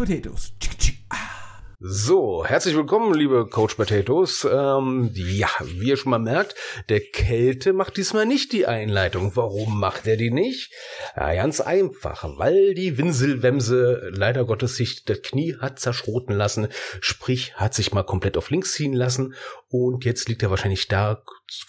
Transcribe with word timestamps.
Potatoes. 0.00 0.54
So, 1.78 2.46
herzlich 2.46 2.74
willkommen, 2.74 3.12
liebe 3.12 3.46
Coach 3.46 3.74
Potatoes. 3.74 4.48
Ähm, 4.50 5.10
ja, 5.12 5.50
wie 5.62 5.88
ihr 5.88 5.98
schon 5.98 6.08
mal 6.08 6.18
merkt, 6.18 6.54
der 6.88 7.00
Kälte 7.00 7.74
macht 7.74 7.98
diesmal 7.98 8.24
nicht 8.24 8.52
die 8.52 8.64
Einleitung. 8.66 9.36
Warum 9.36 9.78
macht 9.78 10.06
er 10.06 10.16
die 10.16 10.30
nicht? 10.30 10.72
Ja, 11.14 11.34
ganz 11.34 11.60
einfach, 11.60 12.24
weil 12.38 12.72
die 12.72 12.96
Winselwemse 12.96 14.10
leider 14.14 14.46
Gottes 14.46 14.76
sich 14.76 15.04
das 15.04 15.20
Knie 15.20 15.56
hat 15.60 15.78
zerschroten 15.78 16.34
lassen, 16.34 16.68
sprich 17.02 17.56
hat 17.56 17.74
sich 17.74 17.92
mal 17.92 18.02
komplett 18.04 18.38
auf 18.38 18.48
links 18.48 18.72
ziehen 18.72 18.94
lassen 18.94 19.34
und 19.68 20.06
jetzt 20.06 20.30
liegt 20.30 20.42
er 20.42 20.48
wahrscheinlich 20.48 20.88
da 20.88 21.22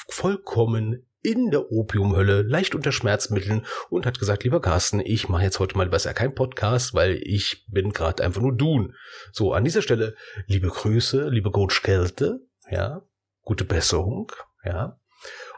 vollkommen 0.07 1.05
in 1.23 1.51
der 1.51 1.71
Opiumhölle, 1.71 2.41
leicht 2.41 2.75
unter 2.75 2.91
Schmerzmitteln 2.91 3.65
und 3.89 4.05
hat 4.05 4.19
gesagt, 4.19 4.43
lieber 4.43 4.61
Carsten, 4.61 4.99
ich 4.99 5.29
mache 5.29 5.43
jetzt 5.43 5.59
heute 5.59 5.77
mal 5.77 5.89
besser 5.89 6.13
kein 6.13 6.33
Podcast, 6.33 6.93
weil 6.93 7.21
ich 7.23 7.65
bin 7.69 7.91
gerade 7.91 8.23
einfach 8.23 8.41
nur 8.41 8.55
Dun. 8.55 8.95
So, 9.31 9.53
an 9.53 9.63
dieser 9.63 9.81
Stelle, 9.81 10.15
liebe 10.47 10.67
Grüße, 10.67 11.29
liebe 11.29 11.51
Coach 11.51 11.83
Kälte, 11.83 12.41
ja, 12.69 13.03
gute 13.43 13.65
Besserung, 13.65 14.31
ja. 14.63 14.99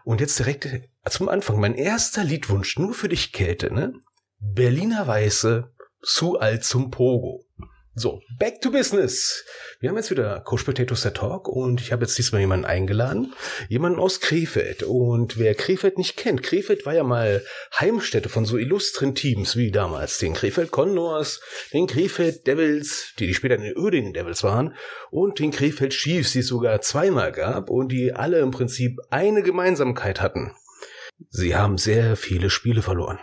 Und 0.04 0.20
jetzt 0.20 0.38
direkt 0.40 0.68
zum 1.10 1.30
Anfang, 1.30 1.60
mein 1.60 1.76
erster 1.76 2.24
Liedwunsch, 2.24 2.78
nur 2.78 2.94
für 2.94 3.08
dich 3.08 3.32
Kälte, 3.32 3.74
ne? 3.74 3.94
Berliner 4.40 5.08
Weiße, 5.08 5.72
zu 6.02 6.38
alt 6.38 6.66
zum 6.66 6.92
Pogo. 6.92 7.46
So, 7.96 8.24
back 8.40 8.60
to 8.62 8.72
business. 8.72 9.46
Wir 9.80 9.90
haben 9.90 9.98
jetzt 9.98 10.10
wieder 10.10 10.40
Coach 10.40 10.64
Potatoes 10.64 11.04
der 11.04 11.14
Talk 11.14 11.48
und 11.48 11.80
ich 11.80 11.92
habe 11.92 12.06
jetzt 12.06 12.18
diesmal 12.18 12.42
jemanden 12.42 12.66
eingeladen, 12.66 13.36
jemanden 13.70 14.00
aus 14.00 14.20
Krefeld. 14.20 14.82
Und 14.82 15.38
wer 15.38 15.54
Krefeld 15.54 16.00
nicht 16.00 16.18
kennt, 16.18 16.42
Krefeld 16.42 16.88
war 16.88 16.96
ja 16.96 17.04
mal 17.04 17.46
Heimstätte 17.80 18.30
von 18.30 18.46
so 18.46 18.58
illustren 18.58 19.14
Teams 19.14 19.56
wie 19.58 19.70
damals 19.70 20.18
den 20.18 20.34
Krefeld 20.34 20.72
Condors, 20.72 21.40
den 21.72 21.86
Krefeld 21.86 22.48
Devils, 22.48 23.14
die 23.20 23.28
die 23.28 23.36
später 23.36 23.56
in 23.56 23.62
den 23.62 23.78
Ödingen 23.78 24.14
Devils 24.14 24.42
waren, 24.42 24.74
und 25.12 25.38
den 25.38 25.52
Krefeld 25.52 25.94
Chiefs, 25.94 26.32
die 26.32 26.40
es 26.40 26.48
sogar 26.48 26.82
zweimal 26.82 27.32
gab 27.32 27.70
und 27.70 27.92
die 27.92 28.12
alle 28.12 28.40
im 28.40 28.50
Prinzip 28.50 28.98
eine 29.12 29.44
Gemeinsamkeit 29.44 30.20
hatten. 30.20 30.56
Sie 31.30 31.56
haben 31.56 31.78
sehr 31.78 32.16
viele 32.16 32.50
Spiele 32.50 32.82
verloren. 32.82 33.20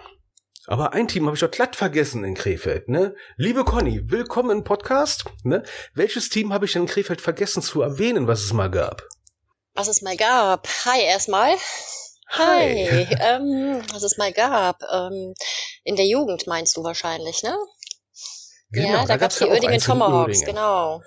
Aber 0.70 0.92
ein 0.92 1.08
Team 1.08 1.26
habe 1.26 1.34
ich 1.34 1.40
doch 1.40 1.50
glatt 1.50 1.74
vergessen 1.74 2.22
in 2.22 2.36
Krefeld, 2.36 2.88
ne? 2.88 3.16
Liebe 3.36 3.64
Conny, 3.64 4.02
willkommen 4.04 4.58
im 4.58 4.62
Podcast, 4.62 5.24
ne? 5.42 5.64
Welches 5.94 6.28
Team 6.28 6.52
habe 6.52 6.64
ich 6.64 6.74
denn 6.74 6.82
in 6.82 6.88
Krefeld 6.88 7.20
vergessen 7.20 7.60
zu 7.60 7.82
erwähnen, 7.82 8.28
was 8.28 8.44
es 8.44 8.52
mal 8.52 8.70
gab? 8.70 9.02
Was 9.74 9.88
es 9.88 10.00
mal 10.00 10.16
gab. 10.16 10.68
Hi 10.84 11.02
erstmal. 11.02 11.56
Hi. 12.28 12.86
Hi. 12.88 13.06
ähm, 13.20 13.82
was 13.92 14.04
es 14.04 14.16
mal 14.16 14.32
gab. 14.32 14.80
Ähm, 14.92 15.34
in 15.82 15.96
der 15.96 16.06
Jugend 16.06 16.46
meinst 16.46 16.76
du 16.76 16.84
wahrscheinlich, 16.84 17.42
ne? 17.42 17.58
Genau, 18.70 18.88
ja, 18.90 19.00
da, 19.00 19.06
da 19.06 19.16
gab 19.16 19.32
es 19.32 19.38
die 19.38 19.46
Oerdingen 19.46 19.80
Tomahawks, 19.80 20.42
genau. 20.42 21.02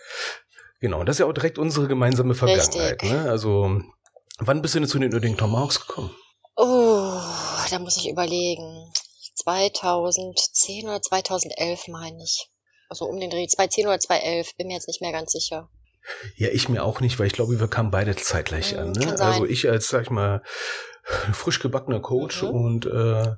Genau, 0.82 1.06
das 1.06 1.16
ist 1.16 1.20
ja 1.22 1.26
auch 1.26 1.34
direkt 1.34 1.58
unsere 1.58 1.88
gemeinsame 1.88 2.36
Vergangenheit, 2.36 3.02
Richtig. 3.02 3.12
ne? 3.12 3.30
Also, 3.30 3.80
wann 4.40 4.62
bist 4.62 4.76
du 4.76 4.80
denn 4.80 4.90
zu 4.90 5.00
den 5.00 5.14
Oerdingen 5.14 5.38
Tomahawks 5.38 5.88
gekommen? 5.88 6.14
Oh, 6.58 7.22
da 7.70 7.80
muss 7.80 7.96
ich 7.96 8.10
überlegen. 8.10 8.92
2010 9.36 10.86
oder 10.86 11.02
2011 11.02 11.88
meine 11.88 12.24
ich. 12.24 12.50
Also 12.90 13.06
um 13.06 13.20
den 13.20 13.30
Dreh, 13.30 13.48
2010 13.48 13.88
oder 13.88 14.00
2011, 14.00 14.56
bin 14.58 14.68
mir 14.68 14.74
jetzt 14.74 14.88
nicht 14.88 15.02
mehr 15.02 15.12
ganz 15.12 15.32
sicher. 15.32 15.70
Ja, 16.36 16.50
ich 16.50 16.70
mir 16.70 16.84
auch 16.84 17.00
nicht, 17.00 17.18
weil 17.18 17.28
ich 17.28 17.34
glaube, 17.34 17.60
wir 17.60 17.68
kamen 17.68 17.92
beide 17.92 18.16
zeitgleich 18.16 18.74
mhm, 18.74 18.80
an. 18.80 18.92
Ne? 18.92 19.20
Also 19.20 19.46
ich 19.46 19.70
als, 19.70 19.88
sag 19.88 20.04
ich 20.04 20.10
mal, 20.10 20.44
frisch 21.34 21.60
gebackener 21.60 22.02
Coach 22.02 22.44
mhm. 22.44 22.50
und 22.50 22.86
äh, 22.86 23.36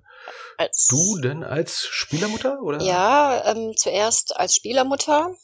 als, 0.58 0.88
du 0.88 1.17
denn 1.22 1.44
als 1.44 1.86
Spielermutter? 1.86 2.61
oder? 2.61 2.81
Ja, 2.81 3.52
ähm, 3.52 3.73
zuerst 3.75 4.36
als 4.36 4.55
Spielermutter, 4.55 5.36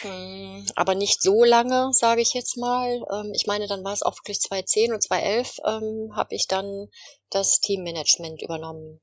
hm, 0.00 0.66
aber 0.74 0.94
nicht 0.94 1.22
so 1.22 1.44
lange, 1.44 1.90
sage 1.92 2.22
ich 2.22 2.34
jetzt 2.34 2.56
mal. 2.56 3.04
Ähm, 3.12 3.32
ich 3.34 3.46
meine, 3.46 3.66
dann 3.66 3.84
war 3.84 3.92
es 3.92 4.02
auch 4.02 4.16
wirklich 4.18 4.40
2010 4.40 4.92
und 4.92 5.02
2011 5.02 5.58
ähm, 5.64 6.12
habe 6.14 6.34
ich 6.34 6.46
dann 6.48 6.88
das 7.30 7.60
Teammanagement 7.60 8.42
übernommen. 8.42 9.00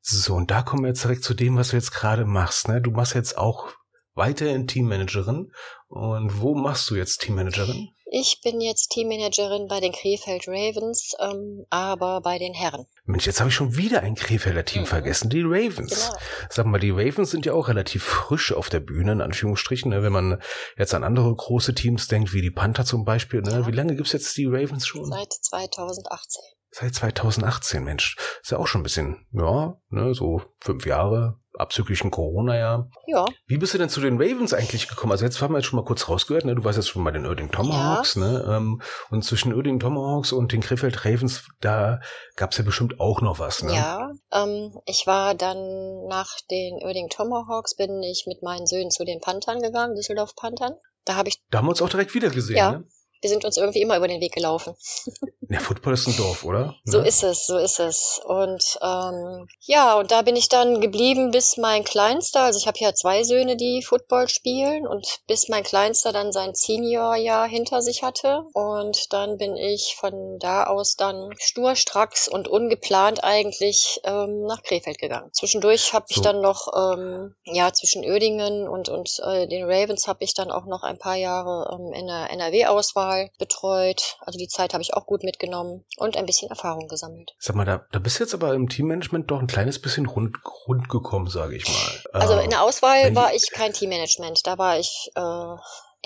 So, 0.00 0.34
und 0.34 0.50
da 0.50 0.62
kommen 0.62 0.82
wir 0.82 0.88
jetzt 0.88 1.04
direkt 1.04 1.24
zu 1.24 1.34
dem, 1.34 1.56
was 1.56 1.70
du 1.70 1.76
jetzt 1.76 1.92
gerade 1.92 2.24
machst. 2.24 2.68
Ne? 2.68 2.80
Du 2.80 2.90
machst 2.90 3.14
jetzt 3.14 3.38
auch 3.38 3.70
weiterhin 4.14 4.66
Teammanagerin. 4.66 5.52
Und 5.88 6.40
wo 6.40 6.54
machst 6.54 6.90
du 6.90 6.96
jetzt 6.96 7.20
Teammanagerin? 7.20 7.88
Ich 8.16 8.40
bin 8.42 8.60
jetzt 8.60 8.90
Teammanagerin 8.90 9.66
bei 9.66 9.80
den 9.80 9.92
Krefeld 9.92 10.46
Ravens, 10.46 11.14
ähm, 11.18 11.64
aber 11.70 12.20
bei 12.20 12.38
den 12.38 12.54
Herren. 12.54 12.86
Mensch, 13.04 13.26
jetzt 13.26 13.40
habe 13.40 13.50
ich 13.50 13.56
schon 13.56 13.76
wieder 13.76 14.02
ein 14.02 14.14
Krefelder 14.14 14.64
Team 14.64 14.82
mhm. 14.82 14.86
vergessen, 14.86 15.30
die 15.30 15.42
Ravens. 15.42 16.06
Genau. 16.06 16.18
Sag 16.48 16.66
mal, 16.66 16.78
die 16.78 16.90
Ravens 16.90 17.30
sind 17.30 17.44
ja 17.44 17.54
auch 17.54 17.68
relativ 17.68 18.04
frisch 18.04 18.52
auf 18.52 18.68
der 18.68 18.80
Bühne, 18.80 19.12
in 19.12 19.20
Anführungsstrichen. 19.20 19.90
Ne? 19.90 20.02
Wenn 20.02 20.12
man 20.12 20.40
jetzt 20.76 20.94
an 20.94 21.02
andere 21.02 21.34
große 21.34 21.74
Teams 21.74 22.06
denkt, 22.06 22.32
wie 22.32 22.42
die 22.42 22.52
Panther 22.52 22.84
zum 22.84 23.04
Beispiel. 23.04 23.40
Ne? 23.40 23.50
Ja. 23.50 23.66
Wie 23.66 23.72
lange 23.72 23.96
gibt's 23.96 24.12
jetzt 24.12 24.36
die 24.36 24.46
Ravens 24.46 24.86
schon? 24.86 25.10
Seit 25.10 25.32
2018. 25.32 26.42
Seit 26.76 26.92
2018, 26.92 27.84
Mensch. 27.84 28.16
Ist 28.42 28.50
ja 28.50 28.58
auch 28.58 28.66
schon 28.66 28.80
ein 28.80 28.82
bisschen, 28.82 29.28
ja, 29.30 29.76
ne, 29.90 30.12
so 30.12 30.42
fünf 30.60 30.86
Jahre, 30.86 31.38
abzüglich 31.56 32.02
ein 32.02 32.10
Corona-Jahr. 32.10 32.90
Ja. 33.06 33.24
Wie 33.46 33.58
bist 33.58 33.74
du 33.74 33.78
denn 33.78 33.88
zu 33.88 34.00
den 34.00 34.20
Ravens 34.20 34.52
eigentlich 34.52 34.88
gekommen? 34.88 35.12
Also 35.12 35.24
jetzt 35.24 35.40
haben 35.40 35.52
wir 35.52 35.58
jetzt 35.58 35.66
schon 35.66 35.78
mal 35.78 35.84
kurz 35.84 36.08
rausgehört, 36.08 36.44
ne? 36.44 36.56
Du 36.56 36.64
warst 36.64 36.76
jetzt 36.76 36.88
schon 36.88 37.04
bei 37.04 37.12
den 37.12 37.26
Erding 37.26 37.52
Tomahawks, 37.52 38.16
ja. 38.16 38.22
ne? 38.22 38.56
Ähm, 38.56 38.82
und 39.10 39.24
zwischen 39.24 39.56
Erding 39.56 39.78
Tomahawks 39.78 40.32
und 40.32 40.50
den 40.50 40.62
Krefeld 40.62 41.04
Ravens, 41.04 41.46
da 41.60 42.00
gab's 42.34 42.58
ja 42.58 42.64
bestimmt 42.64 42.98
auch 42.98 43.20
noch 43.20 43.38
was, 43.38 43.62
ne? 43.62 43.72
Ja. 43.72 44.10
Ähm, 44.32 44.76
ich 44.84 45.06
war 45.06 45.36
dann 45.36 46.08
nach 46.08 46.40
den 46.50 46.78
Erding 46.78 47.08
Tomahawks, 47.08 47.76
bin 47.76 48.02
ich 48.02 48.24
mit 48.26 48.42
meinen 48.42 48.66
Söhnen 48.66 48.90
zu 48.90 49.04
den 49.04 49.20
Panthern 49.20 49.62
gegangen, 49.62 49.94
Düsseldorf 49.94 50.34
Panthern. 50.34 50.74
Da 51.04 51.14
habe 51.14 51.28
ich. 51.28 51.40
Da 51.50 51.58
haben 51.58 51.66
wir 51.66 51.70
uns 51.70 51.82
auch 51.82 51.88
direkt 51.88 52.14
wieder 52.14 52.30
gesehen, 52.30 52.56
ja. 52.56 52.72
ne? 52.72 52.84
Wir 53.24 53.30
sind 53.30 53.46
uns 53.46 53.56
irgendwie 53.56 53.80
immer 53.80 53.96
über 53.96 54.06
den 54.06 54.20
Weg 54.20 54.32
gelaufen. 54.32 54.76
Ja, 55.50 55.60
Football 55.60 55.92
ist 55.92 56.06
ein 56.06 56.16
Dorf, 56.16 56.42
oder? 56.44 56.74
So 56.84 56.98
ja. 56.98 57.04
ist 57.04 57.22
es, 57.22 57.46
so 57.46 57.58
ist 57.58 57.78
es. 57.78 58.20
Und 58.24 58.78
ähm, 58.80 59.46
ja, 59.60 59.94
und 59.98 60.10
da 60.10 60.22
bin 60.22 60.36
ich 60.36 60.48
dann 60.48 60.80
geblieben, 60.80 61.32
bis 61.32 61.58
mein 61.58 61.84
Kleinster, 61.84 62.40
also 62.40 62.58
ich 62.58 62.66
habe 62.66 62.78
ja 62.80 62.94
zwei 62.94 63.22
Söhne, 63.24 63.54
die 63.54 63.82
Football 63.82 64.28
spielen, 64.28 64.86
und 64.86 65.20
bis 65.26 65.50
mein 65.50 65.62
Kleinster 65.62 66.12
dann 66.12 66.32
sein 66.32 66.54
Seniorjahr 66.54 67.46
hinter 67.46 67.82
sich 67.82 68.02
hatte. 68.02 68.46
Und 68.54 69.12
dann 69.12 69.36
bin 69.36 69.54
ich 69.54 69.96
von 69.96 70.38
da 70.38 70.64
aus 70.64 70.96
dann 70.96 71.30
sturstracks 71.38 72.26
und 72.26 72.48
ungeplant 72.48 73.22
eigentlich 73.22 74.00
ähm, 74.04 74.46
nach 74.46 74.62
Krefeld 74.62 74.98
gegangen. 74.98 75.30
Zwischendurch 75.32 75.92
habe 75.92 76.06
ich 76.08 76.16
so. 76.16 76.22
dann 76.22 76.40
noch, 76.40 76.68
ähm, 76.74 77.34
ja, 77.44 77.70
zwischen 77.72 78.02
Oerdingen 78.02 78.66
und, 78.66 78.88
und 78.88 79.20
äh, 79.22 79.46
den 79.46 79.64
Ravens 79.64 80.08
habe 80.08 80.24
ich 80.24 80.32
dann 80.32 80.50
auch 80.50 80.64
noch 80.64 80.82
ein 80.82 80.98
paar 80.98 81.16
Jahre 81.16 81.78
ähm, 81.78 81.92
in 81.92 82.06
der 82.06 82.30
NRW-Auswahl 82.30 83.13
Auswahl 83.14 83.30
betreut. 83.38 84.16
Also 84.20 84.38
die 84.38 84.48
Zeit 84.48 84.72
habe 84.72 84.82
ich 84.82 84.94
auch 84.94 85.06
gut 85.06 85.22
mitgenommen 85.22 85.84
und 85.96 86.16
ein 86.16 86.26
bisschen 86.26 86.50
Erfahrung 86.50 86.88
gesammelt. 86.88 87.32
Sag 87.38 87.56
mal, 87.56 87.64
da, 87.64 87.86
da 87.92 87.98
bist 87.98 88.18
du 88.18 88.24
jetzt 88.24 88.34
aber 88.34 88.54
im 88.54 88.68
Teammanagement 88.68 89.30
doch 89.30 89.40
ein 89.40 89.46
kleines 89.46 89.80
bisschen 89.80 90.06
rund, 90.06 90.36
rund 90.66 90.88
gekommen, 90.88 91.28
sage 91.28 91.56
ich 91.56 91.66
mal. 91.66 92.20
Also 92.20 92.38
in 92.38 92.50
der 92.50 92.62
Auswahl 92.62 93.14
war 93.14 93.34
ich 93.34 93.50
kein 93.50 93.72
Teammanagement. 93.72 94.46
Da 94.46 94.58
war 94.58 94.78
ich 94.78 95.10
äh, 95.14 95.56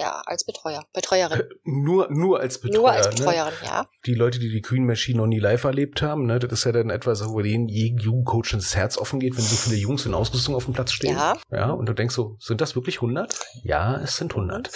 ja, 0.00 0.22
als 0.26 0.44
Betreuer, 0.44 0.84
Betreuerin. 0.92 1.40
Äh, 1.40 1.44
nur, 1.64 2.08
nur 2.10 2.38
als 2.38 2.60
Betreuer. 2.60 2.80
Nur 2.80 2.90
als 2.90 3.06
ne? 3.06 3.14
Betreuerin, 3.14 3.54
ne? 3.62 3.66
ja. 3.66 3.86
Die 4.06 4.14
Leute, 4.14 4.38
die 4.38 4.48
die 4.48 4.60
Queen 4.60 4.86
Machine 4.86 5.18
noch 5.18 5.26
nie 5.26 5.40
live 5.40 5.64
erlebt 5.64 6.02
haben, 6.02 6.26
ne, 6.26 6.38
das 6.38 6.52
ist 6.52 6.64
ja 6.64 6.72
dann 6.72 6.90
etwas, 6.90 7.28
wo 7.28 7.40
jeden, 7.40 7.68
jeden 7.68 7.98
Jugendcoach 7.98 8.52
ins 8.52 8.76
Herz 8.76 8.96
offen 8.96 9.18
geht, 9.18 9.36
wenn 9.36 9.44
so 9.44 9.56
viele 9.56 9.76
Jungs 9.76 10.06
in 10.06 10.14
Ausrüstung 10.14 10.54
auf 10.54 10.66
dem 10.66 10.74
Platz 10.74 10.92
stehen. 10.92 11.16
Ja. 11.16 11.36
Ja, 11.50 11.70
und 11.70 11.86
du 11.86 11.94
denkst 11.94 12.14
so, 12.14 12.36
sind 12.38 12.60
das 12.60 12.76
wirklich 12.76 12.96
100? 12.96 13.34
Ja, 13.64 13.96
es 13.96 14.16
sind 14.16 14.32
100. 14.32 14.70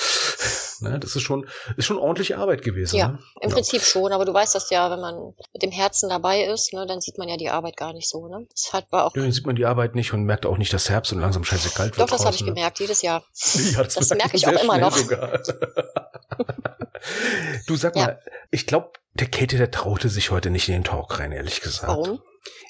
Ne? 0.82 0.98
Das 0.98 1.16
ist 1.16 1.22
schon, 1.22 1.46
ist 1.76 1.86
schon 1.86 1.98
ordentliche 1.98 2.38
Arbeit 2.38 2.62
gewesen. 2.62 2.96
Ja, 2.96 3.08
ne? 3.08 3.18
im 3.40 3.48
ja. 3.48 3.54
Prinzip 3.54 3.82
schon, 3.82 4.12
aber 4.12 4.24
du 4.24 4.34
weißt 4.34 4.54
das 4.54 4.70
ja, 4.70 4.90
wenn 4.90 5.00
man 5.00 5.34
mit 5.52 5.62
dem 5.62 5.70
Herzen 5.70 6.08
dabei 6.08 6.44
ist, 6.44 6.72
ne, 6.72 6.86
dann 6.86 7.00
sieht 7.00 7.18
man 7.18 7.28
ja 7.28 7.36
die 7.36 7.50
Arbeit 7.50 7.76
gar 7.76 7.92
nicht 7.92 8.08
so. 8.08 8.28
Ne? 8.28 8.46
Das 8.50 8.72
hat, 8.72 8.90
war 8.90 9.06
auch 9.06 9.16
ja, 9.16 9.22
dann 9.22 9.32
sieht 9.32 9.46
man 9.46 9.56
die 9.56 9.66
Arbeit 9.66 9.94
nicht 9.94 10.12
und 10.12 10.24
merkt 10.24 10.46
auch 10.46 10.58
nicht 10.58 10.72
das 10.72 10.90
Herbst 10.90 11.12
und 11.12 11.20
langsam 11.20 11.44
scheiße 11.44 11.70
kalt 11.70 11.96
wird. 11.96 12.10
Doch, 12.10 12.16
das 12.16 12.24
habe 12.24 12.34
ich 12.34 12.44
gemerkt, 12.44 12.80
jedes 12.80 13.02
Jahr. 13.02 13.22
Ja, 13.72 13.82
das, 13.82 13.94
das 13.94 14.10
merke 14.10 14.36
ich 14.36 14.46
auch 14.46 14.62
immer 14.62 14.78
noch. 14.78 14.96
du 17.66 17.76
sag 17.76 17.94
mal, 17.94 18.20
ja. 18.24 18.32
ich 18.50 18.66
glaube, 18.66 18.90
der 19.14 19.28
Käthe, 19.28 19.56
der 19.56 19.70
traute 19.70 20.08
sich 20.08 20.30
heute 20.30 20.50
nicht 20.50 20.68
in 20.68 20.74
den 20.74 20.84
Talk 20.84 21.18
rein, 21.18 21.32
ehrlich 21.32 21.60
gesagt. 21.60 21.88
Warum? 21.88 22.20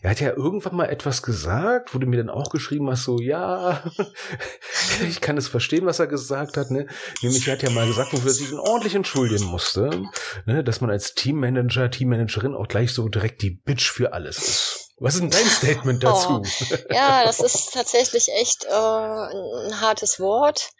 Er 0.02 0.10
hat 0.10 0.20
ja 0.20 0.30
irgendwann 0.30 0.74
mal 0.74 0.86
etwas 0.86 1.22
gesagt, 1.22 1.94
wo 1.94 1.98
du 1.98 2.08
mir 2.08 2.16
dann 2.16 2.28
auch 2.28 2.50
geschrieben 2.50 2.90
hast, 2.90 3.04
so, 3.04 3.20
ja, 3.20 3.84
ich 5.08 5.20
kann 5.20 5.36
es 5.36 5.46
verstehen, 5.46 5.86
was 5.86 6.00
er 6.00 6.08
gesagt 6.08 6.56
hat, 6.56 6.72
ne? 6.72 6.88
Nämlich, 7.22 7.46
er 7.46 7.54
hat 7.54 7.62
ja 7.62 7.70
mal 7.70 7.86
gesagt, 7.86 8.12
wofür 8.12 8.30
er 8.30 8.34
sich 8.34 8.52
ordentlich 8.52 8.96
entschuldigen 8.96 9.44
musste, 9.44 10.02
ne? 10.44 10.64
Dass 10.64 10.80
man 10.80 10.90
als 10.90 11.14
Teammanager, 11.14 11.88
Teammanagerin 11.88 12.56
auch 12.56 12.66
gleich 12.66 12.92
so 12.92 13.08
direkt 13.08 13.42
die 13.42 13.50
Bitch 13.50 13.92
für 13.92 14.12
alles 14.12 14.38
ist. 14.38 14.90
Was 14.98 15.14
ist 15.14 15.20
denn 15.20 15.30
dein 15.30 15.46
Statement 15.46 16.02
dazu? 16.02 16.42
Oh, 16.42 16.76
ja, 16.92 17.24
das 17.24 17.38
ist 17.38 17.72
tatsächlich 17.72 18.28
echt 18.40 18.64
äh, 18.64 18.68
ein 18.70 19.80
hartes 19.80 20.18
Wort, 20.18 20.70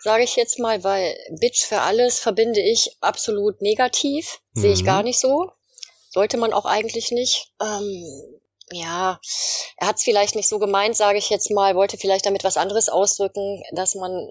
sage 0.00 0.24
ich 0.24 0.34
jetzt 0.34 0.58
mal, 0.58 0.82
weil 0.82 1.16
Bitch 1.38 1.64
für 1.64 1.82
alles 1.82 2.18
verbinde 2.18 2.60
ich 2.60 2.96
absolut 3.00 3.62
negativ, 3.62 4.40
sehe 4.54 4.72
ich 4.72 4.82
mhm. 4.82 4.86
gar 4.86 5.02
nicht 5.04 5.20
so. 5.20 5.52
Sollte 6.10 6.36
man 6.36 6.52
auch 6.52 6.66
eigentlich 6.66 7.12
nicht. 7.12 7.52
Ähm, 7.60 8.40
ja, 8.74 9.20
er 9.76 9.86
hat 9.86 9.96
es 9.96 10.04
vielleicht 10.04 10.34
nicht 10.34 10.48
so 10.48 10.58
gemeint, 10.58 10.96
sage 10.96 11.18
ich 11.18 11.30
jetzt 11.30 11.50
mal, 11.50 11.74
wollte 11.76 11.96
vielleicht 11.98 12.26
damit 12.26 12.44
was 12.44 12.56
anderes 12.56 12.88
ausdrücken, 12.88 13.62
dass 13.72 13.94
man 13.94 14.30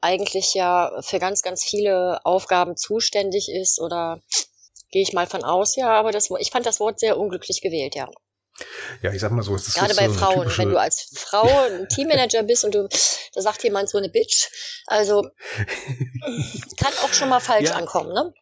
eigentlich 0.00 0.54
ja 0.54 0.92
für 1.00 1.18
ganz, 1.18 1.42
ganz 1.42 1.64
viele 1.64 2.20
Aufgaben 2.24 2.76
zuständig 2.76 3.50
ist 3.50 3.80
oder 3.80 4.20
gehe 4.90 5.02
ich 5.02 5.12
mal 5.12 5.26
von 5.26 5.44
aus, 5.44 5.76
ja, 5.76 5.90
aber 5.90 6.12
das, 6.12 6.30
ich 6.38 6.50
fand 6.50 6.66
das 6.66 6.80
Wort 6.80 7.00
sehr 7.00 7.18
unglücklich 7.18 7.60
gewählt, 7.60 7.94
ja. 7.94 8.08
Ja, 9.02 9.12
ich 9.12 9.20
sag 9.20 9.30
mal 9.30 9.42
so, 9.42 9.54
es 9.54 9.68
ist 9.68 9.74
gerade 9.74 9.94
bei 9.94 10.08
so 10.08 10.14
Frauen, 10.14 10.50
wenn 10.56 10.70
du 10.70 10.80
als 10.80 11.10
Frau 11.14 11.46
ein 11.66 11.88
Teammanager 11.88 12.42
bist 12.42 12.64
und 12.64 12.74
du, 12.74 12.88
da 13.34 13.40
sagt 13.40 13.62
jemand 13.62 13.88
so 13.88 13.98
eine 13.98 14.08
Bitch, 14.08 14.48
also 14.86 15.22
kann 16.76 16.92
auch 17.04 17.12
schon 17.12 17.28
mal 17.28 17.40
falsch 17.40 17.70
ja. 17.70 17.76
ankommen, 17.76 18.12
ne? 18.12 18.32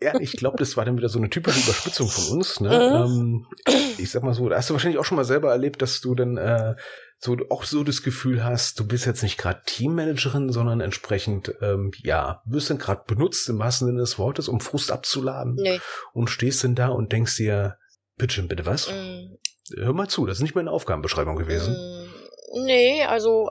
Ja, 0.00 0.20
ich 0.20 0.32
glaube, 0.32 0.58
das 0.58 0.76
war 0.76 0.84
dann 0.84 0.98
wieder 0.98 1.08
so 1.08 1.18
eine 1.18 1.30
typische 1.30 1.60
Überspitzung 1.60 2.08
von 2.08 2.36
uns. 2.36 2.60
Ne? 2.60 2.68
Mhm. 2.68 3.46
Ähm, 3.66 3.86
ich 3.96 4.10
sag 4.10 4.22
mal 4.22 4.34
so, 4.34 4.48
da 4.48 4.56
hast 4.56 4.68
du 4.68 4.74
wahrscheinlich 4.74 4.98
auch 4.98 5.06
schon 5.06 5.16
mal 5.16 5.24
selber 5.24 5.50
erlebt, 5.50 5.80
dass 5.80 6.02
du 6.02 6.14
dann 6.14 6.36
äh, 6.36 6.74
so 7.18 7.36
auch 7.48 7.64
so 7.64 7.82
das 7.82 8.02
Gefühl 8.02 8.44
hast, 8.44 8.78
du 8.78 8.86
bist 8.86 9.06
jetzt 9.06 9.22
nicht 9.22 9.38
gerade 9.38 9.62
Teammanagerin, 9.64 10.52
sondern 10.52 10.80
entsprechend, 10.80 11.54
ähm, 11.62 11.92
ja, 12.02 12.42
wirst 12.44 12.68
dann 12.68 12.78
gerade 12.78 13.04
benutzt 13.06 13.48
im 13.48 13.58
wahrsten 13.58 13.88
Sinne 13.88 14.00
des 14.00 14.18
Wortes, 14.18 14.48
um 14.48 14.60
Frust 14.60 14.92
abzuladen. 14.92 15.54
Nee. 15.54 15.80
Und 16.12 16.28
stehst 16.28 16.62
dann 16.62 16.74
da 16.74 16.88
und 16.88 17.12
denkst 17.12 17.36
dir, 17.36 17.78
bitte, 18.16 18.42
bitte 18.42 18.66
was? 18.66 18.90
Mm. 18.90 19.36
Hör 19.74 19.92
mal 19.92 20.08
zu, 20.08 20.26
das 20.26 20.38
ist 20.38 20.42
nicht 20.42 20.54
meine 20.54 20.70
Aufgabenbeschreibung 20.70 21.36
gewesen. 21.36 21.74
Mm, 21.74 22.64
nee, 22.64 23.04
also 23.04 23.48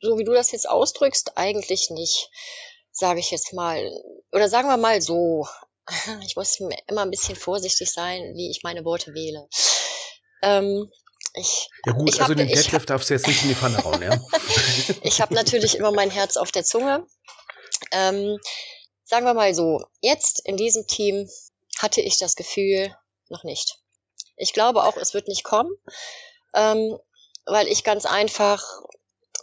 so 0.00 0.18
wie 0.18 0.24
du 0.24 0.32
das 0.32 0.52
jetzt 0.52 0.68
ausdrückst, 0.68 1.36
eigentlich 1.36 1.90
nicht, 1.90 2.30
sage 2.90 3.20
ich 3.20 3.30
jetzt 3.30 3.52
mal. 3.52 3.90
Oder 4.32 4.48
sagen 4.48 4.68
wir 4.68 4.76
mal 4.76 5.00
so, 5.02 5.46
ich 6.24 6.36
muss 6.36 6.58
immer 6.60 7.02
ein 7.02 7.10
bisschen 7.10 7.36
vorsichtig 7.36 7.90
sein, 7.90 8.34
wie 8.34 8.50
ich 8.50 8.62
meine 8.62 8.84
Worte 8.84 9.12
wähle. 9.14 9.48
Ähm, 10.42 10.90
ich, 11.34 11.68
ja 11.86 11.92
gut, 11.92 12.08
also 12.08 12.20
hab, 12.22 12.36
den 12.36 12.48
Deadlift 12.48 12.90
darfst 12.90 13.10
du 13.10 13.14
jetzt 13.14 13.26
nicht 13.26 13.42
in 13.42 13.50
die 13.50 13.54
Pfanne 13.54 13.84
hauen, 13.84 14.02
ja? 14.02 14.18
ich 15.02 15.20
habe 15.20 15.34
natürlich 15.34 15.76
immer 15.76 15.92
mein 15.92 16.10
Herz 16.10 16.36
auf 16.36 16.50
der 16.50 16.64
Zunge. 16.64 17.06
Ähm, 17.92 18.38
sagen 19.04 19.26
wir 19.26 19.34
mal 19.34 19.54
so, 19.54 19.80
jetzt 20.00 20.40
in 20.44 20.56
diesem 20.56 20.86
Team 20.86 21.28
hatte 21.78 22.00
ich 22.00 22.18
das 22.18 22.34
Gefühl 22.34 22.94
noch 23.28 23.44
nicht. 23.44 23.78
Ich 24.40 24.52
glaube 24.52 24.84
auch, 24.84 24.96
es 24.96 25.14
wird 25.14 25.28
nicht 25.28 25.44
kommen, 25.44 25.70
ähm, 26.54 26.98
weil 27.44 27.68
ich 27.68 27.84
ganz 27.84 28.06
einfach 28.06 28.62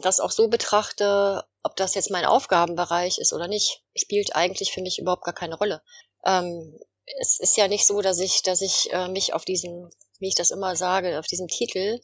das 0.02 0.20
auch 0.20 0.32
so 0.32 0.48
betrachte, 0.48 1.44
ob 1.64 1.76
das 1.76 1.96
jetzt 1.96 2.12
mein 2.12 2.26
Aufgabenbereich 2.26 3.20
ist 3.20 3.34
oder 3.34 3.48
nicht, 3.48 3.84
spielt 3.96 4.36
eigentlich 4.36 4.72
für 4.72 4.82
mich 4.82 5.00
überhaupt 5.00 5.24
gar 5.24 5.34
keine 5.34 5.56
Rolle. 5.56 5.82
Ähm, 6.26 6.80
es 7.20 7.40
ist 7.40 7.58
ja 7.58 7.68
nicht 7.68 7.86
so, 7.86 8.02
dass 8.02 8.20
ich, 8.20 8.42
dass 8.42 8.62
ich 8.62 8.92
äh, 8.92 9.08
mich 9.08 9.34
auf 9.34 9.46
diesen, 9.46 9.90
wie 10.20 10.28
ich 10.30 10.36
das 10.36 10.52
immer 10.52 10.76
sage, 10.76 11.20
auf 11.20 11.28
diesem 11.28 11.48
Titel 11.48 12.00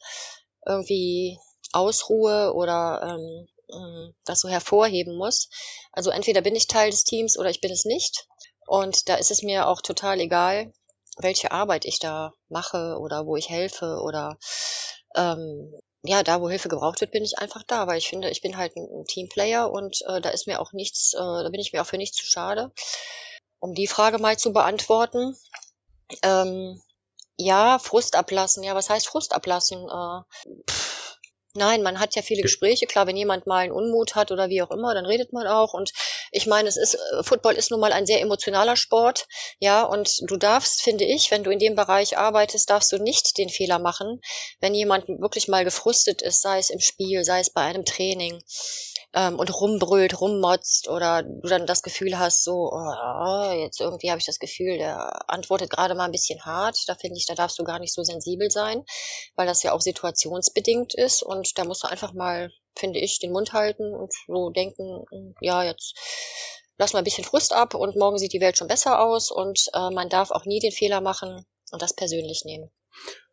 irgendwie 0.66 1.40
ausruhe 1.72 2.54
oder 2.54 3.02
ähm, 3.04 3.48
ähm, 3.74 4.14
das 4.26 4.40
so 4.40 4.50
hervorheben 4.50 5.18
muss. 5.18 5.50
Also 5.92 6.12
entweder 6.12 6.42
bin 6.42 6.56
ich 6.56 6.68
Teil 6.68 6.92
des 6.92 7.04
Teams 7.04 7.38
oder 7.38 7.50
ich 7.50 7.62
bin 7.62 7.72
es 7.72 7.86
nicht. 7.86 8.28
Und 8.66 9.10
da 9.10 9.16
ist 9.16 9.32
es 9.32 9.42
mir 9.42 9.68
auch 9.68 9.82
total 9.82 10.20
egal, 10.20 10.74
welche 11.18 11.52
Arbeit 11.52 11.86
ich 11.86 12.00
da 12.00 12.34
mache 12.50 12.98
oder 13.00 13.26
wo 13.26 13.36
ich 13.36 13.50
helfe 13.50 14.00
oder 14.02 14.38
ähm, 15.16 15.74
ja, 16.04 16.22
da 16.22 16.42
wo 16.42 16.50
Hilfe 16.50 16.68
gebraucht 16.68 17.00
wird, 17.00 17.12
bin 17.12 17.24
ich 17.24 17.40
einfach 17.40 17.64
da, 17.64 17.88
weil 17.88 17.98
ich 17.98 18.10
finde, 18.10 18.30
ich 18.30 18.42
bin 18.42 18.58
halt 18.58 18.76
ein, 18.76 19.06
Teamplayer 19.08 19.72
und 19.72 20.02
äh, 20.08 20.20
da 20.20 20.30
ist 20.30 20.48
mir 20.48 20.60
auch 20.60 20.74
nichts, 20.74 21.14
äh, 21.14 21.18
da 21.18 21.48
bin 21.50 21.62
ich 21.62 21.72
mir 21.72 21.82
auch 21.82 21.86
für 21.86 21.98
nichts 21.98 22.18
zu 22.18 22.26
schade. 22.26 22.72
Um 23.60 23.74
die 23.74 23.88
Frage 23.88 24.20
mal 24.20 24.38
zu 24.38 24.52
beantworten, 24.52 25.38
ähm, 26.22 26.82
ja, 27.38 27.80
Frust 27.80 28.16
ablassen. 28.16 28.64
Ja, 28.64 28.76
was 28.76 28.90
heißt 28.90 29.08
Frust 29.08 29.34
ablassen? 29.34 29.88
Äh, 29.90 30.22
pff, 30.70 30.93
Nein, 31.56 31.84
man 31.84 32.00
hat 32.00 32.16
ja 32.16 32.24
viele 32.24 32.42
Gespräche. 32.42 32.88
Klar, 32.88 33.06
wenn 33.06 33.16
jemand 33.16 33.46
mal 33.46 33.60
einen 33.60 33.72
Unmut 33.72 34.16
hat 34.16 34.32
oder 34.32 34.50
wie 34.50 34.64
auch 34.64 34.72
immer, 34.72 34.96
dann 34.96 35.06
redet 35.06 35.34
man 35.34 35.46
auch. 35.46 35.76
Und 35.76 35.92
ich 36.32 36.48
meine, 36.48 36.68
es 36.68 36.78
ist, 36.78 36.96
äh, 36.96 37.22
Football 37.24 37.54
ist 37.54 37.70
nun 37.70 37.80
mal 37.80 37.94
ein 37.94 38.08
sehr 38.08 38.22
emotionaler 38.22 38.76
Sport. 38.76 39.28
Ja, 39.60 39.84
und 39.84 40.22
du 40.28 40.38
darfst, 40.38 40.82
finde 40.82 41.06
ich, 41.06 41.30
wenn 41.30 41.44
du 41.44 41.52
in 41.52 41.60
dem 41.60 41.76
Bereich 41.76 42.18
arbeitest, 42.18 42.72
darfst 42.72 42.92
du 42.92 42.98
nicht 42.98 43.38
den 43.38 43.50
Fehler 43.50 43.78
machen, 43.78 44.20
wenn 44.62 44.74
jemand 44.74 45.08
wirklich 45.08 45.48
mal 45.48 45.64
gefrustet 45.64 46.24
ist, 46.24 46.42
sei 46.42 46.58
es 46.58 46.72
im 46.72 46.80
Spiel, 46.80 47.24
sei 47.24 47.40
es 47.40 47.52
bei 47.52 47.62
einem 47.62 47.86
Training 47.86 48.42
ähm, 49.14 49.38
und 49.38 49.54
rumbrüllt, 49.54 50.20
rummotzt 50.20 50.90
oder 50.90 51.24
du 51.24 51.48
dann 51.48 51.66
das 51.66 51.84
Gefühl 51.84 52.18
hast, 52.18 52.44
so, 52.44 52.72
oh, 52.72 53.52
jetzt 53.54 53.80
irgendwie 53.80 54.10
habe 54.10 54.20
ich 54.20 54.26
das 54.26 54.40
Gefühl, 54.40 54.78
der 54.78 55.30
antwortet 55.30 55.70
gerade 55.70 55.96
mal 55.96 56.06
ein 56.06 56.12
bisschen 56.12 56.44
hart. 56.44 56.78
Da 56.88 56.96
finde 56.96 57.18
ich, 57.18 57.26
da 57.26 57.36
darfst 57.36 57.60
du 57.60 57.64
gar 57.64 57.80
nicht 57.80 57.94
so 57.94 58.04
sensibel 58.04 58.50
sein, 58.50 58.84
weil 59.36 59.48
das 59.48 59.64
ja 59.64 59.74
auch 59.74 59.82
situationsbedingt 59.82 60.96
ist 60.96 61.22
und 61.22 61.58
da 61.58 61.66
musst 61.66 61.84
du 61.84 61.88
einfach 61.88 62.14
mal, 62.14 62.52
finde 62.76 63.00
ich, 63.00 63.20
den 63.20 63.32
Mund 63.32 63.54
halten 63.54 63.94
und 63.94 64.14
so 64.28 64.50
denken, 64.50 65.06
ja, 65.42 65.64
jetzt 65.64 65.96
lass 66.78 66.94
mal 66.94 67.00
ein 67.00 67.06
bisschen 67.06 67.24
Frust 67.24 67.54
ab 67.54 67.76
und 67.76 67.96
morgen 67.96 68.18
sieht 68.18 68.34
die 68.34 68.42
Welt 68.42 68.58
schon 68.58 68.68
besser 68.68 69.00
aus 69.00 69.30
und 69.30 69.70
äh, 69.74 69.92
man 69.92 70.10
darf 70.10 70.32
auch 70.32 70.46
nie 70.46 70.60
den 70.60 70.72
Fehler 70.72 71.02
machen 71.02 71.46
und 71.72 71.82
das 71.82 71.94
persönlich 71.94 72.44
nehmen. 72.46 72.72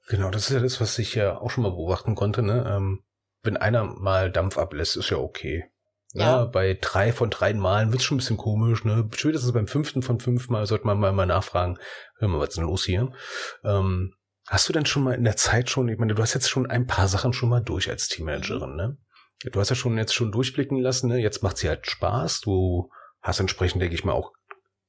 Genau, 0.09 0.31
das 0.31 0.45
ist 0.45 0.51
ja 0.51 0.61
das, 0.61 0.81
was 0.81 0.99
ich 0.99 1.15
ja 1.15 1.41
auch 1.41 1.51
schon 1.51 1.63
mal 1.63 1.71
beobachten 1.71 2.15
konnte. 2.15 2.43
Ne? 2.43 2.65
Ähm, 2.67 3.05
wenn 3.43 3.57
einer 3.57 3.85
mal 3.85 4.31
Dampf 4.31 4.59
ablässt, 4.59 4.97
ist 4.97 5.11
ja 5.11 5.19
okay. 5.19 5.65
Ja. 6.13 6.25
ja 6.25 6.45
bei 6.45 6.77
drei 6.81 7.13
von 7.13 7.31
drei 7.31 7.55
Malen 7.55 7.93
wird's 7.93 8.05
schon 8.05 8.17
ein 8.17 8.19
bisschen 8.19 8.37
komisch. 8.37 8.85
Ne? 8.85 9.09
Spätestens 9.15 9.53
beim 9.53 9.67
fünften 9.67 10.03
von 10.03 10.21
fünf 10.21 10.49
Mal 10.49 10.67
sollte 10.67 10.87
man 10.87 10.99
mal, 10.99 11.13
mal 11.13 11.27
nachfragen, 11.27 11.79
hör 12.19 12.29
mal, 12.29 12.41
was 12.41 12.51
ist 12.51 12.59
denn 12.59 12.65
los 12.65 12.85
hier? 12.85 13.13
Ähm, 13.65 14.15
hast 14.49 14.69
du 14.69 14.73
denn 14.73 14.87
schon 14.87 15.05
mal 15.05 15.15
in 15.15 15.25
der 15.25 15.37
Zeit 15.37 15.71
schon, 15.71 15.89
ich 15.89 15.99
meine, 15.99 16.15
du 16.15 16.23
hast 16.23 16.35
jetzt 16.35 16.51
schon 16.51 16.69
ein 16.69 16.87
paar 16.87 17.09
Sachen 17.09 17.33
schon 17.33 17.49
mal 17.49 17.61
durch 17.61 17.89
als 17.89 18.09
Teammanagerin, 18.09 18.77
ne? 18.77 18.99
Du 19.53 19.59
hast 19.59 19.71
ja 19.71 19.77
schon 19.77 19.97
jetzt 19.97 20.15
schon 20.15 20.33
durchblicken 20.33 20.79
lassen, 20.79 21.09
ne? 21.09 21.19
Jetzt 21.19 21.43
macht 21.43 21.57
sie 21.57 21.69
halt 21.69 21.87
Spaß. 21.87 22.43
Du 22.43 22.91
hast 23.23 23.41
entsprechend, 23.41 23.81
denke 23.81 23.95
ich 23.95 24.05
mal, 24.05 24.13
auch 24.13 24.33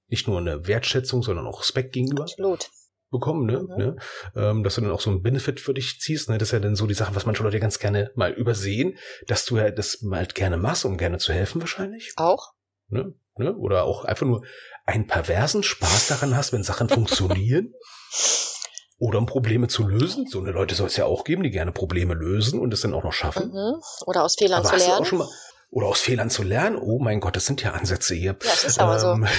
nicht 0.07 0.27
nur 0.27 0.39
eine 0.39 0.67
Wertschätzung, 0.67 1.23
sondern 1.23 1.47
auch 1.47 1.61
Respekt 1.61 1.93
gegenüber. 1.93 2.23
Absolut 2.23 2.69
bekommen, 3.11 3.45
ne? 3.45 3.59
Mhm. 3.61 3.77
ne? 3.77 3.95
Ähm, 4.35 4.63
dass 4.63 4.75
du 4.75 4.81
dann 4.81 4.91
auch 4.91 5.01
so 5.01 5.11
ein 5.11 5.21
Benefit 5.21 5.59
für 5.59 5.73
dich 5.73 5.99
ziehst, 5.99 6.29
ne? 6.29 6.37
Das 6.37 6.49
ist 6.49 6.53
ja 6.53 6.59
dann 6.59 6.75
so 6.75 6.87
die 6.87 6.93
Sache, 6.93 7.15
was 7.15 7.25
manche 7.25 7.43
Leute 7.43 7.59
ganz 7.59 7.77
gerne 7.77 8.11
mal 8.15 8.31
übersehen, 8.31 8.97
dass 9.27 9.45
du 9.45 9.57
ja 9.57 9.69
das 9.69 10.01
mal 10.01 10.25
gerne 10.25 10.57
machst, 10.57 10.85
um 10.85 10.97
gerne 10.97 11.19
zu 11.19 11.33
helfen 11.33 11.61
wahrscheinlich. 11.61 12.13
Auch. 12.15 12.53
Ne? 12.87 13.13
Ne? 13.37 13.55
Oder 13.55 13.83
auch 13.83 14.05
einfach 14.05 14.25
nur 14.25 14.43
einen 14.85 15.07
perversen 15.07 15.63
Spaß 15.63 16.07
daran 16.07 16.35
hast, 16.35 16.53
wenn 16.53 16.63
Sachen 16.63 16.89
funktionieren. 16.89 17.73
Oder 18.97 19.17
um 19.17 19.25
Probleme 19.25 19.67
zu 19.67 19.87
lösen. 19.87 20.27
So 20.27 20.39
eine 20.39 20.51
Leute 20.51 20.75
soll 20.75 20.85
es 20.85 20.95
ja 20.95 21.05
auch 21.05 21.23
geben, 21.23 21.41
die 21.41 21.49
gerne 21.49 21.71
Probleme 21.71 22.13
lösen 22.13 22.59
und 22.59 22.71
es 22.71 22.81
dann 22.81 22.93
auch 22.93 23.03
noch 23.03 23.13
schaffen. 23.13 23.49
Mhm. 23.49 23.81
Oder 24.05 24.23
aus 24.23 24.35
Fehlern 24.35 24.59
aber 24.59 24.69
zu 24.69 24.75
lernen. 24.75 25.27
Oder 25.71 25.87
aus 25.87 26.01
Fehlern 26.01 26.29
zu 26.29 26.43
lernen. 26.43 26.77
Oh 26.77 26.99
mein 26.99 27.19
Gott, 27.19 27.35
das 27.35 27.47
sind 27.47 27.63
ja 27.63 27.71
Ansätze 27.71 28.13
hier. 28.13 28.33
Ja, 28.33 28.37
das 28.39 28.63
ist 28.63 28.79
aber 28.79 29.01
ähm, 29.13 29.25
so. 29.25 29.31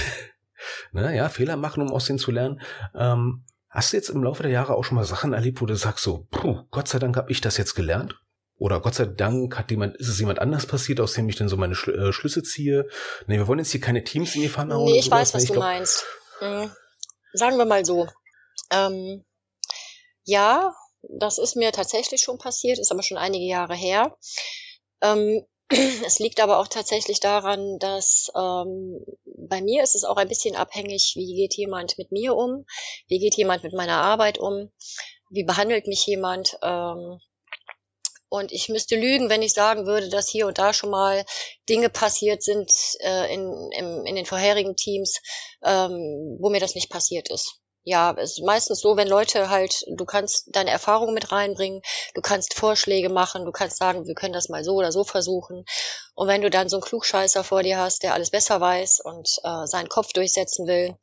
Ne, 0.91 1.15
ja, 1.15 1.27
Fehler 1.27 1.57
machen, 1.57 1.81
um 1.81 1.91
aus 1.91 2.05
denen 2.05 2.19
zu 2.19 2.31
lernen. 2.31 2.61
Ähm, 2.95 3.43
Hast 3.73 3.91
du 3.91 3.97
jetzt 3.97 4.09
im 4.09 4.23
Laufe 4.23 4.43
der 4.43 4.51
Jahre 4.51 4.75
auch 4.75 4.83
schon 4.83 4.95
mal 4.95 5.03
Sachen 5.03 5.33
erlebt, 5.33 5.59
wo 5.59 5.65
du 5.65 5.75
sagst 5.75 6.03
so, 6.03 6.27
puh, 6.29 6.61
Gott 6.69 6.87
sei 6.87 6.99
Dank 6.99 7.17
habe 7.17 7.31
ich 7.31 7.41
das 7.41 7.57
jetzt 7.57 7.73
gelernt? 7.73 8.15
Oder 8.57 8.79
Gott 8.79 8.93
sei 8.93 9.05
Dank 9.05 9.57
hat 9.57 9.71
jemand, 9.71 9.97
ist 9.97 10.09
es 10.09 10.19
jemand 10.19 10.37
anders 10.37 10.67
passiert, 10.67 10.99
aus 10.99 11.13
dem 11.13 11.27
ich 11.27 11.35
dann 11.35 11.49
so 11.49 11.57
meine 11.57 11.73
Schl 11.73 12.09
äh, 12.09 12.13
Schlüsse 12.13 12.43
ziehe? 12.43 12.87
Nee, 13.25 13.37
wir 13.37 13.47
wollen 13.47 13.57
jetzt 13.57 13.71
hier 13.71 13.81
keine 13.81 14.03
Teams 14.03 14.35
in 14.35 14.41
die 14.41 14.49
Pfanne 14.49 14.75
hauen. 14.75 14.85
Nee, 14.85 14.99
ich 14.99 15.09
weiß, 15.09 15.33
was 15.33 15.43
ich 15.43 15.47
du 15.47 15.53
glaub, 15.53 15.65
meinst. 15.65 16.05
Mhm. 16.39 16.71
Sagen 17.33 17.57
wir 17.57 17.65
mal 17.65 17.83
so. 17.83 18.07
Ähm, 18.71 19.25
ja, 20.23 20.75
das 21.01 21.39
ist 21.39 21.55
mir 21.55 21.71
tatsächlich 21.71 22.21
schon 22.21 22.37
passiert, 22.37 22.77
ist 22.77 22.91
aber 22.91 23.01
schon 23.01 23.17
einige 23.17 23.45
Jahre 23.45 23.75
her. 23.75 24.15
Ähm, 25.01 25.43
es 25.69 26.19
liegt 26.19 26.39
aber 26.39 26.59
auch 26.59 26.67
tatsächlich 26.67 27.19
daran, 27.19 27.79
dass 27.79 28.31
ähm, 28.35 29.05
bei 29.25 29.61
mir 29.61 29.83
ist 29.83 29.95
es 29.95 30.03
auch 30.03 30.17
ein 30.17 30.27
bisschen 30.27 30.55
abhängig, 30.55 31.13
wie 31.15 31.35
geht 31.35 31.55
jemand 31.55 31.97
mit 31.97 32.11
mir 32.11 32.35
um, 32.35 32.65
wie 33.07 33.19
geht 33.19 33.35
jemand 33.35 33.63
mit 33.63 33.73
meiner 33.73 34.01
Arbeit 34.01 34.37
um, 34.37 34.71
wie 35.29 35.43
behandelt 35.43 35.87
mich 35.87 36.05
jemand. 36.05 36.57
Ähm, 36.61 37.19
und 38.29 38.51
ich 38.51 38.67
müsste 38.67 38.95
lügen, 38.95 39.29
wenn 39.29 39.43
ich 39.43 39.53
sagen 39.53 39.85
würde, 39.85 40.09
dass 40.09 40.27
hier 40.27 40.47
und 40.47 40.57
da 40.57 40.73
schon 40.73 40.89
mal 40.89 41.23
Dinge 41.69 41.89
passiert 41.89 42.41
sind 42.41 42.71
äh, 43.01 43.31
in, 43.33 43.71
in, 43.71 44.05
in 44.07 44.15
den 44.15 44.25
vorherigen 44.25 44.75
Teams, 44.75 45.21
ähm, 45.63 46.37
wo 46.39 46.49
mir 46.49 46.59
das 46.59 46.73
nicht 46.73 46.89
passiert 46.89 47.29
ist 47.29 47.62
ja, 47.83 48.15
es 48.17 48.37
ist 48.37 48.45
meistens 48.45 48.79
so, 48.79 48.95
wenn 48.95 49.07
Leute 49.07 49.49
halt, 49.49 49.83
du 49.87 50.05
kannst 50.05 50.55
deine 50.55 50.71
Erfahrungen 50.71 51.13
mit 51.13 51.31
reinbringen, 51.31 51.81
du 52.13 52.21
kannst 52.21 52.53
Vorschläge 52.53 53.09
machen, 53.09 53.45
du 53.45 53.51
kannst 53.51 53.77
sagen, 53.77 54.07
wir 54.07 54.15
können 54.15 54.33
das 54.33 54.49
mal 54.49 54.63
so 54.63 54.75
oder 54.75 54.91
so 54.91 55.03
versuchen. 55.03 55.65
Und 56.15 56.27
wenn 56.27 56.41
du 56.41 56.49
dann 56.49 56.69
so 56.69 56.77
einen 56.77 56.83
Klugscheißer 56.83 57.43
vor 57.43 57.63
dir 57.63 57.77
hast, 57.77 58.03
der 58.03 58.13
alles 58.13 58.29
besser 58.29 58.61
weiß 58.61 59.01
und 59.01 59.29
äh, 59.43 59.65
seinen 59.65 59.89
Kopf 59.89 60.13
durchsetzen 60.13 60.67
will, 60.67 60.97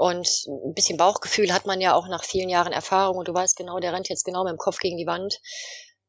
und 0.00 0.46
ein 0.46 0.72
bisschen 0.72 0.96
Bauchgefühl 0.96 1.52
hat 1.52 1.66
man 1.66 1.78
ja 1.82 1.94
auch 1.94 2.08
nach 2.08 2.24
vielen 2.24 2.48
Jahren 2.48 2.72
Erfahrung 2.72 3.18
und 3.18 3.28
du 3.28 3.34
weißt 3.34 3.54
genau, 3.54 3.80
der 3.80 3.92
rennt 3.92 4.08
jetzt 4.08 4.24
genau 4.24 4.44
mit 4.44 4.52
dem 4.52 4.56
Kopf 4.56 4.78
gegen 4.78 4.96
die 4.96 5.06
Wand. 5.06 5.42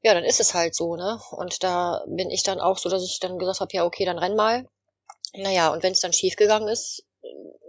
Ja, 0.02 0.14
dann 0.14 0.24
ist 0.24 0.40
es 0.40 0.54
halt 0.54 0.76
so, 0.76 0.96
ne? 0.96 1.20
Und 1.32 1.62
da 1.62 2.02
bin 2.08 2.30
ich 2.30 2.42
dann 2.42 2.62
auch 2.62 2.78
so, 2.78 2.88
dass 2.88 3.04
ich 3.04 3.20
dann 3.20 3.38
gesagt 3.38 3.60
habe, 3.60 3.74
ja, 3.74 3.84
okay, 3.84 4.06
dann 4.06 4.18
renn 4.18 4.38
mal. 4.38 4.66
Naja, 5.34 5.74
und 5.74 5.84
wenn 5.84 5.92
es 5.92 6.00
dann 6.00 6.14
schief 6.14 6.38
gegangen 6.38 6.70
ist, 6.70 7.04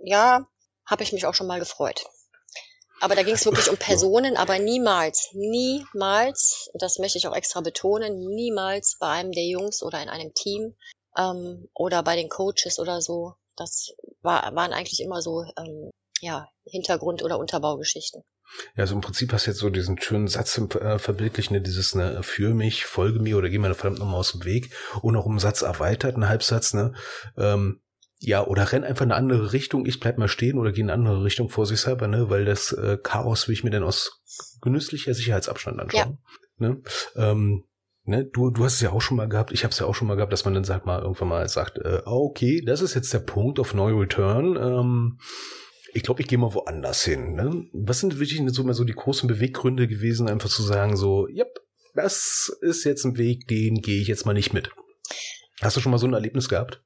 ja, 0.05 0.47
habe 0.87 1.03
ich 1.03 1.12
mich 1.12 1.27
auch 1.27 1.35
schon 1.35 1.49
mal 1.49 1.59
gefreut. 1.59 2.05
Aber 3.02 3.16
da 3.16 3.25
ging 3.25 3.35
es 3.35 3.44
wirklich 3.44 3.68
um 3.68 3.76
Personen, 3.76 4.37
aber 4.37 4.61
niemals, 4.61 5.30
niemals, 5.32 6.71
das 6.73 7.00
möchte 7.00 7.18
ich 7.18 7.26
auch 7.26 7.35
extra 7.35 7.61
betonen, 7.61 8.28
niemals 8.28 8.97
bei 9.00 9.09
einem 9.09 9.32
der 9.32 9.44
Jungs 9.44 9.82
oder 9.82 10.00
in 10.00 10.09
einem 10.09 10.32
Team 10.35 10.76
ähm, 11.18 11.68
oder 11.75 12.04
bei 12.04 12.14
den 12.14 12.28
Coaches 12.28 12.78
oder 12.78 13.00
so. 13.00 13.35
Das 13.56 13.92
war, 14.21 14.54
waren 14.54 14.73
eigentlich 14.73 15.00
immer 15.00 15.21
so 15.21 15.44
ähm, 15.59 15.90
ja, 16.21 16.49
Hintergrund- 16.64 17.25
oder 17.25 17.40
Unterbaugeschichten. 17.40 18.23
Ja, 18.76 18.82
also 18.82 18.94
im 18.94 19.00
Prinzip 19.00 19.32
hast 19.32 19.47
du 19.47 19.50
jetzt 19.50 19.59
so 19.59 19.68
diesen 19.68 20.00
schönen 20.00 20.28
Satz 20.28 20.56
im 20.56 20.71
äh, 20.71 21.00
Verbildlichen, 21.00 21.54
ne, 21.54 21.61
dieses 21.61 21.97
ne, 21.97 22.23
für 22.23 22.54
mich, 22.54 22.85
folge 22.87 23.18
mir 23.18 23.37
oder 23.37 23.50
geh 23.50 23.59
mir 23.59 23.75
verdammt 23.75 23.99
nochmal 23.99 24.21
aus 24.21 24.30
dem 24.30 24.44
Weg 24.44 24.73
und 25.02 25.16
auch 25.16 25.26
um 25.26 25.40
Satz 25.40 25.62
erweitert, 25.62 26.16
ein 26.16 26.28
Halbsatz, 26.28 26.73
ne? 26.73 26.94
Ähm, 27.37 27.82
ja, 28.25 28.47
oder 28.47 28.71
renn 28.71 28.85
einfach 28.85 29.05
in 29.05 29.11
eine 29.11 29.19
andere 29.19 29.52
Richtung, 29.52 29.85
ich 29.85 29.99
bleib 29.99 30.17
mal 30.17 30.29
stehen 30.29 30.57
oder 30.57 30.71
geh 30.71 30.81
in 30.81 30.91
eine 30.91 30.99
andere 30.99 31.25
Richtung 31.25 31.49
vor 31.49 31.67
sich 31.67 31.81
selber, 31.81 32.07
ne? 32.07 32.31
Weil 32.31 32.45
das 32.45 32.73
äh, 32.73 32.97
Chaos 33.02 33.49
will 33.49 33.55
ich 33.55 33.64
mir 33.64 33.71
dann 33.71 33.83
aus 33.83 34.23
genüsslicher 34.61 35.12
Sicherheitsabstand 35.12 35.81
anschauen. 35.81 36.19
Ja. 36.59 36.69
Ne? 36.69 36.83
Ähm, 37.17 37.64
ne, 38.05 38.25
du, 38.25 38.50
du 38.50 38.64
hast 38.64 38.75
es 38.75 38.81
ja 38.81 38.93
auch 38.93 39.00
schon 39.00 39.17
mal 39.17 39.29
gehabt, 39.29 39.50
ich 39.50 39.64
habe 39.64 39.73
es 39.73 39.79
ja 39.81 39.87
auch 39.87 39.95
schon 39.97 40.07
mal 40.07 40.14
gehabt, 40.14 40.33
dass 40.33 40.45
man 40.45 40.55
dann 40.55 40.62
sagt 40.62 40.87
mal 40.87 41.02
irgendwann 41.02 41.29
mal 41.29 41.49
sagt, 41.49 41.79
äh, 41.79 42.02
okay, 42.05 42.62
das 42.64 42.81
ist 42.81 42.95
jetzt 42.95 43.12
der 43.12 43.19
Punkt 43.19 43.59
auf 43.59 43.75
No 43.75 43.87
Return. 43.87 44.57
Ähm, 44.57 45.19
ich 45.93 46.05
glaube, 46.05 46.23
ich 46.23 46.29
gehe 46.29 46.38
mal 46.38 46.55
woanders 46.55 47.05
hin. 47.05 47.35
Ne? 47.35 47.64
Was 47.73 47.99
sind 47.99 48.21
wirklich 48.21 48.41
so 48.52 48.62
mal 48.62 48.73
so 48.73 48.85
die 48.85 48.95
großen 48.95 49.29
Beweggründe 49.29 49.88
gewesen, 49.88 50.29
einfach 50.29 50.49
zu 50.49 50.62
sagen, 50.62 50.97
so, 50.97 51.26
yep, 51.29 51.59
das 51.95 52.57
ist 52.61 52.85
jetzt 52.85 53.05
ein 53.05 53.19
Weg, 53.19 53.49
den 53.49 53.83
gehe 53.83 54.00
ich 54.00 54.07
jetzt 54.07 54.26
mal 54.26 54.33
nicht 54.33 54.52
mit. 54.52 54.71
Hast 55.61 55.76
du 55.76 55.81
schon 55.81 55.91
mal 55.91 55.99
so 55.99 56.07
ein 56.07 56.14
Erlebnis 56.14 56.49
gehabt? 56.49 56.83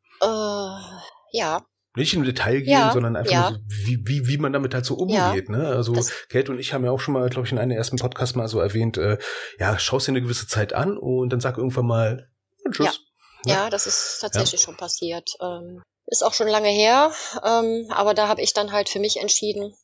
Ja. 1.32 1.64
Nicht 1.96 2.12
im 2.12 2.24
Detail 2.24 2.60
gehen, 2.60 2.72
ja, 2.72 2.92
sondern 2.92 3.16
einfach 3.16 3.32
ja. 3.32 3.50
so, 3.52 3.58
wie, 3.68 3.98
wie, 4.04 4.28
wie 4.28 4.36
man 4.36 4.52
damit 4.52 4.74
halt 4.74 4.84
so 4.84 4.96
umgeht. 4.96 5.48
Ja, 5.48 5.56
ne? 5.56 5.68
Also 5.68 5.94
Kate 6.28 6.52
und 6.52 6.58
ich 6.58 6.74
haben 6.74 6.84
ja 6.84 6.90
auch 6.90 7.00
schon 7.00 7.14
mal, 7.14 7.28
glaube 7.30 7.46
ich, 7.46 7.52
in 7.52 7.58
einem 7.58 7.70
ersten 7.70 7.96
Podcast 7.96 8.36
mal 8.36 8.48
so 8.48 8.60
erwähnt, 8.60 8.98
äh, 8.98 9.16
ja, 9.58 9.78
schaust 9.78 10.06
dir 10.06 10.12
eine 10.12 10.20
gewisse 10.20 10.46
Zeit 10.46 10.74
an 10.74 10.98
und 10.98 11.30
dann 11.30 11.40
sag 11.40 11.56
irgendwann 11.56 11.86
mal 11.86 12.30
Tschüss. 12.70 13.00
Ja, 13.46 13.54
ja 13.54 13.70
das 13.70 13.86
ist 13.86 14.18
tatsächlich 14.20 14.60
schon 14.60 14.76
passiert. 14.76 15.30
Ähm, 15.40 15.82
ist 16.06 16.22
auch 16.22 16.34
schon 16.34 16.48
lange 16.48 16.68
her, 16.68 17.12
ähm, 17.42 17.86
aber 17.90 18.14
da 18.14 18.28
habe 18.28 18.42
ich 18.42 18.52
dann 18.52 18.72
halt 18.72 18.88
für 18.88 19.00
mich 19.00 19.18
entschieden, 19.20 19.74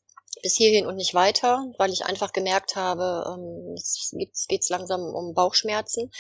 bis 0.43 0.57
hierhin 0.57 0.87
und 0.87 0.97
nicht 0.97 1.15
weiter, 1.15 1.73
weil 1.79 1.93
ich 1.93 2.05
einfach 2.05 2.33
gemerkt 2.33 2.77
habe, 2.77 3.25
ähm, 3.27 3.75
es 3.77 4.47
geht 4.49 4.69
langsam 4.69 5.01
um 5.01 5.35
Bauchschmerzen 5.35 6.11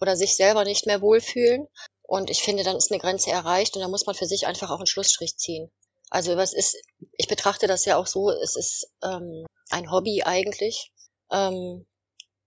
oder 0.00 0.16
sich 0.16 0.36
selber 0.36 0.64
nicht 0.64 0.86
mehr 0.86 1.00
wohlfühlen. 1.00 1.66
Und 2.08 2.30
ich 2.30 2.42
finde, 2.42 2.64
dann 2.64 2.76
ist 2.76 2.90
eine 2.90 3.00
Grenze 3.00 3.30
erreicht 3.30 3.76
und 3.76 3.82
da 3.82 3.88
muss 3.88 4.06
man 4.06 4.14
für 4.14 4.24
sich 4.24 4.46
einfach 4.46 4.70
auch 4.70 4.78
einen 4.78 4.86
Schlussstrich 4.86 5.36
ziehen. 5.36 5.70
Also 6.08 6.38
was 6.38 6.54
ist, 6.54 6.74
ich 7.18 7.28
betrachte 7.28 7.66
das 7.66 7.84
ja 7.84 7.98
auch 7.98 8.06
so, 8.06 8.30
es 8.30 8.56
ist 8.56 8.90
ähm, 9.02 9.44
ein 9.68 9.90
Hobby 9.90 10.22
eigentlich. 10.22 10.90
Ähm, 11.30 11.86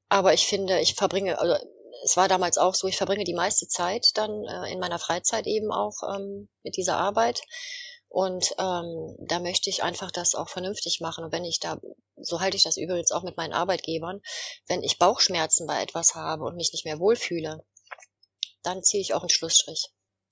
aber 0.09 0.33
ich 0.33 0.47
finde, 0.47 0.79
ich 0.79 0.95
verbringe, 0.95 1.37
also 1.37 1.63
es 2.03 2.17
war 2.17 2.27
damals 2.27 2.57
auch 2.57 2.73
so, 2.73 2.87
ich 2.87 2.97
verbringe 2.97 3.23
die 3.23 3.35
meiste 3.35 3.67
Zeit 3.67 4.07
dann 4.15 4.45
äh, 4.45 4.71
in 4.71 4.79
meiner 4.79 4.97
Freizeit 4.97 5.45
eben 5.45 5.71
auch 5.71 6.01
ähm, 6.11 6.49
mit 6.63 6.75
dieser 6.75 6.97
Arbeit. 6.97 7.43
Und 8.09 8.55
ähm, 8.57 9.15
da 9.19 9.39
möchte 9.39 9.69
ich 9.69 9.83
einfach 9.83 10.09
das 10.09 10.33
auch 10.33 10.49
vernünftig 10.49 11.01
machen. 11.01 11.23
Und 11.23 11.31
wenn 11.31 11.45
ich 11.45 11.59
da, 11.59 11.79
so 12.17 12.39
halte 12.39 12.57
ich 12.57 12.63
das 12.63 12.77
übrigens 12.77 13.11
auch 13.11 13.21
mit 13.21 13.37
meinen 13.37 13.53
Arbeitgebern, 13.53 14.23
wenn 14.65 14.81
ich 14.81 14.97
Bauchschmerzen 14.97 15.67
bei 15.67 15.83
etwas 15.83 16.15
habe 16.15 16.45
und 16.45 16.55
mich 16.55 16.73
nicht 16.73 16.83
mehr 16.83 16.99
wohlfühle, 16.99 17.63
dann 18.63 18.83
ziehe 18.83 19.01
ich 19.01 19.13
auch 19.13 19.21
einen 19.21 19.29
Schlussstrich. 19.29 19.89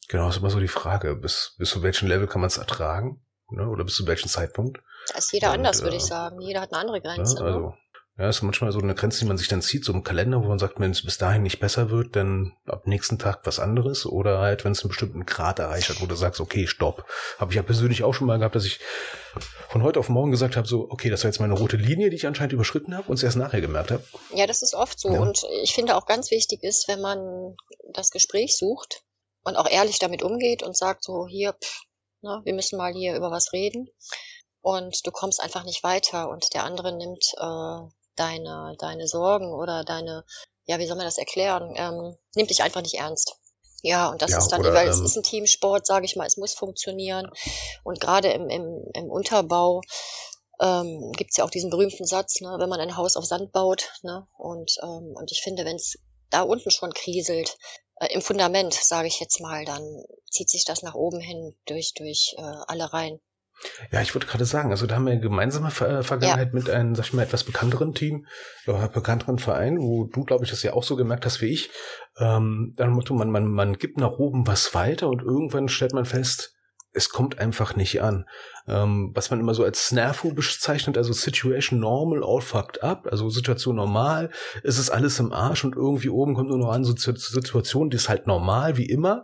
Genau, 0.08 0.30
ist 0.30 0.38
immer 0.38 0.50
so 0.50 0.60
die 0.60 0.68
Frage, 0.68 1.16
bis, 1.16 1.56
bis 1.58 1.70
zu 1.70 1.84
welchem 1.84 2.08
Level 2.08 2.28
kann 2.28 2.42
man 2.42 2.48
es 2.48 2.58
ertragen? 2.58 3.24
Ne? 3.52 3.68
Oder 3.68 3.84
bis 3.84 3.96
zu 3.96 4.08
welchem 4.08 4.28
Zeitpunkt? 4.28 4.80
Da 5.12 5.18
ist 5.18 5.32
jeder 5.32 5.50
und, 5.50 5.56
anders, 5.56 5.82
würde 5.82 5.98
ich 5.98 6.04
äh, 6.04 6.08
sagen. 6.08 6.42
Jeder 6.42 6.62
hat 6.62 6.74
eine 6.74 6.82
andere 6.82 7.02
Grenze. 7.02 7.36
Ne? 7.36 7.46
also, 7.46 7.74
ja, 8.20 8.28
ist 8.28 8.42
manchmal 8.42 8.74
so 8.74 8.80
eine 8.80 8.96
Grenze, 8.96 9.20
die 9.20 9.26
man 9.28 9.38
sich 9.38 9.48
dann 9.48 9.62
zieht, 9.62 9.86
so 9.86 9.94
im 9.94 10.04
Kalender, 10.04 10.44
wo 10.44 10.48
man 10.50 10.60
sagt, 10.60 10.78
wenn 10.78 10.92
es 10.92 11.06
bis 11.06 11.18
dahin 11.18 11.42
nicht 11.42 11.62
besser 11.62 11.90
wird, 11.90 12.18
dann 12.18 12.52
ab 12.66 12.86
nächsten 12.86 13.18
Tag 13.18 13.40
was 13.46 13.60
anderes. 13.60 14.06
Oder 14.06 14.40
halt, 14.40 14.66
wenn 14.66 14.74
es 14.74 14.82
einen 14.82 14.90
bestimmten 14.90 15.26
Grad 15.26 15.60
erreicht 15.60 15.88
hat, 15.88 16.02
wo 16.02 16.06
du 16.06 16.16
sagst, 16.16 16.42
okay, 16.42 16.68
stopp. 16.68 17.06
Habe 17.38 17.54
ich 17.54 17.56
ja 17.56 17.64
persönlich 17.64 18.04
auch 18.04 18.14
schon 18.14 18.28
mal 18.28 18.38
gehabt, 18.38 18.56
dass 18.56 18.66
ich 18.66 18.82
von 19.70 19.84
heute 19.84 20.00
auf 20.00 20.10
morgen 20.10 20.32
gesagt 20.32 20.58
habe, 20.58 20.68
so, 20.68 20.88
okay, 20.90 21.10
das 21.10 21.24
war 21.24 21.30
jetzt 21.30 21.40
meine 21.40 21.54
rote 21.54 21.78
Linie, 21.78 22.10
die 22.10 22.18
ich 22.18 22.28
anscheinend 22.28 22.52
überschritten 22.52 22.94
habe 22.94 23.08
und 23.08 23.16
es 23.16 23.24
erst 23.24 23.38
nachher 23.38 23.62
gemerkt 23.62 23.92
habe. 23.92 24.04
Ja, 24.36 24.48
das 24.48 24.64
ist 24.64 24.74
oft 24.74 25.00
so. 25.00 25.14
Ja. 25.14 25.22
Und 25.22 25.46
ich 25.64 25.74
finde 25.74 25.96
auch 25.96 26.06
ganz 26.06 26.30
wichtig 26.30 26.62
ist, 26.62 26.90
wenn 26.90 27.00
man 27.00 27.56
das 27.94 28.12
Gespräch 28.12 28.58
sucht 28.58 29.02
und 29.46 29.56
auch 29.56 29.70
ehrlich 29.70 29.98
damit 29.98 30.24
umgeht 30.24 30.62
und 30.62 30.76
sagt 30.76 31.06
so, 31.06 31.26
hier, 31.26 31.54
pff, 31.54 31.84
ne, 32.22 32.42
wir 32.44 32.54
müssen 32.54 32.78
mal 32.78 32.92
hier 32.92 33.16
über 33.16 33.32
was 33.32 33.54
reden. 33.54 33.88
Und 34.60 35.08
du 35.08 35.12
kommst 35.12 35.40
einfach 35.40 35.64
nicht 35.64 35.86
weiter 35.86 36.30
und 36.30 36.54
der 36.54 36.66
andere 36.66 36.94
nimmt 36.94 37.24
äh, 37.38 37.99
deine, 38.20 38.76
deine 38.80 39.08
Sorgen 39.08 39.54
oder 39.54 39.84
deine, 39.84 40.26
ja, 40.66 40.80
wie 40.80 40.86
soll 40.86 40.98
man 40.98 41.06
das 41.06 41.18
erklären, 41.18 41.74
ähm, 41.76 42.18
nimmt 42.36 42.50
dich 42.50 42.64
einfach 42.64 42.82
nicht 42.82 42.96
ernst. 42.96 43.36
Ja, 43.82 44.10
und 44.10 44.22
das 44.22 44.32
ja, 44.32 44.38
ist 44.40 44.50
dann, 44.50 44.62
oder, 44.62 44.74
weil 44.74 44.88
ähm, 44.88 44.94
es 44.94 45.00
ist 45.00 45.16
ein 45.16 45.24
Teamsport, 45.24 45.86
sage 45.86 46.06
ich 46.06 46.16
mal, 46.16 46.28
es 46.28 46.38
muss 46.38 46.54
funktionieren. 46.54 47.32
Und 47.84 48.00
gerade 48.00 48.30
im, 48.32 48.50
im, 48.50 48.84
im 48.94 49.10
Unterbau 49.10 49.82
ähm, 50.60 51.12
gibt 51.14 51.38
ja 51.38 51.46
auch 51.46 51.50
diesen 51.50 51.70
berühmten 51.70 52.06
Satz, 52.06 52.42
ne, 52.42 52.56
wenn 52.60 52.70
man 52.70 52.82
ein 52.82 52.98
Haus 52.98 53.16
auf 53.16 53.26
Sand 53.26 53.52
baut. 53.52 53.90
Ne, 54.04 54.28
und, 54.38 54.78
ähm, 54.84 55.14
und 55.16 55.32
ich 55.32 55.42
finde, 55.42 55.66
wenn 55.66 55.78
es 55.78 55.98
da 56.30 56.42
unten 56.42 56.72
schon 56.72 56.94
kriselt, 56.94 57.58
äh, 57.96 58.14
im 58.14 58.22
Fundament, 58.22 58.74
sage 58.74 59.08
ich 59.08 59.20
jetzt 59.20 59.40
mal, 59.40 59.66
dann 59.66 60.04
zieht 60.30 60.50
sich 60.50 60.66
das 60.66 60.84
nach 60.84 60.96
oben 60.96 61.20
hin 61.20 61.56
durch, 61.66 61.94
durch 61.94 62.36
äh, 62.38 62.42
alle 62.42 62.92
Reihen. 62.92 63.20
Ja, 63.92 64.02
ich 64.02 64.14
wollte 64.16 64.28
gerade 64.28 64.46
sagen, 64.46 64.72
also 64.72 64.88
da 64.88 64.96
haben 64.96 65.06
wir 65.06 65.12
eine 65.12 65.22
gemeinsame 65.22 65.72
Ver 65.72 66.00
äh, 66.00 66.04
Vergangenheit 66.04 66.50
ja. 66.54 66.60
mit 66.60 66.70
einem, 66.70 66.96
sag 66.96 67.06
ich 67.06 67.14
mal, 67.14 67.24
etwas 67.24 67.44
bekannteren 67.44 67.94
Team, 67.94 68.26
oder 68.68 68.88
bekannteren 68.88 69.40
Verein, 69.40 69.80
wo 69.80 70.06
du, 70.06 70.24
glaube 70.24 70.46
ich, 70.46 70.50
das 70.50 70.64
ja 70.64 70.74
auch 70.74 70.84
so 70.84 70.96
gemerkt 70.96 71.26
hast 71.26 71.42
wie 71.42 71.48
ich. 71.48 71.70
Ähm, 72.18 72.74
dann 72.78 72.92
man, 72.92 73.32
man, 73.32 73.48
man 73.48 73.78
gibt 73.78 73.98
nach 73.98 74.12
oben 74.12 74.48
was 74.48 74.74
weiter 74.74 75.10
und 75.10 75.22
irgendwann 75.22 75.70
stellt 75.70 75.94
man 75.94 76.06
fest, 76.06 76.56
es 76.92 77.10
kommt 77.10 77.40
einfach 77.40 77.76
nicht 77.76 78.02
an. 78.02 78.26
Ähm, 78.68 79.12
was 79.14 79.30
man 79.30 79.40
immer 79.40 79.54
so 79.54 79.64
als 79.64 79.88
Snafu 79.88 80.34
bezeichnet, 80.34 80.98
also 80.98 81.14
Situation 81.14 81.80
normal, 81.80 82.24
all 82.24 82.42
fucked 82.42 82.84
up, 82.84 83.08
also 83.12 83.30
Situation 83.30 83.76
normal, 83.76 84.32
es 84.64 84.80
ist 84.80 84.90
alles 84.90 85.20
im 85.20 85.32
Arsch 85.32 85.64
und 85.64 85.76
irgendwie 85.76 86.10
oben 86.10 86.34
kommt 86.34 86.50
nur 86.50 86.58
noch 86.58 86.72
an 86.72 86.84
so 86.84 86.94
Situation, 86.96 87.90
die 87.90 87.98
ist 87.98 88.10
halt 88.10 88.28
normal, 88.28 88.78
wie 88.78 88.86
immer. 88.86 89.24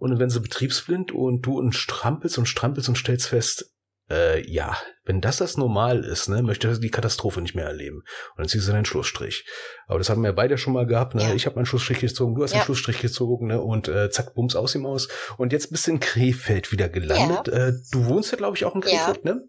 Und 0.00 0.18
werden 0.18 0.30
sie 0.30 0.40
betriebsblind 0.40 1.12
und 1.12 1.42
du 1.42 1.58
und 1.58 1.72
strampelst 1.72 2.38
und 2.38 2.46
strampelst 2.46 2.88
und 2.88 2.98
stellst 2.98 3.28
fest, 3.28 3.70
äh, 4.10 4.44
ja, 4.50 4.76
wenn 5.04 5.20
das 5.20 5.36
das 5.36 5.56
normal 5.56 6.04
ist, 6.04 6.28
ne, 6.28 6.42
möchte 6.42 6.68
ich 6.68 6.80
die 6.80 6.90
Katastrophe 6.90 7.40
nicht 7.40 7.54
mehr 7.54 7.66
erleben. 7.66 7.98
Und 7.98 8.38
dann 8.38 8.48
ziehst 8.48 8.66
du 8.66 8.72
deinen 8.72 8.84
Schlussstrich. 8.84 9.46
Aber 9.86 9.98
das 9.98 10.10
haben 10.10 10.22
wir 10.24 10.32
beide 10.32 10.58
schon 10.58 10.72
mal 10.72 10.86
gehabt, 10.86 11.14
ne? 11.14 11.22
Ja. 11.22 11.34
Ich 11.34 11.46
habe 11.46 11.56
meinen 11.56 11.66
Schlussstrich 11.66 12.00
gezogen, 12.00 12.34
du 12.34 12.42
hast 12.42 12.52
ja. 12.52 12.60
den 12.60 12.64
Schlussstrich 12.64 13.00
gezogen, 13.00 13.46
ne? 13.46 13.60
Und 13.60 13.88
äh, 13.88 14.10
zack, 14.10 14.34
bums 14.34 14.56
aus 14.56 14.74
ihm 14.74 14.84
aus. 14.84 15.08
Und 15.36 15.52
jetzt 15.52 15.70
bist 15.70 15.86
du 15.86 15.92
in 15.92 16.00
Krefeld 16.00 16.72
wieder 16.72 16.88
gelandet. 16.88 17.46
Ja. 17.48 17.68
Äh, 17.68 17.72
du 17.92 18.06
wohnst 18.06 18.32
ja, 18.32 18.38
glaube 18.38 18.56
ich, 18.56 18.64
auch 18.64 18.74
in 18.74 18.80
Krefeld, 18.80 19.24
ne? 19.24 19.42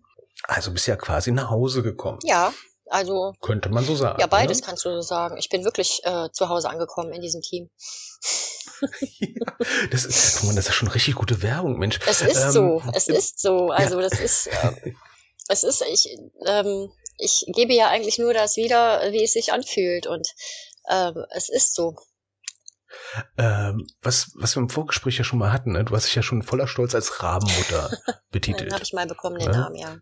Also 0.44 0.72
bist 0.72 0.88
ja 0.88 0.96
quasi 0.96 1.32
nach 1.32 1.50
Hause 1.50 1.82
gekommen. 1.82 2.20
Ja, 2.24 2.54
also 2.88 3.34
könnte 3.42 3.70
man 3.70 3.86
so 3.86 3.96
sagen. 3.96 4.20
Ja, 4.20 4.28
beides 4.28 4.62
ne? 4.62 4.68
kannst 4.68 4.86
du 4.86 4.90
so 4.90 5.02
sagen. 5.02 5.38
Ich 5.38 5.50
bin 5.50 5.64
wirklich 5.64 6.02
äh, 6.04 6.30
zu 6.34 6.50
Hause 6.50 6.70
angekommen 6.70 7.14
in 7.14 7.22
diesem 7.22 7.42
Team. 7.42 7.70
Ja, 9.20 9.46
das 9.92 10.06
ist, 10.06 10.38
guck 10.38 10.50
mal, 10.50 10.56
das 10.56 10.68
ist 10.68 10.76
schon 10.76 10.90
richtig 10.90 11.16
gute 11.16 11.42
Werbung, 11.42 11.78
Mensch. 11.78 12.00
Es 12.08 12.22
ist 12.22 12.44
ähm, 12.44 12.52
so, 12.52 12.84
es 12.94 13.08
ist 13.08 13.40
so. 13.40 13.70
Also 13.70 14.00
ja. 14.00 14.10
das 14.10 14.20
ist, 14.20 14.48
äh, 14.48 14.94
es 15.48 15.64
ist, 15.64 15.84
ich, 15.92 16.18
ähm, 16.46 16.92
ich 17.18 17.46
gebe 17.54 17.74
ja 17.74 17.90
eigentlich 17.90 18.20
nur 18.20 18.34
das 18.34 18.58
wieder, 18.58 19.12
wie 19.12 19.24
es 19.24 19.34
sich 19.34 19.54
anfühlt 19.54 20.08
und 20.08 20.28
ähm, 20.90 21.26
es 21.36 21.50
ist 21.50 21.76
so. 21.76 21.96
Ähm, 23.38 23.88
was, 24.02 24.32
was 24.36 24.56
wir 24.56 24.62
im 24.62 24.70
Vorgespräch 24.70 25.18
ja 25.18 25.24
schon 25.24 25.40
mal 25.40 25.52
hatten, 25.52 25.72
ne? 25.72 25.86
du 25.86 25.96
hast 25.96 26.06
dich 26.06 26.16
ja 26.16 26.24
schon 26.24 26.44
voller 26.44 26.68
Stolz 26.68 26.94
als 26.94 27.24
Rabenmutter 27.24 27.90
betitelt. 28.32 28.70
Den 28.70 28.74
habe 28.74 28.84
ich 28.84 28.94
mal 28.94 29.08
bekommen, 29.08 29.40
den 29.40 29.52
ja? 29.52 29.58
Namen, 29.58 29.76
ja. 29.76 29.98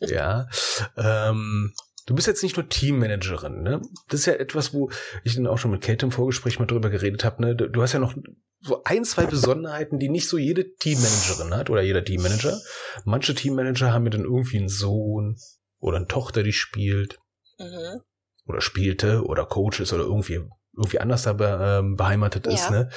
Ja. 0.00 0.48
Ähm, 0.96 1.72
Du 2.06 2.14
bist 2.14 2.26
jetzt 2.26 2.42
nicht 2.42 2.56
nur 2.56 2.68
Teammanagerin, 2.68 3.62
ne? 3.62 3.80
Das 4.08 4.20
ist 4.20 4.26
ja 4.26 4.34
etwas, 4.34 4.74
wo 4.74 4.90
ich 5.22 5.36
dann 5.36 5.46
auch 5.46 5.58
schon 5.58 5.70
mit 5.70 5.82
Kate 5.82 6.06
im 6.06 6.12
Vorgespräch 6.12 6.58
mal 6.58 6.66
drüber 6.66 6.90
geredet 6.90 7.24
habe, 7.24 7.42
ne? 7.42 7.54
Du 7.54 7.82
hast 7.82 7.92
ja 7.92 8.00
noch 8.00 8.14
so 8.60 8.82
ein, 8.84 9.04
zwei 9.04 9.26
Besonderheiten, 9.26 9.98
die 9.98 10.08
nicht 10.08 10.28
so 10.28 10.38
jede 10.38 10.74
Teammanagerin 10.74 11.54
hat 11.54 11.70
oder 11.70 11.82
jeder 11.82 12.04
Teammanager. 12.04 12.58
Manche 13.04 13.34
Teammanager 13.34 13.92
haben 13.92 14.04
ja 14.04 14.10
dann 14.10 14.24
irgendwie 14.24 14.58
einen 14.58 14.68
Sohn 14.68 15.36
oder 15.78 15.98
eine 15.98 16.06
Tochter, 16.06 16.42
die 16.42 16.52
spielt. 16.52 17.18
Mhm. 17.58 18.00
Oder 18.46 18.60
spielte 18.60 19.24
oder 19.24 19.46
Coach 19.46 19.80
ist 19.80 19.92
oder 19.92 20.02
irgendwie, 20.04 20.40
irgendwie 20.76 20.98
anders 20.98 21.22
da 21.22 21.32
be, 21.32 21.58
ähm, 21.62 21.96
beheimatet 21.96 22.46
ja. 22.46 22.52
ist, 22.52 22.70
ne? 22.70 22.88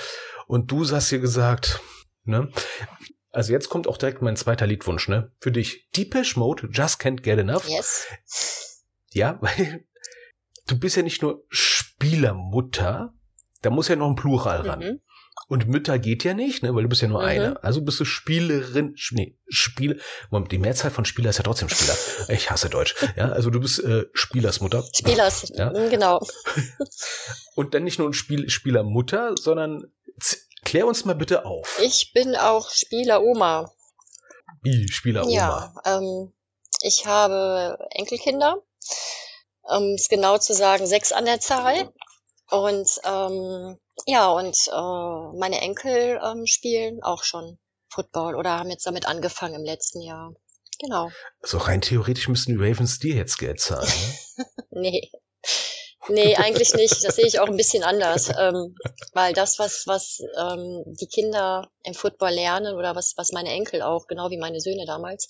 Und 0.48 0.72
du 0.72 0.90
hast 0.90 1.12
dir 1.12 1.20
gesagt, 1.20 1.82
ne? 2.24 2.52
Also 3.32 3.52
jetzt 3.52 3.70
kommt 3.70 3.88
auch 3.88 3.98
direkt 3.98 4.22
mein 4.22 4.38
zweiter 4.38 4.66
Liedwunsch, 4.66 5.10
ne? 5.10 5.32
Für 5.40 5.52
dich. 5.52 5.90
Deepish 5.96 6.38
Mode, 6.38 6.70
Just 6.72 7.02
Can't 7.02 7.22
Get 7.22 7.38
Enough. 7.38 7.68
Yes. 7.68 8.08
Ja, 9.16 9.38
weil 9.42 9.86
du 10.68 10.78
bist 10.80 10.96
ja 10.98 11.02
nicht 11.04 11.22
nur 11.22 11.44
Spielermutter, 11.50 13.14
da 13.62 13.70
muss 13.70 13.88
ja 13.88 13.96
noch 13.96 14.10
ein 14.10 14.16
Plural 14.16 14.62
ran. 14.68 14.80
Mhm. 14.80 15.02
Und 15.48 15.68
Mütter 15.68 16.00
geht 16.00 16.24
ja 16.24 16.34
nicht, 16.34 16.64
ne, 16.64 16.74
weil 16.74 16.84
du 16.84 16.90
bist 16.90 17.02
ja 17.04 17.08
nur 17.08 17.22
Mhm. 17.22 17.28
eine. 17.28 17.64
Also 17.64 17.82
bist 17.82 18.00
du 18.00 18.06
Spielerin, 18.06 18.96
nee, 19.12 19.38
Spiel, 19.48 20.02
Moment, 20.32 20.52
die 20.52 20.58
Mehrzahl 20.58 20.90
von 20.92 21.06
Spieler 21.06 21.30
ist 21.30 21.38
ja 21.38 21.44
trotzdem 21.44 21.70
Spieler. 21.70 21.96
Ich 22.30 22.50
hasse 22.50 22.70
Deutsch. 22.70 22.96
Ja, 23.16 23.30
also 23.32 23.50
du 23.52 23.60
bist 23.60 23.80
äh, 23.84 24.06
Spielersmutter. 24.14 24.84
Spielers, 24.94 25.52
Ja. 25.56 25.70
mm, 25.72 25.90
genau. 25.90 26.20
Und 27.56 27.74
dann 27.74 27.84
nicht 27.84 28.00
nur 28.00 28.10
ein 28.10 28.14
Spiel, 28.14 28.50
Spielermutter, 28.50 29.36
sondern 29.40 29.84
klär 30.64 30.88
uns 30.88 31.06
mal 31.06 31.14
bitte 31.16 31.46
auf. 31.46 31.80
Ich 31.84 32.12
bin 32.14 32.36
auch 32.36 32.70
Spieleroma. 32.72 33.72
Wie 34.64 34.88
Spieleroma. 34.92 35.32
Ja, 35.32 35.74
ähm, 35.86 36.34
ich 36.82 37.06
habe 37.06 37.78
Enkelkinder. 37.92 38.64
Um 39.64 39.96
es 39.96 40.10
genau 40.10 40.38
zu 40.38 40.54
sagen, 40.54 40.86
sechs 40.86 41.12
an 41.12 41.26
der 41.26 41.40
Zahl. 41.40 41.92
Und 42.50 42.90
ähm, 43.04 43.80
ja, 44.06 44.30
und 44.30 44.56
äh, 44.68 45.38
meine 45.40 45.62
Enkel 45.62 46.20
ähm, 46.24 46.46
spielen 46.46 47.02
auch 47.02 47.24
schon 47.24 47.58
Football 47.90 48.36
oder 48.36 48.60
haben 48.60 48.70
jetzt 48.70 48.86
damit 48.86 49.08
angefangen 49.08 49.56
im 49.56 49.64
letzten 49.64 50.02
Jahr. 50.02 50.34
Genau. 50.80 51.10
Also 51.42 51.58
rein 51.58 51.82
theoretisch 51.82 52.28
müssten 52.28 52.52
die 52.58 52.64
Ravens 52.64 53.00
dir 53.00 53.16
jetzt 53.16 53.38
Geld 53.38 53.60
zahlen. 53.60 53.88
Ne? 53.88 54.46
Nee. 54.78 55.10
Nee, 56.10 56.36
eigentlich 56.36 56.74
nicht. 56.74 57.04
Das 57.04 57.16
sehe 57.16 57.26
ich 57.26 57.40
auch 57.40 57.48
ein 57.48 57.58
bisschen 57.58 57.84
anders. 57.84 58.30
Ähm, 58.38 58.76
weil 59.14 59.34
das, 59.34 59.58
was, 59.58 59.84
was 59.88 60.20
ähm, 60.38 60.84
die 61.00 61.08
Kinder 61.08 61.72
im 61.84 61.94
Football 61.94 62.32
lernen 62.32 62.76
oder 62.76 62.94
was, 62.96 63.14
was 63.16 63.32
meine 63.32 63.50
Enkel 63.50 63.82
auch, 63.82 64.06
genau 64.08 64.30
wie 64.30 64.38
meine 64.38 64.60
Söhne 64.60 64.86
damals, 64.86 65.30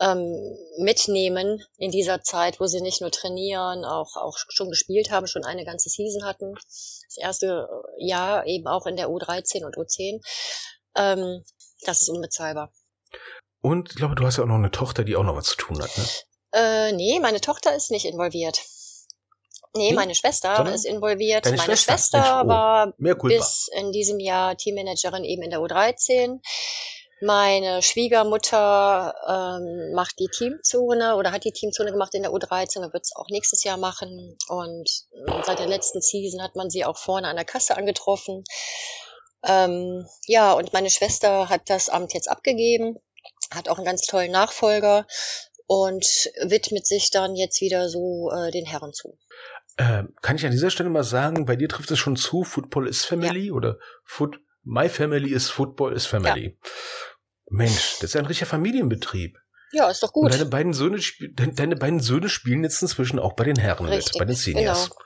ähm, 0.00 0.56
mitnehmen 0.78 1.62
in 1.76 1.90
dieser 1.90 2.22
Zeit, 2.22 2.60
wo 2.60 2.66
sie 2.66 2.80
nicht 2.80 3.00
nur 3.00 3.10
trainieren, 3.10 3.84
auch, 3.84 4.16
auch 4.16 4.36
schon 4.48 4.70
gespielt 4.70 5.10
haben, 5.10 5.26
schon 5.26 5.44
eine 5.44 5.64
ganze 5.64 5.88
Season 5.88 6.24
hatten. 6.24 6.54
Das 6.54 7.16
erste 7.16 7.68
Jahr 7.98 8.46
eben 8.46 8.66
auch 8.66 8.86
in 8.86 8.96
der 8.96 9.08
U13 9.08 9.64
und 9.64 9.76
U10. 9.76 10.20
Ähm, 10.96 11.44
das 11.84 12.02
ist 12.02 12.08
unbezahlbar. 12.10 12.72
Und 13.60 13.90
ich 13.90 13.96
glaube, 13.96 14.14
du 14.14 14.24
hast 14.24 14.36
ja 14.36 14.44
auch 14.44 14.48
noch 14.48 14.54
eine 14.54 14.70
Tochter, 14.70 15.04
die 15.04 15.16
auch 15.16 15.24
noch 15.24 15.36
was 15.36 15.46
zu 15.46 15.56
tun 15.56 15.82
hat. 15.82 15.90
Ne? 15.96 16.04
Äh, 16.52 16.92
nee, 16.92 17.18
meine 17.20 17.40
Tochter 17.40 17.74
ist 17.74 17.90
nicht 17.90 18.06
involviert. 18.06 18.60
Nee, 19.74 19.90
Nee? 19.90 19.94
meine 19.94 20.14
Schwester 20.14 20.56
Sondern? 20.56 20.74
ist 20.74 20.84
involviert. 20.84 21.44
Meine 21.44 21.58
Schwester? 21.58 21.92
Schwester, 21.92 22.42
oh. 22.44 22.48
war 22.48 22.94
bis 22.96 23.68
in 23.74 23.92
diesem 23.92 24.18
Jahr 24.18 24.56
Teammanagerin 24.56 25.24
eben 25.24 25.42
in 25.42 25.50
der 25.50 25.60
U13. 25.60 26.40
Meine 27.20 27.82
Schwiegermutter 27.82 29.14
ähm, 29.26 29.92
macht 29.92 30.18
die 30.18 30.28
Teamzone 30.28 31.16
oder 31.16 31.32
hat 31.32 31.44
die 31.44 31.52
Teamzone 31.52 31.90
gemacht 31.90 32.14
in 32.14 32.22
der 32.22 32.32
U13 32.32 32.78
und 32.78 32.92
wird 32.92 33.04
es 33.04 33.16
auch 33.16 33.28
nächstes 33.28 33.64
Jahr 33.64 33.76
machen. 33.76 34.36
Und 34.48 34.88
äh, 35.26 35.42
seit 35.44 35.58
der 35.58 35.66
letzten 35.66 36.00
Season 36.00 36.42
hat 36.42 36.54
man 36.54 36.70
sie 36.70 36.84
auch 36.84 36.96
vorne 36.96 37.28
an 37.28 37.36
der 37.36 37.44
Kasse 37.44 37.76
angetroffen. 37.76 38.44
Ähm, 39.44 40.06
ja, 40.26 40.52
und 40.52 40.72
meine 40.72 40.90
Schwester 40.90 41.48
hat 41.48 41.70
das 41.70 41.88
Amt 41.88 42.14
jetzt 42.14 42.30
abgegeben, 42.30 42.98
hat 43.52 43.68
auch 43.68 43.76
einen 43.76 43.86
ganz 43.86 44.02
tollen 44.02 44.32
Nachfolger 44.32 45.06
und 45.66 46.04
widmet 46.42 46.86
sich 46.86 47.10
dann 47.10 47.36
jetzt 47.36 47.60
wieder 47.60 47.88
so 47.88 48.30
äh, 48.30 48.50
den 48.50 48.64
Herren 48.64 48.92
zu. 48.92 49.18
Ähm, 49.76 50.14
kann 50.22 50.36
ich 50.36 50.44
an 50.44 50.50
dieser 50.50 50.70
Stelle 50.70 50.88
mal 50.88 51.04
sagen, 51.04 51.46
bei 51.46 51.54
dir 51.54 51.68
trifft 51.68 51.90
es 51.90 51.98
schon 51.98 52.16
zu, 52.16 52.42
Football 52.42 52.88
is 52.88 53.04
Family 53.04 53.52
oder 53.52 53.78
Foot, 54.04 54.40
My 54.64 54.88
Family 54.88 55.32
is 55.32 55.48
Football 55.50 55.92
is 55.92 56.06
Family. 56.06 56.58
Mensch, 57.50 57.94
das 58.00 58.04
ist 58.10 58.14
ja 58.14 58.20
ein 58.20 58.26
richtiger 58.26 58.48
Familienbetrieb. 58.48 59.38
Ja, 59.72 59.90
ist 59.90 60.02
doch 60.02 60.12
Und 60.12 60.24
gut. 60.30 60.32
deine 60.32 60.46
beiden 60.46 60.72
Söhne, 60.72 60.98
deine 61.34 61.76
beiden 61.76 62.00
Söhne 62.00 62.28
spielen 62.28 62.62
jetzt 62.64 62.80
inzwischen 62.80 63.18
auch 63.18 63.34
bei 63.34 63.44
den 63.44 63.56
Herren 63.56 63.86
Richtig, 63.86 64.14
mit, 64.14 64.18
bei 64.18 64.24
den 64.24 64.34
Seniors. 64.36 64.90
genau. 64.90 65.02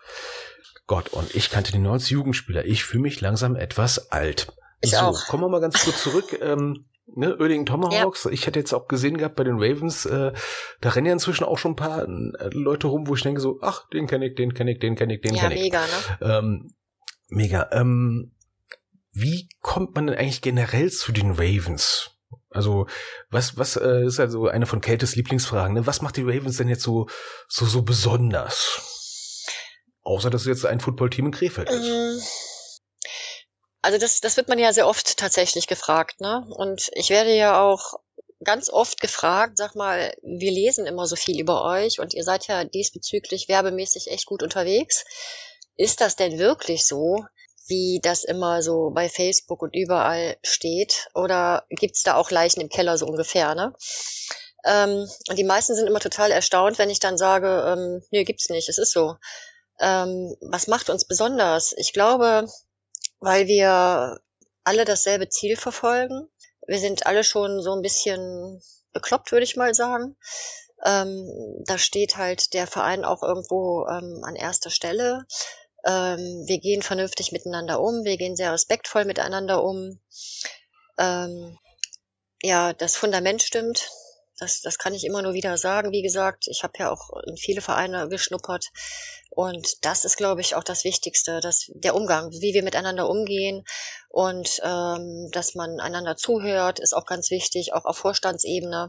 Gott, 0.87 1.09
und 1.11 1.35
ich 1.35 1.51
kannte 1.51 1.73
die 1.73 1.79
nur 1.79 1.93
als 1.95 2.11
Jugendspieler. 2.11 2.65
Ich 2.65 2.85
fühle 2.85 3.03
mich 3.03 3.21
langsam 3.21 3.57
etwas 3.57 4.11
alt. 4.13 4.49
Ich 4.81 4.91
so, 4.93 4.99
auch. 4.99 5.27
kommen 5.27 5.43
wir 5.45 5.49
mal 5.49 5.61
ganz 5.61 5.83
kurz 5.85 6.03
zurück. 6.03 6.39
Ähm, 6.41 6.87
ne, 7.07 7.37
Oerding 7.39 7.67
Tomahawks. 7.67 8.27
Ich 8.27 8.47
hätte 8.47 8.59
jetzt 8.59 8.73
auch 8.73 8.89
gesehen 8.89 9.17
gehabt 9.17 9.37
bei 9.37 9.45
den 9.45 9.57
Ravens, 9.57 10.07
äh, 10.07 10.33
da 10.81 10.89
rennen 10.91 11.07
ja 11.07 11.13
inzwischen 11.13 11.45
auch 11.45 11.59
schon 11.59 11.73
ein 11.73 11.77
paar 11.77 12.03
äh, 12.09 12.49
Leute 12.53 12.89
rum, 12.89 13.07
wo 13.07 13.15
ich 13.15 13.23
denke 13.23 13.41
so, 13.41 13.59
ach, 13.63 13.89
den 13.91 14.07
kenne 14.07 14.27
ich, 14.27 14.35
den 14.35 14.55
kenne 14.55 14.73
ich, 14.73 14.81
den 14.81 14.97
kenne 14.97 15.15
ich, 15.15 15.21
den 15.23 15.35
Ja, 15.35 15.43
kenne 15.43 15.55
ich. 15.55 15.61
mega, 15.63 15.81
ne? 15.81 16.19
Ähm, 16.21 16.75
mega. 17.28 17.69
Ähm, 17.73 18.33
wie 19.13 19.49
kommt 19.61 19.95
man 19.95 20.07
denn 20.09 20.17
eigentlich 20.17 20.43
generell 20.43 20.91
zu 20.91 21.13
den 21.13 21.33
Ravens? 21.33 22.11
Also, 22.50 22.86
was, 23.30 23.56
was 23.56 23.76
äh, 23.76 24.04
ist 24.04 24.21
also 24.21 24.47
eine 24.49 24.66
von 24.66 24.80
Keltes 24.80 25.16
Lieblingsfragen, 25.16 25.75
ne? 25.75 25.86
Was 25.86 26.02
macht 26.02 26.16
die 26.16 26.23
Ravens 26.23 26.56
denn 26.58 26.68
jetzt 26.68 26.82
so, 26.82 27.08
so, 27.49 27.64
so 27.64 27.82
besonders? 27.82 28.80
Außer, 30.02 30.30
dass 30.30 30.42
es 30.42 30.49
jetzt 30.49 30.66
ein 30.66 30.80
Footballteam 30.80 31.26
in 31.26 31.32
Krefeld 31.32 31.71
ist. 31.71 31.84
Mm, 31.88 32.18
Also 33.82 33.99
das, 33.99 34.21
das 34.21 34.36
wird 34.36 34.49
man 34.49 34.58
ja 34.58 34.73
sehr 34.73 34.86
oft 34.86 35.16
tatsächlich 35.16 35.66
gefragt, 35.66 36.21
ne? 36.21 36.45
Und 36.56 36.90
ich 36.95 37.10
werde 37.10 37.34
ja 37.34 37.60
auch 37.60 37.95
ganz 38.45 38.71
oft 38.71 39.00
gefragt, 39.00 39.56
sag 39.56 39.75
mal, 39.75 40.14
wir 40.23 40.50
lesen 40.50 40.86
immer 40.86 41.06
so 41.06 41.16
viel 41.16 41.40
über 41.40 41.64
euch 41.64 42.00
und 42.00 42.14
ihr 42.14 42.25
seid 42.25 42.47
ja 42.49 42.64
diesbezüglich 42.64 43.49
werbemäßig 43.49 44.10
echt 44.10 44.26
gut 44.26 44.42
unterwegs. 44.42 45.04
Ist 45.76 46.00
das 46.00 46.16
denn 46.16 46.38
wirklich 46.38 46.86
so, 46.86 47.25
wie 47.67 48.01
das 48.03 48.25
immer 48.25 48.63
so 48.63 48.91
bei 48.91 49.09
Facebook 49.09 49.63
und 49.63 49.75
überall 49.75 50.37
steht? 50.43 51.09
Oder 51.15 51.65
gibt's 51.71 52.03
da 52.03 52.15
auch 52.15 52.31
Leichen 52.31 52.61
im 52.61 52.69
Keller 52.69 52.99
so 52.99 53.07
ungefähr, 53.07 53.55
ne? 53.55 53.75
Ähm, 54.65 55.09
und 55.29 55.39
die 55.39 55.45
meisten 55.45 55.75
sind 55.75 55.87
immer 55.87 56.01
total 56.01 56.31
erstaunt, 56.31 56.79
wenn 56.79 56.91
ich 56.91 57.01
dann 57.01 57.19
sage, 57.19 57.49
ähm, 57.67 58.03
nee, 58.11 58.25
gibt's 58.25 58.49
nicht, 58.49 58.69
es 58.69 58.79
ist 58.79 58.93
so. 58.93 59.17
Ähm, 59.81 60.37
was 60.41 60.69
macht 60.69 60.91
uns 60.91 61.05
besonders? 61.05 61.75
Ich 61.77 61.93
glaube, 61.93 62.47
weil 63.21 63.47
wir 63.47 64.21
alle 64.65 64.85
dasselbe 64.85 65.29
Ziel 65.29 65.57
verfolgen. 65.57 66.29
Wir 66.67 66.79
sind 66.79 67.07
alle 67.07 67.25
schon 67.25 67.61
so 67.61 67.73
ein 67.73 67.83
bisschen 67.83 68.63
bekloppt, 68.93 69.33
würde 69.33 69.45
ich 69.45 69.57
mal 69.57 69.75
sagen. 69.75 70.17
Ähm, 70.85 71.29
da 71.67 71.79
steht 71.79 72.17
halt 72.17 72.55
der 72.55 72.67
Verein 72.67 73.05
auch 73.05 73.23
irgendwo 73.23 73.87
ähm, 73.87 74.21
an 74.25 74.37
erster 74.37 74.71
Stelle. 74.71 75.25
Ähm, 75.84 76.45
wir 76.47 76.58
gehen 76.58 76.82
vernünftig 76.82 77.32
miteinander 77.32 77.80
um, 77.80 78.04
wir 78.04 78.16
gehen 78.16 78.36
sehr 78.36 78.52
respektvoll 78.52 79.04
miteinander 79.04 79.62
um. 79.62 80.00
Ähm, 80.99 81.58
ja, 82.42 82.73
das 82.73 82.97
Fundament 82.97 83.42
stimmt. 83.42 83.90
Das, 84.38 84.60
das 84.60 84.78
kann 84.78 84.95
ich 84.95 85.04
immer 85.04 85.23
nur 85.23 85.34
wieder 85.34 85.56
sagen. 85.56 85.92
Wie 85.92 86.02
gesagt, 86.02 86.47
ich 86.49 86.64
habe 86.64 86.73
ja 86.78 86.90
auch 86.90 87.10
in 87.26 87.36
viele 87.36 87.60
Vereine 87.60 88.08
geschnuppert. 88.08 88.71
Und 89.30 89.84
das 89.84 90.04
ist, 90.04 90.16
glaube 90.16 90.40
ich, 90.40 90.56
auch 90.56 90.64
das 90.64 90.84
Wichtigste, 90.84 91.40
dass 91.40 91.71
der 91.75 91.95
Umgang, 91.95 92.30
wie 92.32 92.52
wir 92.52 92.62
miteinander 92.62 93.08
umgehen 93.08 93.64
und 94.08 94.60
ähm, 94.62 95.30
dass 95.32 95.54
man 95.54 95.80
einander 95.80 96.16
zuhört, 96.16 96.80
ist 96.80 96.92
auch 96.92 97.06
ganz 97.06 97.30
wichtig, 97.30 97.73
auch 97.73 97.84
auf 97.84 97.97
Vorstandsebene. 97.97 98.88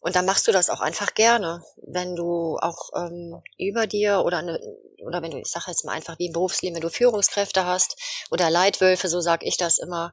Und 0.00 0.16
dann 0.16 0.24
machst 0.24 0.48
du 0.48 0.52
das 0.52 0.70
auch 0.70 0.80
einfach 0.80 1.14
gerne, 1.14 1.62
wenn 1.76 2.16
du 2.16 2.56
auch 2.58 2.90
ähm, 2.96 3.42
über 3.58 3.86
dir 3.86 4.22
oder 4.24 4.38
eine, 4.38 4.58
oder 5.04 5.22
wenn 5.22 5.30
du, 5.30 5.38
ich 5.38 5.50
sage 5.50 5.66
jetzt 5.68 5.84
mal 5.84 5.92
einfach 5.92 6.18
wie 6.18 6.26
im 6.26 6.32
Berufsleben, 6.32 6.74
wenn 6.74 6.82
du 6.82 6.88
Führungskräfte 6.88 7.66
hast 7.66 7.96
oder 8.30 8.48
Leitwölfe, 8.48 9.08
so 9.08 9.20
sage 9.20 9.46
ich 9.46 9.58
das 9.58 9.78
immer, 9.78 10.12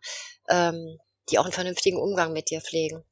ähm, 0.50 0.98
die 1.30 1.40
auch 1.40 1.46
einen 1.46 1.54
vernünftigen 1.54 2.00
Umgang 2.00 2.34
mit 2.34 2.50
dir 2.50 2.62
pflegen. 2.62 3.04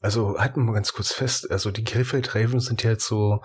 Also 0.00 0.38
halten 0.38 0.60
wir 0.60 0.64
mal 0.64 0.74
ganz 0.74 0.92
kurz 0.92 1.12
fest, 1.12 1.50
also 1.50 1.70
die 1.70 1.84
Krefeld 1.84 2.34
Ravens 2.34 2.66
sind 2.66 2.82
ja 2.82 2.90
jetzt 2.90 3.06
so 3.06 3.40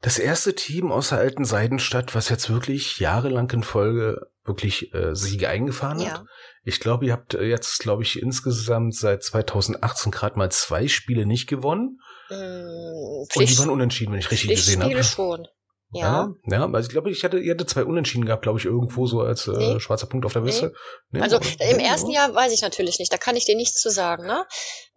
das 0.00 0.18
erste 0.18 0.54
Team 0.54 0.92
aus 0.92 1.08
der 1.08 1.18
alten 1.18 1.44
Seidenstadt, 1.44 2.14
was 2.14 2.28
jetzt 2.28 2.50
wirklich 2.50 3.00
jahrelang 3.00 3.50
in 3.50 3.64
Folge 3.64 4.30
wirklich 4.48 4.92
äh, 4.94 5.14
Siege 5.14 5.48
eingefahren 5.48 5.98
hat. 6.00 6.06
Ja. 6.06 6.24
Ich 6.64 6.80
glaube, 6.80 7.06
ihr 7.06 7.12
habt 7.12 7.34
äh, 7.34 7.44
jetzt, 7.44 7.78
glaube 7.78 8.02
ich, 8.02 8.20
insgesamt 8.20 8.94
seit 8.96 9.22
2018 9.22 10.10
gerade 10.12 10.36
mal 10.38 10.50
zwei 10.50 10.88
Spiele 10.88 11.26
nicht 11.26 11.46
gewonnen. 11.46 11.98
Mm, 12.30 12.34
Und 12.34 13.28
die 13.28 13.32
Pflicht, 13.32 13.58
waren 13.58 13.70
unentschieden, 13.70 14.12
wenn 14.12 14.20
ich 14.20 14.30
richtig 14.30 14.50
gesehen 14.50 14.82
habe. 14.82 15.02
schon. 15.04 15.46
Ja. 15.92 16.34
ja, 16.44 16.58
ja, 16.58 16.66
also 16.70 16.86
ich 16.86 16.92
glaube, 16.92 17.10
ich 17.10 17.24
hatte, 17.24 17.38
ihr 17.38 17.52
hattet 17.54 17.70
zwei 17.70 17.82
Unentschieden 17.82 18.26
gehabt, 18.26 18.42
glaube 18.42 18.58
ich, 18.58 18.66
irgendwo 18.66 19.06
so 19.06 19.20
als 19.22 19.46
äh, 19.48 19.52
Nee. 19.52 19.80
schwarzer 19.80 20.06
Punkt 20.06 20.26
auf 20.26 20.34
der 20.34 20.42
Liste. 20.42 20.74
Nee, 21.10 21.22
Also 21.22 21.36
oder? 21.36 21.46
im 21.60 21.78
Nee, 21.78 21.84
ersten? 21.84 22.10
Jahr 22.10 22.34
weiß 22.34 22.52
ich 22.52 22.60
natürlich 22.60 22.98
nicht, 22.98 23.10
da 23.10 23.16
kann 23.16 23.36
ich 23.36 23.46
dir 23.46 23.56
nichts 23.56 23.80
zu 23.80 23.88
sagen, 23.90 24.26
ne? 24.26 24.44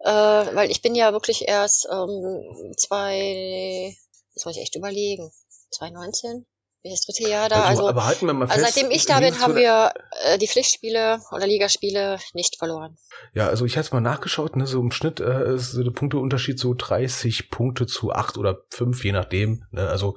Äh, 0.00 0.10
weil 0.10 0.70
ich 0.70 0.82
bin 0.82 0.94
ja 0.94 1.12
wirklich 1.12 1.48
erst 1.48 1.88
ähm, 1.90 2.74
zwei, 2.76 3.96
jetzt 4.34 4.44
muss 4.44 4.54
ich 4.56 4.60
echt 4.62 4.76
überlegen, 4.76 5.30
2019, 5.70 6.44
das 6.84 7.02
dritte 7.02 7.28
Jahr 7.28 7.48
da. 7.48 7.62
Also, 7.62 7.82
Also, 7.82 7.88
aber 7.88 8.06
halten 8.06 8.26
wir 8.26 8.34
mal 8.34 8.48
also 8.48 8.60
fest. 8.60 8.74
seitdem 8.74 8.90
ich 8.90 9.06
da 9.06 9.18
im 9.18 9.24
bin, 9.24 9.40
haben 9.40 9.54
wir 9.54 9.92
äh, 10.24 10.38
die 10.38 10.48
Pflichtspiele 10.48 11.20
oder 11.30 11.46
Ligaspiele 11.46 12.18
nicht 12.34 12.56
verloren. 12.58 12.96
Ja, 13.34 13.48
also 13.48 13.64
ich 13.64 13.76
habe 13.76 13.84
es 13.84 13.92
mal 13.92 14.00
nachgeschaut, 14.00 14.56
ne, 14.56 14.66
so 14.66 14.80
im 14.80 14.90
Schnitt 14.90 15.20
äh, 15.20 15.54
ist 15.54 15.72
so 15.72 15.82
der 15.82 15.92
Punkteunterschied 15.92 16.58
so 16.58 16.74
30 16.74 17.50
Punkte 17.50 17.86
zu 17.86 18.12
8 18.12 18.36
oder 18.38 18.62
5, 18.70 19.04
je 19.04 19.12
nachdem. 19.12 19.64
Ne, 19.70 19.88
also 19.88 20.16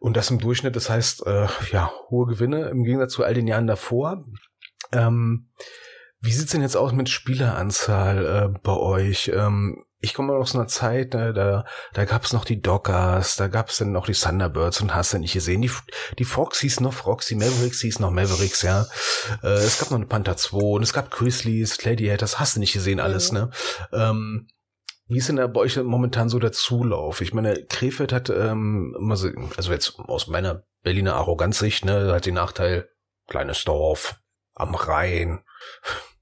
und 0.00 0.16
das 0.16 0.30
im 0.30 0.38
Durchschnitt, 0.38 0.76
das 0.76 0.88
heißt, 0.90 1.26
äh, 1.26 1.48
ja, 1.72 1.90
hohe 2.10 2.26
Gewinne 2.26 2.68
im 2.68 2.84
Gegensatz 2.84 3.12
zu 3.12 3.24
all 3.24 3.34
den 3.34 3.48
Jahren 3.48 3.66
davor. 3.66 4.24
Ähm, 4.92 5.50
wie 6.20 6.32
sieht's 6.32 6.52
denn 6.52 6.62
jetzt 6.62 6.76
aus 6.76 6.92
mit 6.92 7.08
Spieleranzahl 7.08 8.26
äh, 8.54 8.58
bei 8.62 8.72
euch? 8.76 9.32
Ähm, 9.34 9.84
ich 10.00 10.14
komme 10.14 10.34
aus 10.34 10.54
einer 10.54 10.68
Zeit, 10.68 11.14
ne, 11.14 11.32
da, 11.32 11.64
da 11.92 12.04
gab 12.04 12.24
es 12.24 12.32
noch 12.32 12.44
die 12.44 12.60
Dockers, 12.60 13.36
da 13.36 13.48
gab 13.48 13.68
es 13.68 13.78
dann 13.78 13.92
noch 13.92 14.06
die 14.06 14.12
Thunderbirds 14.12 14.80
und 14.80 14.94
hast 14.94 15.12
du 15.12 15.18
nicht 15.18 15.32
gesehen. 15.32 15.60
Die, 15.60 15.70
die 16.18 16.24
Fox 16.24 16.60
hieß 16.60 16.80
noch 16.80 16.92
Fox, 16.92 17.26
die 17.26 17.34
Mavericks 17.34 17.80
hieß 17.80 17.98
noch 17.98 18.10
Mavericks, 18.10 18.62
ja. 18.62 18.86
Äh, 19.42 19.48
es 19.48 19.78
gab 19.78 19.90
noch 19.90 19.98
eine 19.98 20.06
Panther 20.06 20.36
2 20.36 20.56
und 20.56 20.82
es 20.82 20.92
gab 20.92 21.10
Grizzlies, 21.10 21.78
Gladiators, 21.78 22.38
hast 22.38 22.56
du 22.56 22.60
nicht 22.60 22.72
gesehen 22.72 23.00
alles, 23.00 23.32
mhm. 23.32 23.38
ne? 23.38 23.50
Ähm, 23.92 24.48
wie 25.08 25.18
ist 25.18 25.28
denn 25.28 25.36
da 25.36 25.46
bei 25.46 25.60
euch 25.60 25.76
momentan 25.82 26.28
so 26.28 26.38
der 26.38 26.52
Zulauf? 26.52 27.22
Ich 27.22 27.32
meine, 27.32 27.64
Krefeld 27.64 28.12
hat 28.12 28.28
ähm, 28.28 28.94
also 29.08 29.72
jetzt 29.72 29.98
aus 29.98 30.26
meiner 30.26 30.64
Berliner 30.82 31.14
Arroganzsicht, 31.16 31.84
ne, 31.84 32.12
hat 32.12 32.26
den 32.26 32.34
Nachteil, 32.34 32.88
kleines 33.26 33.64
Dorf 33.64 34.20
am 34.54 34.74
Rhein, 34.74 35.40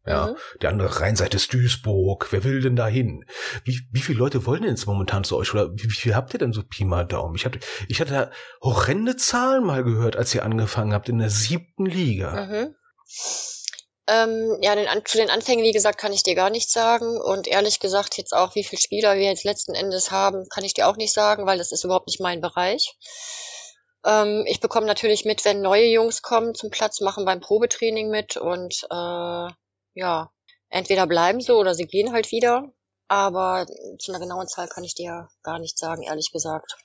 ja, 0.07 0.29
mhm. 0.29 0.37
die 0.63 0.67
andere 0.69 1.01
Rheinseite 1.01 1.37
ist 1.37 1.53
Duisburg. 1.53 2.29
Wer 2.31 2.45
will 2.45 2.61
denn 2.61 2.77
da 2.77 2.87
hin? 2.87 3.25
Wie, 3.65 3.81
wie 3.91 4.01
viele 4.01 4.19
Leute 4.19 4.47
wollen 4.47 4.63
denn 4.63 4.71
jetzt 4.71 4.87
momentan 4.87 5.25
zu 5.25 5.37
euch? 5.37 5.53
Oder 5.53 5.73
wie, 5.73 5.85
wie 5.85 5.97
viel 5.97 6.15
habt 6.15 6.33
ihr 6.33 6.39
denn 6.39 6.53
so 6.53 6.63
Pi 6.63 6.85
mal 6.85 7.05
Daumen? 7.05 7.35
Ich 7.35 7.45
hatte, 7.45 7.59
ich 7.89 8.01
hatte 8.01 8.13
da 8.13 8.31
horrende 8.63 9.17
Zahlen 9.17 9.65
mal 9.65 9.83
gehört, 9.83 10.17
als 10.17 10.35
ihr 10.35 10.45
angefangen 10.45 10.93
habt 10.93 11.09
in 11.09 11.19
der 11.19 11.31
siebten 11.31 11.87
Liga. 11.87 12.47
Mhm. 12.47 12.75
Ähm, 14.09 14.59
ja, 14.63 14.77
den, 14.77 14.87
zu 15.05 15.19
den 15.19 15.31
Anfängen, 15.31 15.65
wie 15.65 15.73
gesagt, 15.73 15.99
kann 15.99 16.13
ich 16.13 16.23
dir 16.23 16.37
gar 16.37 16.51
nichts 16.51 16.73
sagen. 16.73 17.21
Und 17.21 17.49
ehrlich 17.49 17.81
gesagt, 17.81 18.17
jetzt 18.17 18.33
auch, 18.33 18.55
wie 18.55 18.63
viele 18.63 18.81
Spieler 18.81 19.17
wir 19.17 19.25
jetzt 19.25 19.45
letzten 19.45 19.75
Endes 19.75 20.13
haben, 20.13 20.49
kann 20.49 20.65
ich 20.65 20.75
dir 20.75 20.87
auch 20.87 20.97
nicht 20.97 21.13
sagen, 21.13 21.47
weil 21.47 21.59
das 21.59 21.73
ist 21.73 21.85
überhaupt 21.85 22.07
nicht 22.07 22.21
mein 22.21 22.41
Bereich. 22.41 22.97
Ähm, 24.05 24.45
ich 24.47 24.61
bekomme 24.61 24.87
natürlich 24.87 25.25
mit, 25.25 25.45
wenn 25.45 25.61
neue 25.61 25.87
Jungs 25.87 26.23
kommen 26.23 26.55
zum 26.55 26.71
Platz, 26.71 27.01
machen 27.01 27.25
beim 27.25 27.41
Probetraining 27.41 28.09
mit 28.09 28.37
und 28.37 28.87
äh, 28.89 29.49
ja, 29.97 30.31
entweder 30.69 31.07
bleiben 31.07 31.41
sie 31.41 31.53
oder 31.53 31.75
sie 31.75 31.87
gehen 31.87 32.13
halt 32.13 32.31
wieder. 32.31 32.71
Aber 33.09 33.67
zu 33.99 34.13
einer 34.13 34.21
genauen 34.21 34.49
Zahl 34.49 34.69
kann 34.69 34.85
ich 34.85 34.95
dir 34.95 35.29
gar 35.43 35.59
nicht 35.59 35.79
sagen, 35.79 36.03
ehrlich 36.03 36.33
gesagt. 36.33 36.77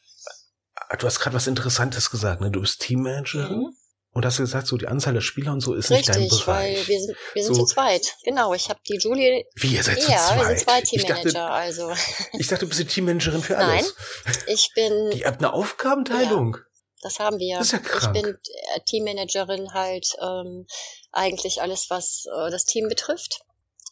Du 0.98 1.06
hast 1.06 1.20
gerade 1.20 1.36
was 1.36 1.48
Interessantes 1.48 2.10
gesagt, 2.10 2.42
ne? 2.42 2.52
Du 2.52 2.62
bist 2.62 2.82
Teammanagerin 2.82 3.58
mhm. 3.58 3.78
und 4.12 4.26
hast 4.26 4.38
gesagt, 4.38 4.68
so 4.68 4.78
die 4.78 4.88
Anzahl 4.88 5.14
der 5.14 5.22
Spieler 5.22 5.52
und 5.52 5.62
so 5.62 5.74
ist 5.74 5.90
Richtig, 5.90 6.16
nicht 6.16 6.32
dein 6.32 6.40
Bereich. 6.40 6.78
weil 6.78 6.88
wir 6.88 7.00
sind, 7.00 7.18
wir 7.34 7.44
sind 7.44 7.56
so, 7.56 7.66
zu 7.66 7.74
zweit. 7.74 8.16
Genau, 8.24 8.54
ich 8.54 8.70
habe 8.70 8.80
die 8.88 8.98
Julie. 8.98 9.46
Wie, 9.56 9.76
ihr 9.76 9.84
seid 9.84 9.98
ja, 9.98 10.04
zu 10.04 10.12
zweit? 10.12 10.20
Ja, 10.20 10.38
wir 10.38 10.48
sind 10.48 10.60
zwei 10.60 10.82
Teammanager, 10.82 11.26
ich 11.26 11.34
dachte, 11.34 11.44
also. 11.44 11.94
Ich 12.34 12.48
dachte, 12.48 12.66
du 12.66 12.70
bist 12.70 12.80
die 12.80 12.86
Teammanagerin 12.86 13.42
für 13.42 13.58
alles. 13.58 13.96
Nein, 14.26 14.36
ich 14.48 14.72
bin... 14.76 15.12
Ihr 15.12 15.26
habt 15.26 15.40
eine 15.40 15.54
Aufgabenteilung. 15.54 16.56
Ja. 16.56 16.62
Das 17.02 17.20
haben 17.20 17.40
wir. 17.40 17.58
Das 17.58 17.68
ist 17.68 17.74
ja 17.74 17.80
krank. 17.80 18.16
Ich 18.16 18.22
bin 18.22 18.36
äh, 18.36 18.80
Teammanagerin 18.86 19.74
halt 19.74 20.08
ähm, 20.22 20.68
eigentlich 21.12 21.62
alles, 21.62 21.90
was 21.90 22.26
äh, 22.26 22.52
das 22.52 22.66
Team 22.66 22.88
betrifft. 22.88 23.44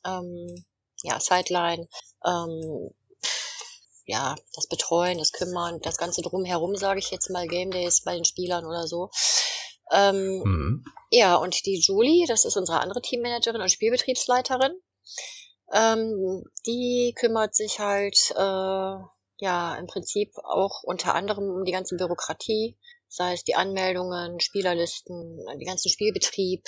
Ähm, 0.06 0.66
ja, 1.04 1.20
Sideline, 1.20 1.88
ähm, 2.26 2.92
ja, 4.06 4.36
das 4.54 4.68
Betreuen, 4.68 5.18
das 5.18 5.32
Kümmern, 5.32 5.80
das 5.82 5.98
Ganze 5.98 6.22
drumherum, 6.22 6.76
sage 6.76 7.00
ich 7.00 7.12
jetzt 7.12 7.30
mal, 7.30 7.48
Game 7.48 7.72
Days 7.72 8.02
bei 8.04 8.16
den 8.16 8.26
Spielern 8.26 8.66
oder 8.66 8.88
so. 8.88 9.10
Ähm, 9.92 10.42
mhm. 10.44 10.86
Ja, 11.12 11.36
und 11.36 11.66
die 11.66 11.80
Julie, 11.80 12.28
das 12.28 12.46
ist 12.46 12.58
unsere 12.58 12.80
andere 12.80 13.02
Teammanagerin 13.02 13.62
und 13.62 13.72
Spielbetriebsleiterin. 13.72 14.80
Ähm, 15.72 16.44
die 16.66 17.14
kümmert 17.18 17.56
sich 17.56 17.80
halt 17.80 18.32
äh, 18.36 19.04
ja 19.38 19.76
im 19.76 19.88
Prinzip 19.88 20.32
auch 20.44 20.84
unter 20.84 21.16
anderem 21.16 21.50
um 21.50 21.64
die 21.64 21.72
ganze 21.72 21.96
Bürokratie, 21.96 22.78
sei 23.10 23.34
es 23.34 23.43
die 23.43 23.56
Anmeldungen, 23.56 24.39
Spielerlisten, 24.39 25.43
die 25.60 25.65
ganzen 25.65 25.89
Spielbetrieb. 25.89 26.63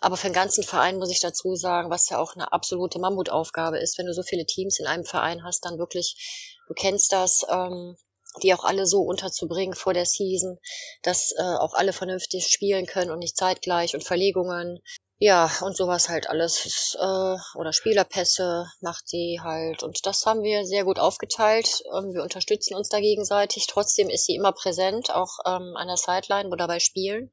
Aber 0.00 0.16
für 0.16 0.28
den 0.28 0.34
ganzen 0.34 0.62
Verein 0.62 0.98
muss 0.98 1.10
ich 1.10 1.20
dazu 1.20 1.56
sagen, 1.56 1.90
was 1.90 2.10
ja 2.10 2.18
auch 2.18 2.34
eine 2.36 2.52
absolute 2.52 2.98
Mammutaufgabe 2.98 3.78
ist, 3.78 3.98
wenn 3.98 4.06
du 4.06 4.12
so 4.12 4.22
viele 4.22 4.44
Teams 4.44 4.78
in 4.78 4.86
einem 4.86 5.04
Verein 5.04 5.42
hast, 5.42 5.64
dann 5.64 5.78
wirklich, 5.78 6.58
du 6.68 6.74
kennst 6.74 7.12
das, 7.12 7.46
ähm, 7.50 7.96
die 8.42 8.52
auch 8.52 8.64
alle 8.64 8.86
so 8.86 9.00
unterzubringen 9.00 9.74
vor 9.74 9.94
der 9.94 10.04
Season, 10.04 10.58
dass 11.02 11.32
äh, 11.32 11.42
auch 11.42 11.72
alle 11.72 11.94
vernünftig 11.94 12.48
spielen 12.48 12.84
können 12.84 13.10
und 13.10 13.20
nicht 13.20 13.38
zeitgleich 13.38 13.94
und 13.94 14.04
Verlegungen, 14.04 14.80
ja, 15.18 15.50
und 15.62 15.76
sowas 15.76 16.08
halt 16.08 16.28
alles. 16.28 16.94
Äh, 17.00 17.36
oder 17.58 17.72
Spielerpässe 17.72 18.66
macht 18.80 19.08
sie 19.08 19.40
halt. 19.42 19.82
Und 19.82 20.04
das 20.04 20.26
haben 20.26 20.42
wir 20.42 20.66
sehr 20.66 20.84
gut 20.84 20.98
aufgeteilt. 20.98 21.82
Ähm, 21.96 22.12
wir 22.12 22.22
unterstützen 22.22 22.74
uns 22.74 22.90
da 22.90 23.00
gegenseitig. 23.00 23.66
Trotzdem 23.66 24.10
ist 24.10 24.26
sie 24.26 24.34
immer 24.34 24.52
präsent, 24.52 25.10
auch 25.10 25.38
ähm, 25.46 25.74
an 25.76 25.88
der 25.88 25.96
Sideline, 25.96 26.50
wo 26.50 26.56
dabei 26.56 26.80
spielen. 26.80 27.30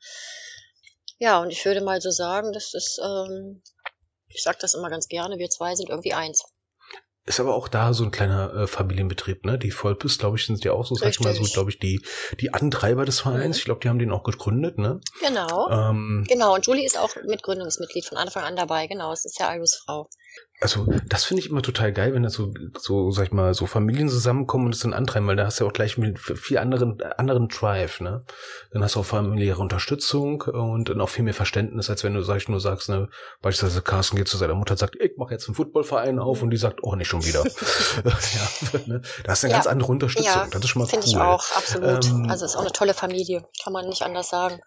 Ja, 1.20 1.42
und 1.42 1.52
ich 1.52 1.64
würde 1.66 1.82
mal 1.82 2.02
so 2.02 2.10
sagen, 2.10 2.54
das 2.54 2.74
ist, 2.74 3.00
ähm, 3.04 3.62
ich 4.28 4.44
sag 4.44 4.60
das 4.60 4.74
immer 4.74 4.90
ganz 4.90 5.08
gerne, 5.08 5.38
wir 5.38 5.50
zwei 5.50 5.76
sind 5.76 5.90
irgendwie 5.90 6.14
eins. 6.14 6.44
Ist 7.26 7.40
aber 7.40 7.56
auch 7.56 7.70
da 7.70 7.94
so 7.94 8.04
ein 8.04 8.12
kleiner 8.12 8.54
äh, 8.54 8.68
Familienbetrieb, 8.68 9.46
ne? 9.46 9.58
Die 9.58 9.72
Vollpüss, 9.72 10.18
glaube 10.18 10.38
ich, 10.38 10.46
sind 10.46 10.62
ja 10.66 10.74
auch 10.74 10.86
so, 10.86 10.96
sag 10.96 11.10
ich 11.10 11.22
mal 11.22 11.34
so, 11.34 11.44
glaube 11.44 11.70
ich, 11.70 11.80
die, 11.80 12.02
die 12.42 12.54
Antreiber 12.54 13.06
des 13.06 13.22
Vereins. 13.22 13.56
Mhm. 13.56 13.60
Ich 13.60 13.66
glaube, 13.66 13.80
die 13.82 13.88
haben 13.88 14.00
den 14.00 14.12
auch 14.12 14.24
gegründet, 14.24 14.78
ne? 14.78 15.00
Genau. 15.22 15.70
Ähm, 15.70 16.26
genau, 16.28 16.56
und 16.56 16.66
Julie 16.66 16.86
ist 16.86 17.00
auch 17.00 17.16
Mitgründungsmitglied 17.26 18.06
von 18.06 18.18
Anfang 18.18 18.44
an 18.44 18.58
dabei, 18.58 18.88
genau. 18.88 19.14
Es 19.14 19.24
ist 19.24 19.40
ja 19.40 19.48
Albus 19.48 19.76
Frau 19.76 20.10
also 20.64 20.88
das 21.08 21.26
finde 21.26 21.42
ich 21.42 21.50
immer 21.50 21.62
total 21.62 21.92
geil, 21.92 22.14
wenn 22.14 22.24
da 22.24 22.30
so, 22.30 22.54
so, 22.78 23.12
sag 23.12 23.26
ich 23.26 23.32
mal, 23.34 23.54
so 23.54 23.66
Familien 23.66 24.08
zusammenkommen 24.08 24.68
und 24.68 24.76
es 24.76 24.80
dann 24.80 24.94
antreiben, 24.94 25.28
weil 25.28 25.36
da 25.36 25.46
hast 25.46 25.60
du 25.60 25.66
ja 25.66 25.70
auch 25.70 25.74
gleich 25.74 25.98
mit 25.98 26.18
viel 26.20 26.58
anderen, 26.58 27.02
anderen 27.18 27.50
Drive, 27.50 28.00
ne? 28.00 28.24
Dann 28.72 28.82
hast 28.82 28.96
du 28.96 29.02
auch 29.02 29.06
familiäre 29.06 29.60
Unterstützung 29.60 30.42
und 30.42 30.88
dann 30.88 31.02
auch 31.02 31.10
viel 31.10 31.26
mehr 31.26 31.34
Verständnis, 31.34 31.90
als 31.90 32.06
wenn 32.06 32.14
du, 32.14 32.22
sag 32.22 32.38
ich, 32.38 32.48
nur 32.48 32.62
sagst, 32.62 32.88
ne, 32.88 33.10
beispielsweise 33.42 33.82
Carsten 33.82 34.16
geht 34.16 34.30
zu 34.30 34.38
seiner 34.38 34.56
Mutter 34.56 34.72
und 34.72 34.78
sagt, 34.78 34.96
ich 34.96 35.18
mache 35.18 35.34
jetzt 35.34 35.48
einen 35.50 35.56
Footballverein 35.56 36.18
auf 36.20 36.42
und 36.42 36.50
die 36.50 36.58
sagt, 36.58 36.80
oh, 36.82 36.96
nicht 36.96 37.10
schon 37.10 37.26
wieder. 37.26 37.44
ja, 38.06 38.80
ne? 38.86 39.02
Da 39.26 39.32
hast 39.32 39.44
du 39.44 39.48
eine 39.48 39.52
ja. 39.52 39.58
ganz 39.58 39.68
andere 39.68 39.92
Unterstützung. 39.92 40.32
Ja, 40.34 40.48
das 40.50 40.64
ist 40.64 40.70
schon 40.70 40.82
mal 40.82 40.88
Finde 40.88 41.08
ich 41.08 41.18
auch, 41.18 41.44
absolut. 41.56 42.06
Ähm, 42.06 42.30
also 42.30 42.46
ist 42.46 42.56
auch 42.56 42.62
eine 42.62 42.72
tolle 42.72 42.94
Familie, 42.94 43.46
kann 43.62 43.74
man 43.74 43.88
nicht 43.88 44.02
anders 44.02 44.30
sagen. 44.30 44.62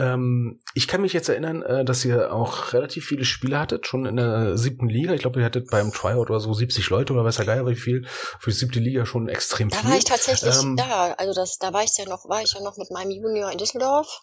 Ähm, 0.00 0.60
ich 0.74 0.86
kann 0.86 1.02
mich 1.02 1.12
jetzt 1.12 1.28
erinnern, 1.28 1.62
äh, 1.62 1.84
dass 1.84 2.04
ihr 2.04 2.32
auch 2.32 2.72
relativ 2.72 3.04
viele 3.04 3.24
Spiele 3.24 3.58
hattet, 3.58 3.86
schon 3.86 4.06
in 4.06 4.16
der 4.16 4.56
siebten 4.56 4.88
Liga. 4.88 5.12
Ich 5.12 5.22
glaube, 5.22 5.40
ihr 5.40 5.46
hattet 5.46 5.70
beim 5.70 5.92
Tryout 5.92 6.30
oder 6.30 6.38
so 6.38 6.54
70 6.54 6.88
Leute 6.90 7.12
oder 7.12 7.24
weiß 7.24 7.36
der 7.36 7.46
Geier 7.46 7.66
wie 7.66 7.74
viel. 7.74 8.06
Für 8.06 8.50
die 8.50 8.56
siebte 8.56 8.78
Liga 8.78 9.06
schon 9.06 9.28
extrem 9.28 9.70
da 9.70 9.76
viel. 9.76 9.84
Da 9.84 9.90
war 9.90 9.98
ich 9.98 10.04
tatsächlich 10.04 10.54
ähm, 10.62 10.76
da. 10.76 11.12
Also 11.12 11.34
das, 11.34 11.58
da 11.58 11.72
war 11.72 11.82
ich 11.82 11.96
ja 11.98 12.04
noch, 12.04 12.28
war 12.28 12.42
ich 12.42 12.52
ja 12.52 12.60
noch 12.60 12.76
mit 12.76 12.90
meinem 12.92 13.10
Junior 13.10 13.50
in 13.50 13.58
Düsseldorf. 13.58 14.20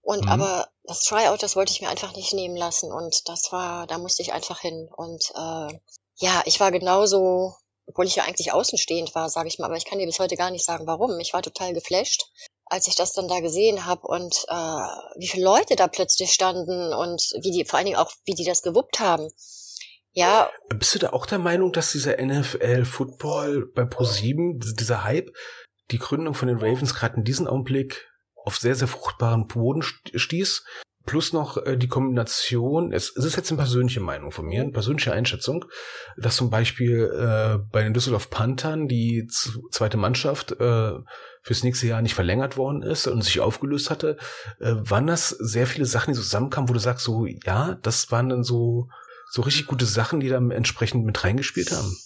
Und 0.00 0.24
mhm. 0.24 0.30
aber 0.30 0.68
das 0.84 1.04
Tryout, 1.04 1.42
das 1.42 1.56
wollte 1.56 1.72
ich 1.72 1.82
mir 1.82 1.90
einfach 1.90 2.16
nicht 2.16 2.32
nehmen 2.32 2.56
lassen. 2.56 2.90
Und 2.90 3.28
das 3.28 3.52
war, 3.52 3.86
da 3.86 3.98
musste 3.98 4.22
ich 4.22 4.32
einfach 4.32 4.60
hin. 4.60 4.88
Und 4.96 5.30
äh, 5.34 5.78
ja, 6.16 6.42
ich 6.46 6.58
war 6.60 6.72
genauso 6.72 7.54
obwohl 7.84 8.06
ich 8.06 8.14
ja 8.14 8.22
eigentlich 8.22 8.52
außenstehend 8.52 9.12
war, 9.16 9.28
sage 9.28 9.48
ich 9.48 9.58
mal, 9.58 9.66
aber 9.66 9.76
ich 9.76 9.84
kann 9.84 9.98
dir 9.98 10.06
bis 10.06 10.20
heute 10.20 10.36
gar 10.36 10.52
nicht 10.52 10.64
sagen, 10.64 10.86
warum. 10.86 11.18
Ich 11.18 11.34
war 11.34 11.42
total 11.42 11.74
geflasht 11.74 12.30
als 12.72 12.86
ich 12.86 12.94
das 12.94 13.12
dann 13.12 13.28
da 13.28 13.40
gesehen 13.40 13.84
habe 13.84 14.06
und 14.06 14.46
äh, 14.48 14.54
wie 15.18 15.28
viele 15.28 15.44
Leute 15.44 15.76
da 15.76 15.88
plötzlich 15.88 16.30
standen 16.30 16.94
und 16.94 17.20
wie 17.42 17.50
die, 17.50 17.66
vor 17.66 17.76
allen 17.76 17.84
Dingen 17.84 17.98
auch, 17.98 18.10
wie 18.24 18.32
die 18.32 18.46
das 18.46 18.62
gewuppt 18.62 18.98
haben. 18.98 19.28
Ja. 20.12 20.50
Bist 20.70 20.94
du 20.94 20.98
da 20.98 21.10
auch 21.10 21.26
der 21.26 21.38
Meinung, 21.38 21.72
dass 21.72 21.92
dieser 21.92 22.16
NFL-Football 22.16 23.70
bei 23.74 23.82
Pro7, 23.82 24.74
dieser 24.74 25.04
Hype, 25.04 25.30
die 25.90 25.98
Gründung 25.98 26.32
von 26.32 26.48
den 26.48 26.56
Ravens 26.56 26.94
gerade 26.94 27.16
in 27.16 27.24
diesem 27.24 27.46
Augenblick 27.46 28.10
auf 28.36 28.56
sehr, 28.56 28.74
sehr 28.74 28.88
fruchtbaren 28.88 29.48
Boden 29.48 29.82
stieß? 29.82 30.64
Plus 31.04 31.32
noch 31.32 31.56
äh, 31.56 31.76
die 31.76 31.88
Kombination, 31.88 32.92
es, 32.92 33.14
es 33.16 33.24
ist 33.24 33.36
jetzt 33.36 33.50
eine 33.50 33.58
persönliche 33.58 34.00
Meinung 34.00 34.30
von 34.30 34.46
mir, 34.46 34.62
eine 34.62 34.72
persönliche 34.72 35.12
Einschätzung, 35.12 35.64
dass 36.16 36.36
zum 36.36 36.50
Beispiel 36.50 37.10
äh, 37.12 37.58
bei 37.70 37.82
den 37.82 37.94
Düsseldorf 37.94 38.30
Panthern 38.30 38.88
die 38.88 39.26
zweite 39.70 39.96
Mannschaft 39.96 40.52
äh, 40.52 40.92
fürs 41.42 41.64
nächste 41.64 41.88
Jahr 41.88 42.02
nicht 42.02 42.14
verlängert 42.14 42.56
worden 42.56 42.82
ist 42.82 43.06
und 43.06 43.22
sich 43.22 43.40
aufgelöst 43.40 43.90
hatte, 43.90 44.16
äh, 44.60 44.74
waren 44.76 45.06
das 45.06 45.30
sehr 45.30 45.66
viele 45.66 45.86
Sachen, 45.86 46.14
die 46.14 46.20
zusammenkamen, 46.20 46.68
wo 46.68 46.74
du 46.74 46.80
sagst 46.80 47.04
so, 47.04 47.26
ja, 47.26 47.78
das 47.82 48.10
waren 48.10 48.28
dann 48.28 48.44
so, 48.44 48.88
so 49.30 49.42
richtig 49.42 49.66
gute 49.66 49.86
Sachen, 49.86 50.20
die 50.20 50.28
da 50.28 50.36
entsprechend 50.36 51.04
mit 51.04 51.24
reingespielt 51.24 51.72
haben? 51.72 51.96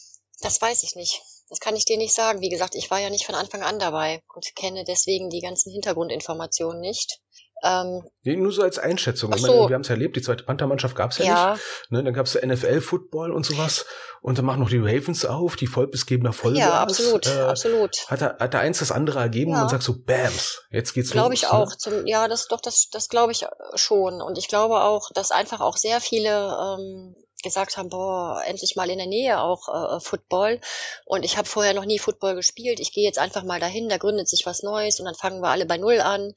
Das 0.40 0.61
weiß 0.61 0.82
ich 0.82 0.94
nicht. 0.96 1.20
Das 1.48 1.61
kann 1.61 1.76
ich 1.76 1.85
dir 1.85 1.96
nicht 1.96 2.14
sagen. 2.14 2.40
Wie 2.40 2.48
gesagt, 2.48 2.74
ich 2.74 2.90
war 2.90 3.00
ja 3.00 3.11
nicht 3.11 3.26
von 3.26 3.35
Anfang 3.35 3.62
an 3.62 3.78
dabei 3.78 4.20
und 4.35 4.54
kenne 4.56 4.85
deswegen 4.87 5.30
die 5.30 5.40
ganzen 5.40 5.70
Hintergrundinformationen 5.72 6.80
nicht. 6.80 7.20
Ähm, 7.62 8.03
nee, 8.23 8.37
nur 8.37 8.53
so 8.53 8.62
als 8.62 8.79
Einschätzung. 8.79 9.33
So. 9.37 9.47
Meine, 9.49 9.69
wir 9.69 9.75
haben 9.75 9.81
es 9.81 9.88
ja 9.88 9.95
erlebt, 9.95 10.16
die 10.16 10.23
zweite 10.23 10.45
Panthermannschaft 10.45 10.95
gab 10.95 11.12
es 11.12 11.19
ja, 11.19 11.25
ja, 11.25 11.53
nicht. 11.53 11.62
Ne, 11.90 12.05
dann 12.05 12.12
gab 12.12 12.27
es 12.27 12.35
NFL-Football 12.35 13.33
und 13.33 13.47
sowas. 13.47 13.87
Und 14.21 14.38
dann 14.38 14.45
machen 14.45 14.61
noch 14.61 14.69
die 14.69 14.79
Ravens 14.79 15.25
auf, 15.25 15.57
die 15.57 15.66
Vollbiss 15.66 16.05
geben 16.05 16.25
da 16.25 16.33
Vollgas. 16.33 16.59
Ja, 16.59 16.81
absolut, 16.81 17.27
äh, 17.27 17.40
absolut. 17.40 18.11
Hat 18.11 18.21
da, 18.21 18.37
hat 18.38 18.55
da 18.55 18.59
eins 18.59 18.81
das 18.81 18.92
andere 18.92 19.21
ergeben 19.21 19.53
ja. 19.53 19.62
und 19.62 19.71
sagt 19.71 19.83
so, 19.83 19.95
Bams, 19.99 20.64
jetzt 20.71 20.92
geht's 20.95 21.12
glaub 21.12 21.31
los. 21.31 21.40
Glaube 21.40 21.69
ich 21.69 21.69
ne? 21.71 21.73
auch. 21.73 21.77
Zum, 21.77 22.07
ja, 22.07 22.29
das 22.29 22.49
doch, 22.49 22.61
das, 22.61 22.88
das 22.90 23.09
glaube 23.09 23.33
ich 23.33 23.47
schon. 23.75 24.21
Und 24.21 24.37
ich 24.37 24.49
glaube 24.49 24.83
auch, 24.83 25.11
dass 25.14 25.31
einfach 25.31 25.61
auch 25.61 25.77
sehr 25.77 26.01
viele 26.01 26.31
ähm, 26.31 27.14
gesagt 27.42 27.77
haben, 27.77 27.88
boah, 27.88 28.42
endlich 28.45 28.77
mal 28.77 28.90
in 28.90 28.99
der 28.99 29.07
Nähe 29.07 29.40
auch 29.40 29.69
äh, 29.69 30.01
Football. 30.01 30.61
Und 31.05 31.25
ich 31.25 31.37
habe 31.37 31.49
vorher 31.49 31.75
noch 31.75 31.85
nie 31.85 31.99
Football 31.99 32.35
gespielt. 32.35 32.81
Ich 32.81 32.92
gehe 32.92 33.05
jetzt 33.05 33.19
einfach 33.19 33.45
mal 33.45 33.61
dahin, 33.61 33.88
da 33.88 33.99
gründet 33.99 34.29
sich 34.29 34.45
was 34.47 34.62
Neues 34.62 34.99
und 34.99 35.07
dann 35.07 35.14
fangen 35.14 35.40
wir 35.40 35.49
alle 35.49 35.66
bei 35.66 35.79
Null 35.79 36.01
an. 36.01 36.33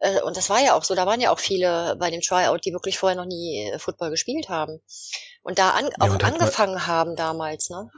Äh, 0.00 0.20
und 0.22 0.36
das 0.36 0.50
war 0.50 0.60
ja 0.60 0.74
auch 0.74 0.84
so, 0.84 0.94
da 0.94 1.06
waren 1.06 1.20
ja 1.20 1.30
auch 1.30 1.38
viele 1.38 1.96
bei 1.98 2.10
dem 2.10 2.20
Tryout, 2.20 2.64
die 2.64 2.72
wirklich 2.72 2.98
vorher 2.98 3.16
noch 3.16 3.26
nie 3.26 3.70
äh, 3.70 3.78
Football 3.78 4.10
gespielt 4.10 4.48
haben. 4.48 4.80
Und 5.42 5.58
da 5.58 5.70
an, 5.70 5.84
ja, 5.84 5.92
auch 5.98 6.10
und 6.10 6.24
angefangen 6.24 6.86
haben 6.86 7.16
damals, 7.16 7.70
ne? 7.70 7.90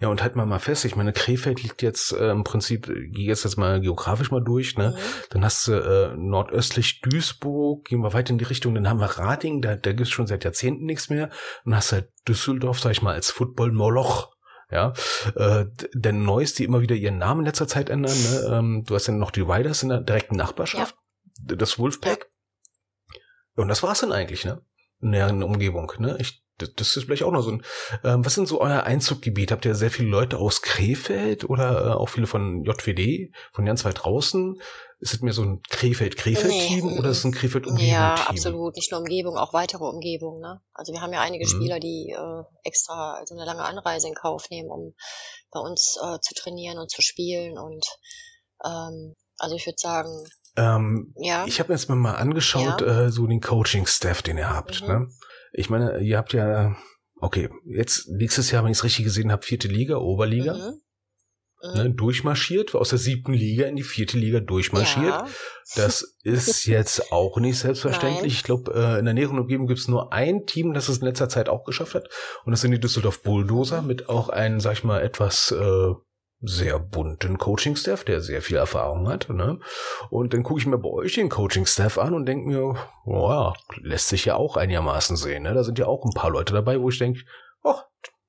Ja, 0.00 0.08
und 0.08 0.22
halt 0.22 0.34
mal 0.34 0.46
mal 0.46 0.60
fest, 0.60 0.86
ich 0.86 0.96
meine, 0.96 1.12
Krefeld 1.12 1.62
liegt 1.62 1.82
jetzt 1.82 2.12
äh, 2.12 2.30
im 2.30 2.42
Prinzip, 2.42 2.86
geh 2.86 3.26
jetzt 3.26 3.44
jetzt 3.44 3.58
mal 3.58 3.82
geografisch 3.82 4.30
mal 4.30 4.42
durch, 4.42 4.78
ne? 4.78 4.94
Mhm. 4.96 5.24
Dann 5.28 5.44
hast 5.44 5.68
du 5.68 5.72
äh, 5.74 6.16
nordöstlich 6.16 7.02
Duisburg, 7.02 7.84
gehen 7.84 8.00
wir 8.00 8.14
weiter 8.14 8.30
in 8.30 8.38
die 8.38 8.44
Richtung, 8.44 8.74
dann 8.74 8.88
haben 8.88 9.00
wir 9.00 9.18
Rading, 9.18 9.60
da, 9.60 9.76
da 9.76 9.92
gibt's 9.92 10.10
schon 10.10 10.26
seit 10.26 10.44
Jahrzehnten 10.44 10.86
nichts 10.86 11.10
mehr. 11.10 11.28
Und 11.66 11.76
hast 11.76 11.92
halt 11.92 12.08
Düsseldorf, 12.26 12.80
sag 12.80 12.92
ich 12.92 13.02
mal, 13.02 13.14
als 13.14 13.30
Football-Moloch. 13.30 14.30
Ja, 14.72 14.92
äh, 15.34 15.66
denn 15.94 16.22
Neues, 16.22 16.54
die 16.54 16.62
immer 16.62 16.80
wieder 16.80 16.94
ihren 16.94 17.18
Namen 17.18 17.40
in 17.40 17.46
letzter 17.46 17.66
Zeit 17.66 17.90
ändern. 17.90 18.16
Ne? 18.16 18.50
Ähm, 18.52 18.84
du 18.86 18.94
hast 18.94 19.08
dann 19.08 19.18
noch 19.18 19.32
die 19.32 19.40
Riders 19.40 19.82
in 19.82 19.88
der 19.88 20.00
direkten 20.00 20.36
Nachbarschaft, 20.36 20.94
ja. 20.94 20.99
Das 21.44 21.78
Wolfpack. 21.78 22.30
Und 23.56 23.68
das 23.68 23.82
war's 23.82 24.00
dann 24.00 24.12
eigentlich, 24.12 24.44
ne? 24.44 24.62
In 25.00 25.12
der 25.12 25.30
Umgebung, 25.30 25.92
ne? 25.98 26.16
Ich 26.20 26.42
das 26.76 26.96
ist 26.96 27.04
vielleicht 27.04 27.22
auch 27.22 27.32
noch 27.32 27.42
so 27.42 27.52
ein. 27.52 27.64
Ähm, 28.04 28.24
was 28.24 28.34
sind 28.34 28.46
so 28.46 28.60
euer 28.60 28.82
Einzuggebiet? 28.82 29.50
Habt 29.52 29.64
ihr 29.64 29.74
sehr 29.74 29.90
viele 29.90 30.08
Leute 30.08 30.38
aus 30.38 30.62
Krefeld 30.62 31.48
oder 31.48 31.86
äh, 31.86 31.92
auch 31.92 32.08
viele 32.08 32.26
von 32.26 32.64
JWD, 32.64 33.34
von 33.52 33.64
ganz 33.64 33.84
weit 33.84 34.04
draußen? 34.04 34.60
Ist 34.98 35.14
es 35.14 35.20
mehr 35.22 35.32
so 35.32 35.42
ein 35.42 35.62
Krefeld-Krefeld-Team 35.70 36.86
nee, 36.86 36.98
oder 36.98 37.08
ist 37.08 37.18
es 37.18 37.24
ein 37.24 37.32
Krefeld-Umgebung? 37.32 37.90
Ja, 37.90 38.14
absolut. 38.14 38.76
Nicht 38.76 38.90
nur 38.90 39.00
Umgebung, 39.00 39.38
auch 39.38 39.54
weitere 39.54 39.84
Umgebung. 39.84 40.40
Ne? 40.40 40.60
Also 40.74 40.92
wir 40.92 41.00
haben 41.00 41.12
ja 41.14 41.22
einige 41.22 41.46
mhm. 41.46 41.48
Spieler, 41.48 41.80
die 41.80 42.14
äh, 42.14 42.42
extra 42.64 43.22
so 43.24 43.34
eine 43.34 43.46
lange 43.46 43.64
Anreise 43.64 44.08
in 44.08 44.14
Kauf 44.14 44.50
nehmen, 44.50 44.70
um 44.70 44.94
bei 45.50 45.60
uns 45.60 45.98
äh, 46.02 46.20
zu 46.20 46.34
trainieren 46.34 46.78
und 46.78 46.90
zu 46.90 47.00
spielen. 47.00 47.58
Und 47.58 47.86
ähm, 48.62 49.16
also 49.38 49.56
ich 49.56 49.64
würde 49.64 49.78
sagen, 49.78 50.10
ähm, 50.56 51.12
ja. 51.16 51.44
Ich 51.46 51.60
habe 51.60 51.72
mir 51.72 51.78
jetzt 51.78 51.88
mal 51.88 52.14
angeschaut, 52.14 52.80
ja. 52.80 53.06
äh, 53.06 53.10
so 53.10 53.26
den 53.26 53.40
Coaching-Staff, 53.40 54.22
den 54.22 54.38
ihr 54.38 54.50
habt. 54.50 54.82
Mhm. 54.82 54.88
Ne? 54.88 55.08
Ich 55.52 55.70
meine, 55.70 56.00
ihr 56.00 56.18
habt 56.18 56.32
ja, 56.32 56.76
okay, 57.16 57.48
jetzt 57.64 58.08
nächstes 58.08 58.50
Jahr, 58.50 58.64
wenn 58.64 58.70
ich 58.70 58.78
es 58.78 58.84
richtig 58.84 59.04
gesehen 59.04 59.32
habe, 59.32 59.44
vierte 59.44 59.68
Liga, 59.68 59.96
Oberliga. 59.96 60.54
Mhm. 60.54 60.80
Mhm. 61.62 61.74
Ne, 61.74 61.90
durchmarschiert, 61.90 62.74
aus 62.74 62.88
der 62.88 62.98
siebten 62.98 63.34
Liga 63.34 63.66
in 63.66 63.76
die 63.76 63.82
vierte 63.82 64.16
Liga 64.16 64.40
durchmarschiert. 64.40 65.04
Ja. 65.04 65.28
Das 65.76 66.16
ist 66.22 66.64
jetzt 66.64 67.12
auch 67.12 67.36
nicht 67.38 67.58
selbstverständlich. 67.58 68.20
Nein. 68.20 68.26
Ich 68.26 68.44
glaube, 68.44 68.72
äh, 68.72 68.98
in 68.98 69.04
der 69.04 69.12
näheren 69.12 69.38
Umgebung 69.38 69.66
gibt 69.66 69.78
es 69.78 69.86
nur 69.86 70.10
ein 70.10 70.46
Team, 70.46 70.72
das 70.72 70.88
es 70.88 70.98
in 70.98 71.04
letzter 71.04 71.28
Zeit 71.28 71.50
auch 71.50 71.64
geschafft 71.64 71.94
hat. 71.94 72.08
Und 72.46 72.52
das 72.52 72.62
sind 72.62 72.70
die 72.70 72.80
Düsseldorf 72.80 73.22
Bulldozer 73.22 73.82
mit 73.82 74.08
auch 74.08 74.30
einem, 74.30 74.58
sag 74.58 74.72
ich 74.72 74.84
mal, 74.84 75.02
etwas 75.02 75.52
äh, 75.52 75.92
sehr 76.42 76.78
bunten 76.78 77.36
Coaching-Staff, 77.38 78.04
der 78.04 78.20
sehr 78.20 78.40
viel 78.40 78.56
Erfahrung 78.56 79.08
hat. 79.08 79.28
Ne? 79.28 79.60
Und 80.08 80.32
dann 80.32 80.42
gucke 80.42 80.60
ich 80.60 80.66
mir 80.66 80.78
bei 80.78 80.88
euch 80.88 81.14
den 81.14 81.28
Coaching-Staff 81.28 81.98
an 81.98 82.14
und 82.14 82.26
denke 82.26 82.48
mir, 82.48 82.74
oh 83.04 83.28
ja, 83.28 83.54
lässt 83.82 84.08
sich 84.08 84.24
ja 84.24 84.36
auch 84.36 84.56
einigermaßen 84.56 85.16
sehen. 85.16 85.42
Ne? 85.42 85.54
Da 85.54 85.64
sind 85.64 85.78
ja 85.78 85.86
auch 85.86 86.04
ein 86.04 86.14
paar 86.14 86.30
Leute 86.30 86.54
dabei, 86.54 86.80
wo 86.80 86.88
ich 86.88 86.98
denke, 86.98 87.20
oh, 87.62 87.76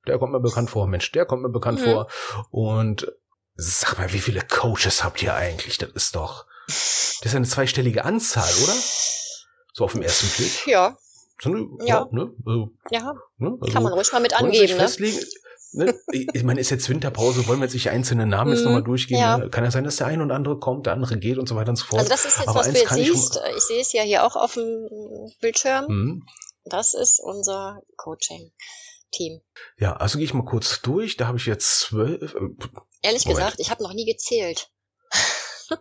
der 0.08 0.20
kommt 0.20 0.34
mir 0.34 0.42
bekannt 0.42 0.70
vor, 0.70 0.88
Mensch, 0.88 1.12
der 1.12 1.26
kommt 1.26 1.44
mir 1.44 1.50
bekannt 1.50 1.80
mhm. 1.80 1.86
vor. 1.86 2.08
Und 2.50 3.08
sag 3.56 3.98
mal, 3.98 4.12
wie 4.12 4.20
viele 4.20 4.42
Coaches 4.42 5.04
habt 5.04 5.24
ihr 5.24 5.34
eigentlich? 5.34 5.78
Das 5.78 5.92
ist 5.92 6.16
doch, 6.16 6.46
das 6.68 7.26
ist 7.26 7.36
eine 7.36 7.48
zweistellige 7.48 8.04
Anzahl, 8.04 8.52
oder? 8.64 8.74
So 9.74 9.86
auf 9.86 9.94
den 9.94 10.04
ersten 10.04 10.28
Blick. 10.36 10.68
Ja. 10.68 10.98
So 11.42 11.50
eine, 11.50 11.68
ja. 11.80 11.86
Ja, 11.86 12.08
ne? 12.12 12.32
also, 12.46 12.70
ja. 12.92 13.14
Ne? 13.38 13.58
Also, 13.60 13.74
kann 13.74 13.84
man 13.84 13.94
ruhig 13.94 14.12
mal 14.12 14.22
mit 14.22 14.34
angeben. 14.34 14.78
Ne? 14.78 14.88
Ne? 15.74 16.00
Ich 16.12 16.44
meine, 16.44 16.60
ist 16.60 16.70
jetzt 16.70 16.90
Winterpause, 16.90 17.48
wollen 17.48 17.60
wir 17.60 17.66
jetzt 17.66 17.74
nicht 17.74 17.90
einzelne 17.90 18.26
Namen 18.26 18.52
jetzt 18.52 18.64
nochmal 18.64 18.82
mhm. 18.82 18.86
durchgehen? 18.86 19.20
Ja. 19.20 19.38
Ne? 19.38 19.50
Kann 19.50 19.64
ja 19.64 19.72
sein, 19.72 19.84
dass 19.84 19.96
der 19.98 20.08
ein 20.08 20.22
und 20.22 20.32
andere 20.32 20.60
kommt, 20.60 20.86
der 20.86 20.94
andere 20.94 21.18
geht 21.18 21.38
und 21.38 21.48
so 21.48 21.56
weiter 21.56 21.70
und 21.70 21.78
so 21.78 21.86
fort. 21.86 22.00
Also 22.00 22.10
das 22.10 22.26
ist 22.26 22.38
jetzt, 22.38 22.48
Aber 22.48 22.60
was 22.60 22.72
du 22.72 22.78
jetzt 22.78 22.94
siehst. 22.94 23.42
Ich, 23.50 23.58
ich, 23.58 23.64
sehe 23.64 23.82
es 23.82 23.94
ja 23.94 24.04
hier 24.04 24.26
auch 24.26 24.36
auf 24.36 24.54
dem 24.56 24.88
Bildschirm. 25.40 25.86
Mhm. 25.88 26.26
Das 26.66 26.94
ist 26.94 27.20
unser 27.20 27.82
Coaching-Team. 27.98 29.42
Ja, 29.78 29.96
also 29.96 30.18
gehe 30.18 30.26
ich 30.26 30.34
mal 30.34 30.46
kurz 30.46 30.82
durch. 30.82 31.18
Da 31.18 31.28
habe 31.28 31.38
ich 31.38 31.46
jetzt 31.46 31.80
zwölf. 31.80 32.36
Äh, 32.36 32.40
Ehrlich 33.02 33.26
Moment. 33.26 33.46
gesagt, 33.46 33.60
ich 33.60 33.72
habe 33.72 33.84
noch 33.84 33.94
nie 33.94 34.06
gezählt. 34.06 34.70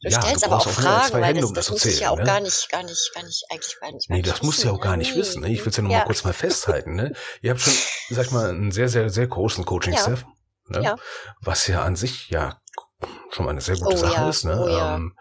Du 0.00 0.10
ja, 0.10 0.22
stellst 0.22 0.44
du 0.44 0.46
aber 0.46 0.58
auch 0.58 0.68
Fragen, 0.68 1.12
weil 1.12 1.24
Hände, 1.24 1.40
das, 1.40 1.48
um 1.48 1.54
das, 1.54 1.66
das 1.66 1.72
muss 1.72 1.84
ich 1.86 2.00
ja 2.00 2.10
auch 2.10 2.18
ne? 2.18 2.24
gar 2.24 2.40
nicht, 2.40 2.70
gar 2.70 2.84
nicht, 2.84 3.10
gar 3.14 3.24
nicht, 3.24 3.44
eigentlich 3.50 3.80
gar 3.80 3.92
nicht. 3.92 4.10
Nee, 4.10 4.22
das 4.22 4.42
musst 4.42 4.62
du 4.62 4.68
ja 4.68 4.72
auch 4.72 4.80
gar 4.80 4.96
nicht 4.96 5.16
wissen. 5.16 5.42
Ne? 5.42 5.50
Ich 5.50 5.60
will 5.60 5.70
es 5.70 5.76
ja 5.76 5.82
nur 5.82 5.90
ja. 5.90 5.98
mal 5.98 6.04
kurz 6.04 6.22
mal 6.22 6.32
festhalten. 6.32 6.94
Ne? 6.94 7.12
Ihr 7.42 7.50
habt 7.50 7.60
schon, 7.60 7.74
sag 8.10 8.26
ich 8.26 8.30
mal, 8.30 8.50
einen 8.50 8.70
sehr, 8.70 8.88
sehr, 8.88 9.10
sehr 9.10 9.26
großen 9.26 9.64
Coaching-Staff. 9.64 10.24
Ja. 10.70 10.78
Ne? 10.78 10.84
ja. 10.84 10.96
Was 11.40 11.66
ja 11.66 11.82
an 11.82 11.96
sich 11.96 12.28
ja 12.30 12.60
schon 13.30 13.44
mal 13.44 13.50
eine 13.50 13.60
sehr 13.60 13.76
gute 13.76 13.96
oh, 13.96 13.98
Sache 13.98 14.28
ist. 14.28 14.44
Ne? 14.44 14.56
Oh. 14.56 14.68
Ähm, 14.68 15.16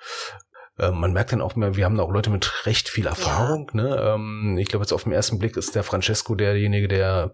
äh, 0.78 0.92
man 0.92 1.12
merkt 1.12 1.32
dann 1.32 1.42
auch 1.42 1.56
mehr, 1.56 1.76
wir 1.76 1.86
haben 1.86 2.00
auch 2.00 2.12
Leute 2.12 2.30
mit 2.30 2.68
recht 2.68 2.88
viel 2.88 3.08
Erfahrung. 3.08 3.72
Ja. 3.74 3.82
Ne? 3.82 3.96
Ähm, 4.00 4.58
ich 4.60 4.68
glaube, 4.68 4.84
jetzt 4.84 4.94
auf 4.94 5.04
den 5.04 5.12
ersten 5.12 5.40
Blick 5.40 5.58
ist 5.58 5.74
der 5.74 5.84
Francesco 5.84 6.36
derjenige, 6.36 6.88
der 6.88 7.34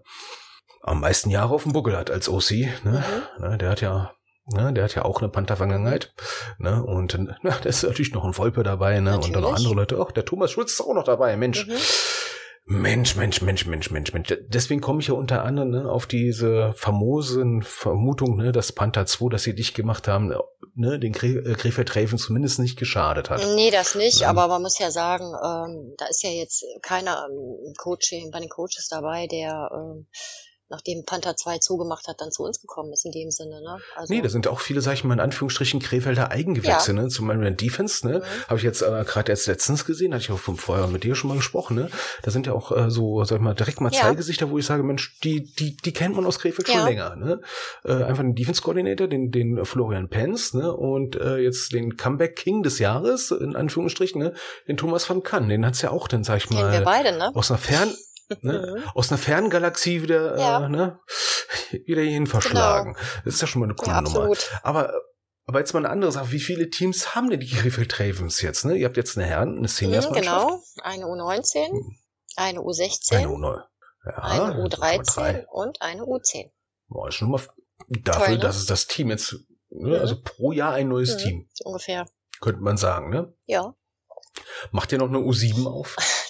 am 0.80 1.00
meisten 1.00 1.28
Jahre 1.28 1.54
auf 1.54 1.64
dem 1.64 1.72
Buckel 1.72 1.96
hat 1.96 2.10
als 2.10 2.28
OC. 2.28 2.50
Ne? 2.84 3.04
Mhm. 3.38 3.44
Ne? 3.44 3.58
Der 3.58 3.68
hat 3.68 3.82
ja 3.82 4.14
Ne, 4.46 4.74
der 4.74 4.84
hat 4.84 4.94
ja 4.94 5.04
auch 5.04 5.20
eine 5.20 5.30
Panther-Vergangenheit. 5.30 6.12
Ne, 6.58 6.84
und 6.84 7.18
na, 7.18 7.36
da 7.62 7.68
ist 7.68 7.82
natürlich 7.82 8.12
noch 8.12 8.24
ein 8.24 8.34
Volpe 8.34 8.62
dabei, 8.62 9.00
ne? 9.00 9.12
Natürlich. 9.12 9.28
Und 9.28 9.32
dann 9.34 9.42
noch 9.42 9.56
andere 9.56 9.74
Leute. 9.74 10.04
Ach, 10.06 10.12
der 10.12 10.24
Thomas 10.24 10.50
Schulz 10.50 10.72
ist 10.72 10.80
auch 10.82 10.94
noch 10.94 11.04
dabei, 11.04 11.36
Mensch. 11.36 11.66
Mhm. 11.66 11.74
Mensch, 12.66 13.14
Mensch, 13.16 13.42
Mensch, 13.42 13.66
Mensch, 13.66 13.90
Mensch, 13.90 14.12
Mensch. 14.14 14.34
Deswegen 14.48 14.80
komme 14.80 15.00
ich 15.00 15.08
ja 15.08 15.14
unter 15.14 15.44
anderem 15.44 15.70
ne, 15.70 15.90
auf 15.90 16.06
diese 16.06 16.72
famosen 16.74 17.62
Vermutung, 17.62 18.36
ne, 18.36 18.52
dass 18.52 18.72
Panther 18.72 19.04
2, 19.04 19.28
dass 19.28 19.42
sie 19.42 19.54
dich 19.54 19.74
gemacht 19.74 20.08
haben, 20.08 20.32
ne, 20.74 20.98
den 20.98 21.12
äh, 21.12 21.54
Krefeld 21.54 21.94
Raven 21.94 22.16
zumindest 22.16 22.58
nicht 22.58 22.78
geschadet 22.78 23.28
hat. 23.28 23.46
Nee, 23.54 23.70
das 23.70 23.94
nicht, 23.94 24.22
ähm, 24.22 24.28
aber 24.28 24.48
man 24.48 24.62
muss 24.62 24.78
ja 24.78 24.90
sagen, 24.90 25.26
ähm, 25.26 25.94
da 25.98 26.06
ist 26.06 26.22
ja 26.22 26.30
jetzt 26.30 26.64
keiner 26.80 27.26
ähm, 27.30 27.74
Coaching 27.76 28.30
bei 28.30 28.40
den 28.40 28.48
Coaches 28.48 28.88
dabei, 28.90 29.26
der 29.26 29.70
ähm, 29.70 30.06
nachdem 30.68 31.04
Panther 31.04 31.36
2 31.36 31.58
zugemacht 31.58 32.08
hat, 32.08 32.20
dann 32.20 32.30
zu 32.30 32.42
uns 32.42 32.60
gekommen 32.60 32.92
ist 32.92 33.04
in 33.04 33.12
dem 33.12 33.30
Sinne. 33.30 33.60
Ne? 33.60 33.78
Also, 33.96 34.12
nee, 34.12 34.22
da 34.22 34.28
sind 34.28 34.48
auch 34.48 34.60
viele, 34.60 34.80
sag 34.80 34.94
ich 34.94 35.04
mal, 35.04 35.14
in 35.14 35.20
Anführungsstrichen 35.20 35.80
Krefelder 35.80 36.30
Eigengewächse, 36.30 36.94
ja. 36.94 37.02
ne? 37.02 37.08
Zum 37.08 37.28
Beispiel 37.28 37.46
in 37.46 37.56
Defense, 37.56 38.06
ne? 38.06 38.18
Mhm. 38.20 38.48
Habe 38.48 38.58
ich 38.58 38.62
jetzt 38.62 38.82
äh, 38.82 39.04
gerade 39.04 39.30
erst 39.30 39.46
letztens 39.46 39.84
gesehen, 39.84 40.14
hatte 40.14 40.24
ich 40.24 40.30
auch 40.30 40.38
vom 40.38 40.56
vorher 40.56 40.86
mit 40.86 41.04
dir 41.04 41.14
schon 41.14 41.28
mal 41.28 41.36
gesprochen, 41.36 41.76
ne? 41.76 41.90
Da 42.22 42.30
sind 42.30 42.46
ja 42.46 42.54
auch 42.54 42.72
äh, 42.72 42.90
so, 42.90 43.22
sag 43.24 43.36
ich 43.36 43.42
mal, 43.42 43.54
direkt 43.54 43.80
mal 43.80 43.92
ja. 43.92 44.00
zwei 44.00 44.14
Gesichter, 44.14 44.50
wo 44.50 44.58
ich 44.58 44.66
sage, 44.66 44.82
Mensch, 44.82 45.18
die, 45.20 45.44
die, 45.54 45.76
die 45.76 45.92
kennt 45.92 46.16
man 46.16 46.26
aus 46.26 46.38
Krefeld 46.38 46.68
ja. 46.68 46.74
schon 46.74 46.84
länger, 46.86 47.16
ne? 47.16 47.40
Äh, 47.84 47.92
einfach 48.04 48.22
den 48.22 48.34
Defense-Koordinator, 48.34 49.06
den, 49.06 49.30
den 49.30 49.64
Florian 49.64 50.08
Pence, 50.08 50.54
ne? 50.54 50.72
Und 50.72 51.16
äh, 51.16 51.36
jetzt 51.36 51.72
den 51.72 51.96
Comeback 51.96 52.36
King 52.36 52.62
des 52.62 52.78
Jahres, 52.78 53.30
in 53.30 53.54
Anführungsstrichen, 53.54 54.20
ne? 54.20 54.34
Den 54.66 54.76
Thomas 54.76 55.08
van 55.08 55.22
Kann, 55.22 55.48
den 55.48 55.66
hat's 55.66 55.82
ja 55.82 55.90
auch 55.90 56.08
dann, 56.08 56.24
sag 56.24 56.38
ich 56.38 56.50
mal, 56.50 56.72
wir 56.72 56.80
beide, 56.80 57.16
ne? 57.16 57.30
aus 57.34 57.50
einer 57.50 57.58
fern 57.58 57.94
ne, 58.40 58.76
mhm. 58.76 58.90
aus 58.94 59.10
einer 59.10 59.18
fernen 59.18 59.50
Galaxie 59.50 60.02
wieder, 60.02 60.38
ja. 60.38 60.66
äh, 60.66 60.68
ne, 60.68 61.00
wieder 61.86 62.02
hierhin 62.02 62.26
verschlagen. 62.26 62.94
Genau. 62.94 63.06
Das 63.24 63.34
ist 63.34 63.40
ja 63.40 63.46
schon 63.46 63.60
mal 63.60 63.66
eine 63.66 63.74
coole 63.74 63.92
ja, 63.92 64.00
Nummer. 64.02 64.32
Aber 64.62 64.94
aber 65.46 65.58
jetzt 65.58 65.74
mal 65.74 65.80
eine 65.80 65.90
andere 65.90 66.10
Sache. 66.10 66.32
Wie 66.32 66.40
viele 66.40 66.70
Teams 66.70 67.14
haben 67.14 67.28
denn 67.28 67.40
die 67.40 67.50
Krefeld 67.50 68.00
Ravens 68.00 68.40
jetzt? 68.40 68.64
Ne? 68.64 68.76
Ihr 68.76 68.86
habt 68.86 68.96
jetzt 68.96 69.16
eine 69.16 69.26
Herren, 69.26 69.58
eine 69.58 69.68
Seniors 69.68 70.08
mhm, 70.08 70.14
Genau, 70.14 70.62
eine 70.82 71.04
U19, 71.04 71.68
hm. 71.68 71.96
eine 72.36 72.60
U16, 72.60 73.16
eine, 73.16 73.28
U9. 73.28 73.62
Ja, 74.06 74.18
eine 74.18 74.64
U13 74.64 75.44
und 75.46 75.82
eine 75.82 76.02
U10. 76.02 76.50
Boah, 76.88 77.08
ist 77.08 77.16
schon 77.16 77.30
mal 77.30 77.40
dafür, 77.88 78.24
Toll, 78.24 78.34
ne? 78.36 78.40
dass 78.40 78.56
es 78.56 78.66
das 78.66 78.86
Team 78.86 79.10
jetzt, 79.10 79.34
ne? 79.70 79.96
Mhm. 79.96 80.00
also 80.00 80.20
pro 80.22 80.52
Jahr 80.52 80.72
ein 80.72 80.88
neues 80.88 81.14
mhm, 81.14 81.18
Team. 81.18 81.48
Ungefähr. 81.64 82.06
Könnte 82.40 82.62
man 82.62 82.76
sagen, 82.76 83.10
ne? 83.10 83.34
Ja. 83.46 83.74
Macht 84.70 84.92
ihr 84.92 84.98
noch 84.98 85.08
eine 85.08 85.18
U7 85.18 85.66
auf? 85.66 85.96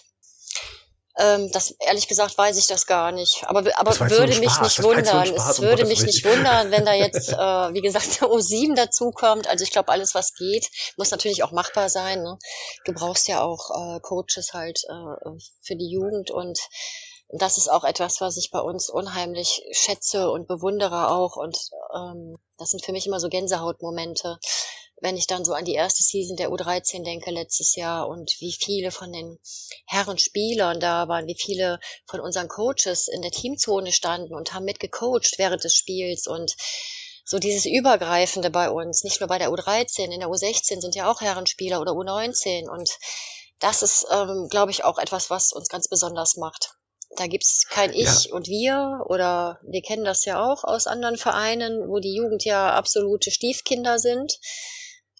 Ähm, 1.16 1.50
das 1.53 1.77
ehrlich 1.87 2.09
gesagt 2.09 2.37
weiß 2.37 2.57
ich 2.57 2.66
das 2.66 2.87
gar 2.87 3.12
nicht. 3.12 3.44
Aber, 3.46 3.61
aber 3.79 4.11
würde 4.11 4.38
mich 4.38 4.61
nicht 4.61 4.83
wundern. 4.83 5.35
es 5.35 5.61
würde 5.61 5.85
mich 5.85 6.03
nicht 6.03 6.24
wundern, 6.24 6.70
wenn 6.72 6.85
da 6.85 6.92
jetzt, 6.92 7.31
äh, 7.33 7.37
wie 7.37 7.83
gesagt, 7.83 8.20
der 8.20 8.29
U7 8.29 8.74
dazukommt. 8.74 9.48
Also 9.48 9.62
ich 9.62 9.70
glaube, 9.70 9.92
alles, 9.92 10.14
was 10.14 10.35
geht, 10.35 10.68
muss 10.96 11.12
natürlich 11.12 11.44
auch 11.44 11.53
machbar 11.53 11.88
sein. 11.88 12.22
Ne? 12.22 12.38
Du 12.85 12.92
brauchst 12.92 13.29
ja 13.29 13.42
auch 13.42 13.70
äh, 13.70 14.00
Coaches 14.00 14.55
halt 14.55 14.81
äh, 14.88 15.31
für 15.62 15.77
die 15.77 15.88
Jugend 15.88 16.31
und 16.31 16.59
das 17.29 17.59
ist 17.59 17.68
auch 17.68 17.85
etwas, 17.85 18.20
was 18.20 18.37
ich 18.37 18.50
bei 18.50 18.61
uns 18.61 18.90
unheimlich 18.90 19.62
schätze 19.72 20.31
und 20.31 20.46
bewundere 20.46 21.11
auch. 21.11 21.37
Und 21.37 21.59
ähm, 21.94 22.37
das 22.59 22.70
sind 22.70 22.85
für 22.85 22.92
mich 22.92 23.07
immer 23.07 23.20
so 23.20 23.29
Gänsehautmomente 23.29 24.38
wenn 25.00 25.16
ich 25.16 25.26
dann 25.26 25.44
so 25.44 25.52
an 25.52 25.64
die 25.64 25.74
erste 25.74 26.02
Season 26.02 26.37
der 26.37 26.50
U13 26.50 27.04
denke 27.04 27.30
letztes 27.30 27.76
Jahr 27.76 28.09
und 28.09 28.35
wie 28.38 28.52
viele 28.52 28.90
von 28.90 29.12
den 29.12 29.38
Herren 29.87 30.18
Spielern 30.18 30.80
da 30.80 31.09
waren, 31.09 31.26
wie 31.26 31.37
viele 31.38 31.80
von 32.07 32.20
unseren 32.20 32.48
Coaches 32.48 33.09
in 33.09 33.22
der 33.22 33.30
Teamzone 33.30 33.92
standen 33.92 34.35
und 34.35 34.54
haben 34.54 34.64
mitgecoacht 34.64 35.35
während 35.38 35.64
des 35.64 35.74
Spiels 35.74 36.26
und 36.26 36.57
so 37.26 37.38
dieses 37.38 37.64
Übergreifende 37.64 38.50
bei 38.50 38.70
uns, 38.70 39.02
nicht 39.02 39.20
nur 39.20 39.28
bei 39.28 39.38
der 39.38 39.50
U13, 39.50 40.12
in 40.12 40.20
der 40.20 40.28
U16 40.28 40.80
sind 40.80 40.94
ja 40.94 41.11
auch 41.11 41.22
Herrenspieler 41.22 41.80
oder 41.80 41.92
U19 41.92 42.68
und 42.68 42.90
das 43.61 43.83
ist, 43.83 44.07
ähm, 44.11 44.48
glaube 44.50 44.70
ich, 44.72 44.85
auch 44.85 44.98
etwas, 44.98 45.30
was 45.30 45.52
uns 45.52 45.68
ganz 45.68 45.88
besonders 45.88 46.37
macht. 46.37 46.74
Da 47.16 47.26
gibt's 47.26 47.66
kein 47.68 47.92
Ich 47.92 48.24
ja. 48.24 48.35
und 48.35 48.48
wir 48.48 49.04
oder 49.07 49.61
wir 49.62 49.83
kennen 49.83 50.04
das 50.04 50.24
ja 50.24 50.44
auch 50.44 50.64
aus 50.64 50.87
anderen 50.87 51.16
Vereinen, 51.16 51.88
wo 51.88 51.98
die 51.98 52.14
Jugend 52.14 52.44
ja 52.44 52.74
absolute 52.74 53.30
Stiefkinder 53.30 53.98
sind 53.98 54.38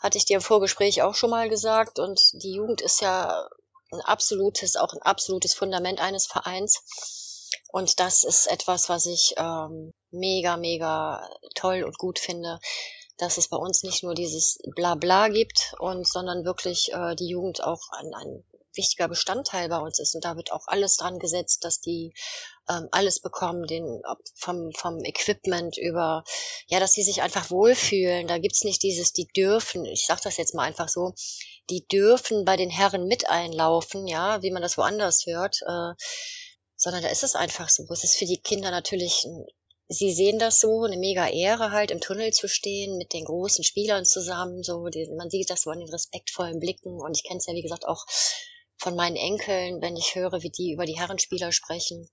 hatte 0.01 0.19
ich 0.19 0.25
dir 0.25 0.37
im 0.37 0.43
Vorgespräch 0.43 1.03
auch 1.03 1.15
schon 1.15 1.31
mal 1.31 1.49
gesagt. 1.49 1.99
Und 1.99 2.21
die 2.33 2.53
Jugend 2.53 2.81
ist 2.81 3.01
ja 3.01 3.49
ein 3.93 4.01
absolutes, 4.01 4.77
auch 4.77 4.93
ein 4.93 5.03
absolutes 5.03 5.55
Fundament 5.55 6.01
eines 6.01 6.27
Vereins. 6.27 6.83
Und 7.69 8.01
das 8.01 8.25
ist 8.25 8.47
etwas, 8.47 8.89
was 8.89 9.07
ich 9.07 9.35
ähm, 9.37 9.93
mega, 10.11 10.57
mega 10.57 11.29
toll 11.55 11.83
und 11.83 11.99
gut 11.99 12.19
finde, 12.19 12.59
dass 13.17 13.39
es 13.39 13.49
bei 13.49 13.57
uns 13.57 13.83
nicht 13.83 14.03
nur 14.03 14.15
dieses 14.15 14.59
Blabla 14.75 15.29
gibt 15.29 15.75
und 15.79 16.07
sondern 16.07 16.45
wirklich 16.45 16.93
äh, 16.93 17.15
die 17.15 17.29
Jugend 17.29 17.63
auch 17.63 17.81
ein, 17.93 18.13
ein 18.15 18.45
wichtiger 18.77 19.09
Bestandteil 19.09 19.69
bei 19.69 19.79
uns 19.79 19.99
ist. 19.99 20.15
Und 20.15 20.25
da 20.25 20.37
wird 20.37 20.53
auch 20.53 20.67
alles 20.67 20.97
dran 20.97 21.19
gesetzt, 21.19 21.65
dass 21.65 21.81
die 21.81 22.15
ähm, 22.69 22.89
alles 22.91 23.21
bekommen, 23.21 23.67
den 23.67 24.03
vom, 24.35 24.73
vom 24.73 25.05
Equipment 25.05 25.77
über, 25.79 26.25
ja, 26.67 26.81
dass 26.81 26.93
sie 26.93 27.03
sich 27.03 27.23
einfach 27.23 27.51
wohlfühlen. 27.51 28.27
Da 28.27 28.39
gibt's 28.39 28.65
nicht 28.65 28.83
dieses, 28.83 29.13
die 29.13 29.27
dürfen, 29.27 29.85
ich 29.85 30.07
sage 30.07 30.23
das 30.25 30.37
jetzt 30.37 30.55
mal 30.55 30.65
einfach 30.65 30.89
so, 30.89 31.15
die 31.71 31.87
dürfen 31.87 32.45
bei 32.45 32.57
den 32.57 32.71
Herren 32.71 33.07
mit 33.07 33.29
einlaufen, 33.29 34.07
ja, 34.07 34.43
wie 34.43 34.51
man 34.51 34.63
das 34.63 34.79
woanders 34.79 35.27
hört, 35.27 35.63
äh, 35.63 35.95
sondern 36.77 37.03
da 37.03 37.09
ist 37.09 37.23
es 37.23 37.35
einfach 37.35 37.69
so. 37.69 37.87
Es 37.91 38.05
ist 38.05 38.17
für 38.17 38.27
die 38.27 38.41
Kinder 38.41 38.71
natürlich 38.71 39.25
ein 39.25 39.47
sie 39.89 40.13
sehen 40.13 40.39
das 40.39 40.61
so, 40.61 40.83
eine 40.83 40.97
mega 40.97 41.29
Ehre 41.29 41.71
halt 41.71 41.91
im 41.91 42.01
Tunnel 42.01 42.33
zu 42.33 42.49
stehen 42.49 42.97
mit 42.97 43.13
den 43.13 43.25
großen 43.25 43.65
Spielern 43.65 44.05
zusammen, 44.05 44.63
so, 44.63 44.89
die, 44.89 45.09
man 45.17 45.31
sieht 45.31 45.51
das 45.51 45.63
so 45.63 45.71
an 45.71 45.81
den 45.81 45.91
respektvollen 45.91 46.59
Blicken 46.59 47.01
und 47.01 47.17
ich 47.17 47.25
kenne 47.25 47.39
es 47.39 47.47
ja 47.47 47.55
wie 47.55 47.63
gesagt 47.63 47.87
auch 47.87 48.07
von 48.79 48.97
meinen 48.97 49.17
Enkeln, 49.17 49.81
wenn 49.81 49.97
ich 49.97 50.15
höre, 50.15 50.43
wie 50.43 50.51
die 50.51 50.73
über 50.73 50.87
die 50.87 50.99
Herrenspieler 50.99 51.53
sprechen. 51.53 52.09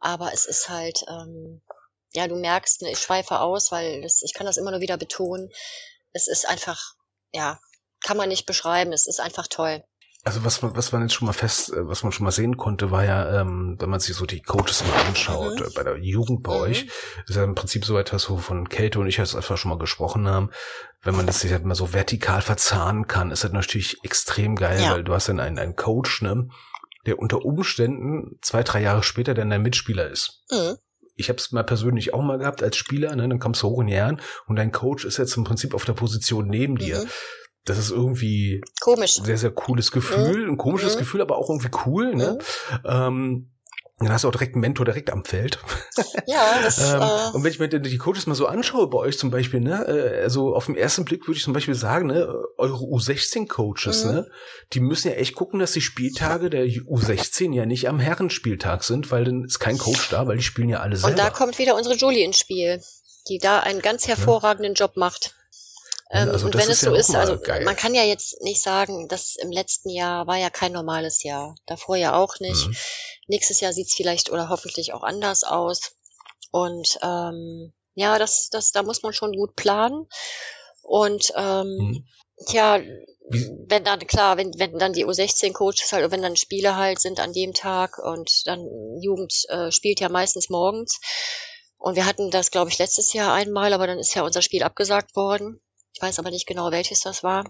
Aber 0.00 0.32
es 0.32 0.46
ist 0.46 0.68
halt, 0.68 1.04
ähm, 1.08 1.60
ja, 2.12 2.28
du 2.28 2.36
merkst, 2.36 2.82
ne, 2.82 2.92
ich 2.92 2.98
schweife 2.98 3.40
aus, 3.40 3.72
weil 3.72 4.02
das, 4.02 4.22
ich 4.22 4.32
kann 4.34 4.46
das 4.46 4.56
immer 4.56 4.70
nur 4.70 4.80
wieder 4.80 4.96
betonen. 4.96 5.50
Es 6.12 6.28
ist 6.28 6.48
einfach, 6.48 6.94
ja, 7.32 7.60
kann 8.02 8.16
man 8.16 8.28
nicht 8.28 8.46
beschreiben. 8.46 8.92
Es 8.92 9.06
ist 9.06 9.20
einfach 9.20 9.46
toll. 9.48 9.84
Also 10.28 10.44
was 10.44 10.60
man, 10.60 10.76
was 10.76 10.92
man 10.92 11.00
jetzt 11.00 11.14
schon 11.14 11.24
mal 11.24 11.32
fest, 11.32 11.72
äh, 11.72 11.88
was 11.88 12.02
man 12.02 12.12
schon 12.12 12.24
mal 12.24 12.32
sehen 12.32 12.58
konnte, 12.58 12.90
war 12.90 13.02
ja, 13.02 13.40
ähm, 13.40 13.76
wenn 13.78 13.88
man 13.88 13.98
sich 13.98 14.14
so 14.14 14.26
die 14.26 14.42
Coaches 14.42 14.84
mal 14.84 15.06
anschaut, 15.06 15.58
mhm. 15.58 15.66
Äh, 15.66 15.70
bei 15.74 15.82
der 15.82 15.96
Jugend 15.96 16.42
bei 16.42 16.54
mhm. 16.54 16.60
euch, 16.64 16.86
ist 17.26 17.34
ja 17.34 17.44
im 17.44 17.54
Prinzip 17.54 17.86
so 17.86 17.96
etwas, 17.96 18.28
wovon 18.28 18.68
Kälte 18.68 19.00
und 19.00 19.06
ich 19.06 19.16
jetzt 19.16 19.34
einfach 19.34 19.56
schon 19.56 19.70
mal 19.70 19.78
gesprochen 19.78 20.28
haben. 20.28 20.50
Wenn 21.00 21.16
man 21.16 21.26
das 21.26 21.40
sich 21.40 21.50
halt 21.50 21.64
mal 21.64 21.74
so 21.74 21.94
vertikal 21.94 22.42
verzahnen 22.42 23.06
kann, 23.06 23.30
ist 23.30 23.42
das 23.42 23.52
natürlich 23.52 24.04
extrem 24.04 24.54
geil, 24.54 24.82
ja. 24.82 24.92
weil 24.92 25.02
du 25.02 25.14
hast 25.14 25.30
dann 25.30 25.40
einen, 25.40 25.58
einen 25.58 25.76
Coach, 25.76 26.20
ne, 26.20 26.48
der 27.06 27.18
unter 27.18 27.42
Umständen 27.46 28.38
zwei, 28.42 28.62
drei 28.62 28.82
Jahre 28.82 29.02
später 29.02 29.32
dann 29.32 29.48
dein 29.48 29.62
Mitspieler 29.62 30.10
ist. 30.10 30.42
Mhm 30.50 30.76
ich 31.20 31.28
habe 31.28 31.38
es 31.38 31.50
mal 31.50 31.64
persönlich 31.64 32.14
auch 32.14 32.22
mal 32.22 32.38
gehabt 32.38 32.62
als 32.62 32.76
Spieler, 32.76 33.14
ne? 33.16 33.28
dann 33.28 33.40
kommst 33.40 33.62
du 33.62 33.68
hoch 33.68 33.80
in 33.80 33.88
die 33.88 33.94
Jahren 33.94 34.20
und 34.46 34.54
dein 34.54 34.70
Coach 34.70 35.04
ist 35.04 35.18
jetzt 35.18 35.36
im 35.36 35.42
Prinzip 35.42 35.74
auf 35.74 35.84
der 35.84 35.94
Position 35.94 36.46
neben 36.46 36.74
mhm. 36.74 37.08
Das 37.68 37.78
ist 37.78 37.90
irgendwie 37.90 38.62
komisch. 38.80 39.18
Ein 39.18 39.24
sehr, 39.24 39.38
sehr 39.38 39.50
cooles 39.50 39.92
Gefühl, 39.92 40.44
mhm. 40.44 40.52
ein 40.52 40.56
komisches 40.56 40.94
mhm. 40.94 41.00
Gefühl, 41.00 41.20
aber 41.20 41.36
auch 41.36 41.48
irgendwie 41.48 41.70
cool, 41.86 42.14
ne? 42.14 42.38
Mhm. 42.70 42.78
Ähm, 42.84 43.50
dann 44.00 44.12
hast 44.12 44.22
du 44.22 44.28
auch 44.28 44.32
direkt 44.32 44.54
einen 44.54 44.60
Mentor 44.60 44.84
direkt 44.84 45.10
am 45.10 45.24
Feld. 45.24 45.58
Ja, 46.26 46.60
das 46.62 46.78
ähm, 46.78 47.00
äh 47.00 47.30
Und 47.32 47.42
wenn 47.42 47.50
ich 47.50 47.58
mir 47.58 47.68
die 47.68 47.98
Coaches 47.98 48.26
mal 48.26 48.34
so 48.34 48.46
anschaue 48.46 48.88
bei 48.88 48.98
euch 48.98 49.18
zum 49.18 49.30
Beispiel, 49.30 49.60
ne, 49.60 49.84
äh, 49.88 50.22
also 50.22 50.54
auf 50.54 50.66
den 50.66 50.76
ersten 50.76 51.04
Blick 51.04 51.26
würde 51.26 51.38
ich 51.38 51.42
zum 51.42 51.54
Beispiel 51.54 51.74
sagen, 51.74 52.06
ne, 52.08 52.28
eure 52.58 52.76
U16-Coaches, 52.76 54.04
mhm. 54.04 54.12
ne, 54.12 54.30
die 54.74 54.80
müssen 54.80 55.08
ja 55.08 55.14
echt 55.14 55.34
gucken, 55.34 55.58
dass 55.58 55.72
die 55.72 55.80
Spieltage 55.80 56.50
der 56.50 56.66
U16 56.66 57.54
ja 57.54 57.66
nicht 57.66 57.88
am 57.88 57.98
Herrenspieltag 57.98 58.84
sind, 58.84 59.10
weil 59.10 59.24
dann 59.24 59.44
ist 59.44 59.58
kein 59.58 59.78
Coach 59.78 60.10
da, 60.10 60.26
weil 60.26 60.36
die 60.36 60.42
spielen 60.42 60.68
ja 60.68 60.80
alle 60.80 60.96
selber. 60.96 61.10
Und 61.10 61.18
da 61.18 61.30
kommt 61.30 61.58
wieder 61.58 61.74
unsere 61.74 61.96
Julie 61.96 62.24
ins 62.24 62.38
Spiel, 62.38 62.80
die 63.28 63.38
da 63.38 63.60
einen 63.60 63.80
ganz 63.80 64.06
hervorragenden 64.06 64.74
ja. 64.74 64.84
Job 64.84 64.96
macht. 64.96 65.34
Ähm, 66.10 66.30
also 66.30 66.46
und 66.46 66.54
wenn 66.54 66.70
es 66.70 66.80
so 66.80 66.92
ja 66.92 66.98
ist, 66.98 67.14
also 67.14 67.38
geil. 67.38 67.64
man 67.64 67.76
kann 67.76 67.94
ja 67.94 68.02
jetzt 68.02 68.40
nicht 68.42 68.62
sagen, 68.62 69.08
dass 69.08 69.36
im 69.36 69.50
letzten 69.50 69.90
Jahr 69.90 70.26
war 70.26 70.36
ja 70.36 70.50
kein 70.50 70.72
normales 70.72 71.22
Jahr. 71.22 71.54
Davor 71.66 71.96
ja 71.96 72.14
auch 72.14 72.40
nicht. 72.40 72.66
Mhm. 72.66 72.76
Nächstes 73.26 73.60
Jahr 73.60 73.72
sieht's 73.72 73.94
vielleicht 73.94 74.30
oder 74.30 74.48
hoffentlich 74.48 74.94
auch 74.94 75.02
anders 75.02 75.44
aus. 75.44 75.92
Und 76.50 76.98
ähm, 77.02 77.72
ja, 77.94 78.18
das, 78.18 78.48
das, 78.50 78.72
da 78.72 78.82
muss 78.82 79.02
man 79.02 79.12
schon 79.12 79.32
gut 79.32 79.54
planen. 79.54 80.06
Und 80.82 81.32
ähm, 81.36 81.76
mhm. 81.76 82.04
ja, 82.48 82.80
wenn 83.66 83.84
dann, 83.84 83.98
klar, 84.06 84.38
wenn, 84.38 84.52
wenn 84.58 84.78
dann 84.78 84.94
die 84.94 85.04
U16-Coaches 85.04 85.92
halt, 85.92 86.10
wenn 86.10 86.22
dann 86.22 86.36
Spiele 86.36 86.76
halt 86.76 87.00
sind 87.00 87.20
an 87.20 87.34
dem 87.34 87.52
Tag 87.52 87.98
und 87.98 88.46
dann 88.46 88.66
Jugend 89.02 89.44
äh, 89.50 89.70
spielt 89.70 90.00
ja 90.00 90.08
meistens 90.08 90.48
morgens. 90.48 91.00
Und 91.76 91.94
wir 91.94 92.06
hatten 92.06 92.30
das, 92.30 92.50
glaube 92.50 92.70
ich, 92.70 92.78
letztes 92.78 93.12
Jahr 93.12 93.34
einmal, 93.34 93.74
aber 93.74 93.86
dann 93.86 93.98
ist 93.98 94.14
ja 94.14 94.22
unser 94.22 94.40
Spiel 94.40 94.62
abgesagt 94.62 95.14
worden. 95.14 95.60
Ich 95.98 96.02
weiß 96.02 96.20
aber 96.20 96.30
nicht 96.30 96.46
genau, 96.46 96.70
welches 96.70 97.00
das 97.00 97.24
war. 97.24 97.44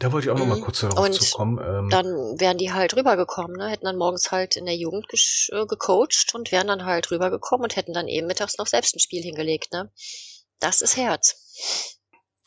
Da 0.00 0.10
wollte 0.10 0.26
ich 0.26 0.30
auch 0.30 0.34
mhm. 0.34 0.40
noch 0.40 0.48
mal 0.48 0.58
mhm. 0.58 0.64
kurz 0.64 0.80
darauf 0.80 1.06
und 1.06 1.12
zukommen. 1.12 1.60
Ähm, 1.64 1.88
dann 1.88 2.06
wären 2.40 2.58
die 2.58 2.72
halt 2.72 2.96
rübergekommen, 2.96 3.56
ne? 3.56 3.68
hätten 3.68 3.84
dann 3.84 3.96
morgens 3.96 4.32
halt 4.32 4.56
in 4.56 4.64
der 4.64 4.74
Jugend 4.74 5.06
äh, 5.12 5.64
gecoacht 5.66 6.34
und 6.34 6.50
wären 6.50 6.66
dann 6.66 6.86
halt 6.86 7.08
rübergekommen 7.12 7.62
und 7.62 7.76
hätten 7.76 7.92
dann 7.92 8.08
eben 8.08 8.26
mittags 8.26 8.58
noch 8.58 8.66
selbst 8.66 8.96
ein 8.96 8.98
Spiel 8.98 9.22
hingelegt. 9.22 9.72
Ne? 9.72 9.92
Das 10.58 10.80
ist 10.80 10.96
Herz. 10.96 11.36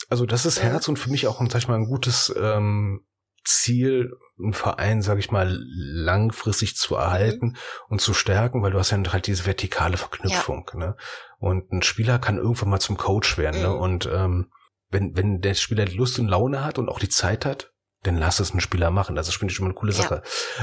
Also 0.10 0.26
das 0.26 0.46
ist 0.46 0.58
ja. 0.58 0.64
Herz 0.64 0.90
und 0.90 1.00
für 1.00 1.10
mich 1.10 1.28
auch, 1.28 1.40
sag 1.40 1.60
ich 1.60 1.70
mal, 1.70 1.76
ein 1.76 1.86
gutes 1.86 2.34
ähm, 2.36 3.06
Ziel, 3.46 4.12
einen 4.38 4.54
Verein, 4.54 5.02
sage 5.02 5.22
ich 5.22 5.32
mal, 5.32 5.48
langfristig 5.50 6.76
zu 6.76 6.96
erhalten 6.96 7.46
mhm. 7.46 7.58
und 7.88 8.02
zu 8.02 8.14
stärken, 8.14 8.62
weil 8.64 8.72
du 8.72 8.80
hast 8.80 8.92
ja 8.92 9.02
halt 9.14 9.28
diese 9.28 9.46
vertikale 9.46 9.96
Verknüpfung. 9.96 10.70
Ja. 10.74 10.80
Ne? 10.80 10.98
Und 11.40 11.72
ein 11.72 11.84
Spieler 11.84 12.20
kann 12.20 12.38
irgendwann 12.38 12.70
mal 12.70 12.82
zum 12.82 12.98
Coach 12.98 13.38
werden. 13.38 13.62
Ne? 13.62 13.70
Mhm. 13.70 13.74
Ne? 13.74 13.80
Und 13.80 14.10
ähm, 14.12 14.52
wenn, 14.94 15.16
wenn 15.18 15.42
der 15.42 15.54
Spieler 15.56 15.86
Lust 15.88 16.20
und 16.20 16.28
Laune 16.28 16.64
hat 16.64 16.78
und 16.78 16.90
auch 16.90 17.00
die 17.00 17.10
Zeit 17.10 17.46
hat, 17.46 17.72
dann 18.04 18.18
lass 18.18 18.40
es 18.40 18.52
einen 18.52 18.62
Spieler 18.62 18.92
machen. 18.92 19.16
Das 19.16 19.28
ist, 19.28 19.36
finde 19.36 19.52
ich, 19.52 19.56
schon 19.56 19.66
mal 19.66 19.70
eine 19.70 19.80
coole 19.80 19.94
Sache. 19.94 20.22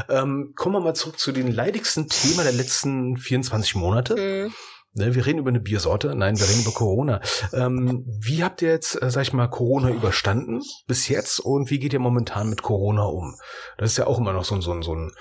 Ja. 0.09 0.23
Ähm, 0.23 0.53
kommen 0.55 0.75
wir 0.75 0.81
mal 0.81 0.95
zurück 0.95 1.19
zu 1.19 1.33
den 1.33 1.51
leidigsten 1.51 2.09
Themen 2.09 2.45
der 2.45 2.53
letzten 2.53 3.17
24 3.17 3.75
Monate. 3.77 4.17
Mhm. 4.17 4.55
Ne, 4.93 5.15
wir 5.15 5.25
reden 5.25 5.39
über 5.39 5.51
eine 5.51 5.61
Biersorte, 5.61 6.17
nein, 6.17 6.39
wir 6.39 6.49
reden 6.49 6.63
über 6.63 6.73
Corona. 6.73 7.21
Ähm, 7.53 8.05
wie 8.07 8.43
habt 8.43 8.61
ihr 8.61 8.71
jetzt, 8.71 9.01
äh, 9.01 9.09
sag 9.09 9.23
ich 9.23 9.33
mal, 9.33 9.47
Corona 9.47 9.91
überstanden 9.91 10.63
bis 10.89 11.07
jetzt 11.07 11.39
und 11.39 11.71
wie 11.71 11.79
geht 11.79 11.93
ihr 11.93 12.01
momentan 12.01 12.51
mit 12.51 12.63
Corona 12.63 13.05
um? 13.05 13.37
Das 13.79 13.93
ist 13.93 13.99
ja 13.99 14.09
auch 14.09 14.19
immer 14.19 14.33
noch 14.33 14.45
so, 14.45 14.57
ein 14.57 14.63
so, 14.63 14.73
ein 14.73 14.83
so 14.83 14.95
ein 14.95 15.13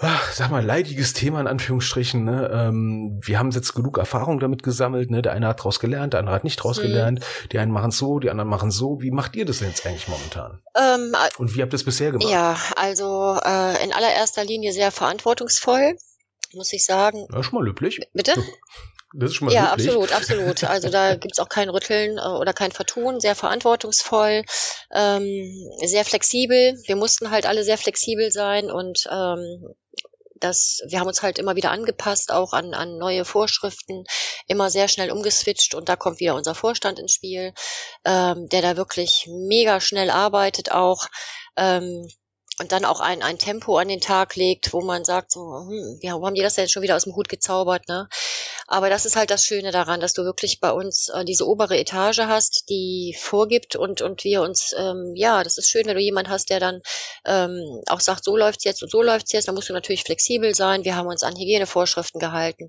ach, 0.00 0.32
sag 0.32 0.50
mal, 0.50 0.64
leidiges 0.64 1.12
Thema 1.12 1.40
in 1.40 1.46
Anführungsstrichen. 1.46 2.24
Ne? 2.24 2.50
Ähm, 2.52 3.20
wir 3.22 3.38
haben 3.38 3.50
jetzt 3.50 3.74
genug 3.74 3.98
Erfahrung 3.98 4.40
damit 4.40 4.62
gesammelt. 4.62 5.10
Ne? 5.10 5.22
Der 5.22 5.32
eine 5.32 5.48
hat 5.48 5.62
draus 5.62 5.78
gelernt, 5.78 6.14
der 6.14 6.20
andere 6.20 6.34
hat 6.34 6.44
nicht 6.44 6.56
draus 6.56 6.78
mhm. 6.78 6.82
gelernt. 6.82 7.20
Die 7.52 7.58
einen 7.58 7.70
machen 7.70 7.90
so, 7.90 8.18
die 8.18 8.30
anderen 8.30 8.48
machen 8.48 8.70
so. 8.70 9.00
Wie 9.00 9.10
macht 9.10 9.36
ihr 9.36 9.44
das 9.44 9.58
denn 9.58 9.68
jetzt 9.68 9.86
eigentlich 9.86 10.08
momentan? 10.08 10.62
Ähm, 10.76 11.14
Und 11.38 11.54
wie 11.54 11.62
habt 11.62 11.72
ihr 11.72 11.76
es 11.76 11.84
bisher 11.84 12.12
gemacht? 12.12 12.30
Ja, 12.30 12.56
also 12.76 13.38
äh, 13.44 13.84
in 13.84 13.92
allererster 13.92 14.44
Linie 14.44 14.72
sehr 14.72 14.90
verantwortungsvoll, 14.90 15.96
muss 16.54 16.72
ich 16.72 16.84
sagen. 16.84 17.26
Ja, 17.32 17.42
schon 17.42 17.58
mal 17.58 17.64
löblich. 17.64 18.00
Bitte? 18.14 18.34
Das 19.12 19.30
ist 19.30 19.36
schon 19.36 19.46
mal 19.46 19.54
Ja, 19.54 19.70
löblich. 19.74 19.88
absolut, 19.88 20.12
absolut. 20.12 20.64
Also 20.64 20.88
da 20.88 21.16
gibt's 21.16 21.40
auch 21.40 21.48
kein 21.48 21.68
Rütteln 21.68 22.18
äh, 22.18 22.20
oder 22.20 22.52
kein 22.52 22.70
Vertun. 22.72 23.20
Sehr 23.20 23.34
verantwortungsvoll, 23.34 24.44
ähm, 24.92 25.70
sehr 25.84 26.04
flexibel. 26.04 26.80
Wir 26.86 26.96
mussten 26.96 27.30
halt 27.30 27.46
alle 27.46 27.64
sehr 27.64 27.78
flexibel 27.78 28.30
sein 28.30 28.70
und 28.70 29.08
ähm, 29.10 29.74
das, 30.36 30.82
wir 30.86 31.00
haben 31.00 31.08
uns 31.08 31.22
halt 31.22 31.38
immer 31.38 31.56
wieder 31.56 31.70
angepasst, 31.70 32.32
auch 32.32 32.52
an, 32.52 32.72
an 32.72 32.96
neue 32.98 33.24
Vorschriften, 33.24 34.04
immer 34.46 34.70
sehr 34.70 34.88
schnell 34.88 35.10
umgeswitcht 35.10 35.74
und 35.74 35.88
da 35.88 35.96
kommt 35.96 36.20
wieder 36.20 36.34
unser 36.34 36.54
Vorstand 36.54 36.98
ins 36.98 37.12
Spiel, 37.12 37.52
ähm, 38.04 38.48
der 38.48 38.62
da 38.62 38.76
wirklich 38.76 39.28
mega 39.28 39.80
schnell 39.80 40.10
arbeitet 40.10 40.72
auch. 40.72 41.06
Ähm, 41.56 42.08
und 42.60 42.72
dann 42.72 42.84
auch 42.84 43.00
ein, 43.00 43.22
ein 43.22 43.38
Tempo 43.38 43.78
an 43.78 43.88
den 43.88 44.02
Tag 44.02 44.36
legt, 44.36 44.74
wo 44.74 44.82
man 44.82 45.02
sagt, 45.02 45.32
so, 45.32 45.40
hm, 45.40 45.98
ja, 46.02 46.20
wo 46.20 46.26
haben 46.26 46.34
die 46.34 46.42
das 46.42 46.56
denn 46.56 46.68
schon 46.68 46.82
wieder 46.82 46.94
aus 46.94 47.04
dem 47.04 47.16
Hut 47.16 47.30
gezaubert, 47.30 47.88
ne? 47.88 48.06
Aber 48.66 48.90
das 48.90 49.06
ist 49.06 49.16
halt 49.16 49.30
das 49.30 49.46
Schöne 49.46 49.72
daran, 49.72 50.00
dass 50.00 50.12
du 50.12 50.24
wirklich 50.24 50.60
bei 50.60 50.70
uns 50.70 51.08
äh, 51.08 51.24
diese 51.24 51.48
obere 51.48 51.78
Etage 51.78 52.18
hast, 52.18 52.68
die 52.68 53.16
vorgibt 53.18 53.76
und, 53.76 54.02
und 54.02 54.24
wir 54.24 54.42
uns, 54.42 54.74
ähm, 54.78 55.14
ja, 55.16 55.42
das 55.42 55.56
ist 55.56 55.70
schön, 55.70 55.86
wenn 55.86 55.96
du 55.96 56.02
jemand 56.02 56.28
hast, 56.28 56.50
der 56.50 56.60
dann 56.60 56.82
ähm, 57.24 57.82
auch 57.88 58.00
sagt, 58.00 58.24
so 58.24 58.36
läuft's 58.36 58.64
jetzt 58.64 58.82
und 58.82 58.90
so 58.90 59.02
läuft's 59.02 59.32
jetzt, 59.32 59.48
dann 59.48 59.54
musst 59.54 59.70
du 59.70 59.72
natürlich 59.72 60.04
flexibel 60.04 60.54
sein. 60.54 60.84
Wir 60.84 60.96
haben 60.96 61.08
uns 61.08 61.22
an 61.22 61.36
Hygienevorschriften 61.36 62.20
gehalten. 62.20 62.68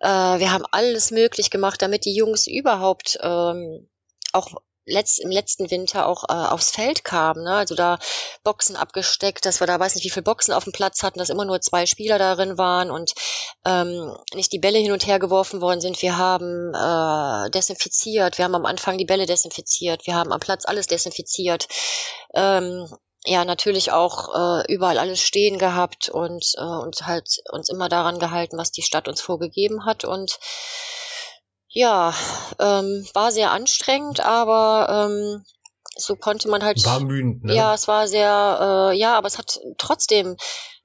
Äh, 0.00 0.08
wir 0.08 0.52
haben 0.52 0.64
alles 0.70 1.10
möglich 1.10 1.50
gemacht, 1.50 1.82
damit 1.82 2.06
die 2.06 2.14
Jungs 2.14 2.46
überhaupt 2.46 3.18
ähm, 3.22 3.88
auch 4.32 4.54
letzt, 4.88 5.20
im 5.20 5.30
letzten 5.30 5.70
Winter 5.70 6.06
auch 6.06 6.24
äh, 6.24 6.32
aufs 6.32 6.70
Feld 6.70 7.04
kamen. 7.04 7.44
Ne? 7.44 7.54
Also 7.54 7.74
da 7.74 7.98
Boxen 8.42 8.76
abgesteckt, 8.76 9.44
dass 9.46 9.60
wir 9.60 9.66
da 9.66 9.78
weiß 9.78 9.94
nicht, 9.94 10.04
wie 10.04 10.10
viele 10.10 10.24
Boxen 10.24 10.52
auf 10.52 10.64
dem 10.64 10.72
Platz 10.72 11.02
hatten, 11.02 11.18
dass 11.18 11.30
immer 11.30 11.44
nur 11.44 11.60
zwei 11.60 11.86
Spieler 11.86 12.18
darin 12.18 12.58
waren 12.58 12.90
und 12.90 13.14
ähm, 13.64 14.16
nicht 14.34 14.52
die 14.52 14.58
Bälle 14.58 14.78
hin 14.78 14.92
und 14.92 15.06
her 15.06 15.18
geworfen 15.18 15.60
worden 15.60 15.80
sind. 15.80 16.00
Wir 16.02 16.18
haben 16.18 16.72
äh, 16.74 17.50
desinfiziert, 17.50 18.38
wir 18.38 18.44
haben 18.44 18.54
am 18.54 18.66
Anfang 18.66 18.98
die 18.98 19.04
Bälle 19.04 19.26
desinfiziert, 19.26 20.06
wir 20.06 20.14
haben 20.14 20.32
am 20.32 20.40
Platz 20.40 20.64
alles 20.64 20.86
desinfiziert. 20.86 21.68
Ähm, 22.34 22.88
ja, 23.24 23.44
natürlich 23.44 23.92
auch 23.92 24.34
äh, 24.34 24.72
überall 24.72 24.98
alles 24.98 25.20
stehen 25.20 25.58
gehabt 25.58 26.08
und, 26.08 26.54
äh, 26.56 26.62
und 26.62 27.06
halt 27.06 27.28
uns 27.50 27.68
immer 27.68 27.88
daran 27.88 28.18
gehalten, 28.18 28.56
was 28.56 28.70
die 28.70 28.82
Stadt 28.82 29.08
uns 29.08 29.20
vorgegeben 29.20 29.84
hat 29.84 30.04
und 30.04 30.38
ja, 31.68 32.14
ähm, 32.58 33.06
war 33.14 33.32
sehr 33.32 33.50
anstrengend, 33.50 34.20
aber 34.20 35.08
ähm, 35.10 35.44
so 35.96 36.16
konnte 36.16 36.48
man 36.48 36.62
halt. 36.62 36.84
War 36.84 37.00
mühend, 37.00 37.44
ne? 37.44 37.54
Ja, 37.54 37.74
es 37.74 37.88
war 37.88 38.08
sehr, 38.08 38.90
äh, 38.92 38.96
ja, 38.96 39.16
aber 39.16 39.26
es 39.26 39.38
hat 39.38 39.60
trotzdem 39.78 40.36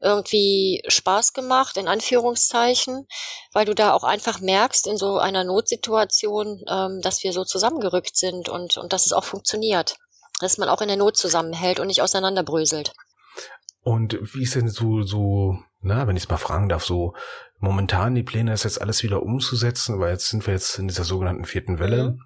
irgendwie 0.02 0.84
Spaß 0.88 1.34
gemacht, 1.34 1.78
in 1.78 1.88
Anführungszeichen, 1.88 3.08
weil 3.54 3.66
du 3.66 3.74
da 3.74 3.94
auch 3.94 4.04
einfach 4.04 4.40
merkst 4.40 4.88
in 4.88 4.98
so 4.98 5.18
einer 5.18 5.44
Notsituation, 5.44 6.62
ähm, 6.68 7.00
dass 7.02 7.24
wir 7.24 7.32
so 7.32 7.46
zusammengerückt 7.46 8.18
sind 8.18 8.50
und, 8.50 8.78
und 8.78 8.92
dass 8.92 9.06
es 9.06 9.14
auch 9.14 9.24
funktioniert. 9.24 9.98
Dass 10.42 10.58
man 10.58 10.68
auch 10.68 10.82
in 10.82 10.90
der 10.90 10.98
Not 10.98 11.16
zusammenhält 11.16 11.80
und 11.80 11.88
nicht 11.88 12.02
auseinanderbröselt. 12.02 12.94
Und 13.84 14.18
wie 14.34 14.44
ist 14.44 14.56
denn 14.56 14.70
so, 14.70 15.02
so, 15.02 15.60
na, 15.82 16.08
wenn 16.08 16.16
ich 16.16 16.24
es 16.24 16.30
mal 16.30 16.38
fragen 16.38 16.70
darf, 16.70 16.84
so 16.84 17.14
momentan 17.60 18.16
die 18.16 18.24
Pläne, 18.24 18.54
ist 18.54 18.64
jetzt 18.64 18.82
alles 18.82 19.04
wieder 19.04 19.24
umzusetzen, 19.24 20.00
weil 20.00 20.12
jetzt 20.12 20.30
sind 20.30 20.46
wir 20.48 20.54
jetzt 20.54 20.80
in 20.80 20.88
dieser 20.88 21.04
sogenannten 21.04 21.46
vierten 21.46 21.80
Welle. 21.80 22.18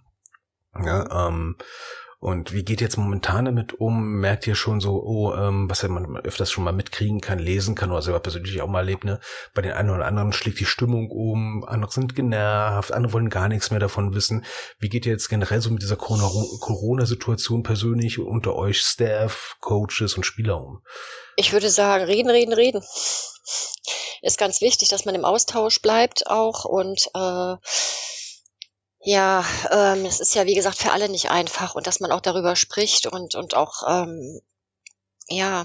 Mhm. 0.73 0.85
Ja, 0.85 1.27
ähm, 1.27 1.57
und 2.19 2.51
wie 2.51 2.65
geht 2.65 2.81
jetzt 2.81 2.97
momentan 2.97 3.45
damit 3.45 3.79
um? 3.79 4.19
Merkt 4.19 4.47
ihr 4.47 4.55
schon 4.55 4.81
so, 4.81 5.03
oh, 5.03 5.33
ähm, 5.35 5.69
was 5.69 5.83
man 5.83 6.17
öfters 6.17 6.51
schon 6.51 6.63
mal 6.63 6.71
mitkriegen 6.71 7.21
kann, 7.21 7.37
lesen 7.37 7.75
kann 7.75 7.91
oder 7.91 8.01
selber 8.01 8.19
persönlich 8.19 8.59
auch 8.61 8.67
mal 8.67 8.79
erlebt, 8.79 9.03
ne? 9.03 9.19
Bei 9.53 9.61
den 9.61 9.73
einen 9.73 9.91
oder 9.91 10.05
anderen 10.05 10.33
schlägt 10.33 10.59
die 10.59 10.65
Stimmung 10.65 11.11
um, 11.11 11.63
andere 11.63 11.91
sind 11.91 12.15
genervt, 12.15 12.91
andere 12.91 13.13
wollen 13.13 13.29
gar 13.29 13.47
nichts 13.47 13.69
mehr 13.69 13.79
davon 13.79 14.15
wissen. 14.15 14.45
Wie 14.79 14.89
geht 14.89 15.05
ihr 15.05 15.11
jetzt 15.11 15.29
generell 15.29 15.61
so 15.61 15.69
mit 15.69 15.83
dieser 15.83 15.95
Corona-Situation 15.95 17.61
persönlich 17.61 18.17
unter 18.17 18.55
euch 18.55 18.81
Staff, 18.81 19.57
Coaches 19.59 20.15
und 20.15 20.25
Spieler 20.25 20.59
um? 20.59 20.81
Ich 21.35 21.53
würde 21.53 21.69
sagen, 21.69 22.03
reden, 22.05 22.31
reden, 22.31 22.53
reden. 22.53 22.83
Ist 24.23 24.39
ganz 24.39 24.61
wichtig, 24.61 24.89
dass 24.89 25.05
man 25.05 25.13
im 25.13 25.23
Austausch 25.23 25.83
bleibt 25.83 26.25
auch 26.25 26.65
und 26.65 27.11
äh, 27.13 27.55
ja, 29.07 29.45
ähm, 29.71 30.05
es 30.05 30.19
ist 30.19 30.35
ja 30.35 30.45
wie 30.45 30.53
gesagt 30.53 30.79
für 30.79 30.91
alle 30.91 31.07
nicht 31.07 31.31
einfach 31.31 31.75
und 31.75 31.87
dass 31.87 32.01
man 32.01 32.11
auch 32.11 32.19
darüber 32.19 32.57
spricht 32.57 33.07
und 33.07 33.35
und 33.35 33.55
auch 33.55 33.83
ähm, 33.87 34.41
ja. 35.29 35.63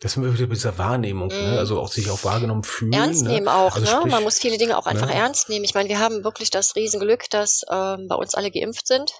Das 0.00 0.12
sind 0.12 0.24
wir 0.24 0.34
wieder 0.34 0.46
bei 0.46 0.54
dieser 0.54 0.76
Wahrnehmung, 0.76 1.28
mm. 1.28 1.30
ne? 1.30 1.52
Mhm. 1.52 1.58
also 1.58 1.80
auch 1.80 1.88
sich 1.88 2.10
auch 2.10 2.22
wahrgenommen 2.24 2.64
fühlen. 2.64 2.92
Ernst 2.92 3.22
ne? 3.22 3.30
nehmen 3.30 3.46
ne? 3.46 3.54
auch, 3.54 3.76
also 3.76 3.80
ne? 3.80 3.98
Sprich, 3.98 4.12
man 4.12 4.22
muss 4.22 4.38
viele 4.40 4.58
Dinge 4.58 4.76
auch 4.76 4.84
einfach 4.84 5.06
ne? 5.06 5.14
ernst 5.14 5.48
nehmen. 5.48 5.64
Ich 5.64 5.72
meine, 5.72 5.88
wir 5.88 6.00
haben 6.00 6.22
wirklich 6.22 6.50
das 6.50 6.76
Riesenglück, 6.76 7.30
dass 7.30 7.62
ähm, 7.70 8.08
bei 8.08 8.14
uns 8.14 8.34
alle 8.34 8.50
geimpft 8.50 8.86
sind 8.86 9.14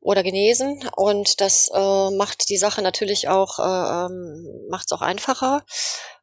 oder 0.00 0.24
genesen 0.24 0.90
und 0.96 1.40
das 1.40 1.70
äh, 1.72 2.10
macht 2.16 2.48
die 2.48 2.58
Sache 2.58 2.82
natürlich 2.82 3.28
auch 3.28 3.60
äh, 3.60 4.06
ähm, 4.06 4.66
macht 4.68 4.86
es 4.86 4.92
auch 4.92 5.02
einfacher 5.02 5.62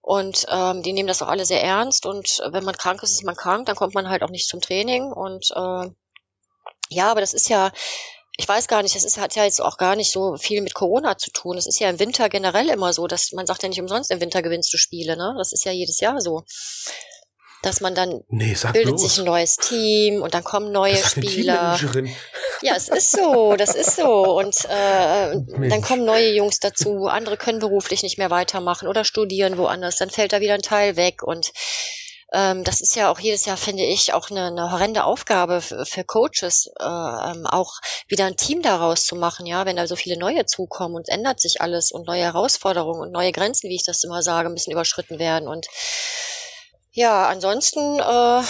und 0.02 0.46
ähm, 0.50 0.84
die 0.84 0.92
nehmen 0.92 1.08
das 1.08 1.22
auch 1.22 1.30
alle 1.30 1.46
sehr 1.46 1.64
ernst 1.64 2.06
und 2.06 2.42
wenn 2.52 2.66
man 2.66 2.76
krank 2.76 3.02
ist, 3.02 3.12
ist 3.12 3.24
man 3.24 3.36
krank, 3.36 3.66
dann 3.66 3.78
kommt 3.78 3.94
man 3.94 4.10
halt 4.10 4.24
auch 4.24 4.30
nicht 4.30 4.50
zum 4.50 4.60
Training 4.60 5.14
und 5.14 5.52
äh, 5.56 5.90
ja, 6.90 7.10
aber 7.10 7.22
das 7.22 7.34
ist 7.34 7.50
ja, 7.50 7.72
ich 8.38 8.48
weiß 8.48 8.68
gar 8.68 8.84
nicht, 8.84 8.96
das 8.96 9.06
ist, 9.06 9.18
hat 9.18 9.36
ja 9.36 9.46
jetzt 9.46 9.62
auch 9.62 9.78
gar 9.78 9.96
nicht 9.96 10.12
so 10.12 10.36
viel 10.36 10.62
mit 10.62 10.74
Corona 10.74 11.18
zu 11.18 11.32
tun. 11.32 11.58
Es 11.58 11.68
ist 11.68 11.80
ja 11.80 11.90
im 11.90 12.00
Winter 12.00 12.28
generell 12.30 12.70
immer 12.70 12.92
so, 12.92 13.08
dass 13.08 13.32
man 13.32 13.48
sagt 13.48 13.64
ja 13.64 13.70
nicht 13.70 13.80
umsonst, 13.80 14.12
im 14.12 14.20
Winter 14.20 14.42
gewinnst 14.42 14.74
du 14.74 14.78
Spiele, 14.78 15.16
ne? 15.16 15.36
Das 15.38 15.54
ist 15.54 15.64
ja 15.64 15.72
jedes 15.72 16.00
Jahr 16.02 16.20
so. 16.20 16.44
Dass 17.64 17.82
man 17.82 17.96
dann 17.96 18.22
nee, 18.28 18.56
bildet 18.74 18.92
los. 18.92 19.02
sich 19.02 19.18
ein 19.18 19.26
neues 19.26 19.56
Team 19.56 20.22
und 20.22 20.34
dann 20.34 20.44
kommen 20.44 20.72
neue 20.72 20.98
Spieler. 20.98 21.80
Ja, 22.62 22.76
es 22.76 22.90
ist 22.90 23.12
so, 23.12 23.56
das 23.56 23.74
ist 23.74 23.96
so. 23.96 24.38
Und 24.38 24.66
äh, 24.66 25.36
dann 25.70 25.82
kommen 25.82 26.06
neue 26.06 26.32
Jungs 26.34 26.60
dazu, 26.60 27.06
andere 27.08 27.38
können 27.38 27.60
beruflich 27.60 28.04
nicht 28.04 28.18
mehr 28.18 28.30
weitermachen 28.30 28.88
oder 28.88 29.04
studieren 29.04 29.58
woanders, 29.58 29.96
dann 29.96 30.10
fällt 30.10 30.34
da 30.34 30.42
wieder 30.42 30.54
ein 30.54 30.62
Teil 30.62 30.96
weg 30.96 31.24
und 31.24 31.54
ähm, 32.34 32.64
das 32.64 32.82
ist 32.82 32.96
ja 32.96 33.12
auch 33.12 33.20
jedes 33.20 33.46
Jahr, 33.46 33.58
finde 33.58 33.84
ich, 33.84 34.14
auch 34.14 34.30
eine, 34.30 34.46
eine 34.48 34.72
horrende 34.72 35.04
Aufgabe 35.04 35.62
für, 35.62 35.86
für 35.86 36.04
Coaches, 36.04 36.72
äh, 36.80 36.84
ähm, 36.84 37.46
auch 37.46 37.74
wieder 38.08 38.26
ein 38.26 38.38
Team 38.38 38.62
daraus 38.62 39.06
zu 39.06 39.16
machen, 39.16 39.46
ja, 39.46 39.66
wenn 39.66 39.76
da 39.76 39.88
so 39.88 39.96
viele 39.96 40.18
neue 40.18 40.46
zukommen 40.46 40.96
und 40.96 41.10
ändert 41.10 41.40
sich 41.40 41.62
alles 41.62 41.92
und 41.92 42.08
neue 42.08 42.24
Herausforderungen 42.24 43.02
und 43.02 43.12
neue 43.12 43.32
Grenzen, 43.32 43.70
wie 43.70 43.76
ich 43.76 43.86
das 43.86 44.04
immer 44.04 44.22
sage, 44.24 44.50
müssen 44.50 44.72
überschritten 44.72 45.20
werden. 45.20 45.48
Und 45.48 45.68
ja, 46.92 47.28
ansonsten 47.28 48.00
äh, 48.00 48.44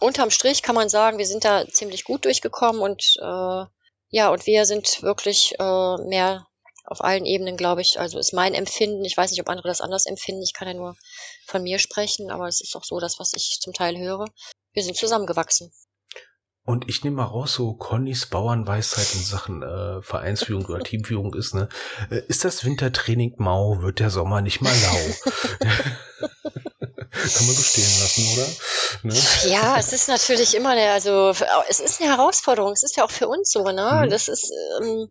unterm 0.00 0.30
Strich 0.30 0.62
kann 0.62 0.74
man 0.74 0.88
sagen, 0.88 1.18
wir 1.18 1.26
sind 1.26 1.44
da 1.44 1.66
ziemlich 1.68 2.04
gut 2.04 2.24
durchgekommen 2.24 2.80
und 2.80 3.16
äh, 3.20 3.64
ja, 4.14 4.28
und 4.30 4.46
wir 4.46 4.64
sind 4.66 5.02
wirklich 5.02 5.54
äh, 5.58 5.96
mehr 5.98 6.46
auf 6.92 7.02
allen 7.02 7.26
Ebenen, 7.26 7.56
glaube 7.56 7.80
ich. 7.80 7.98
Also 7.98 8.18
ist 8.18 8.32
mein 8.32 8.54
Empfinden. 8.54 9.04
Ich 9.04 9.16
weiß 9.16 9.30
nicht, 9.30 9.40
ob 9.40 9.48
andere 9.48 9.68
das 9.68 9.80
anders 9.80 10.06
empfinden. 10.06 10.42
Ich 10.42 10.52
kann 10.52 10.68
ja 10.68 10.74
nur 10.74 10.96
von 11.46 11.62
mir 11.62 11.78
sprechen, 11.78 12.30
aber 12.30 12.46
es 12.46 12.60
ist 12.60 12.76
auch 12.76 12.84
so 12.84 13.00
das, 13.00 13.18
was 13.18 13.32
ich 13.34 13.58
zum 13.60 13.72
Teil 13.72 13.98
höre. 13.98 14.26
Wir 14.72 14.82
sind 14.84 14.96
zusammengewachsen. 14.96 15.72
Und 16.64 16.88
ich 16.88 17.02
nehme 17.02 17.16
mal 17.16 17.24
raus, 17.24 17.54
so 17.54 17.72
Connys 17.72 18.26
Bauernweisheit 18.26 19.14
in 19.14 19.24
Sachen 19.24 19.62
äh, 19.64 20.00
Vereinsführung 20.00 20.64
oder 20.66 20.84
Teamführung 20.84 21.34
ist, 21.34 21.54
ne? 21.54 21.68
Äh, 22.08 22.22
ist 22.28 22.44
das 22.44 22.64
Wintertraining 22.64 23.34
mau, 23.38 23.82
wird 23.82 23.98
der 23.98 24.10
Sommer 24.10 24.42
nicht 24.42 24.60
mal 24.60 24.72
lau. 24.72 25.68
Kann 27.12 27.46
man 27.46 27.54
so 27.54 27.62
stehen 27.62 28.00
lassen, 28.00 28.24
oder? 28.32 28.46
Ne? 29.02 29.52
Ja, 29.52 29.76
es 29.76 29.92
ist 29.92 30.08
natürlich 30.08 30.54
immer, 30.54 30.70
eine, 30.70 30.90
also 30.92 31.34
es 31.68 31.80
ist 31.80 32.00
eine 32.00 32.10
Herausforderung. 32.10 32.72
Es 32.72 32.84
ist 32.84 32.96
ja 32.96 33.04
auch 33.04 33.10
für 33.10 33.28
uns 33.28 33.50
so, 33.50 33.64
ne? 33.64 34.02
Mhm. 34.04 34.10
Das 34.10 34.28
ist, 34.28 34.52
ähm, 34.80 35.08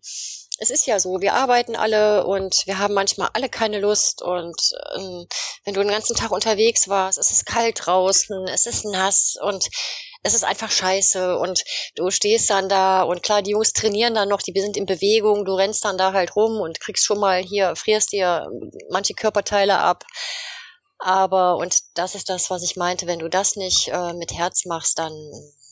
es 0.61 0.69
ist 0.69 0.85
ja 0.85 0.99
so, 0.99 1.21
wir 1.21 1.33
arbeiten 1.33 1.75
alle 1.75 2.23
und 2.23 2.67
wir 2.67 2.77
haben 2.77 2.93
manchmal 2.93 3.29
alle 3.33 3.49
keine 3.49 3.79
Lust 3.79 4.21
und 4.21 4.55
ähm, 4.95 5.25
wenn 5.65 5.73
du 5.73 5.81
den 5.81 5.89
ganzen 5.89 6.15
Tag 6.15 6.31
unterwegs 6.31 6.87
warst, 6.87 7.17
es 7.17 7.31
ist 7.31 7.47
kalt 7.47 7.81
draußen, 7.83 8.47
es 8.47 8.67
ist 8.67 8.85
nass 8.85 9.37
und 9.41 9.67
es 10.21 10.35
ist 10.35 10.43
einfach 10.43 10.69
scheiße 10.69 11.35
und 11.39 11.63
du 11.95 12.11
stehst 12.11 12.51
dann 12.51 12.69
da 12.69 13.01
und 13.01 13.23
klar, 13.23 13.41
die 13.41 13.51
Jungs 13.51 13.73
trainieren 13.73 14.13
dann 14.13 14.29
noch, 14.29 14.43
die 14.43 14.53
sind 14.59 14.77
in 14.77 14.85
Bewegung, 14.85 15.45
du 15.45 15.55
rennst 15.55 15.83
dann 15.83 15.97
da 15.97 16.13
halt 16.13 16.35
rum 16.35 16.61
und 16.61 16.79
kriegst 16.79 17.05
schon 17.05 17.19
mal 17.19 17.41
hier, 17.41 17.75
frierst 17.75 18.11
dir 18.11 18.47
manche 18.91 19.15
Körperteile 19.15 19.79
ab. 19.79 20.05
Aber, 20.99 21.57
und 21.57 21.79
das 21.95 22.13
ist 22.13 22.29
das, 22.29 22.51
was 22.51 22.61
ich 22.61 22.75
meinte, 22.75 23.07
wenn 23.07 23.17
du 23.17 23.27
das 23.27 23.55
nicht 23.55 23.87
äh, 23.87 24.13
mit 24.13 24.31
Herz 24.31 24.65
machst, 24.65 24.99
dann, 24.99 25.11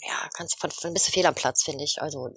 ja, 0.02 0.30
kannst 0.34 0.56
du 0.56 0.68
von, 0.68 0.94
bist 0.94 1.08
du 1.08 1.12
fehl 1.12 1.28
am 1.28 1.36
Platz, 1.36 1.62
finde 1.62 1.84
ich. 1.84 2.02
Also, 2.02 2.30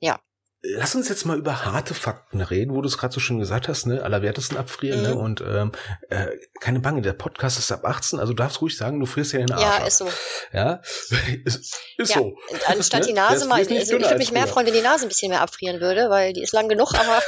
ja. 0.00 0.18
Lass 0.62 0.94
uns 0.94 1.08
jetzt 1.08 1.24
mal 1.24 1.38
über 1.38 1.64
harte 1.64 1.94
Fakten 1.94 2.42
reden, 2.42 2.74
wo 2.74 2.82
du 2.82 2.88
es 2.88 2.98
gerade 2.98 3.14
so 3.14 3.20
schön 3.20 3.38
gesagt 3.38 3.66
hast, 3.66 3.86
ne? 3.86 4.02
Allerwertesten 4.02 4.58
abfrieren, 4.58 5.00
ne? 5.00 5.08
mhm. 5.08 5.14
ne? 5.14 5.20
Und 5.20 5.40
ähm, 5.40 5.72
äh, 6.10 6.26
keine 6.60 6.80
Bange, 6.80 7.00
der 7.00 7.14
Podcast 7.14 7.58
ist 7.58 7.72
ab 7.72 7.86
18, 7.86 8.18
also 8.18 8.34
darfst 8.34 8.60
ruhig 8.60 8.76
sagen, 8.76 9.00
du 9.00 9.06
frierst 9.06 9.32
ja 9.32 9.38
den 9.38 9.52
Arsch. 9.52 9.62
Ja, 9.62 9.86
ist 9.86 9.96
so. 9.96 10.12
Ja, 10.52 10.82
ist, 11.46 11.78
ist 11.96 12.14
ja, 12.14 12.18
so. 12.18 12.36
Anstatt 12.66 13.06
die 13.06 13.12
Nase 13.14 13.46
mal, 13.46 13.60
also 13.60 13.74
ich 13.74 13.88
würde 13.88 14.14
mich 14.18 14.32
mehr 14.32 14.46
freuen, 14.46 14.66
wenn 14.66 14.74
die 14.74 14.82
Nase 14.82 15.06
ein 15.06 15.08
bisschen 15.08 15.30
mehr 15.30 15.40
abfrieren 15.40 15.80
würde, 15.80 16.10
weil 16.10 16.34
die 16.34 16.42
ist 16.42 16.52
lang 16.52 16.68
genug, 16.68 16.92
aber. 16.94 17.22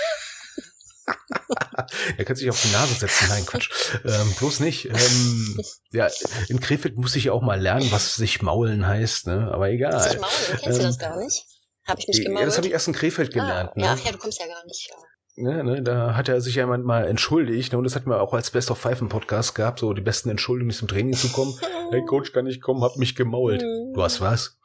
er 2.19 2.25
kann 2.27 2.37
sich 2.37 2.51
auf 2.51 2.61
die 2.61 2.71
Nase 2.71 2.95
setzen. 2.95 3.29
Nein, 3.31 3.47
Quatsch. 3.47 3.71
Ähm, 4.05 4.35
bloß 4.39 4.61
nicht. 4.61 4.85
Ähm, 4.91 5.61
ja, 5.91 6.09
in 6.49 6.61
Krefeld 6.61 6.97
muss 6.99 7.17
ich 7.17 7.31
auch 7.31 7.41
mal 7.41 7.59
lernen, 7.59 7.91
was 7.93 8.15
sich 8.15 8.43
maulen 8.43 8.87
heißt, 8.87 9.27
ne? 9.27 9.51
Aber 9.53 9.71
egal. 9.71 9.99
Sich 10.01 10.21
maulen, 10.21 10.33
kennst 10.49 10.67
ähm, 10.67 10.75
du 10.75 10.83
das 10.83 10.99
gar 10.99 11.17
nicht? 11.17 11.47
Habe 11.87 12.01
ich 12.01 12.09
nicht 12.09 12.25
gemacht. 12.25 12.41
Ja, 12.41 12.47
das 12.47 12.57
habe 12.57 12.67
ich 12.67 12.73
erst 12.73 12.89
in 12.89 12.95
Krefeld 12.95 13.33
gelernt. 13.33 13.71
Ah, 13.75 13.79
ne? 13.79 13.85
Ja, 13.85 13.95
ja, 14.05 14.13
du 14.13 14.19
kommst 14.19 14.41
ja 14.41 14.47
gar 14.47 14.65
nicht. 14.67 14.91
Ne, 15.35 15.65
ne, 15.65 15.83
da 15.83 16.15
hat 16.15 16.29
er 16.29 16.43
sich 16.43 16.57
ja 16.57 16.67
mal 16.67 17.07
entschuldigt, 17.07 17.73
ne, 17.73 17.79
und 17.79 17.85
das 17.85 17.97
hatten 17.97 18.11
wir 18.11 18.21
auch 18.21 18.35
als 18.35 18.51
Best 18.51 18.71
of 18.71 18.79
Five 18.79 19.01
im 19.01 19.09
Podcast 19.09 19.55
gehabt, 19.55 19.79
so 19.79 19.95
die 19.95 20.03
besten 20.03 20.29
Entschuldigungen, 20.29 20.77
zum 20.77 20.89
Training 20.89 21.15
zu 21.15 21.31
kommen. 21.31 21.59
hey 21.91 22.05
Coach, 22.05 22.33
kann 22.33 22.47
ich 22.47 22.61
kommen, 22.61 22.83
hab 22.83 22.99
mich 22.99 23.17
gemault. 23.17 23.63
Mhm. 23.63 23.95
Du 23.95 24.03
hast 24.03 24.21
was? 24.21 24.59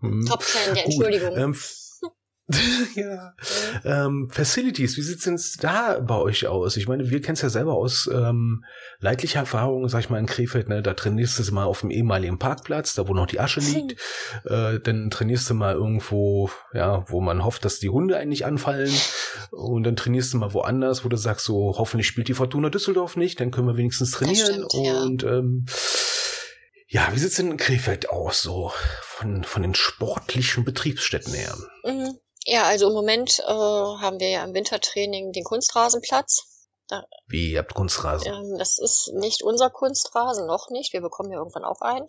Hm. 0.00 0.26
Top-Fan 0.26 0.74
der 0.74 0.84
Entschuldigung. 0.86 1.36
Ähm, 1.36 1.56
ja. 2.94 3.34
Ähm, 3.84 4.28
Facilities, 4.30 4.96
wie 4.96 5.02
sieht's 5.02 5.24
denn 5.24 5.38
da 5.60 6.00
bei 6.00 6.16
euch 6.16 6.46
aus? 6.46 6.76
Ich 6.76 6.88
meine, 6.88 7.10
wir 7.10 7.20
kennen 7.20 7.34
es 7.34 7.42
ja 7.42 7.50
selber 7.50 7.74
aus 7.74 8.08
ähm, 8.12 8.64
leidlicher 9.00 9.40
Erfahrung, 9.40 9.86
sag 9.88 10.00
ich 10.00 10.10
mal, 10.10 10.18
in 10.18 10.26
Krefeld, 10.26 10.68
ne? 10.68 10.82
Da 10.82 10.94
trainierst 10.94 11.38
du 11.38 11.52
mal 11.52 11.64
auf 11.64 11.80
dem 11.80 11.90
ehemaligen 11.90 12.38
Parkplatz, 12.38 12.94
da 12.94 13.06
wo 13.06 13.12
noch 13.12 13.26
die 13.26 13.40
Asche 13.40 13.60
liegt. 13.60 14.00
äh, 14.44 14.80
dann 14.80 15.10
trainierst 15.10 15.50
du 15.50 15.54
mal 15.54 15.74
irgendwo, 15.74 16.50
ja, 16.72 17.04
wo 17.08 17.20
man 17.20 17.44
hofft, 17.44 17.64
dass 17.66 17.80
die 17.80 17.90
Hunde 17.90 18.16
eigentlich 18.16 18.46
anfallen. 18.46 18.92
Und 19.50 19.84
dann 19.84 19.96
trainierst 19.96 20.32
du 20.32 20.38
mal 20.38 20.54
woanders, 20.54 21.04
wo 21.04 21.08
du 21.10 21.16
sagst, 21.16 21.44
so, 21.44 21.74
hoffentlich 21.76 22.06
spielt 22.06 22.28
die 22.28 22.34
Fortuna 22.34 22.70
Düsseldorf 22.70 23.16
nicht, 23.16 23.40
dann 23.40 23.50
können 23.50 23.66
wir 23.66 23.76
wenigstens 23.76 24.12
trainieren. 24.12 24.66
Stimmt, 24.68 24.74
und 24.74 25.22
ja. 25.22 25.38
ähm, 25.38 25.66
ja, 26.90 27.08
wie 27.12 27.18
sieht's 27.18 27.36
denn 27.36 27.50
in 27.50 27.56
Krefeld 27.58 28.08
aus, 28.08 28.40
so 28.40 28.72
von, 29.02 29.44
von 29.44 29.60
den 29.60 29.74
sportlichen 29.74 30.64
Betriebsstätten 30.64 31.34
her? 31.34 31.54
Mhm. 31.84 32.18
Ja, 32.50 32.62
also 32.62 32.88
im 32.88 32.94
Moment 32.94 33.40
äh, 33.40 33.52
haben 33.52 34.20
wir 34.20 34.30
ja 34.30 34.42
im 34.42 34.54
Wintertraining 34.54 35.32
den 35.32 35.44
Kunstrasenplatz. 35.44 36.46
Da, 36.88 37.04
Wie, 37.26 37.52
ihr 37.52 37.58
habt 37.58 37.74
Kunstrasen? 37.74 38.32
Ähm, 38.32 38.56
das 38.56 38.78
ist 38.78 39.12
nicht 39.12 39.42
unser 39.42 39.68
Kunstrasen, 39.68 40.46
noch 40.46 40.70
nicht. 40.70 40.94
Wir 40.94 41.02
bekommen 41.02 41.30
ja 41.30 41.36
irgendwann 41.36 41.66
auch 41.66 41.82
einen. 41.82 42.06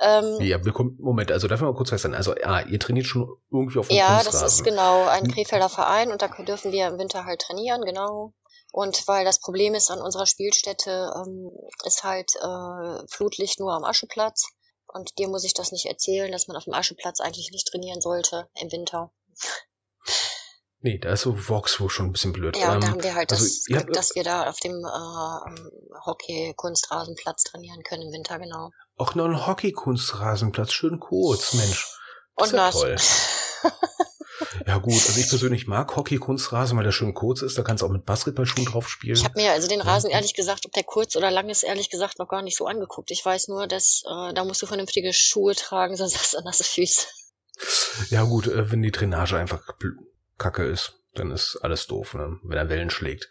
Ähm, 0.00 0.40
ja, 0.40 0.58
bekommt, 0.58 0.98
Moment, 0.98 1.30
also 1.30 1.46
darf 1.46 1.60
ich 1.60 1.64
mal 1.64 1.74
kurz 1.74 1.90
feststellen. 1.90 2.16
Also, 2.16 2.34
ja, 2.36 2.60
ihr 2.62 2.80
trainiert 2.80 3.06
schon 3.06 3.28
irgendwie 3.52 3.78
auf 3.78 3.86
dem 3.86 3.96
ja, 3.96 4.16
Kunstrasen. 4.16 4.38
Ja, 4.40 4.42
das 4.42 4.54
ist 4.54 4.64
genau 4.64 5.04
ein 5.04 5.26
hm. 5.26 5.32
Krefelder 5.32 5.68
Verein 5.68 6.10
und 6.10 6.22
da 6.22 6.26
dürfen 6.26 6.72
wir 6.72 6.88
im 6.88 6.98
Winter 6.98 7.24
halt 7.24 7.42
trainieren, 7.42 7.84
genau. 7.84 8.32
Und 8.72 9.06
weil 9.06 9.24
das 9.24 9.38
Problem 9.38 9.76
ist 9.76 9.92
an 9.92 10.02
unserer 10.02 10.26
Spielstätte, 10.26 11.12
ähm, 11.14 11.52
ist 11.84 12.02
halt 12.02 12.34
äh, 12.34 13.06
Flutlicht 13.06 13.60
nur 13.60 13.72
am 13.74 13.84
Ascheplatz. 13.84 14.48
Und 14.88 15.16
dir 15.18 15.28
muss 15.28 15.44
ich 15.44 15.54
das 15.54 15.70
nicht 15.70 15.86
erzählen, 15.86 16.32
dass 16.32 16.48
man 16.48 16.56
auf 16.56 16.64
dem 16.64 16.74
Ascheplatz 16.74 17.20
eigentlich 17.20 17.52
nicht 17.52 17.68
trainieren 17.68 18.00
sollte 18.00 18.48
im 18.60 18.72
Winter. 18.72 19.12
Nee, 20.80 20.98
da 20.98 21.12
ist 21.12 21.22
so 21.22 21.34
Vox 21.48 21.80
wo 21.80 21.88
schon 21.88 22.06
ein 22.06 22.12
bisschen 22.12 22.32
blöd. 22.32 22.56
Ja, 22.56 22.74
ähm, 22.74 22.80
da 22.80 22.88
haben 22.88 23.02
wir 23.02 23.14
halt 23.14 23.32
also, 23.32 23.44
das 23.44 23.64
Glück, 23.64 23.80
habt- 23.80 23.96
dass 23.96 24.14
wir 24.14 24.22
da 24.22 24.48
auf 24.48 24.58
dem 24.60 24.74
äh, 24.84 25.98
Hockey-Kunstrasenplatz 26.06 27.44
trainieren 27.44 27.82
können 27.82 28.02
im 28.02 28.12
Winter, 28.12 28.38
genau. 28.38 28.70
Auch 28.96 29.14
noch 29.14 29.24
ein 29.26 29.46
Hockey-Kunstrasenplatz, 29.46 30.72
schön 30.72 31.00
kurz, 31.00 31.54
Mensch. 31.54 31.86
Das 32.36 32.46
Und 32.46 32.46
ist 32.46 32.52
ja 32.52 32.56
nass. 32.58 32.74
toll. 32.74 32.96
Ja 34.66 34.78
gut, 34.78 34.92
also 34.94 35.18
ich 35.20 35.28
persönlich 35.28 35.66
mag 35.66 35.96
Hockey-Kunstrasen, 35.96 36.76
weil 36.76 36.84
der 36.84 36.92
schön 36.92 37.12
kurz 37.12 37.42
ist. 37.42 37.58
Da 37.58 37.62
kannst 37.62 37.82
du 37.82 37.86
auch 37.86 37.90
mit 37.90 38.04
Basketballschuhen 38.04 38.66
drauf 38.66 38.88
spielen. 38.88 39.16
Ich 39.16 39.24
habe 39.24 39.34
mir 39.40 39.50
also 39.50 39.66
den. 39.66 39.80
Rasen 39.80 40.10
ehrlich 40.10 40.34
gesagt, 40.34 40.64
ob 40.64 40.72
der 40.72 40.84
kurz 40.84 41.16
oder 41.16 41.30
lang 41.30 41.48
ist, 41.48 41.64
ehrlich 41.64 41.90
gesagt 41.90 42.18
noch 42.20 42.28
gar 42.28 42.42
nicht 42.42 42.56
so 42.56 42.66
angeguckt. 42.66 43.10
Ich 43.10 43.24
weiß 43.24 43.48
nur, 43.48 43.66
dass 43.66 44.02
äh, 44.06 44.34
da 44.34 44.44
musst 44.44 44.62
du 44.62 44.66
vernünftige 44.66 45.12
Schuhe 45.12 45.54
tragen, 45.56 45.96
sonst 45.96 46.16
hast 46.18 46.34
du 46.34 46.40
nasse 46.44 46.62
Füße. 46.64 47.06
Ja 48.10 48.22
gut, 48.24 48.46
äh, 48.46 48.70
wenn 48.70 48.82
die 48.82 48.92
Drainage 48.92 49.36
einfach 49.36 49.60
kacke 50.38 50.64
ist, 50.64 50.94
dann 51.14 51.30
ist 51.32 51.58
alles 51.62 51.86
doof, 51.86 52.14
ne? 52.14 52.38
wenn 52.42 52.58
er 52.58 52.68
Wellen 52.68 52.90
schlägt. 52.90 53.28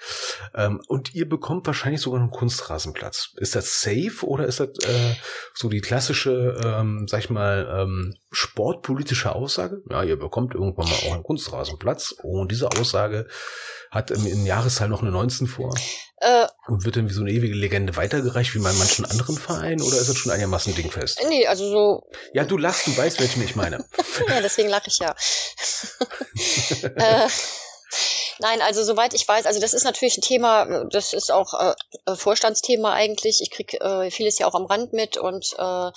Ähm, 0.53 0.81
und 0.87 1.15
ihr 1.15 1.27
bekommt 1.27 1.67
wahrscheinlich 1.67 2.01
sogar 2.01 2.19
einen 2.19 2.31
Kunstrasenplatz. 2.31 3.33
Ist 3.37 3.55
das 3.55 3.81
safe 3.81 4.25
oder 4.25 4.45
ist 4.45 4.59
das 4.59 4.69
äh, 4.83 5.15
so 5.53 5.69
die 5.69 5.81
klassische, 5.81 6.59
ähm, 6.63 7.07
sag 7.07 7.19
ich 7.19 7.29
mal, 7.29 7.67
ähm, 7.71 8.15
sportpolitische 8.31 9.33
Aussage? 9.33 9.81
Ja, 9.89 10.03
ihr 10.03 10.17
bekommt 10.17 10.53
irgendwann 10.53 10.87
mal 10.87 10.95
auch 11.07 11.13
einen 11.13 11.23
Kunstrasenplatz 11.23 12.15
und 12.23 12.51
diese 12.51 12.69
Aussage 12.71 13.27
hat 13.91 14.11
im, 14.11 14.25
in 14.25 14.45
Jahreszahl 14.45 14.89
noch 14.89 15.01
eine 15.01 15.11
19 15.11 15.47
vor 15.47 15.73
Äh, 16.19 16.47
und 16.67 16.83
wird 16.83 16.95
dann 16.95 17.07
wie 17.07 17.13
so 17.13 17.21
eine 17.21 17.31
ewige 17.31 17.53
Legende 17.53 17.95
weitergereicht 17.95 18.55
wie 18.55 18.59
bei 18.59 18.73
manchen 18.73 19.05
anderen 19.05 19.37
Vereinen 19.37 19.81
oder 19.81 19.97
ist 19.97 20.09
das 20.09 20.17
schon 20.17 20.31
einigermaßen 20.31 20.73
dingfest? 20.75 21.23
nee, 21.29 21.45
also 21.47 21.69
so, 21.69 22.09
Ja, 22.33 22.43
du 22.43 22.57
lachst, 22.57 22.87
du 22.87 22.97
weißt, 22.97 23.19
welchen 23.19 23.43
ich 23.43 23.55
meine. 23.55 23.85
ja, 24.27 24.41
deswegen 24.41 24.69
lache 24.69 24.87
ich 24.87 24.97
ja. 24.97 25.15
äh, 26.81 27.27
nein, 28.39 28.61
also 28.61 28.83
soweit 28.83 29.13
ich 29.13 29.27
weiß, 29.27 29.45
also 29.45 29.61
das 29.61 29.73
ist 29.73 29.83
natürlich 29.83 30.17
ein 30.17 30.21
Thema, 30.21 30.85
das 30.89 31.13
ist 31.13 31.31
auch 31.31 31.53
äh, 31.53 31.73
äh, 32.11 32.15
Vorstandsthema 32.15 32.93
eigentlich. 32.93 33.41
Ich 33.41 33.51
krieg 33.51 33.75
äh, 33.75 34.09
vieles 34.11 34.39
ja 34.39 34.47
auch 34.47 34.55
am 34.55 34.65
Rand 34.65 34.93
mit 34.93 35.17
und 35.17 35.53
äh, 35.57 35.91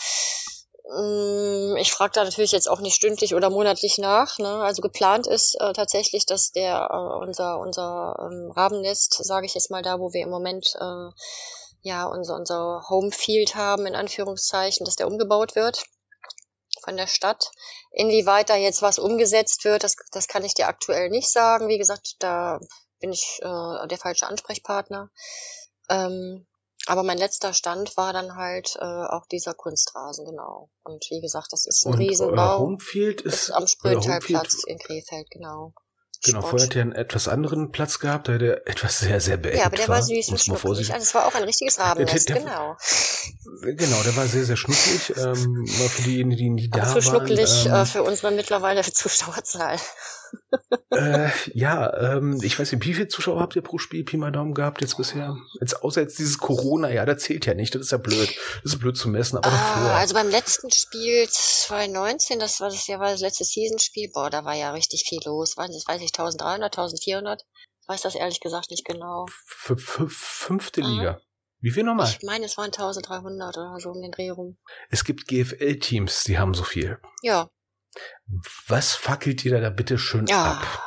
ich 1.78 1.92
frage 1.92 2.12
da 2.14 2.24
natürlich 2.24 2.52
jetzt 2.52 2.68
auch 2.68 2.80
nicht 2.80 2.94
stündlich 2.94 3.34
oder 3.34 3.50
monatlich 3.50 3.98
nach. 3.98 4.38
Ne? 4.38 4.48
Also 4.48 4.82
geplant 4.82 5.26
ist 5.26 5.54
äh, 5.60 5.72
tatsächlich, 5.72 6.26
dass 6.26 6.52
der 6.52 6.88
äh, 6.90 7.24
unser 7.24 7.58
unser 7.58 8.16
ähm, 8.18 8.50
Rabennest, 8.50 9.22
sage 9.24 9.46
ich 9.46 9.54
jetzt 9.54 9.70
mal 9.70 9.82
da, 9.82 10.00
wo 10.00 10.12
wir 10.12 10.22
im 10.22 10.30
Moment 10.30 10.74
äh, 10.80 11.10
ja 11.82 12.06
unser 12.06 12.36
unser 12.36 12.82
Homefield 12.88 13.54
haben 13.54 13.86
in 13.86 13.94
Anführungszeichen, 13.94 14.84
dass 14.84 14.96
der 14.96 15.06
umgebaut 15.06 15.54
wird 15.54 15.84
von 16.82 16.96
der 16.96 17.06
Stadt. 17.06 17.50
Inwieweit 17.92 18.48
da 18.50 18.56
jetzt 18.56 18.82
was 18.82 18.98
umgesetzt 18.98 19.64
wird, 19.64 19.84
das, 19.84 19.96
das 20.12 20.28
kann 20.28 20.44
ich 20.44 20.54
dir 20.54 20.68
aktuell 20.68 21.10
nicht 21.10 21.30
sagen. 21.30 21.68
Wie 21.68 21.78
gesagt, 21.78 22.16
da 22.20 22.58
bin 23.00 23.12
ich 23.12 23.38
äh, 23.42 23.86
der 23.86 23.98
falsche 23.98 24.26
Ansprechpartner. 24.26 25.10
Ähm, 25.88 26.46
aber 26.86 27.02
mein 27.02 27.18
letzter 27.18 27.52
Stand 27.54 27.96
war 27.96 28.12
dann 28.12 28.36
halt 28.36 28.76
äh, 28.80 28.84
auch 28.84 29.26
dieser 29.30 29.54
Kunstrasen, 29.54 30.24
genau. 30.24 30.70
Und 30.82 31.04
wie 31.10 31.20
gesagt, 31.20 31.52
das 31.52 31.66
ist 31.66 31.84
ein 31.86 31.92
Und 31.94 32.00
euer 32.00 32.08
Riesenbau. 32.08 32.58
Homefield 32.58 33.20
Ist 33.20 33.34
ist 33.48 33.50
am 33.52 33.66
Spröntalplatz 33.66 34.64
in 34.66 34.78
Krefeld, 34.78 35.30
genau. 35.30 35.72
Genau, 36.22 36.40
Sport. 36.40 36.50
vorher 36.50 36.66
hat 36.68 36.76
er 36.76 36.82
einen 36.82 36.92
etwas 36.92 37.28
anderen 37.28 37.70
Platz 37.72 37.98
gehabt, 37.98 38.28
da 38.28 38.36
der 38.36 38.68
etwas 38.68 38.98
sehr, 38.98 39.20
sehr 39.22 39.38
beengt 39.38 39.58
Ja, 39.58 39.64
aber 39.66 39.76
der 39.76 39.88
war 39.88 40.02
süß 40.02 40.28
und 40.28 40.58
vorsichtig- 40.58 40.92
Also 40.94 41.04
es 41.04 41.14
war 41.14 41.26
auch 41.26 41.34
ein 41.34 41.44
richtiges 41.44 41.78
Rabennest, 41.78 42.28
der- 42.28 42.36
genau. 42.40 42.76
Genau, 43.62 44.02
der 44.02 44.16
war 44.16 44.26
sehr, 44.26 44.44
sehr 44.44 44.56
schnucklig. 44.58 45.14
Ähm, 45.16 45.62
mal 45.78 45.88
für 45.88 46.02
diejenigen, 46.02 46.36
die 46.36 46.50
nie 46.50 46.68
da 46.68 46.82
Aber 46.82 46.88
waren. 46.88 46.94
zu 47.00 47.08
schnuckelig 47.08 47.66
ähm, 47.66 47.72
äh, 47.72 47.86
für 47.86 48.02
unsere 48.02 48.32
mittlerweile 48.32 48.82
Zuschauerzahl. 48.82 49.78
Äh, 50.90 51.30
ja, 51.52 52.16
ähm, 52.16 52.38
ich 52.42 52.58
weiß 52.58 52.72
nicht, 52.72 52.84
wie 52.84 52.94
viele 52.94 53.08
Zuschauer 53.08 53.40
habt 53.40 53.56
ihr 53.56 53.62
pro 53.62 53.78
Spiel 53.78 54.04
Pi 54.04 54.16
mal 54.16 54.30
Daumen 54.30 54.54
gehabt 54.54 54.80
jetzt 54.80 54.96
bisher? 54.96 55.36
Jetzt, 55.60 55.82
außer 55.82 56.00
jetzt 56.00 56.18
dieses 56.18 56.38
Corona, 56.38 56.90
ja, 56.90 57.04
das 57.04 57.22
zählt 57.22 57.46
ja 57.46 57.54
nicht, 57.54 57.74
das 57.74 57.82
ist 57.82 57.92
ja 57.92 57.98
blöd. 57.98 58.28
Das 58.62 58.74
ist 58.74 58.78
blöd 58.78 58.96
zu 58.96 59.08
messen, 59.08 59.38
aber 59.38 59.50
davor. 59.50 59.90
Ah, 59.90 59.98
also 59.98 60.14
beim 60.14 60.28
letzten 60.30 60.70
Spiel 60.70 61.26
2019, 61.28 62.38
das 62.38 62.60
war 62.60 62.68
das 62.70 62.86
ja 62.86 62.98
war 62.98 63.10
das 63.10 63.20
letzte 63.20 63.44
Seasonspiel, 63.44 64.10
boah, 64.12 64.30
da 64.30 64.44
war 64.44 64.54
ja 64.54 64.72
richtig 64.72 65.04
viel 65.08 65.20
los. 65.24 65.56
Waren 65.56 65.72
das, 65.72 65.86
weiß 65.86 66.00
ich, 66.02 66.10
1300, 66.18 66.76
1400? 66.76 67.42
Ich 67.82 67.88
weiß 67.88 68.02
das 68.02 68.14
ehrlich 68.14 68.40
gesagt 68.40 68.70
nicht 68.70 68.84
genau. 68.84 69.26
F 69.26 69.74
fünfte 70.08 70.82
Ah. 70.82 70.86
Liga. 70.86 71.20
Wie 71.62 71.70
viel 71.70 71.82
nochmal? 71.82 72.08
Ich 72.08 72.24
meine, 72.24 72.46
es 72.46 72.56
waren 72.56 72.66
1300 72.72 73.56
oder 73.58 73.76
so 73.80 73.90
um 73.90 74.00
den 74.00 74.12
Dreh 74.12 74.30
rum. 74.30 74.56
Es 74.88 75.04
gibt 75.04 75.26
GFL-Teams, 75.26 76.24
die 76.24 76.38
haben 76.38 76.54
so 76.54 76.64
viel. 76.64 76.98
Ja. 77.22 77.48
Was 78.68 78.94
fackelt 78.94 79.44
ihr 79.44 79.52
da, 79.52 79.60
da 79.60 79.70
bitte 79.70 79.98
schön 79.98 80.26
Ja. 80.26 80.52
ab? 80.52 80.82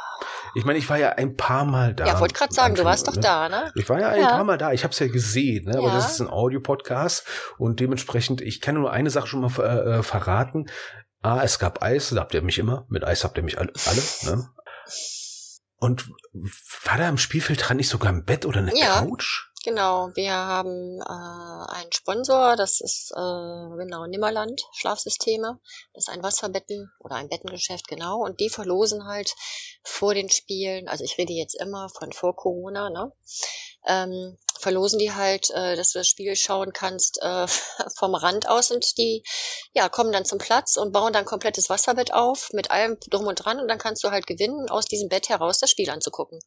Ich 0.56 0.66
meine, 0.66 0.78
ich 0.78 0.88
war 0.88 0.98
ja 1.00 1.10
ein 1.14 1.36
paar 1.36 1.66
Mal 1.66 1.96
da. 1.96 2.06
Ja, 2.06 2.20
wollte 2.20 2.36
gerade 2.36 2.54
sagen, 2.54 2.76
du 2.76 2.84
warst 2.86 3.08
doch 3.08 3.16
ne? 3.16 3.22
da, 3.22 3.50
ne? 3.50 3.72
Ich 3.76 3.90
war 3.90 4.00
ja 4.00 4.10
ein 4.10 4.22
Ja. 4.22 4.30
paar 4.30 4.44
Mal 4.44 4.58
da, 4.60 4.72
ich 4.72 4.84
habe 4.84 4.92
es 4.92 5.00
ja 5.00 5.08
gesehen, 5.08 5.66
ne? 5.66 5.78
aber 5.78 5.88
Ja. 5.88 5.96
das 5.96 6.12
ist 6.14 6.22
ein 6.22 6.30
Audio-Podcast 6.30 7.26
und 7.58 7.80
dementsprechend, 7.80 8.40
ich 8.42 8.62
kann 8.62 8.76
nur 8.76 8.92
eine 8.92 9.10
Sache 9.10 9.26
schon 9.28 9.42
mal 9.42 9.50
äh, 9.60 10.04
verraten. 10.04 10.68
Ah, 11.24 11.42
es 11.44 11.58
gab 11.58 11.82
Eis, 11.82 12.10
da 12.10 12.22
habt 12.22 12.34
ihr 12.36 12.42
mich 12.44 12.60
immer, 12.60 12.86
mit 12.90 13.04
Eis 13.04 13.24
habt 13.24 13.38
ihr 13.38 13.44
mich 13.44 13.58
alle, 13.58 13.74
alle 13.88 14.02
ne? 14.24 14.48
Und 15.78 16.08
war 16.84 16.98
da 16.98 17.10
am 17.10 17.18
Spielfeld 17.18 17.68
dran 17.68 17.78
nicht 17.78 17.90
sogar 17.90 18.12
ein 18.12 18.24
Bett 18.24 18.46
oder 18.46 18.60
eine 18.60 18.78
Ja. 18.78 19.00
Couch? 19.00 19.50
Genau, 19.66 20.10
wir 20.14 20.34
haben 20.34 21.00
äh, 21.00 21.72
einen 21.74 21.92
Sponsor, 21.94 22.58
das 22.58 22.82
ist 22.82 23.12
äh, 23.12 23.78
genau 23.78 24.06
Nimmerland 24.06 24.62
Schlafsysteme. 24.74 25.58
Das 25.94 26.08
ist 26.08 26.10
ein 26.10 26.22
Wasserbetten 26.22 26.92
oder 27.00 27.16
ein 27.16 27.30
Bettengeschäft, 27.30 27.88
genau. 27.88 28.18
Und 28.18 28.42
die 28.42 28.50
verlosen 28.50 29.06
halt 29.06 29.34
vor 29.82 30.16
den 30.16 30.30
Spielen, 30.30 30.90
also 30.90 31.06
ich 31.06 31.18
rede 31.18 31.32
jetzt 31.32 31.56
immer 31.56 31.88
von 31.88 32.12
vor 32.12 32.36
Corona, 32.36 32.90
ne? 32.90 33.14
Ähm, 33.88 34.38
verlosen 34.60 35.00
die 35.00 35.14
halt, 35.14 35.50
äh, 35.52 35.78
dass 35.78 35.94
du 35.94 36.00
das 36.00 36.10
Spiel 36.10 36.36
schauen 36.36 36.74
kannst 36.74 37.22
äh, 37.22 37.48
vom 37.98 38.16
Rand 38.16 38.50
aus 38.50 38.70
und 38.70 38.98
die 38.98 39.24
ja 39.74 39.88
kommen 39.88 40.12
dann 40.12 40.26
zum 40.26 40.40
Platz 40.40 40.76
und 40.76 40.92
bauen 40.92 41.14
dann 41.14 41.24
komplettes 41.24 41.70
Wasserbett 41.70 42.14
auf 42.14 42.50
mit 42.52 42.70
allem 42.70 42.98
drum 43.10 43.28
und 43.28 43.36
dran 43.36 43.62
und 43.62 43.70
dann 43.70 43.78
kannst 43.78 44.04
du 44.04 44.12
halt 44.12 44.28
gewinnen, 44.28 44.70
aus 44.70 44.86
diesem 44.86 45.08
Bett 45.08 45.30
heraus 45.30 45.60
das 45.60 45.72
Spiel 45.72 45.90
anzugucken. 45.90 46.42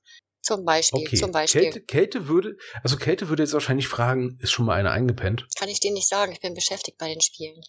Zum 0.46 0.64
Beispiel, 0.64 1.00
Okay, 1.00 1.16
zum 1.16 1.32
Beispiel. 1.32 1.62
Kälte, 1.62 1.80
Kälte 1.80 2.28
würde, 2.28 2.56
also 2.84 2.96
Kälte 2.96 3.28
würde 3.28 3.42
jetzt 3.42 3.52
wahrscheinlich 3.52 3.88
fragen, 3.88 4.38
ist 4.40 4.52
schon 4.52 4.64
mal 4.64 4.74
einer 4.74 4.92
eingepennt? 4.92 5.48
Kann 5.58 5.68
ich 5.68 5.80
dir 5.80 5.92
nicht 5.92 6.08
sagen. 6.08 6.30
Ich 6.30 6.40
bin 6.40 6.54
beschäftigt 6.54 6.98
bei 6.98 7.08
den 7.08 7.20
Spielen. 7.20 7.60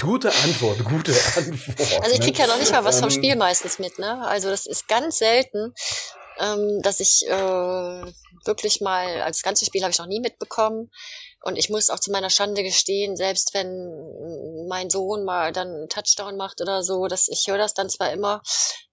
gute 0.00 0.32
Antwort, 0.32 0.82
gute 0.84 1.12
Antwort. 1.36 2.02
Also 2.02 2.14
ich 2.14 2.20
krieg 2.20 2.38
ja 2.38 2.46
noch 2.46 2.58
nicht 2.58 2.72
mal 2.72 2.84
was 2.84 3.00
vom 3.00 3.10
Ähm, 3.10 3.14
Spiel 3.14 3.36
meistens 3.36 3.78
mit, 3.78 3.98
ne? 3.98 4.26
Also 4.26 4.48
das 4.48 4.64
ist 4.64 4.88
ganz 4.88 5.18
selten, 5.18 5.74
ähm, 6.38 6.80
dass 6.82 7.00
ich 7.00 7.26
äh, 7.26 8.12
wirklich 8.44 8.80
mal, 8.80 9.22
als 9.22 9.42
ganze 9.42 9.64
Spiel 9.64 9.82
habe 9.82 9.90
ich 9.90 9.98
noch 9.98 10.06
nie 10.06 10.20
mitbekommen. 10.20 10.90
Und 11.42 11.56
ich 11.56 11.70
muss 11.70 11.90
auch 11.90 12.00
zu 12.00 12.10
meiner 12.10 12.30
Schande 12.30 12.64
gestehen, 12.64 13.14
selbst 13.16 13.54
wenn 13.54 14.66
mein 14.68 14.90
Sohn 14.90 15.24
mal 15.24 15.52
dann 15.52 15.68
einen 15.68 15.88
Touchdown 15.88 16.36
macht 16.36 16.60
oder 16.60 16.82
so, 16.82 17.06
dass 17.06 17.28
ich 17.28 17.46
höre 17.46 17.58
das 17.58 17.72
dann 17.72 17.88
zwar 17.88 18.10
immer, 18.10 18.42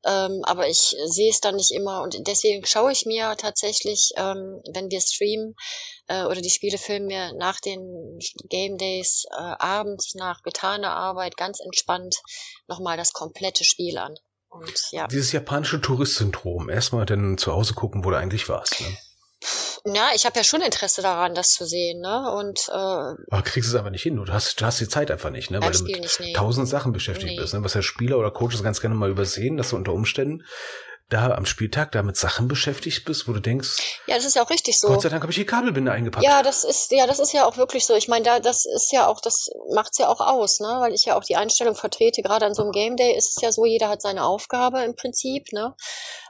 ähm, 0.06 0.42
aber 0.44 0.68
ich 0.68 0.96
sehe 1.06 1.32
es 1.32 1.42
dann 1.42 1.56
nicht 1.56 1.72
immer. 1.72 2.04
Und 2.04 2.28
deswegen 2.28 2.64
schaue 2.66 2.92
ich 2.92 3.08
mir 3.08 3.36
tatsächlich, 3.38 4.12
ähm, 4.18 4.62
wenn 4.72 4.92
wir 4.92 5.02
streamen 5.02 5.56
äh, 6.08 6.26
oder 6.26 6.42
die 6.42 6.52
Spiele 6.52 6.78
filmen 6.78 7.08
mir 7.08 7.34
nach 7.34 7.60
den 7.60 8.20
Game 8.50 8.78
Days 8.78 9.26
äh, 9.32 9.56
abends 9.58 10.14
nach 10.14 10.44
getaner 10.44 10.96
Arbeit 10.96 11.38
ganz 11.38 11.60
entspannt 11.60 12.18
nochmal 12.68 12.98
das 12.98 13.14
komplette 13.14 13.64
Spiel 13.64 13.98
an. 13.98 14.16
Und 14.54 14.74
ja. 14.92 15.08
Dieses 15.08 15.32
japanische 15.32 15.82
Tourist-Syndrom. 15.82 16.70
Erstmal 16.70 17.06
dann 17.06 17.38
zu 17.38 17.52
Hause 17.54 17.74
gucken, 17.74 18.06
wo 18.06 18.12
du 18.12 18.18
eigentlich 18.18 18.48
warst. 18.50 18.82
Ne? 18.82 18.88
Ja, 19.86 20.10
ich 20.16 20.26
habe 20.26 20.38
ja 20.38 20.44
schon 20.44 20.62
Interesse 20.62 21.02
daran, 21.02 21.36
das 21.36 21.52
zu 21.52 21.66
sehen, 21.66 22.00
ne? 22.00 22.32
Und 22.32 22.70
äh, 22.70 22.72
Aber 22.72 23.42
kriegst 23.44 23.68
es 23.70 23.76
aber 23.76 23.90
nicht 23.90 24.04
hin. 24.04 24.16
Du 24.16 24.32
hast, 24.32 24.62
du 24.62 24.66
hast 24.66 24.80
die 24.80 24.88
Zeit 24.88 25.12
einfach 25.12 25.32
nicht, 25.32 25.52
ne? 25.52 25.62
Weil 25.62 25.72
du 25.72 25.84
mit 25.84 26.00
nicht, 26.00 26.20
nee. 26.22 26.34
tausend 26.34 26.70
Sachen 26.70 26.94
beschäftigt 26.94 27.34
Nee. 27.34 27.40
bist, 27.40 27.54
ne? 27.54 27.64
Was 27.64 27.74
ja 27.74 27.82
Spieler 27.82 28.18
oder 28.18 28.32
Coaches 28.32 28.64
ganz 28.64 28.80
gerne 28.80 28.96
mal 28.96 29.10
übersehen, 29.10 29.58
dass 29.58 29.72
du 29.72 29.76
unter 29.76 29.92
Umständen 29.92 30.44
da 31.14 31.32
am 31.32 31.46
Spieltag 31.46 31.92
da 31.92 32.04
mit 32.04 32.18
Sachen 32.18 32.48
beschäftigt 32.48 33.06
bist, 33.06 33.28
wo 33.28 33.34
du 33.34 33.40
denkst, 33.40 34.00
Ja, 34.08 34.16
das 34.16 34.26
ist 34.26 34.36
ja 34.36 34.44
auch 34.44 34.50
richtig 34.50 34.80
so. 34.80 34.88
Gott 34.88 35.02
sei 35.02 35.10
Dank 35.10 35.22
habe 35.22 35.32
ich 35.32 35.38
die 35.38 35.46
Kabelbinde 35.46 35.92
eingepackt. 35.92 36.26
Ja, 36.26 36.44
das 36.44 36.64
ist 36.64 36.92
ja, 36.92 37.08
das 37.08 37.20
ist 37.20 37.34
ja 37.34 37.46
auch 37.46 37.58
wirklich 37.58 37.86
so. 37.86 37.96
Ich 37.96 38.08
meine, 38.08 38.26
da 38.26 38.40
das 38.40 38.66
ist 38.66 38.92
ja 38.92 39.08
auch, 39.08 39.22
das 39.22 39.50
macht's 39.74 39.98
ja 39.98 40.10
auch 40.10 40.20
aus, 40.20 40.60
ne? 40.60 40.78
Weil 40.80 40.94
ich 40.94 41.06
ja 41.06 41.16
auch 41.16 41.24
die 41.24 41.36
Einstellung 41.36 41.76
vertrete. 41.76 42.22
Gerade 42.22 42.46
an 42.46 42.54
so 42.54 42.64
einem 42.64 42.72
Game 42.72 42.98
Day 42.98 43.16
ist 43.16 43.36
es 43.36 43.42
ja 43.42 43.52
so, 43.52 43.66
jeder 43.66 43.90
hat 43.90 44.02
seine 44.02 44.24
Aufgabe 44.26 44.84
im 44.84 44.96
Prinzip, 44.96 45.54
ne? 45.54 45.76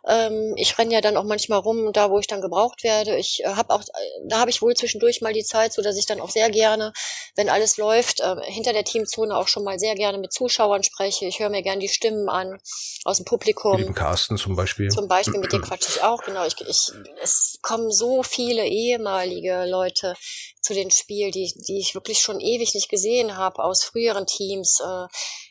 Ähm, 0.06 0.54
ich 0.58 0.78
renne 0.78 0.94
ja 0.94 1.02
dann 1.02 1.16
auch 1.16 1.24
manchmal 1.24 1.60
rum, 1.60 1.94
da 1.94 2.10
wo 2.10 2.20
ich 2.20 2.28
dann 2.28 2.42
gebraucht 2.42 2.84
werde. 2.84 3.16
Ich 3.18 3.44
äh, 3.44 3.48
habe 3.48 3.74
auch, 3.74 3.82
äh, 3.82 4.28
da 4.28 4.40
habe 4.40 4.50
ich 4.50 4.62
wohl 4.62 4.76
zwischendurch 4.76 5.22
mal 5.22 5.34
die 5.34 5.46
Zeit, 5.46 5.72
so 5.74 5.82
dass 5.82 5.98
ich 5.98 6.06
dann 6.06 6.20
auch 6.20 6.30
sehr 6.30 6.50
gerne, 6.50 6.92
wenn 7.36 7.50
alles 7.50 7.78
läuft, 7.78 8.20
äh, 8.20 8.36
hinter 8.44 8.74
der 8.74 8.84
Teamzone 8.84 9.36
auch 9.36 9.48
schon 9.48 9.64
mal 9.64 9.80
sehr 9.80 9.96
gerne 9.96 10.18
mit 10.18 10.34
Zuschauern 10.34 10.84
spreche. 10.84 11.26
Ich 11.26 11.40
höre 11.40 11.50
mir 11.50 11.64
gerne 11.64 11.80
die 11.80 11.88
Stimmen 11.88 12.28
an 12.28 12.60
aus 13.06 13.18
dem 13.18 13.24
Mit 13.24 13.30
Publikum. 13.30 13.78
dem 13.78 13.94
Carsten 13.94 14.38
zum 14.38 14.56
Beispiel. 14.56 14.90
Zum 14.90 15.08
Beispiel 15.08 15.40
mit 15.40 15.52
dir 15.52 15.62
quatsche 15.62 15.90
ich 15.90 16.04
auch, 16.04 16.24
genau. 16.24 16.46
Ich, 16.46 16.60
ich, 16.60 16.92
es 17.22 17.60
kommen 17.62 17.92
so 17.92 18.24
viele 18.24 18.66
ehemalige 18.66 19.66
Leute 19.66 20.16
zu 20.62 20.74
den 20.74 20.92
Spielen, 20.92 21.32
die, 21.32 21.54
die 21.68 21.80
ich 21.80 21.96
wirklich 21.96 22.20
schon 22.20 22.40
ewig 22.40 22.74
nicht 22.74 22.90
gesehen 22.90 23.38
habe 23.38 23.64
aus 23.64 23.84
früheren 23.84 24.26
Teams. 24.26 24.82
Äh, 24.82 25.08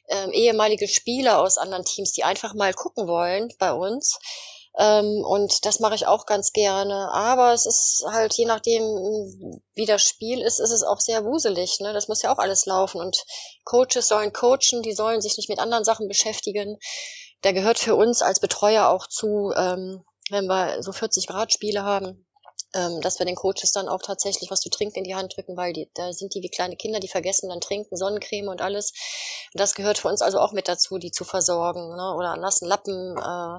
ähm, 0.08 0.32
ehemalige 0.32 0.88
Spieler 0.88 1.40
aus 1.40 1.58
anderen 1.58 1.84
Teams, 1.84 2.12
die 2.12 2.24
einfach 2.24 2.54
mal 2.54 2.74
gucken 2.74 3.06
wollen 3.06 3.52
bei 3.58 3.72
uns. 3.72 4.18
Ähm, 4.78 5.22
und 5.24 5.66
das 5.66 5.80
mache 5.80 5.94
ich 5.94 6.06
auch 6.06 6.26
ganz 6.26 6.52
gerne. 6.52 7.10
Aber 7.12 7.52
es 7.52 7.66
ist 7.66 8.04
halt, 8.10 8.34
je 8.34 8.46
nachdem, 8.46 8.82
wie 9.74 9.86
das 9.86 10.02
Spiel 10.02 10.40
ist, 10.40 10.60
ist 10.60 10.70
es 10.70 10.82
auch 10.82 11.00
sehr 11.00 11.24
wuselig. 11.24 11.80
Ne? 11.80 11.92
Das 11.92 12.08
muss 12.08 12.22
ja 12.22 12.32
auch 12.32 12.38
alles 12.38 12.66
laufen. 12.66 13.00
Und 13.00 13.24
Coaches 13.64 14.08
sollen 14.08 14.32
coachen, 14.32 14.82
die 14.82 14.94
sollen 14.94 15.20
sich 15.20 15.36
nicht 15.36 15.48
mit 15.48 15.58
anderen 15.58 15.84
Sachen 15.84 16.08
beschäftigen. 16.08 16.78
Da 17.42 17.52
gehört 17.52 17.78
für 17.78 17.96
uns 17.96 18.22
als 18.22 18.40
Betreuer 18.40 18.88
auch 18.88 19.06
zu, 19.08 19.52
ähm, 19.56 20.04
wenn 20.30 20.46
wir 20.46 20.82
so 20.82 20.92
40 20.92 21.26
Grad 21.26 21.52
Spiele 21.52 21.82
haben, 21.82 22.24
ähm, 22.74 23.00
dass 23.00 23.18
wir 23.18 23.26
den 23.26 23.36
Coaches 23.36 23.72
dann 23.72 23.88
auch 23.88 24.02
tatsächlich 24.02 24.50
was 24.50 24.60
zu 24.60 24.70
trinken 24.70 24.98
in 24.98 25.04
die 25.04 25.14
Hand 25.14 25.36
drücken, 25.36 25.56
weil 25.56 25.72
die, 25.72 25.90
da 25.94 26.12
sind 26.12 26.34
die 26.34 26.42
wie 26.42 26.48
kleine 26.48 26.76
Kinder, 26.76 27.00
die 27.00 27.08
vergessen 27.08 27.48
dann 27.48 27.60
trinken, 27.60 27.96
Sonnencreme 27.96 28.48
und 28.48 28.62
alles. 28.62 28.92
Und 29.52 29.60
das 29.60 29.74
gehört 29.74 29.98
für 29.98 30.08
uns 30.08 30.22
also 30.22 30.38
auch 30.38 30.52
mit 30.52 30.68
dazu, 30.68 30.98
die 30.98 31.10
zu 31.10 31.24
versorgen. 31.24 31.96
Ne? 31.96 32.14
Oder 32.16 32.36
nassen 32.36 32.68
Lappen 32.68 33.16
äh, 33.16 33.58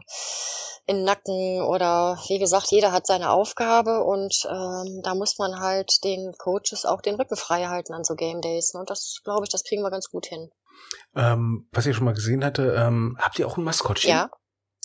in 0.85 0.97
den 0.97 1.05
Nacken 1.05 1.61
oder 1.61 2.19
wie 2.27 2.39
gesagt, 2.39 2.71
jeder 2.71 2.91
hat 2.91 3.07
seine 3.07 3.29
Aufgabe 3.29 4.03
und 4.03 4.45
ähm, 4.49 5.01
da 5.03 5.15
muss 5.15 5.37
man 5.37 5.59
halt 5.59 6.03
den 6.03 6.33
Coaches 6.37 6.85
auch 6.85 7.01
den 7.01 7.15
Rücken 7.15 7.37
frei 7.37 7.65
halten 7.65 7.93
an 7.93 8.03
so 8.03 8.15
Game 8.15 8.41
Days. 8.41 8.73
Ne? 8.73 8.81
Und 8.81 8.89
das 8.89 9.21
glaube 9.23 9.45
ich, 9.45 9.49
das 9.49 9.63
kriegen 9.63 9.81
wir 9.81 9.91
ganz 9.91 10.09
gut 10.09 10.25
hin. 10.25 10.49
Ähm, 11.15 11.69
was 11.71 11.85
ich 11.85 11.95
schon 11.95 12.05
mal 12.05 12.13
gesehen 12.13 12.43
hatte, 12.43 12.75
ähm, 12.77 13.17
habt 13.19 13.39
ihr 13.39 13.47
auch 13.47 13.57
ein 13.57 13.63
Maskottchen? 13.63 14.09
Ja, 14.09 14.29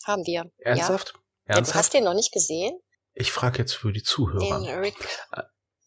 haben 0.04 0.24
wir. 0.24 0.50
Ernsthaft? 0.58 1.14
Ja. 1.48 1.56
Ernsthaft? 1.56 1.58
Ja, 1.58 1.60
du 1.60 1.74
hast 1.74 1.94
den 1.94 2.04
noch 2.04 2.14
nicht 2.14 2.32
gesehen? 2.32 2.78
Ich 3.20 3.32
frage 3.32 3.58
jetzt 3.58 3.74
für 3.74 3.92
die 3.92 4.02
Zuhörer. 4.02 4.60
Den 4.60 4.78
Rick, 4.78 4.94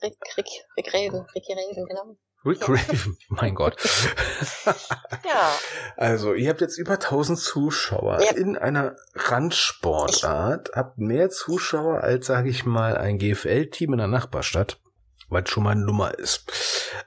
Rick, 0.03 0.15
Rick, 0.37 0.47
Rick 0.77 0.93
Raven, 0.93 1.25
Ricky 1.35 1.53
Raven, 1.53 1.85
genau. 1.87 2.17
Rick 2.43 2.67
Raven, 2.67 3.17
mein 3.29 3.55
Gott. 3.55 3.77
Ja, 5.23 5.51
Also, 5.95 6.33
ihr 6.33 6.49
habt 6.49 6.59
jetzt 6.61 6.77
über 6.77 6.93
1000 6.93 7.39
Zuschauer 7.39 8.19
Ja. 8.21 8.31
in 8.31 8.57
einer 8.57 8.95
Randsportart, 9.13 10.71
habt 10.75 10.97
mehr 10.97 11.29
Zuschauer 11.29 12.01
als, 12.01 12.25
sage 12.27 12.49
ich 12.49 12.65
mal, 12.65 12.97
ein 12.97 13.17
GFL-Team 13.19 13.93
in 13.93 13.99
der 13.99 14.07
Nachbarstadt, 14.07 14.79
was 15.29 15.49
schon 15.49 15.63
mal 15.63 15.71
eine 15.71 15.85
Nummer 15.85 16.17
ist. 16.17 16.51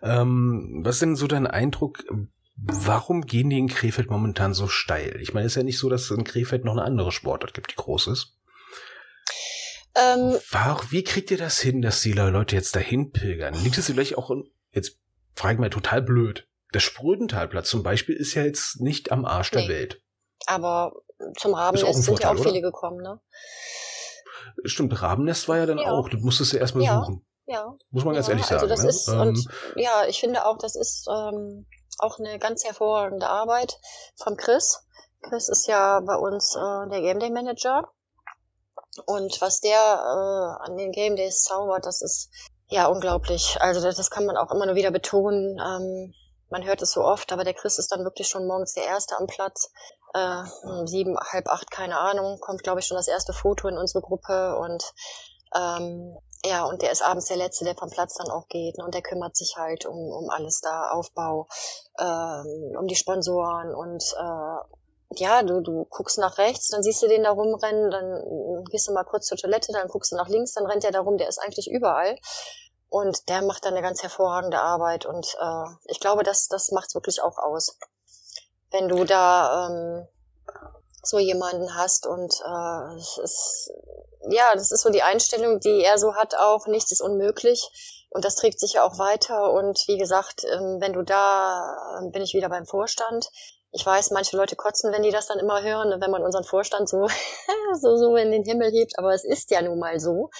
Ähm, 0.02 0.80
was 0.84 0.96
ist 0.96 1.02
denn 1.02 1.16
so 1.16 1.26
dein 1.26 1.46
Eindruck? 1.46 1.98
Warum 2.56 3.22
gehen 3.26 3.50
die 3.50 3.58
in 3.58 3.68
Krefeld 3.68 4.08
momentan 4.10 4.54
so 4.54 4.68
steil? 4.68 5.18
Ich 5.20 5.34
meine, 5.34 5.46
es 5.46 5.52
ist 5.52 5.56
ja 5.56 5.62
nicht 5.64 5.78
so, 5.78 5.90
dass 5.90 6.02
es 6.02 6.10
in 6.12 6.24
Krefeld 6.24 6.64
noch 6.64 6.72
eine 6.72 6.82
andere 6.84 7.10
Sportart 7.12 7.52
gibt, 7.52 7.72
die 7.72 7.76
groß 7.76 8.06
ist. 8.06 8.38
Ähm, 9.96 10.38
War, 10.50 10.80
wie 10.90 11.04
kriegt 11.04 11.30
ihr 11.30 11.38
das 11.38 11.58
hin, 11.60 11.82
dass 11.82 12.00
die 12.02 12.12
Leute 12.12 12.56
jetzt 12.56 12.74
dahin 12.76 13.12
pilgern? 13.12 13.54
Liegt 13.54 13.78
es 13.78 13.86
vielleicht 13.86 14.16
auch, 14.18 14.30
in, 14.30 14.50
jetzt 14.70 14.98
frage 15.34 15.54
ich 15.54 15.60
mal 15.60 15.70
total 15.70 16.02
blöd, 16.02 16.46
der 16.72 16.80
Sprödentalplatz 16.80 17.68
zum 17.68 17.82
Beispiel 17.82 18.16
ist 18.16 18.34
ja 18.34 18.42
jetzt 18.42 18.80
nicht 18.80 19.12
am 19.12 19.24
Arsch 19.24 19.50
der 19.52 19.62
Nee. 19.62 19.68
Welt. 19.68 20.02
aber 20.46 20.92
zum 21.18 21.30
Ist 21.32 21.44
auch 21.44 21.48
ein 21.48 21.54
Rabennest 21.54 22.02
sind 22.04 22.18
ja 22.20 22.30
auch 22.30 22.36
viele 22.36 22.50
oder? 22.50 22.60
gekommen, 22.60 23.00
ne? 23.00 23.20
Stimmt, 24.64 25.00
Rabennest 25.00 25.48
war 25.48 25.58
ja 25.58 25.66
dann 25.66 25.78
Ja. 25.78 25.90
auch, 25.92 26.08
das 26.08 26.20
musstest 26.20 26.52
du 26.52 26.56
erstmal 26.58 26.84
Ja. 26.84 27.00
suchen. 27.00 27.24
Ja. 27.46 27.74
Muss 27.90 28.04
man 28.04 28.14
ganz 28.14 28.26
ja, 28.26 28.32
ehrlich 28.32 28.46
sagen. 28.46 28.62
Also 28.62 28.68
das 28.74 28.82
ne? 28.82 28.88
ist, 28.88 29.08
Ähm, 29.08 29.20
und 29.20 29.48
ja, 29.76 30.06
ich 30.08 30.18
finde 30.20 30.44
auch, 30.46 30.58
das 30.58 30.74
ist 30.76 31.06
ähm, 31.08 31.66
auch 31.98 32.18
eine 32.18 32.38
ganz 32.38 32.64
hervorragende 32.64 33.28
Arbeit 33.28 33.78
von 34.16 34.36
Chris. 34.36 34.80
Chris 35.22 35.48
ist 35.48 35.66
ja 35.66 36.00
bei 36.00 36.16
uns 36.16 36.56
äh, 36.56 36.90
der 36.90 37.00
Game 37.00 37.20
Day 37.20 37.30
Manager. 37.30 37.90
Und 39.06 39.40
was 39.40 39.60
der 39.60 39.78
äh, 39.78 40.64
an 40.64 40.76
den 40.76 40.92
Game 40.92 41.16
Days 41.16 41.42
zaubert, 41.42 41.86
das 41.86 42.02
ist 42.02 42.30
ja 42.68 42.86
unglaublich. 42.86 43.58
Also 43.60 43.80
das, 43.80 43.96
das 43.96 44.10
kann 44.10 44.26
man 44.26 44.36
auch 44.36 44.50
immer 44.50 44.66
nur 44.66 44.74
wieder 44.74 44.90
betonen. 44.90 45.58
Ähm, 45.58 46.14
man 46.50 46.64
hört 46.64 46.82
es 46.82 46.92
so 46.92 47.02
oft, 47.02 47.32
aber 47.32 47.44
der 47.44 47.54
Chris 47.54 47.78
ist 47.78 47.90
dann 47.90 48.04
wirklich 48.04 48.28
schon 48.28 48.46
morgens 48.46 48.74
der 48.74 48.84
Erste 48.84 49.16
am 49.18 49.26
Platz. 49.26 49.70
Äh, 50.14 50.42
um 50.62 50.86
sieben, 50.86 51.18
halb 51.18 51.48
acht, 51.48 51.70
keine 51.70 51.98
Ahnung, 51.98 52.38
kommt, 52.40 52.62
glaube 52.62 52.80
ich, 52.80 52.86
schon 52.86 52.96
das 52.96 53.08
erste 53.08 53.32
Foto 53.32 53.66
in 53.66 53.76
unsere 53.76 54.00
Gruppe 54.00 54.56
und 54.58 54.94
ähm, 55.54 56.16
ja, 56.44 56.64
und 56.64 56.82
der 56.82 56.92
ist 56.92 57.02
abends 57.02 57.26
der 57.26 57.38
Letzte, 57.38 57.64
der 57.64 57.74
vom 57.74 57.90
Platz 57.90 58.14
dann 58.14 58.30
auch 58.30 58.48
geht. 58.48 58.76
Ne? 58.76 58.84
Und 58.84 58.94
der 58.94 59.02
kümmert 59.02 59.34
sich 59.34 59.56
halt 59.56 59.86
um, 59.86 59.96
um 59.96 60.28
alles 60.28 60.60
da, 60.60 60.90
Aufbau, 60.90 61.48
ähm, 61.98 62.76
um 62.78 62.86
die 62.86 62.96
Sponsoren 62.96 63.74
und 63.74 64.04
äh, 64.18 64.76
ja, 65.10 65.42
du, 65.42 65.60
du 65.60 65.84
guckst 65.84 66.18
nach 66.18 66.38
rechts, 66.38 66.68
dann 66.68 66.82
siehst 66.82 67.02
du 67.02 67.08
den 67.08 67.24
da 67.24 67.30
rumrennen, 67.30 67.90
dann 67.90 68.64
gehst 68.70 68.88
du 68.88 68.92
mal 68.92 69.04
kurz 69.04 69.26
zur 69.26 69.38
Toilette, 69.38 69.72
dann 69.72 69.88
guckst 69.88 70.12
du 70.12 70.16
nach 70.16 70.28
links, 70.28 70.52
dann 70.52 70.66
rennt 70.66 70.82
der 70.82 70.92
da 70.92 71.00
rum, 71.00 71.18
der 71.18 71.28
ist 71.28 71.38
eigentlich 71.38 71.70
überall. 71.70 72.16
Und 72.88 73.28
der 73.28 73.42
macht 73.42 73.64
dann 73.64 73.74
eine 73.74 73.82
ganz 73.82 74.02
hervorragende 74.02 74.60
Arbeit. 74.60 75.04
Und 75.04 75.36
äh, 75.40 75.64
ich 75.86 75.98
glaube, 76.00 76.22
das, 76.22 76.48
das 76.48 76.70
macht's 76.70 76.94
wirklich 76.94 77.22
auch 77.22 77.38
aus. 77.38 77.76
Wenn 78.70 78.88
du 78.88 79.04
da 79.04 79.68
ähm, 79.68 80.06
so 81.02 81.18
jemanden 81.18 81.74
hast 81.74 82.06
und 82.06 82.32
äh, 82.40 82.96
es 82.96 83.18
ist, 83.18 83.72
ja, 84.28 84.54
das 84.54 84.70
ist 84.72 84.82
so 84.82 84.90
die 84.90 85.02
Einstellung, 85.02 85.60
die 85.60 85.82
er 85.82 85.98
so 85.98 86.14
hat 86.14 86.36
auch, 86.36 86.66
nichts 86.66 86.92
ist 86.92 87.02
unmöglich. 87.02 88.06
Und 88.10 88.24
das 88.24 88.36
trägt 88.36 88.60
sich 88.60 88.74
ja 88.74 88.84
auch 88.84 88.98
weiter. 88.98 89.52
Und 89.52 89.82
wie 89.88 89.98
gesagt, 89.98 90.44
ähm, 90.44 90.76
wenn 90.80 90.92
du 90.92 91.02
da, 91.02 92.00
bin 92.12 92.22
ich 92.22 92.34
wieder 92.34 92.48
beim 92.48 92.64
Vorstand. 92.64 93.28
Ich 93.74 93.84
weiß, 93.84 94.12
manche 94.12 94.36
Leute 94.36 94.54
kotzen, 94.54 94.92
wenn 94.92 95.02
die 95.02 95.10
das 95.10 95.26
dann 95.26 95.40
immer 95.40 95.60
hören, 95.62 96.00
wenn 96.00 96.10
man 96.10 96.22
unseren 96.22 96.44
Vorstand 96.44 96.88
so, 96.88 97.08
so, 97.80 97.96
so 97.96 98.16
in 98.16 98.30
den 98.30 98.44
Himmel 98.44 98.70
hebt. 98.70 98.98
Aber 98.98 99.12
es 99.12 99.24
ist 99.24 99.50
ja 99.50 99.62
nun 99.62 99.80
mal 99.80 99.98
so. 99.98 100.30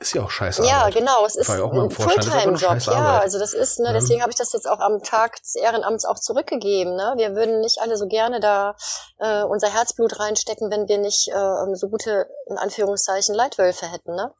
ist 0.00 0.14
ja 0.14 0.24
auch 0.24 0.30
scheiße. 0.30 0.64
Ja, 0.64 0.80
Arbeit. 0.80 0.94
genau. 0.94 1.24
Es 1.24 1.36
ist 1.36 1.48
ein 1.48 1.90
Fulltime-Job. 1.90 2.80
Ja, 2.86 3.20
also 3.20 3.38
das 3.38 3.54
ist, 3.54 3.78
ne, 3.78 3.92
deswegen 3.92 4.20
habe 4.20 4.32
ich 4.32 4.36
das 4.36 4.52
jetzt 4.52 4.68
auch 4.68 4.80
am 4.80 5.00
Tag 5.00 5.40
des 5.40 5.54
Ehrenamts 5.54 6.04
auch 6.04 6.18
zurückgegeben. 6.18 6.96
Ne? 6.96 7.14
Wir 7.16 7.36
würden 7.36 7.60
nicht 7.60 7.80
alle 7.80 7.96
so 7.96 8.08
gerne 8.08 8.40
da 8.40 8.74
äh, 9.20 9.44
unser 9.44 9.68
Herzblut 9.68 10.18
reinstecken, 10.18 10.68
wenn 10.70 10.88
wir 10.88 10.98
nicht 10.98 11.28
äh, 11.28 11.74
so 11.76 11.88
gute, 11.88 12.28
in 12.46 12.58
Anführungszeichen, 12.58 13.34
Leitwölfe 13.34 13.86
hätten. 13.86 14.16
Ne? 14.16 14.34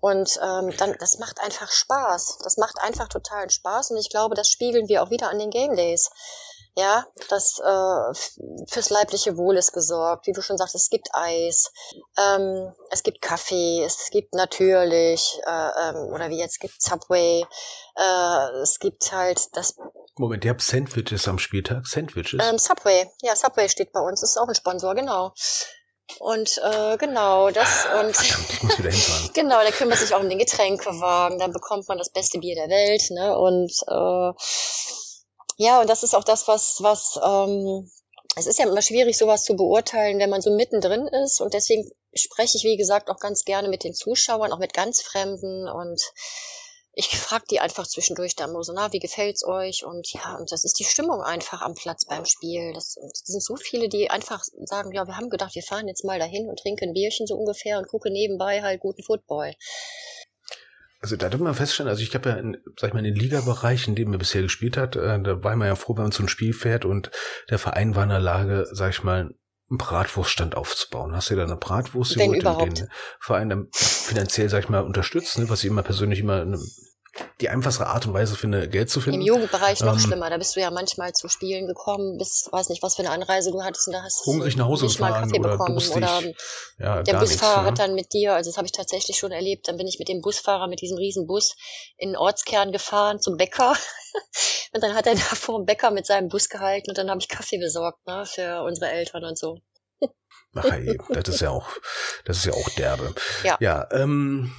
Und 0.00 0.38
ähm, 0.42 0.72
dann, 0.76 0.94
das 1.00 1.18
macht 1.18 1.40
einfach 1.40 1.70
Spaß. 1.70 2.38
Das 2.42 2.56
macht 2.58 2.80
einfach 2.80 3.08
totalen 3.08 3.50
Spaß. 3.50 3.92
Und 3.92 3.96
ich 3.96 4.10
glaube, 4.10 4.34
das 4.34 4.48
spiegeln 4.48 4.88
wir 4.88 5.02
auch 5.02 5.10
wieder 5.10 5.30
an 5.30 5.38
den 5.38 5.50
Game 5.50 5.74
Days. 5.74 6.10
Ja, 6.78 7.06
das 7.30 7.58
äh, 7.58 8.66
fürs 8.68 8.90
leibliche 8.90 9.38
Wohl 9.38 9.56
ist 9.56 9.72
gesorgt. 9.72 10.26
Wie 10.26 10.32
du 10.32 10.42
schon 10.42 10.58
sagst, 10.58 10.74
es 10.74 10.90
gibt 10.90 11.08
Eis, 11.14 11.72
ähm, 12.18 12.70
es 12.90 13.02
gibt 13.02 13.22
Kaffee, 13.22 13.82
es 13.82 14.10
gibt 14.10 14.34
natürlich, 14.34 15.40
äh, 15.46 15.70
ähm, 15.88 16.12
oder 16.12 16.28
wie 16.28 16.38
jetzt 16.38 16.60
gibt 16.60 16.82
Subway, 16.82 17.46
äh, 17.96 18.48
es 18.60 18.78
gibt 18.78 19.10
halt 19.10 19.56
das 19.56 19.76
Moment, 20.18 20.44
ihr 20.44 20.50
habt 20.50 20.62
Sandwiches 20.62 21.28
am 21.28 21.38
Spieltag? 21.38 21.86
Sandwiches? 21.86 22.40
ähm, 22.42 22.58
Subway. 22.58 23.10
Ja, 23.22 23.36
Subway 23.36 23.68
steht 23.68 23.92
bei 23.92 24.00
uns, 24.00 24.22
ist 24.22 24.38
auch 24.38 24.48
ein 24.48 24.54
Sponsor, 24.54 24.94
genau. 24.94 25.32
Und 26.20 26.58
äh, 26.62 26.96
genau, 26.98 27.50
das 27.50 27.86
und 28.00 28.16
Verdammt, 28.16 28.50
ich 28.50 28.62
muss 28.62 28.78
wieder 28.78 28.90
hinfahren. 28.90 29.30
Genau, 29.34 29.60
der 29.60 29.72
kümmert 29.72 29.98
sich 29.98 30.14
auch 30.14 30.20
um 30.20 30.28
den 30.28 30.38
Getränkewagen, 30.38 31.38
dann 31.38 31.52
bekommt 31.52 31.88
man 31.88 31.98
das 31.98 32.10
beste 32.10 32.38
Bier 32.38 32.54
der 32.54 32.68
Welt, 32.68 33.10
ne? 33.10 33.36
Und 33.36 33.72
äh, 33.88 34.32
ja, 35.56 35.80
und 35.80 35.88
das 35.88 36.02
ist 36.02 36.14
auch 36.14 36.24
das, 36.24 36.48
was, 36.48 36.78
was, 36.80 37.18
ähm, 37.22 37.90
es 38.36 38.46
ist 38.46 38.58
ja 38.58 38.66
immer 38.66 38.82
schwierig, 38.82 39.16
sowas 39.16 39.44
zu 39.44 39.56
beurteilen, 39.56 40.18
wenn 40.18 40.30
man 40.30 40.42
so 40.42 40.50
mittendrin 40.50 41.06
ist. 41.24 41.40
Und 41.40 41.54
deswegen 41.54 41.90
spreche 42.14 42.58
ich, 42.58 42.64
wie 42.64 42.76
gesagt, 42.76 43.08
auch 43.08 43.18
ganz 43.18 43.44
gerne 43.44 43.68
mit 43.68 43.82
den 43.82 43.94
Zuschauern, 43.94 44.52
auch 44.52 44.58
mit 44.58 44.74
ganz 44.74 45.00
Fremden. 45.00 45.68
Und 45.68 46.02
ich 46.92 47.08
frage 47.08 47.46
die 47.50 47.60
einfach 47.60 47.86
zwischendurch 47.86 48.36
dann 48.36 48.52
mal 48.52 48.62
so, 48.62 48.74
na, 48.74 48.92
wie 48.92 48.98
gefällt's 48.98 49.44
euch? 49.44 49.84
Und 49.84 50.12
ja, 50.12 50.36
und 50.36 50.52
das 50.52 50.64
ist 50.64 50.78
die 50.78 50.84
Stimmung 50.84 51.22
einfach 51.22 51.62
am 51.62 51.74
Platz 51.74 52.04
beim 52.04 52.26
Spiel. 52.26 52.74
Das, 52.74 52.94
das 52.94 53.22
sind 53.24 53.42
so 53.42 53.56
viele, 53.56 53.88
die 53.88 54.10
einfach 54.10 54.42
sagen, 54.64 54.92
ja, 54.92 55.06
wir 55.06 55.16
haben 55.16 55.30
gedacht, 55.30 55.54
wir 55.54 55.62
fahren 55.62 55.88
jetzt 55.88 56.04
mal 56.04 56.18
dahin 56.18 56.48
und 56.48 56.58
trinken 56.58 56.90
ein 56.90 56.94
Bierchen 56.94 57.26
so 57.26 57.36
ungefähr 57.36 57.78
und 57.78 57.88
gucken 57.88 58.12
nebenbei 58.12 58.60
halt 58.60 58.80
guten 58.80 59.02
Football. 59.02 59.54
Also 61.00 61.16
da 61.16 61.28
dürfen 61.28 61.44
wir 61.44 61.54
feststellen, 61.54 61.90
also 61.90 62.02
ich 62.02 62.14
habe 62.14 62.30
ja, 62.30 62.36
in, 62.36 62.56
sag 62.78 62.88
ich 62.88 62.94
mal, 62.94 63.00
in 63.00 63.14
den 63.14 63.16
Ligabereich, 63.16 63.86
in 63.86 63.94
dem 63.94 64.12
er 64.12 64.18
bisher 64.18 64.42
gespielt 64.42 64.76
hat, 64.76 64.96
äh, 64.96 65.20
da 65.20 65.44
war 65.44 65.54
man 65.56 65.68
ja 65.68 65.74
froh, 65.74 65.96
wenn 65.96 66.04
man 66.04 66.12
zu 66.12 66.22
einem 66.22 66.28
Spiel 66.28 66.52
fährt 66.52 66.84
und 66.84 67.10
der 67.50 67.58
Verein 67.58 67.94
war 67.94 68.04
in 68.04 68.10
der 68.10 68.20
Lage, 68.20 68.66
sag 68.72 68.90
ich 68.90 69.02
mal, 69.04 69.30
einen 69.68 69.78
Bratwurststand 69.78 70.56
aufzubauen. 70.56 71.14
Hast 71.14 71.30
du 71.30 71.36
da 71.36 71.42
eine 71.44 71.56
Bratwurst, 71.56 72.14
die 72.14 72.20
den 72.30 72.88
Verein 73.20 73.48
dann 73.48 73.68
finanziell, 73.72 74.48
sag 74.48 74.60
ich 74.60 74.68
mal, 74.68 74.84
unterstützt, 74.84 75.38
ne, 75.38 75.48
was 75.48 75.64
ich 75.64 75.70
immer 75.70 75.82
persönlich 75.82 76.20
immer 76.20 76.40
eine, 76.40 76.58
die 77.40 77.48
einfachste 77.50 77.86
Art 77.86 78.06
und 78.06 78.14
Weise 78.14 78.34
finde, 78.34 78.68
Geld 78.68 78.88
zu 78.88 79.00
Im 79.00 79.04
finden. 79.04 79.20
Jugendbereich 79.20 79.80
noch 79.80 79.92
Ähm, 79.94 79.98
schlimmer. 80.00 80.30
Da 80.30 80.38
bist 80.38 80.56
du 80.56 80.60
ja 80.60 80.70
manchmal 80.70 81.12
zu 81.12 81.28
Spielen 81.28 81.66
gekommen, 81.66 82.16
bist, 82.16 82.50
weiß 82.50 82.70
nicht, 82.70 82.82
was 82.82 82.96
für 82.96 83.02
eine 83.02 83.10
Anreise 83.10 83.50
du 83.52 83.62
hattest 83.62 83.88
und 83.88 83.92
da 83.92 84.02
hast 84.02 84.20
du 84.24 84.30
Hungrig 84.32 84.56
nach 84.56 84.66
Hause 84.66 84.86
gefahren 84.86 85.24
Kaffee 85.28 85.40
oder 85.40 85.50
bekommen 85.50 85.74
durstig. 85.74 85.96
oder 85.96 86.20
Ja, 86.78 87.02
der 87.02 87.12
gar 87.14 87.20
nichts. 87.20 87.36
Busfahrer 87.36 87.62
Ne? 87.62 87.68
hat 87.68 87.78
dann 87.78 87.94
mit 87.94 88.12
dir, 88.14 88.34
also 88.34 88.48
das 88.50 88.56
habe 88.56 88.66
ich 88.66 88.72
tatsächlich 88.72 89.18
schon 89.18 89.32
erlebt, 89.32 89.68
dann 89.68 89.76
bin 89.76 89.86
ich 89.86 89.98
mit 89.98 90.08
dem 90.08 90.22
Busfahrer, 90.22 90.66
mit 90.66 90.80
diesem 90.80 90.96
riesen 90.96 91.26
Bus 91.26 91.56
in 91.98 92.10
den 92.10 92.16
Ortskern 92.16 92.72
gefahren 92.72 93.20
zum 93.20 93.36
Bäcker 93.36 93.76
und 94.72 94.82
dann 94.82 94.94
hat 94.94 95.06
er 95.06 95.14
da 95.14 95.20
vor 95.20 95.58
dem 95.58 95.66
Bäcker 95.66 95.90
mit 95.90 96.06
seinem 96.06 96.28
Bus 96.28 96.48
gehalten 96.48 96.90
und 96.90 96.96
dann 96.96 97.10
habe 97.10 97.20
ich 97.20 97.28
Kaffee 97.28 97.58
besorgt, 97.58 98.06
ne, 98.06 98.24
für 98.26 98.62
unsere 98.62 98.90
Eltern 98.90 99.24
und 99.24 99.38
so. 99.38 99.58
Ach 100.54 100.64
ey, 100.64 100.98
das 101.10 101.28
ist 101.28 101.40
ja 101.42 101.50
auch, 101.50 101.68
das 102.24 102.38
ist 102.38 102.46
ja 102.46 102.54
auch 102.54 102.68
derbe. 102.70 103.14
Ja. 103.44 103.58
Ja, 103.60 103.86
ähm, 103.92 104.54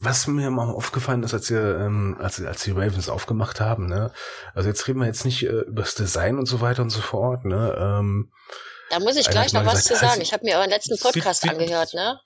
was 0.00 0.26
mir 0.26 0.50
mal 0.50 0.70
aufgefallen 0.70 1.22
ist, 1.22 1.34
als 1.34 1.50
wir, 1.50 1.78
ähm, 1.78 2.16
als, 2.18 2.42
als 2.42 2.64
die 2.64 2.70
Ravens 2.70 3.10
aufgemacht 3.10 3.60
haben, 3.60 3.86
ne? 3.86 4.10
Also 4.54 4.68
jetzt 4.68 4.88
reden 4.88 4.98
wir 5.00 5.06
jetzt 5.06 5.26
nicht 5.26 5.42
äh, 5.42 5.60
über 5.60 5.82
das 5.82 5.94
Design 5.94 6.38
und 6.38 6.46
so 6.46 6.62
weiter 6.62 6.82
und 6.82 6.90
so 6.90 7.02
fort, 7.02 7.44
ne? 7.44 7.76
Ähm, 7.78 8.32
da 8.88 8.98
muss 8.98 9.16
ich 9.16 9.28
gleich 9.28 9.52
noch 9.52 9.64
was 9.66 9.82
gesagt, 9.82 10.00
zu 10.00 10.06
sagen. 10.06 10.20
Ich 10.22 10.32
habe 10.32 10.44
mir 10.44 10.56
euren 10.56 10.70
letzten 10.70 10.98
Podcast 10.98 11.48
angehört, 11.48 11.94
ne? 11.94 12.18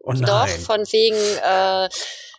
Oh 0.00 0.12
Doch, 0.12 0.48
von 0.48 0.80
wegen, 0.92 1.16
äh, 1.16 1.88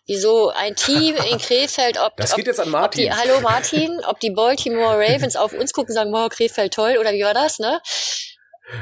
wieso 0.07 0.49
ein 0.49 0.75
Team 0.75 1.15
in 1.29 1.37
Krefeld, 1.37 1.99
ob, 1.99 2.15
das 2.15 2.33
geht 2.33 2.47
jetzt 2.47 2.61
an 2.61 2.69
Martin. 2.69 3.03
Die, 3.03 3.11
hallo 3.11 3.41
Martin, 3.41 3.99
ob 4.07 4.21
die 4.21 4.31
Baltimore 4.31 4.97
Ravens 4.97 5.35
auf 5.35 5.51
uns 5.51 5.73
gucken 5.73 5.91
und 5.91 5.95
sagen, 5.95 6.13
wow, 6.13 6.29
Krefeld 6.29 6.73
toll, 6.73 6.97
oder 6.99 7.11
wie 7.11 7.23
war 7.23 7.33
das, 7.33 7.59
ne? 7.59 7.81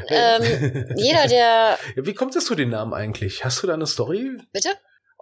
ähm, 0.10 0.96
jeder, 0.96 1.28
der. 1.28 1.78
Wie 1.96 2.14
kommt 2.14 2.36
es 2.36 2.46
zu 2.46 2.56
den 2.56 2.70
Namen 2.70 2.94
eigentlich? 2.94 3.46
Hast 3.46 3.62
du 3.62 3.68
da 3.68 3.74
eine 3.74 3.86
Story? 3.86 4.38
Bitte? 4.52 4.70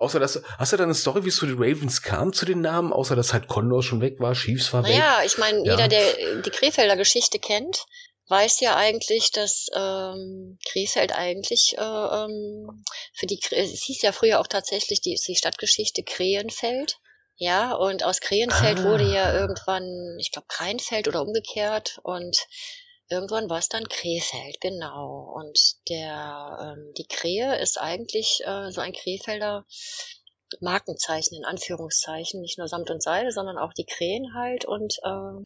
Außer 0.03 0.19
dass, 0.19 0.41
hast 0.57 0.73
du 0.73 0.77
da 0.77 0.83
eine 0.83 0.93
Story, 0.93 1.23
wie 1.23 1.29
es 1.29 1.37
zu 1.37 1.45
den 1.45 1.55
Ravens 1.57 2.01
kam, 2.01 2.33
zu 2.33 2.45
den 2.45 2.59
Namen, 2.59 2.91
außer 2.91 3.15
dass 3.15 3.31
halt 3.31 3.47
Condor 3.47 3.81
schon 3.81 4.01
weg 4.01 4.19
war, 4.19 4.33
Chiefs 4.33 4.73
war 4.73 4.81
naja, 4.81 4.93
weg? 4.93 4.99
Naja, 4.99 5.25
ich 5.25 5.37
meine, 5.37 5.65
ja. 5.65 5.71
jeder, 5.71 5.87
der 5.87 6.41
die 6.41 6.49
Krefelder 6.49 6.97
Geschichte 6.97 7.39
kennt, 7.39 7.85
weiß 8.27 8.59
ja 8.59 8.75
eigentlich, 8.75 9.31
dass 9.31 9.67
ähm, 9.73 10.59
Krefeld 10.67 11.15
eigentlich 11.15 11.77
äh, 11.77 11.81
ähm, 11.81 12.83
für 13.13 13.27
die, 13.27 13.39
es 13.51 13.83
hieß 13.83 14.01
ja 14.01 14.11
früher 14.11 14.41
auch 14.41 14.47
tatsächlich 14.47 14.99
die, 14.99 15.17
die 15.25 15.35
Stadtgeschichte 15.35 16.03
Krähenfeld. 16.03 16.97
Ja, 17.37 17.73
und 17.73 18.03
aus 18.03 18.19
Krähenfeld 18.19 18.79
ah. 18.79 18.83
wurde 18.83 19.05
ja 19.05 19.33
irgendwann, 19.33 20.17
ich 20.19 20.31
glaube, 20.31 20.47
Kreinfeld 20.49 21.07
oder 21.07 21.21
umgekehrt 21.21 21.99
und 22.03 22.37
irgendwann 23.14 23.49
war 23.49 23.59
es 23.59 23.70
dann 23.70 23.88
Krefeld, 23.88 24.59
genau. 24.59 25.34
Und 25.36 25.57
der, 25.89 26.76
ähm, 26.78 26.93
die 26.97 27.07
Krähe 27.07 27.59
ist 27.59 27.80
eigentlich 27.80 28.41
äh, 28.45 28.72
so 28.72 28.82
ein 28.82 28.93
Krefelder 28.93 29.66
Markenzeichen 30.61 31.36
in 31.36 31.45
Anführungszeichen, 31.45 32.41
nicht 32.41 32.57
nur 32.57 32.68
Samt 32.68 32.91
und 32.91 33.01
Seide, 33.01 33.32
sondern 33.32 33.57
auch 33.57 33.74
die 33.74 33.86
Krähen 33.86 34.34
halt 34.36 34.66
und 34.66 34.95
äh, 35.03 35.43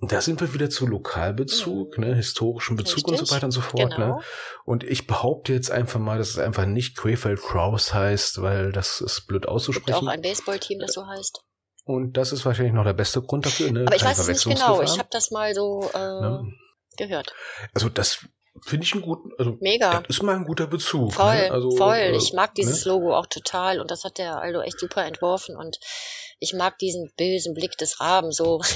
da 0.00 0.20
sind 0.20 0.40
wir 0.40 0.54
wieder 0.54 0.70
zu 0.70 0.86
Lokalbezug, 0.86 1.98
ne, 1.98 2.14
historischem 2.14 2.76
Bezug 2.76 2.98
Richtig. 2.98 3.20
und 3.20 3.26
so 3.26 3.34
weiter 3.34 3.46
und 3.46 3.50
so 3.50 3.60
fort. 3.60 3.90
Ne? 3.90 3.96
Genau. 3.96 4.16
Ne? 4.18 4.22
Und 4.64 4.84
ich 4.84 5.08
behaupte 5.08 5.52
jetzt 5.52 5.72
einfach 5.72 5.98
mal, 5.98 6.18
dass 6.18 6.30
es 6.30 6.38
einfach 6.38 6.66
nicht 6.66 6.96
Crayfeld 6.96 7.40
Crows 7.40 7.92
heißt, 7.92 8.40
weil 8.40 8.70
das 8.70 9.00
ist 9.00 9.26
blöd 9.26 9.48
auszusprechen. 9.48 9.86
Gibt 9.86 10.08
auch 10.08 10.12
ein 10.12 10.22
Baseballteam, 10.22 10.78
das 10.78 10.92
so 10.92 11.04
heißt. 11.04 11.40
Und 11.84 12.16
das 12.16 12.32
ist 12.32 12.46
wahrscheinlich 12.46 12.74
noch 12.74 12.84
der 12.84 12.92
beste 12.92 13.22
Grund 13.22 13.44
dafür. 13.44 13.72
Ne? 13.72 13.86
Aber 13.88 13.96
ich 13.96 14.04
weiß 14.04 14.18
es 14.18 14.28
nicht 14.28 14.44
genau. 14.44 14.82
Ich 14.82 15.00
habe 15.00 15.08
das 15.10 15.32
mal 15.32 15.52
so 15.52 15.90
äh, 15.92 15.98
ne? 15.98 16.52
Gehört. 16.98 17.34
Also 17.74 17.88
das 17.88 18.20
finde 18.62 18.84
ich 18.84 18.92
einen 18.92 19.02
guten, 19.02 19.30
also 19.38 19.56
mega. 19.60 20.00
Das 20.00 20.16
ist 20.16 20.22
mal 20.22 20.36
ein 20.36 20.44
guter 20.44 20.66
Bezug. 20.66 21.14
Voll, 21.14 21.34
ne? 21.34 21.50
also, 21.50 21.70
voll. 21.76 21.96
Äh, 21.96 22.16
ich 22.16 22.32
mag 22.32 22.54
dieses 22.54 22.84
ne? 22.84 22.92
Logo 22.92 23.16
auch 23.16 23.26
total 23.26 23.80
und 23.80 23.90
das 23.90 24.04
hat 24.04 24.18
der 24.18 24.38
Aldo 24.40 24.60
echt 24.60 24.78
super 24.78 25.04
entworfen 25.04 25.56
und 25.56 25.78
ich 26.40 26.52
mag 26.52 26.78
diesen 26.78 27.10
bösen 27.16 27.54
Blick 27.54 27.76
des 27.78 28.00
Raben 28.00 28.32
so. 28.32 28.60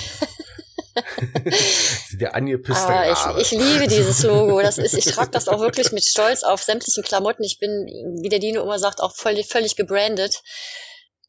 der 2.13 2.35
angepisste 2.35 2.89
ah, 2.89 3.37
ich, 3.39 3.53
ich 3.53 3.59
liebe 3.59 3.87
dieses 3.89 4.23
Logo. 4.25 4.61
Das 4.61 4.79
ist, 4.79 4.95
ich 4.95 5.07
trage 5.07 5.31
das 5.31 5.49
auch 5.49 5.61
wirklich 5.61 5.93
mit 5.93 6.05
Stolz 6.05 6.43
auf 6.43 6.63
sämtlichen 6.63 7.03
Klamotten. 7.03 7.45
Ich 7.45 7.59
bin, 7.59 7.87
wie 8.21 8.29
der 8.29 8.41
Dino 8.41 8.63
immer 8.63 8.79
sagt, 8.79 9.01
auch 9.01 9.15
völlig, 9.15 9.47
völlig 9.47 9.77
gebrandet. 9.77 10.43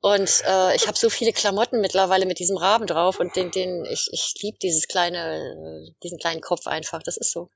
Und 0.04 0.44
äh, 0.46 0.76
ich 0.76 0.88
habe 0.88 0.98
so 0.98 1.10
viele 1.10 1.32
Klamotten 1.32 1.80
mittlerweile 1.80 2.26
mit 2.26 2.38
diesem 2.38 2.58
Raben 2.58 2.88
drauf 2.88 3.22
und 3.22 3.38
den, 3.38 3.52
den, 3.52 3.86
ich, 3.86 4.10
ich 4.12 4.34
liebe 4.42 4.58
dieses 4.62 4.90
kleine, 4.90 5.94
diesen 6.04 6.18
kleinen 6.18 6.42
Kopf 6.42 6.68
einfach. 6.68 7.02
Das 7.02 7.16
ist 7.16 7.32
so. 7.32 7.50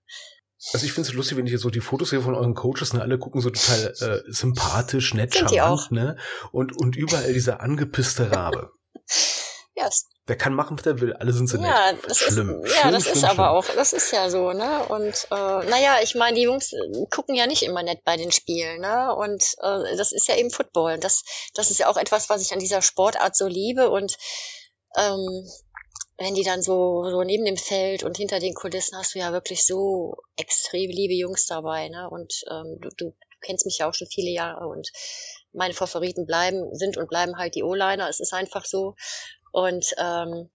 Also 0.72 0.86
ich 0.86 0.94
finde 0.94 1.10
es 1.10 1.14
lustig, 1.14 1.38
wenn 1.38 1.46
ich 1.46 1.52
jetzt 1.52 1.64
so 1.64 1.70
die 1.70 1.82
Fotos 1.82 2.12
sehe 2.12 2.22
von 2.22 2.36
euren 2.36 2.54
Coaches, 2.54 2.94
ne, 2.94 3.02
alle 3.02 3.20
gucken 3.20 3.42
so 3.42 3.50
total 3.50 3.94
äh, 4.00 4.32
sympathisch, 4.32 5.14
nett, 5.14 5.34
Sind 5.34 5.50
charmant, 5.50 5.92
ne? 5.92 6.16
Und, 6.54 6.72
und 6.80 6.96
überall 6.96 7.34
dieser 7.34 7.60
angepisste 7.60 8.32
Rabe. 8.32 8.72
ja, 9.78 9.90
der 10.28 10.38
kann 10.38 10.56
machen, 10.56 10.78
was 10.78 10.86
er 10.88 11.00
will. 11.00 11.14
Alle 11.14 11.32
sind 11.32 11.48
so 11.48 11.58
nett. 11.58 11.68
Ja, 11.68 11.94
das 11.94 12.18
schlimm. 12.18 12.64
Ist, 12.64 12.74
ja, 12.76 12.82
schlimm, 12.82 12.94
das 12.94 13.04
schlimm, 13.04 13.14
ist 13.14 13.20
schlimm. 13.20 13.40
aber 13.40 13.52
auch, 13.52 13.66
das 13.76 13.94
ist 13.94 14.12
ja 14.12 14.30
so, 14.30 14.52
ne? 14.52 14.86
Und 14.90 15.28
äh, 15.30 15.70
naja, 15.70 16.00
ich 16.02 16.16
meine, 16.16 16.36
die 16.36 16.44
Jungs 16.44 16.74
äh, 16.74 17.06
gucken 17.12 17.36
ja 17.36 17.46
nicht 17.46 17.62
immer 17.62 17.84
nett 17.84 18.04
bei 18.04 18.18
den 18.18 18.32
Spielen, 18.32 18.82
ne? 18.82 19.16
Und 19.16 19.44
äh, 19.62 19.96
das 19.96 20.12
ist 20.12 20.28
ja 20.28 20.36
eben 20.36 20.50
Football. 20.50 21.00
Das, 21.00 21.24
das 21.54 21.70
ist 21.70 21.80
ja 21.80 21.90
auch 21.90 21.98
etwas, 21.98 22.28
was 22.30 22.42
ich 22.42 22.54
an 22.54 22.60
dieser 22.60 22.82
Sportart 22.82 23.36
so 23.36 23.48
liebe. 23.48 23.92
Und 23.92 24.18
ähm, 24.98 25.48
wenn 26.18 26.34
die 26.34 26.44
dann 26.44 26.64
so, 26.64 27.08
so 27.10 27.22
neben 27.22 27.46
dem 27.46 27.58
Feld 27.58 28.04
und 28.04 28.18
hinter 28.18 28.40
den 28.40 28.56
Kulissen 28.56 28.98
hast 28.98 29.14
du 29.14 29.20
ja 29.20 29.32
wirklich 29.32 29.64
so 29.64 30.16
extrem 30.38 30.90
liebe 30.90 31.14
Jungs 31.14 31.46
dabei, 31.46 31.90
ne? 31.90 32.10
Und 32.10 32.34
ähm, 32.50 32.80
du, 32.82 32.90
du 32.98 33.14
kennst 33.42 33.68
mich 33.68 33.78
ja 33.78 33.88
auch 33.88 33.94
schon 33.94 34.08
viele 34.08 34.32
Jahre 34.32 34.68
und 34.68 34.90
meine 35.54 35.74
Favoriten 35.74 36.26
bleiben, 36.26 36.76
sind 36.76 36.98
und 36.98 37.10
bleiben 37.10 37.38
halt 37.38 37.56
die 37.56 37.64
O-Liner. 37.64 38.10
Es 38.10 38.20
ist 38.20 38.34
einfach 38.34 38.66
so. 38.66 38.96
Und 39.58 39.96
ähm, 39.98 40.52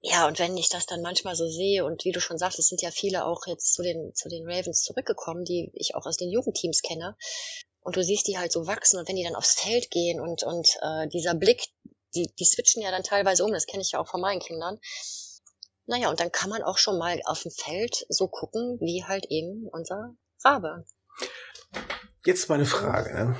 ja, 0.00 0.26
und 0.26 0.40
wenn 0.40 0.56
ich 0.56 0.68
das 0.68 0.86
dann 0.86 1.02
manchmal 1.02 1.36
so 1.36 1.46
sehe 1.46 1.84
und 1.84 2.04
wie 2.04 2.10
du 2.10 2.20
schon 2.20 2.36
sagst, 2.36 2.58
es 2.58 2.66
sind 2.66 2.82
ja 2.82 2.90
viele 2.90 3.26
auch 3.26 3.46
jetzt 3.46 3.74
zu 3.74 3.82
den, 3.84 4.12
zu 4.12 4.28
den 4.28 4.42
Ravens 4.44 4.82
zurückgekommen, 4.82 5.44
die 5.44 5.70
ich 5.72 5.94
auch 5.94 6.04
aus 6.04 6.16
den 6.16 6.30
Jugendteams 6.30 6.82
kenne. 6.82 7.16
Und 7.80 7.94
du 7.94 8.02
siehst 8.02 8.26
die 8.26 8.36
halt 8.36 8.50
so 8.50 8.66
wachsen 8.66 8.98
und 8.98 9.08
wenn 9.08 9.14
die 9.14 9.22
dann 9.22 9.36
aufs 9.36 9.54
Feld 9.54 9.88
gehen 9.92 10.18
und, 10.18 10.42
und 10.42 10.68
äh, 10.82 11.06
dieser 11.06 11.34
Blick, 11.34 11.62
die, 12.16 12.28
die 12.36 12.44
switchen 12.44 12.82
ja 12.82 12.90
dann 12.90 13.04
teilweise 13.04 13.44
um, 13.44 13.52
das 13.52 13.66
kenne 13.66 13.82
ich 13.82 13.92
ja 13.92 14.00
auch 14.00 14.08
von 14.08 14.20
meinen 14.20 14.40
Kindern. 14.40 14.80
Naja, 15.86 16.10
und 16.10 16.18
dann 16.18 16.32
kann 16.32 16.50
man 16.50 16.64
auch 16.64 16.78
schon 16.78 16.98
mal 16.98 17.20
auf 17.26 17.42
dem 17.42 17.52
Feld 17.52 18.04
so 18.08 18.26
gucken, 18.26 18.80
wie 18.80 19.04
halt 19.04 19.26
eben 19.30 19.68
unser 19.70 20.16
Rabe. 20.42 20.84
Jetzt 22.26 22.48
meine 22.48 22.66
Frage, 22.66 23.14
ne? 23.14 23.36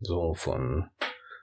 So 0.00 0.34
von 0.34 0.90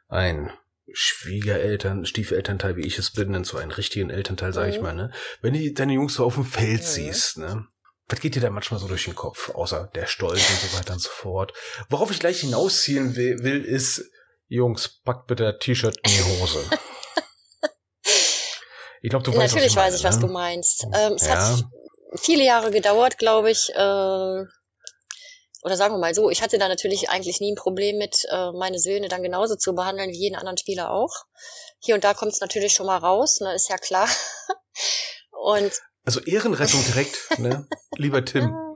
ein 0.10 0.54
Schwiegereltern, 0.92 2.06
Stiefelternteil, 2.06 2.76
wie 2.76 2.86
ich 2.86 2.98
es 2.98 3.12
bin, 3.12 3.34
in 3.34 3.44
so 3.44 3.58
einen 3.58 3.72
richtigen 3.72 4.10
Elternteil, 4.10 4.54
sag 4.54 4.68
mhm. 4.68 4.74
ich 4.74 4.82
mal, 4.82 4.94
ne? 4.94 5.12
Wenn 5.42 5.54
du 5.54 5.74
deine 5.74 5.94
Jungs 5.94 6.16
so 6.16 6.26
auf 6.26 6.36
dem 6.36 6.46
Feld 6.46 6.82
mhm. 6.82 6.86
siehst, 6.86 7.38
ne? 7.38 7.66
Was 8.10 8.20
geht 8.20 8.36
dir 8.36 8.42
da 8.42 8.50
manchmal 8.50 8.80
so 8.80 8.88
durch 8.88 9.06
den 9.06 9.16
Kopf? 9.16 9.50
Außer 9.50 9.90
der 9.96 10.08
Stolz 10.08 10.50
und 10.50 10.60
so 10.60 10.78
weiter 10.78 10.94
und 10.94 11.00
so 11.00 11.10
fort. 11.10 11.54
Worauf 11.90 12.12
ich 12.12 12.20
gleich 12.20 12.42
hinausziehen 12.42 13.16
will, 13.16 13.40
will 13.44 13.64
ist, 13.64 14.04
Jungs, 14.48 15.02
packt 15.04 15.28
bitte 15.28 15.58
T-Shirt 15.58 15.96
in 16.04 16.12
die 16.12 16.42
Hose. 16.42 16.64
ich 19.02 19.10
glaube, 19.10 19.24
du 19.24 19.32
weißt 19.32 19.56
Natürlich 19.56 19.76
was 19.76 19.86
weiß 19.86 19.96
ich, 19.96 20.04
was 20.04 20.20
du 20.20 20.28
meinst. 20.28 20.86
Ähm, 20.94 21.14
es 21.14 21.26
ja. 21.26 21.38
hat 21.38 21.64
viele 22.16 22.44
Jahre 22.44 22.72
gedauert, 22.72 23.18
glaube 23.18 23.50
ich, 23.50 23.70
äh, 23.74 24.44
oder 25.64 25.78
sagen 25.78 25.94
wir 25.94 26.00
mal 26.00 26.14
so, 26.14 26.30
ich 26.30 26.42
hatte 26.42 26.58
da 26.58 26.68
natürlich 26.68 27.10
eigentlich 27.10 27.40
nie 27.40 27.54
ein 27.54 27.56
Problem 27.56 27.98
mit, 27.98 28.26
äh, 28.30 28.52
meine 28.52 28.80
Söhne 28.80 29.08
dann 29.08 29.24
genauso 29.24 29.56
zu 29.56 29.74
behandeln 29.74 30.12
wie 30.12 30.20
jeden 30.20 30.36
anderen 30.36 30.58
Spieler 30.58 30.92
auch. 30.92 31.14
Hier 31.80 31.96
und 31.96 32.04
da 32.04 32.14
kommt 32.14 32.34
es 32.34 32.42
natürlich 32.42 32.74
schon 32.74 32.86
mal 32.86 32.98
raus, 32.98 33.40
ne, 33.40 33.54
ist 33.54 33.70
ja 33.70 33.78
klar. 33.78 34.08
und 35.32 35.74
also 36.06 36.20
Ehrenrettung 36.20 36.84
direkt, 36.84 37.40
ne? 37.40 37.68
Lieber 37.96 38.24
Tim. 38.24 38.54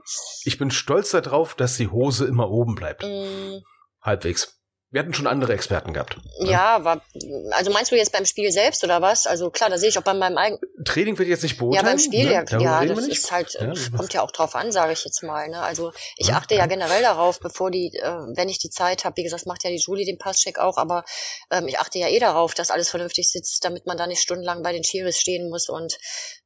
Ich 0.44 0.56
bin 0.56 0.70
stolz 0.70 1.10
darauf, 1.10 1.54
dass 1.54 1.76
die 1.76 1.88
Hose 1.88 2.24
immer 2.24 2.48
oben 2.50 2.74
bleibt. 2.74 3.02
Mm. 3.02 3.58
Halbwegs. 4.00 4.57
Wir 4.90 5.02
hatten 5.02 5.12
schon 5.12 5.26
andere 5.26 5.52
Experten 5.52 5.92
gehabt. 5.92 6.16
Ne? 6.40 6.50
Ja, 6.50 6.82
war, 6.82 7.02
also 7.50 7.70
meinst 7.70 7.92
du 7.92 7.96
jetzt 7.96 8.10
beim 8.10 8.24
Spiel 8.24 8.50
selbst 8.50 8.82
oder 8.84 9.02
was? 9.02 9.26
Also 9.26 9.50
klar, 9.50 9.68
da 9.68 9.76
sehe 9.76 9.90
ich 9.90 9.98
auch 9.98 10.02
bei 10.02 10.14
meinem 10.14 10.38
eigenen. 10.38 10.62
Training 10.86 11.18
wird 11.18 11.28
jetzt 11.28 11.42
nicht 11.42 11.58
beurteilen. 11.58 11.84
Ja, 11.84 11.90
beim 11.90 11.98
Spiel, 11.98 12.24
ne? 12.24 12.32
ja, 12.32 12.58
ja 12.58 12.84
das 12.86 13.06
ist 13.06 13.30
halt, 13.30 13.52
ja. 13.52 13.74
kommt 13.94 14.14
ja 14.14 14.22
auch 14.22 14.30
drauf 14.30 14.54
an, 14.54 14.72
sage 14.72 14.94
ich 14.94 15.04
jetzt 15.04 15.22
mal. 15.22 15.46
Ne? 15.48 15.60
Also 15.60 15.92
ich 16.16 16.32
achte 16.32 16.54
ja, 16.54 16.60
ja 16.60 16.66
generell 16.66 17.02
darauf, 17.02 17.38
bevor 17.38 17.70
die, 17.70 17.92
äh, 18.00 18.10
wenn 18.34 18.48
ich 18.48 18.58
die 18.58 18.70
Zeit 18.70 19.04
habe, 19.04 19.18
wie 19.18 19.24
gesagt, 19.24 19.44
macht 19.44 19.62
ja 19.64 19.70
die 19.70 19.76
Julie 19.76 20.06
den 20.06 20.16
Passcheck 20.16 20.58
auch, 20.58 20.78
aber 20.78 21.04
ähm, 21.50 21.68
ich 21.68 21.78
achte 21.78 21.98
ja 21.98 22.08
eh 22.08 22.18
darauf, 22.18 22.54
dass 22.54 22.70
alles 22.70 22.88
vernünftig 22.88 23.30
sitzt, 23.30 23.62
damit 23.66 23.84
man 23.84 23.98
da 23.98 24.06
nicht 24.06 24.22
stundenlang 24.22 24.62
bei 24.62 24.72
den 24.72 24.84
Schiris 24.84 25.18
stehen 25.18 25.50
muss. 25.50 25.68
Und 25.68 25.98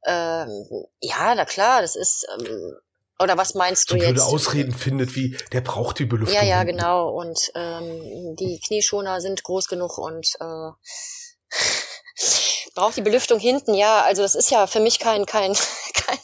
ähm, 0.05 0.49
ja, 0.99 1.33
na 1.33 1.45
klar, 1.45 1.81
das 1.81 1.95
ist. 1.95 2.27
Ähm, 2.37 2.75
oder 3.19 3.37
was 3.37 3.53
meinst 3.53 3.91
du 3.91 3.97
so 3.97 4.03
jetzt? 4.03 4.21
Ausreden 4.21 4.73
findet, 4.73 5.15
wie 5.15 5.37
der 5.51 5.61
braucht 5.61 5.99
die 5.99 6.05
Belüftung. 6.05 6.35
Ja, 6.35 6.43
ja, 6.43 6.63
genau. 6.63 7.09
Und 7.09 7.51
ähm, 7.55 8.35
die 8.35 8.59
Knieschoner 8.65 9.21
sind 9.21 9.43
groß 9.43 9.67
genug 9.67 9.97
und 9.97 10.27
äh, 10.39 10.71
braucht 12.75 12.97
die 12.97 13.01
Belüftung 13.01 13.39
hinten. 13.39 13.75
Ja, 13.75 14.01
also 14.01 14.23
das 14.23 14.35
ist 14.35 14.49
ja 14.51 14.67
für 14.67 14.79
mich 14.79 14.99
kein 14.99 15.25
kein 15.25 15.53
kein 15.93 16.19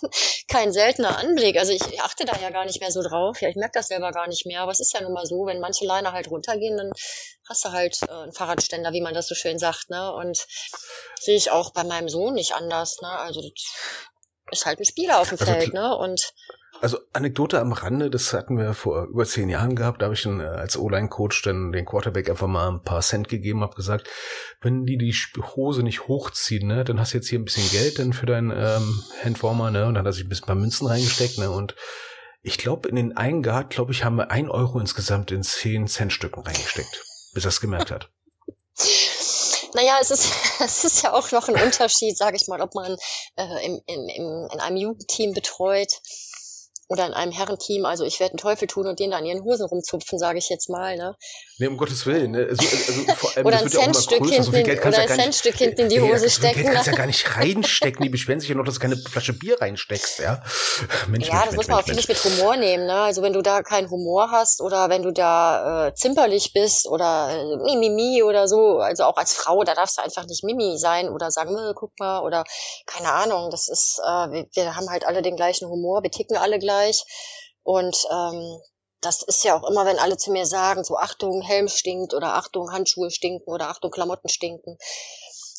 kein 0.48 0.74
seltener 0.74 1.18
Anblick. 1.18 1.58
Also 1.58 1.72
ich 1.72 2.02
achte 2.02 2.26
da 2.26 2.36
ja 2.42 2.50
gar 2.50 2.66
nicht 2.66 2.82
mehr 2.82 2.92
so 2.92 3.02
drauf. 3.04 3.40
Ja, 3.42 3.50
ich 3.50 3.56
merke 3.56 3.74
das 3.78 3.88
selber 3.88 4.12
gar 4.12 4.28
nicht 4.28 4.46
mehr. 4.46 4.62
Aber 4.62 4.72
es 4.72 4.80
ist 4.80 4.94
ja 4.94 5.02
nun 5.02 5.14
mal 5.14 5.26
so, 5.26 5.46
wenn 5.46 5.60
manche 5.60 5.86
Leiner 5.86 6.12
halt 6.12 6.30
runtergehen, 6.30 6.76
dann 6.76 6.92
hast 7.48 7.66
du 7.66 7.72
halt 7.72 7.98
äh, 8.08 8.12
einen 8.12 8.34
Fahrradständer, 8.34 8.94
wie 8.94 9.02
man 9.02 9.14
das 9.14 9.28
so 9.28 9.36
schön 9.36 9.60
sagt. 9.60 9.90
Ne? 9.90 10.12
Und 10.14 10.48
sehe 11.20 11.38
ich 11.38 11.52
auch 11.52 11.72
bei 11.72 11.84
meinem 11.84 12.10
Sohn 12.10 12.34
nicht 12.34 12.54
anders. 12.56 12.98
Ne? 13.02 13.10
Also 13.10 13.42
das 13.42 13.54
ist 14.52 14.66
halt 14.66 14.80
ein 14.80 14.86
Spieler 14.86 15.20
auf 15.20 15.30
dem 15.30 15.40
also, 15.40 15.52
Feld. 15.52 15.74
Ne? 15.74 15.96
Und 15.96 16.34
also 16.82 16.98
Anekdote 17.14 17.60
am 17.60 17.74
Rande, 17.74 18.10
das 18.10 18.34
hatten 18.34 18.58
wir 18.58 18.74
vor 18.74 19.06
über 19.06 19.26
zehn 19.26 19.50
Jahren 19.50 19.76
gehabt, 19.76 20.02
da 20.02 20.06
habe 20.06 20.16
ich 20.16 20.24
dann 20.24 20.40
äh, 20.40 20.46
als 20.46 20.78
O-Line-Coach 20.78 21.42
dann 21.44 21.72
den 21.72 21.86
Quarterback 21.86 22.30
einfach 22.30 22.48
mal 22.48 22.70
ein 22.70 22.84
paar 22.84 23.02
Cent 23.02 23.28
gegeben, 23.28 23.62
habe 23.62 23.76
gesagt, 23.76 24.08
wenn 24.62 24.86
die 24.86 24.98
die 24.98 25.14
Hose 25.56 25.84
nicht 25.84 26.08
hochziehen, 26.08 26.68
ne, 26.68 26.84
dann 26.84 27.00
hast 27.00 27.14
du 27.14 27.18
jetzt 27.18 27.30
hier 27.30 27.40
ein 27.40 27.46
bisschen 27.46 27.70
Geld 27.70 28.00
dann 28.00 28.14
für 28.14 28.26
deinen 28.26 28.52
ähm, 28.52 29.04
Handwarmer, 29.24 29.72
ne, 29.72 29.86
und 29.86 29.96
dann 29.96 30.04
hat 30.04 30.10
er 30.10 30.14
sich 30.14 30.26
ein 30.26 30.30
bisschen 30.30 30.48
paar 30.48 30.56
Münzen 30.56 30.88
reingesteckt, 30.88 31.38
ne, 31.38 31.52
und 31.52 31.76
ich 32.42 32.58
glaube, 32.58 32.88
in 32.88 32.96
den 32.96 33.18
einen 33.18 33.44
Guard, 33.44 33.70
glaube 33.70 33.92
ich, 33.92 34.06
haben 34.06 34.16
wir 34.16 34.32
ein 34.32 34.50
Euro 34.50 34.80
insgesamt 34.80 35.32
in 35.32 35.44
zehn 35.44 35.88
Cent 35.88 36.14
Stücken 36.14 36.42
reingesteckt, 36.42 37.04
bis 37.34 37.44
er 37.44 37.50
es 37.50 37.62
gemerkt 37.62 37.92
hat. 37.92 38.10
Naja, 39.76 40.00
es 40.02 40.10
ist, 40.10 40.34
es 40.60 40.84
ist 40.84 41.04
ja 41.04 41.14
auch 41.14 41.32
noch 41.32 41.48
ein 41.48 41.54
Unterschied, 41.54 42.18
sage 42.18 42.38
ich 42.38 42.48
mal, 42.48 42.60
ob 42.60 42.74
man 42.74 42.98
äh, 43.36 43.66
im, 43.68 43.80
im, 43.86 44.10
im, 44.10 44.48
in 44.52 44.60
einem 44.60 44.78
Jugendteam 44.78 45.34
betreut 45.34 46.02
oder 46.90 47.06
in 47.06 47.14
einem 47.14 47.32
Herrenteam, 47.32 47.86
also 47.86 48.04
ich 48.04 48.20
werde 48.20 48.34
einen 48.34 48.40
Teufel 48.40 48.68
tun 48.68 48.88
und 48.88 49.00
denen 49.00 49.12
da 49.12 49.18
an 49.18 49.26
ihren 49.26 49.44
Hosen 49.44 49.68
rumzupfen, 49.68 50.18
sage 50.18 50.40
ich 50.40 50.50
jetzt 50.50 50.70
mal. 50.70 50.98
Ne? 50.98 51.16
Nee, 51.60 51.68
um 51.68 51.78
Gottes 51.78 52.08
Willen. 52.08 52.32
Ne? 52.32 52.48
Also, 52.50 52.66
also 52.66 53.14
vor 53.16 53.38
allem, 53.38 53.46
oder 53.46 53.60
ein 53.60 53.70
Centstück 53.70 54.26
ja 54.26 54.26
hinten, 54.26 54.44
so 54.44 54.52
oder 54.88 54.98
ein 54.98 55.08
Centstück 55.08 55.56
hinten 55.56 55.82
in 55.82 55.90
die 55.90 56.02
Hose 56.02 56.26
ja, 56.26 56.30
stecken. 56.32 56.64
Geld 56.64 56.74
kannst 56.74 56.88
du 56.88 56.92
ja 56.92 56.98
gar 56.98 57.06
nicht 57.06 57.38
reinstecken. 57.38 58.02
Die 58.02 58.10
beschweren 58.10 58.40
sich 58.40 58.50
ja 58.50 58.56
noch, 58.56 58.66
dass 58.66 58.76
du 58.76 58.80
keine 58.80 58.98
Flasche 58.98 59.34
Bier 59.34 59.62
reinsteckst. 59.62 60.18
Ja, 60.18 60.42
Mensch, 61.08 61.28
ja 61.28 61.34
Mensch, 61.34 61.46
das 61.46 61.46
Mensch, 61.46 61.56
muss 61.58 61.68
man 61.68 61.78
auch 61.78 61.84
vieles 61.84 62.08
mit 62.08 62.18
Humor 62.24 62.58
nehmen. 62.58 62.88
Ne? 62.88 62.96
Also 62.96 63.22
wenn 63.22 63.34
du 63.34 63.44
da 63.44 63.62
keinen 63.62 63.92
Humor 63.92 64.32
hast 64.32 64.60
oder 64.60 64.90
wenn 64.90 65.04
du 65.04 65.12
da 65.12 65.90
äh, 65.90 65.94
zimperlich 65.94 66.54
bist 66.54 66.88
oder 66.88 67.30
äh, 67.30 67.58
Mimimi 67.58 68.24
oder 68.24 68.48
so, 68.48 68.80
also 68.80 69.04
auch 69.04 69.18
als 69.18 69.34
Frau, 69.34 69.64
da 69.64 69.76
darfst 69.76 70.00
du 70.00 70.02
einfach 70.02 70.26
nicht 70.26 70.44
Mimi 70.44 70.80
sein 70.80 71.08
oder 71.10 71.30
sagen, 71.30 71.56
äh, 71.56 71.74
guck 71.76 71.92
mal 72.00 72.22
oder 72.22 72.46
keine 72.88 73.12
Ahnung. 73.12 73.52
Das 73.52 73.68
ist, 73.68 74.02
äh, 74.04 74.32
wir, 74.32 74.48
wir 74.54 74.76
haben 74.76 74.90
halt 74.90 75.06
alle 75.06 75.22
den 75.22 75.36
gleichen 75.36 75.70
Humor, 75.70 76.02
wir 76.02 76.10
ticken 76.10 76.36
alle 76.36 76.58
gleich. 76.58 76.79
Und 77.64 77.96
ähm, 78.12 78.60
das 79.02 79.24
ist 79.24 79.44
ja 79.44 79.56
auch 79.56 79.70
immer, 79.70 79.86
wenn 79.86 80.00
alle 80.00 80.18
zu 80.18 80.32
mir 80.32 80.46
sagen, 80.46 80.84
so 80.84 80.98
Achtung, 80.98 81.42
Helm 81.42 81.68
stinkt 81.68 82.14
oder 82.14 82.36
Achtung, 82.36 82.72
Handschuhe 82.72 83.12
stinken 83.12 83.52
oder 83.52 83.70
Achtung, 83.70 83.92
Klamotten 83.92 84.30
stinken. 84.30 84.78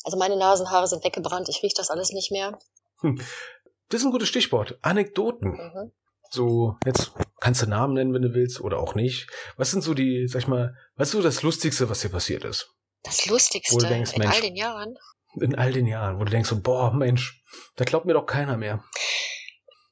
Also 0.03 0.17
meine 0.17 0.37
Nasenhaare 0.37 0.87
sind 0.87 1.03
weggebrannt, 1.03 1.49
ich 1.49 1.63
rieche 1.63 1.75
das 1.75 1.89
alles 1.89 2.11
nicht 2.11 2.31
mehr. 2.31 2.57
Hm. 3.01 3.19
Das 3.89 4.01
ist 4.01 4.05
ein 4.05 4.11
gutes 4.11 4.29
Stichwort. 4.29 4.77
Anekdoten. 4.81 5.51
Mhm. 5.51 5.91
So, 6.29 6.77
jetzt 6.85 7.11
kannst 7.41 7.61
du 7.61 7.65
Namen 7.67 7.93
nennen, 7.93 8.13
wenn 8.13 8.21
du 8.21 8.33
willst, 8.33 8.61
oder 8.61 8.79
auch 8.79 8.95
nicht. 8.95 9.27
Was 9.57 9.71
sind 9.71 9.83
so 9.83 9.93
die, 9.93 10.27
sag 10.27 10.43
ich 10.43 10.47
mal, 10.47 10.75
was 10.95 11.09
ist 11.09 11.13
so 11.13 11.21
das 11.21 11.41
Lustigste, 11.41 11.89
was 11.89 11.99
dir 11.99 12.09
passiert 12.09 12.45
ist? 12.45 12.73
Das 13.03 13.25
Lustigste 13.25 13.85
denkst, 13.85 14.13
in 14.13 14.19
Mensch, 14.19 14.35
all 14.35 14.41
den 14.41 14.55
Jahren? 14.55 14.97
In 15.41 15.55
all 15.55 15.73
den 15.73 15.87
Jahren, 15.87 16.19
wo 16.19 16.23
du 16.23 16.31
denkst 16.31 16.47
so, 16.47 16.61
boah, 16.61 16.93
Mensch, 16.93 17.43
da 17.75 17.83
glaubt 17.83 18.05
mir 18.05 18.13
doch 18.13 18.25
keiner 18.25 18.55
mehr. 18.55 18.83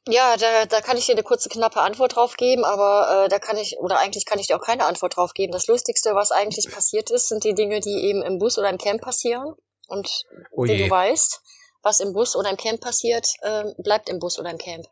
Ja, 0.09 0.37
da, 0.37 0.65
da 0.65 0.81
kann 0.81 0.97
ich 0.97 1.05
dir 1.05 1.11
eine 1.11 1.23
kurze, 1.23 1.49
knappe 1.49 1.81
Antwort 1.81 2.15
drauf 2.15 2.35
geben, 2.35 2.65
aber 2.65 3.25
äh, 3.25 3.29
da 3.29 3.37
kann 3.37 3.57
ich, 3.57 3.77
oder 3.77 3.99
eigentlich 3.99 4.25
kann 4.25 4.39
ich 4.39 4.47
dir 4.47 4.57
auch 4.57 4.65
keine 4.65 4.85
Antwort 4.85 5.15
drauf 5.15 5.33
geben. 5.33 5.51
Das 5.51 5.67
Lustigste, 5.67 6.15
was 6.15 6.31
eigentlich 6.31 6.71
passiert 6.73 7.11
ist, 7.11 7.29
sind 7.29 7.43
die 7.43 7.53
Dinge, 7.53 7.79
die 7.79 8.05
eben 8.05 8.23
im 8.23 8.39
Bus 8.39 8.57
oder 8.57 8.69
im 8.69 8.79
Camp 8.79 9.01
passieren. 9.01 9.53
Und 9.87 10.23
oh 10.51 10.63
wie 10.63 10.77
du 10.77 10.89
weißt, 10.89 11.41
was 11.83 11.99
im 11.99 12.13
Bus 12.13 12.35
oder 12.35 12.49
im 12.49 12.57
Camp 12.57 12.81
passiert, 12.81 13.27
äh, 13.41 13.65
bleibt 13.77 14.09
im 14.09 14.19
Bus 14.19 14.39
oder 14.39 14.49
im 14.49 14.57
Camp. 14.57 14.85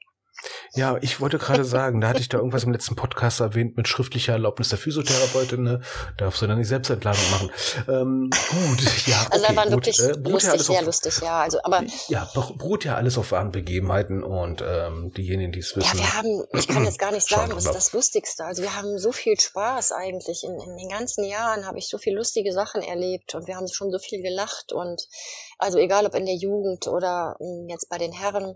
Ja, 0.73 0.97
ich 1.01 1.19
wollte 1.19 1.37
gerade 1.37 1.63
sagen, 1.65 2.01
da 2.01 2.09
hatte 2.09 2.19
ich 2.19 2.29
da 2.29 2.37
irgendwas 2.37 2.63
im 2.63 2.71
letzten 2.71 2.95
Podcast 2.95 3.39
erwähnt 3.39 3.77
mit 3.77 3.87
schriftlicher 3.87 4.33
Erlaubnis 4.33 4.69
der 4.69 4.77
Physiotherapeutin, 4.77 5.63
ne? 5.63 5.81
Darfst 6.17 6.41
du 6.41 6.47
dann 6.47 6.57
die 6.57 6.65
Selbstentladung 6.65 7.23
machen. 7.31 7.51
Ähm, 7.87 8.29
gut, 8.49 8.81
ja. 9.07 9.21
Okay, 9.21 9.27
also 9.31 9.45
da 9.47 9.55
waren 9.55 9.69
gut. 9.71 9.85
wirklich 9.85 9.99
äh, 9.99 10.13
lustig, 10.13 10.53
ja 10.53 10.59
sehr 10.59 10.79
auf, 10.79 10.85
lustig, 10.85 11.19
ja. 11.21 11.41
Also, 11.41 11.59
aber 11.63 11.83
ja, 12.07 12.29
doch 12.33 12.55
beruht 12.55 12.85
ja 12.85 12.95
alles 12.95 13.17
auf 13.17 13.31
wahren 13.31 13.51
Begebenheiten 13.51 14.23
und 14.23 14.63
ähm, 14.65 15.11
diejenigen, 15.15 15.51
die 15.51 15.59
es 15.59 15.75
wissen. 15.75 15.97
Ja, 15.97 16.03
wir 16.03 16.13
haben, 16.13 16.45
ich 16.53 16.67
kann 16.67 16.85
jetzt 16.85 16.99
gar 16.99 17.11
nicht 17.11 17.27
sagen, 17.27 17.55
was 17.55 17.65
ist 17.65 17.75
das 17.75 17.93
Lustigste. 17.93 18.45
Also 18.45 18.61
wir 18.61 18.75
haben 18.75 18.97
so 18.97 19.11
viel 19.11 19.39
Spaß 19.39 19.91
eigentlich. 19.91 20.43
In, 20.43 20.59
in 20.59 20.77
den 20.77 20.89
ganzen 20.89 21.23
Jahren 21.23 21.65
habe 21.65 21.77
ich 21.77 21.89
so 21.89 21.97
viel 21.97 22.15
lustige 22.15 22.53
Sachen 22.53 22.81
erlebt 22.81 23.35
und 23.35 23.47
wir 23.47 23.55
haben 23.55 23.67
schon 23.67 23.91
so 23.91 23.99
viel 23.99 24.21
gelacht 24.21 24.71
und 24.71 25.07
also 25.57 25.77
egal 25.77 26.05
ob 26.05 26.15
in 26.15 26.25
der 26.25 26.35
Jugend 26.35 26.87
oder 26.87 27.35
hm, 27.39 27.67
jetzt 27.69 27.89
bei 27.89 27.97
den 27.97 28.11
Herren 28.11 28.55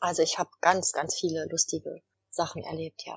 also 0.00 0.22
ich 0.22 0.38
habe 0.38 0.50
ganz, 0.60 0.92
ganz 0.92 1.16
viele 1.16 1.46
lustige 1.50 2.02
Sachen 2.30 2.62
erlebt, 2.62 3.02
ja. 3.06 3.16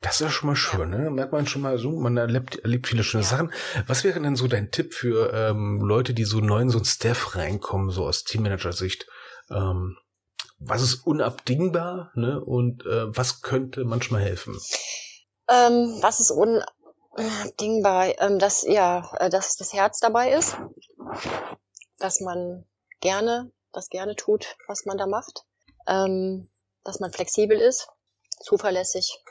Das 0.00 0.14
ist 0.14 0.20
ja 0.20 0.30
schon 0.30 0.48
mal 0.48 0.56
schön, 0.56 0.92
ja. 0.92 0.98
ne? 0.98 1.10
Merkt 1.10 1.32
man 1.32 1.46
schon 1.46 1.62
mal 1.62 1.78
so, 1.78 1.92
man 1.92 2.16
erlebt, 2.16 2.56
erlebt 2.56 2.88
viele 2.88 3.04
schöne 3.04 3.22
ja. 3.22 3.28
Sachen. 3.28 3.52
Was 3.86 4.02
wäre 4.02 4.20
denn 4.20 4.34
so 4.36 4.48
dein 4.48 4.70
Tipp 4.72 4.94
für 4.94 5.32
ähm, 5.32 5.80
Leute, 5.80 6.12
die 6.12 6.24
so 6.24 6.40
neu 6.40 6.60
in 6.60 6.70
so 6.70 6.78
ein 6.78 6.84
Staff 6.84 7.36
reinkommen, 7.36 7.90
so 7.90 8.04
aus 8.06 8.24
Teammanager-Sicht? 8.24 9.06
Ähm, 9.50 9.96
was 10.58 10.82
ist 10.82 11.06
unabdingbar, 11.06 12.10
ne? 12.14 12.40
Und 12.40 12.84
äh, 12.84 13.16
was 13.16 13.42
könnte 13.42 13.84
manchmal 13.84 14.22
helfen? 14.22 14.58
Ähm, 15.48 15.98
was 16.00 16.18
ist 16.18 16.32
unabdingbar? 16.32 18.20
Ähm, 18.20 18.38
dass 18.40 18.62
ja, 18.62 19.08
äh, 19.18 19.30
dass 19.30 19.56
das 19.56 19.72
Herz 19.72 20.00
dabei 20.00 20.32
ist, 20.32 20.56
dass 21.98 22.20
man 22.20 22.64
gerne, 23.00 23.52
das 23.72 23.88
gerne 23.88 24.16
tut, 24.16 24.56
was 24.66 24.84
man 24.84 24.98
da 24.98 25.06
macht 25.06 25.44
ähm, 25.86 26.48
dass 26.84 27.00
man 27.00 27.12
flexibel 27.12 27.58
ist, 27.58 27.88
zuverlässig, 28.40 29.22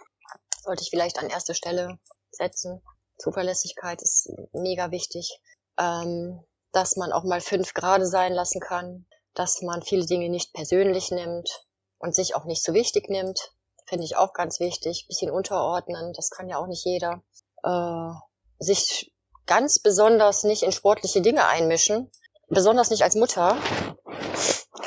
sollte 0.64 0.84
ich 0.84 0.90
vielleicht 0.90 1.20
an 1.20 1.30
erste 1.30 1.54
Stelle 1.54 2.00
setzen. 2.32 2.82
Zuverlässigkeit 3.18 4.02
ist 4.02 4.32
mega 4.54 4.92
wichtig, 4.92 5.40
ähm, 5.78 6.44
dass 6.72 6.96
man 6.96 7.12
auch 7.12 7.24
mal 7.24 7.42
fünf 7.42 7.74
Grade 7.74 8.06
sein 8.06 8.34
lassen 8.34 8.62
kann, 8.62 9.06
dass 9.34 9.62
man 9.62 9.82
viele 9.82 10.06
Dinge 10.06 10.30
nicht 10.30 10.54
persönlich 10.54 11.12
nimmt 11.12 11.66
und 12.00 12.16
sich 12.16 12.36
auch 12.36 12.46
nicht 12.46 12.64
so 12.64 12.74
wichtig 12.74 13.10
nimmt, 13.10 13.54
finde 13.88 14.06
ich 14.06 14.16
auch 14.16 14.34
ganz 14.34 14.60
wichtig. 14.60 15.06
Bisschen 15.08 15.32
unterordnen, 15.32 16.14
das 16.14 16.30
kann 16.30 16.50
ja 16.50 16.58
auch 16.58 16.68
nicht 16.68 16.86
jeder. 16.86 17.22
Äh, 17.64 18.14
sich 18.60 19.14
ganz 19.46 19.80
besonders 19.80 20.44
nicht 20.44 20.64
in 20.64 20.72
sportliche 20.72 21.22
Dinge 21.22 21.46
einmischen, 21.46 22.10
besonders 22.48 22.90
nicht 22.90 23.04
als 23.04 23.16
Mutter, 23.16 23.58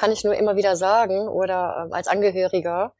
kann 0.04 0.12
ich 0.12 0.22
nur 0.22 0.36
immer 0.36 0.54
wieder 0.54 0.76
sagen 0.76 1.28
oder 1.28 1.88
äh, 1.90 1.94
als 1.94 2.08
Angehöriger. 2.08 2.92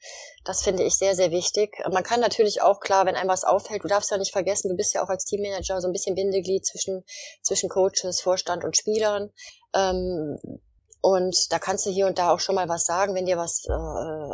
Das 0.42 0.62
finde 0.62 0.84
ich 0.84 0.96
sehr, 0.96 1.14
sehr 1.14 1.30
wichtig. 1.32 1.76
Man 1.92 2.02
kann 2.02 2.18
natürlich 2.18 2.62
auch, 2.62 2.80
klar, 2.80 3.05
wenn 3.05 3.14
einem 3.14 3.28
was 3.28 3.44
auffällt, 3.44 3.84
du 3.84 3.88
darfst 3.88 4.11
ja 4.11 4.16
nicht 4.16 4.32
vergessen, 4.32 4.70
du 4.70 4.74
bist 4.74 4.94
ja 4.94 5.05
auch 5.05 5.11
als 5.11 5.26
Teammanager 5.26 5.82
so 5.82 5.86
ein 5.86 5.92
bisschen 5.92 6.14
Bindeglied 6.14 6.64
zwischen, 6.64 7.05
zwischen 7.42 7.68
Coaches, 7.68 8.22
Vorstand 8.22 8.64
und 8.64 8.74
Spielern. 8.74 9.30
Ähm, 9.74 10.38
und 11.02 11.52
da 11.52 11.59
kannst 11.59 11.84
du 11.84 11.90
hier 11.90 12.07
und 12.07 12.18
da 12.18 12.30
auch 12.30 12.40
schon 12.40 12.55
mal 12.55 12.70
was 12.70 12.86
sagen, 12.86 13.14
wenn 13.14 13.26
dir 13.26 13.36
was 13.36 13.66
äh, 13.66 13.72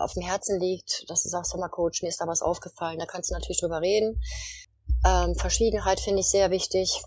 auf 0.00 0.12
dem 0.12 0.22
Herzen 0.22 0.60
liegt, 0.60 1.10
dass 1.10 1.24
du 1.24 1.28
sagst, 1.28 1.50
sag 1.50 1.58
mal, 1.58 1.68
Coach, 1.68 2.02
mir 2.02 2.08
ist 2.08 2.20
da 2.20 2.28
was 2.28 2.40
aufgefallen. 2.40 3.00
Da 3.00 3.06
kannst 3.06 3.30
du 3.30 3.34
natürlich 3.34 3.58
drüber 3.58 3.80
reden. 3.80 4.22
Ähm, 5.04 5.34
Verschwiegenheit 5.34 5.98
finde 5.98 6.20
ich 6.20 6.30
sehr 6.30 6.52
wichtig. 6.52 7.02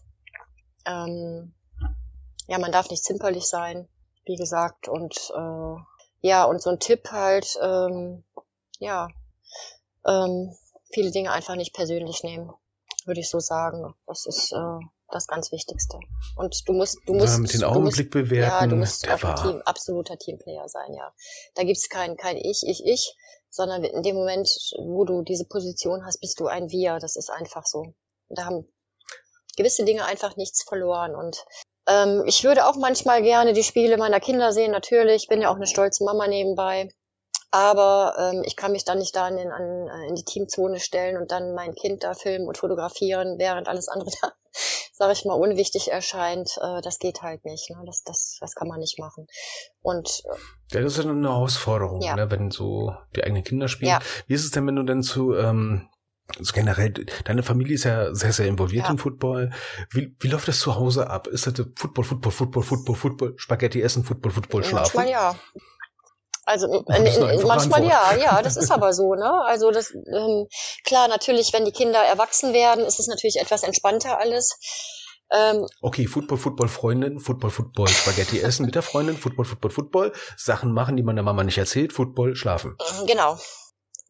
Ähm, 0.85 1.53
ja, 2.47 2.59
man 2.59 2.73
darf 2.73 2.89
nicht 2.89 3.05
zimperlich 3.05 3.45
sein 3.45 3.87
wie 4.25 4.35
gesagt. 4.35 4.87
Und 4.87 5.15
äh, 5.35 5.75
ja, 6.21 6.45
und 6.45 6.61
so 6.61 6.69
ein 6.69 6.79
Tipp 6.79 7.09
halt, 7.11 7.57
ähm, 7.61 8.23
ja, 8.79 9.09
ähm, 10.05 10.55
viele 10.91 11.11
Dinge 11.11 11.31
einfach 11.31 11.55
nicht 11.55 11.73
persönlich 11.73 12.23
nehmen, 12.23 12.51
würde 13.05 13.19
ich 13.19 13.29
so 13.29 13.39
sagen. 13.39 13.93
Das 14.07 14.25
ist 14.25 14.51
äh, 14.53 14.85
das 15.09 15.27
ganz 15.27 15.51
Wichtigste. 15.51 15.99
Und 16.35 16.67
du 16.67 16.73
musst, 16.73 16.97
du 17.05 17.13
musst, 17.13 17.33
ja, 17.33 17.39
mit 17.39 17.53
den 17.53 17.63
Augenblick 17.63 18.13
musst, 18.13 18.29
bewerten. 18.29 18.63
Ja, 18.63 18.67
du 18.67 18.75
musst 18.75 19.07
auch 19.09 19.23
ein 19.23 19.35
Team, 19.35 19.61
absoluter 19.63 20.17
Teamplayer 20.17 20.67
sein, 20.67 20.93
ja. 20.93 21.13
Da 21.55 21.63
gibt's 21.63 21.89
kein, 21.89 22.17
kein 22.17 22.37
Ich, 22.37 22.63
Ich, 22.65 22.83
Ich, 22.85 23.15
sondern 23.49 23.83
in 23.83 24.01
dem 24.01 24.15
Moment, 24.15 24.49
wo 24.77 25.05
du 25.05 25.21
diese 25.21 25.45
Position 25.45 26.05
hast, 26.05 26.19
bist 26.19 26.39
du 26.39 26.47
ein 26.47 26.69
Wir. 26.69 26.99
Das 26.99 27.15
ist 27.15 27.29
einfach 27.29 27.65
so. 27.65 27.93
Da 28.29 28.45
haben 28.45 28.67
gewisse 29.55 29.85
Dinge 29.85 30.05
einfach 30.05 30.35
nichts 30.35 30.63
verloren. 30.63 31.15
Und 31.15 31.45
ähm, 31.87 32.23
ich 32.25 32.43
würde 32.43 32.65
auch 32.65 32.75
manchmal 32.75 33.21
gerne 33.21 33.53
die 33.53 33.63
Spiele 33.63 33.97
meiner 33.97 34.19
Kinder 34.19 34.51
sehen, 34.51 34.71
natürlich. 34.71 35.23
Ich 35.23 35.27
bin 35.27 35.41
ja 35.41 35.49
auch 35.49 35.55
eine 35.55 35.67
stolze 35.67 36.03
Mama 36.03 36.27
nebenbei. 36.27 36.89
Aber 37.51 38.15
ähm, 38.17 38.41
ich 38.43 38.55
kann 38.55 38.71
mich 38.71 38.83
dann 38.83 38.97
nicht 38.97 39.15
da 39.15 39.27
in, 39.27 39.51
an, 39.51 39.87
äh, 39.87 40.07
in 40.07 40.15
die 40.15 40.23
Teamzone 40.23 40.79
stellen 40.79 41.17
und 41.17 41.31
dann 41.31 41.53
mein 41.53 41.75
Kind 41.75 42.03
da 42.03 42.15
filmen 42.15 42.47
und 42.47 42.57
fotografieren, 42.57 43.37
während 43.37 43.67
alles 43.67 43.89
andere 43.89 44.09
da, 44.21 44.31
sage 44.91 45.13
ich 45.13 45.23
mal, 45.23 45.35
unwichtig 45.35 45.91
erscheint. 45.91 46.57
Äh, 46.59 46.81
das 46.81 46.97
geht 46.97 47.21
halt 47.21 47.45
nicht. 47.45 47.69
Ne? 47.69 47.77
Das, 47.85 48.01
das, 48.03 48.37
das 48.41 48.55
kann 48.55 48.67
man 48.67 48.79
nicht 48.79 48.97
machen. 48.97 49.27
Und 49.83 50.23
äh, 50.25 50.75
ja, 50.75 50.81
das 50.81 50.97
ist 50.97 51.05
eine 51.05 51.29
Herausforderung, 51.29 52.01
ja. 52.01 52.15
ne? 52.15 52.31
wenn 52.31 52.49
so 52.49 52.95
die 53.15 53.23
eigenen 53.23 53.43
Kinder 53.43 53.67
spielen. 53.67 53.91
Ja. 53.91 53.99
Wie 54.25 54.33
ist 54.33 54.45
es 54.45 54.49
denn, 54.49 54.65
wenn 54.65 54.75
du 54.75 54.81
denn 54.81 55.03
zu 55.03 55.35
ähm, 55.35 55.87
also 56.37 56.53
generell, 56.53 56.93
deine 57.25 57.43
Familie 57.43 57.75
ist 57.75 57.83
ja 57.83 58.13
sehr, 58.15 58.33
sehr 58.33 58.47
involviert 58.47 58.85
ja. 58.85 58.91
im 58.91 58.97
Football. 58.97 59.51
Wie, 59.91 60.15
wie 60.19 60.27
läuft 60.27 60.47
das 60.47 60.59
zu 60.59 60.75
Hause 60.75 61.09
ab? 61.09 61.27
Ist 61.27 61.45
das 61.47 61.53
Football, 61.75 62.05
Football, 62.05 62.31
Football, 62.31 62.63
Football, 62.63 62.95
Football, 62.95 63.33
Spaghetti 63.37 63.81
essen, 63.81 64.03
Football, 64.03 64.31
Football, 64.31 64.63
schlafen? 64.63 64.95
Manchmal 64.95 65.09
ja. 65.09 65.35
Also 66.45 66.67
in, 66.67 67.05
in, 67.05 67.47
manchmal 67.47 67.85
ja, 67.85 68.15
ja, 68.15 68.41
das 68.41 68.57
ist 68.57 68.69
aber 68.69 68.91
so, 68.91 69.15
ne? 69.15 69.31
Also 69.45 69.71
das 69.71 69.91
ähm, 69.91 70.47
klar, 70.83 71.07
natürlich, 71.07 71.53
wenn 71.53 71.63
die 71.63 71.71
Kinder 71.71 71.99
erwachsen 71.99 72.51
werden, 72.51 72.83
ist 72.83 72.99
es 72.99 73.07
natürlich 73.07 73.37
etwas 73.39 73.63
entspannter 73.63 74.19
alles. 74.19 74.57
Ähm, 75.31 75.65
okay, 75.81 76.05
Football, 76.05 76.37
Football, 76.37 76.67
Freundin, 76.67 77.19
Football, 77.19 77.49
Football, 77.49 77.87
Spaghetti 77.87 78.41
essen 78.41 78.65
mit 78.65 78.75
der 78.75 78.81
Freundin, 78.81 79.15
Football, 79.17 79.45
Football, 79.45 79.71
Football, 79.71 80.13
Sachen 80.35 80.73
machen, 80.73 80.97
die 80.97 81.03
man 81.03 81.15
der 81.15 81.23
Mama 81.23 81.45
nicht 81.45 81.57
erzählt, 81.57 81.93
Football, 81.93 82.35
schlafen. 82.35 82.75
Genau, 83.07 83.37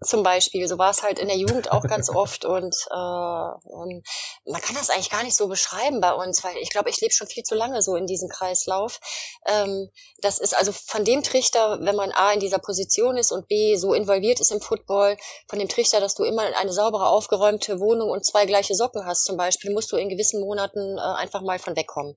zum 0.03 0.23
Beispiel. 0.23 0.67
So 0.67 0.77
war 0.77 0.91
es 0.91 1.03
halt 1.03 1.19
in 1.19 1.27
der 1.27 1.37
Jugend 1.37 1.71
auch 1.71 1.83
ganz 1.83 2.09
oft 2.13 2.45
und 2.45 2.75
äh, 2.89 2.95
man 2.95 4.61
kann 4.61 4.75
das 4.75 4.89
eigentlich 4.89 5.09
gar 5.09 5.23
nicht 5.23 5.35
so 5.35 5.47
beschreiben 5.47 6.01
bei 6.01 6.13
uns, 6.13 6.43
weil 6.43 6.57
ich 6.57 6.69
glaube, 6.69 6.89
ich 6.89 6.99
lebe 7.01 7.13
schon 7.13 7.27
viel 7.27 7.43
zu 7.43 7.55
lange 7.55 7.81
so 7.81 7.95
in 7.95 8.07
diesem 8.07 8.29
Kreislauf. 8.29 8.99
Ähm, 9.47 9.89
das 10.19 10.39
ist 10.39 10.55
also 10.55 10.71
von 10.71 11.05
dem 11.05 11.23
Trichter, 11.23 11.79
wenn 11.81 11.95
man 11.95 12.11
A 12.11 12.31
in 12.31 12.39
dieser 12.39 12.59
Position 12.59 13.17
ist 13.17 13.31
und 13.31 13.47
B 13.47 13.75
so 13.75 13.93
involviert 13.93 14.39
ist 14.39 14.51
im 14.51 14.61
Football, 14.61 15.17
von 15.47 15.59
dem 15.59 15.69
Trichter, 15.69 15.99
dass 15.99 16.15
du 16.15 16.23
immer 16.23 16.43
eine 16.55 16.73
saubere, 16.73 17.07
aufgeräumte 17.07 17.79
Wohnung 17.79 18.09
und 18.09 18.25
zwei 18.25 18.45
gleiche 18.45 18.75
Socken 18.75 19.05
hast 19.05 19.25
zum 19.25 19.37
Beispiel, 19.37 19.71
musst 19.73 19.91
du 19.91 19.97
in 19.97 20.09
gewissen 20.09 20.41
Monaten 20.41 20.97
äh, 20.97 21.01
einfach 21.01 21.41
mal 21.41 21.59
von 21.59 21.75
wegkommen. 21.75 22.15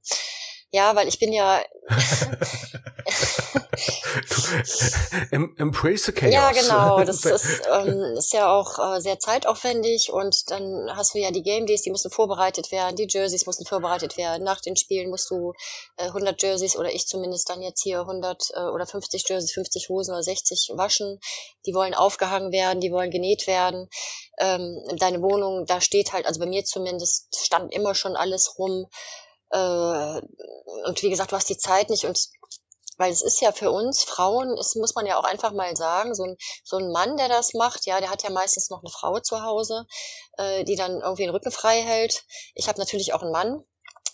Ja, 0.70 0.95
weil 0.97 1.09
ich 1.09 1.18
bin 1.18 1.32
ja. 1.32 1.62
Embrace 5.30 6.07
the 6.07 6.12
chaos. 6.12 6.32
Ja, 6.32 6.52
genau. 6.52 6.96
Das 7.07 7.24
ist, 7.24 7.62
ähm, 7.72 8.16
ist 8.16 8.32
ja 8.32 8.52
auch 8.52 8.78
äh, 8.78 9.00
sehr 9.00 9.18
zeitaufwendig 9.18 10.12
und 10.12 10.50
dann 10.50 10.90
hast 10.94 11.14
du 11.14 11.18
ja 11.18 11.30
die 11.30 11.42
Game 11.42 11.66
Days, 11.66 11.82
die 11.82 11.90
müssen 11.90 12.11
vorbereitet 12.11 12.72
werden, 12.72 12.96
die 12.96 13.07
Jerseys 13.09 13.46
müssen 13.46 13.66
vorbereitet 13.66 14.16
werden. 14.16 14.44
Nach 14.44 14.61
den 14.61 14.76
Spielen 14.76 15.11
musst 15.11 15.30
du 15.30 15.52
äh, 15.96 16.07
100 16.07 16.40
Jerseys 16.42 16.76
oder 16.76 16.92
ich 16.92 17.07
zumindest 17.07 17.48
dann 17.48 17.62
jetzt 17.62 17.82
hier 17.82 18.00
100 18.00 18.50
äh, 18.54 18.61
oder 18.61 18.86
50 18.86 19.28
Jerseys, 19.28 19.52
50 19.52 19.88
Hosen 19.88 20.12
oder 20.12 20.22
60 20.22 20.72
waschen. 20.74 21.20
Die 21.66 21.74
wollen 21.74 21.94
aufgehangen 21.94 22.52
werden, 22.52 22.80
die 22.80 22.90
wollen 22.90 23.11
genäht 23.11 23.46
werden. 23.46 23.88
Ähm, 24.38 24.82
deine 24.98 25.22
Wohnung, 25.22 25.66
da 25.66 25.80
steht 25.80 26.12
halt, 26.12 26.26
also 26.26 26.40
bei 26.40 26.46
mir 26.46 26.64
zumindest 26.64 27.36
stand 27.36 27.72
immer 27.72 27.94
schon 27.94 28.16
alles 28.16 28.59
rum. 28.59 28.86
Äh, 29.50 30.20
und 30.86 31.02
wie 31.02 31.11
gesagt, 31.11 31.32
du 31.32 31.36
hast 31.36 31.48
die 31.48 31.59
Zeit 31.59 31.90
nicht 31.90 32.04
und 32.04 32.18
weil 32.97 33.12
es 33.12 33.22
ist 33.22 33.40
ja 33.40 33.53
für 33.53 33.70
uns 33.70 34.03
Frauen, 34.05 34.57
es 34.59 34.74
muss 34.74 34.94
man 34.94 35.07
ja 35.07 35.18
auch 35.18 35.24
einfach 35.24 35.53
mal 35.53 35.76
sagen, 35.76 36.14
so 36.14 36.24
ein, 36.24 36.36
so 36.64 36.76
ein 36.76 36.90
Mann, 36.90 37.16
der 37.16 37.28
das 37.28 37.55
macht, 37.55 37.86
ja, 37.86 38.01
der 38.01 38.11
hat 38.11 38.22
ja 38.22 38.30
meistens 38.30 38.70
noch 38.70 38.80
eine 38.80 38.90
Frau 38.90 39.18
zu 39.20 39.42
Hause, 39.42 39.86
äh, 40.38 40.64
die 40.64 40.76
dann 40.76 41.01
irgendwie 41.01 41.24
den 41.24 41.34
Rücken 41.34 41.51
frei 41.51 41.82
hält. 41.82 42.24
Ich 42.55 42.68
habe 42.68 42.78
natürlich 42.78 43.12
auch 43.12 43.22
einen 43.22 43.32
Mann, 43.32 43.64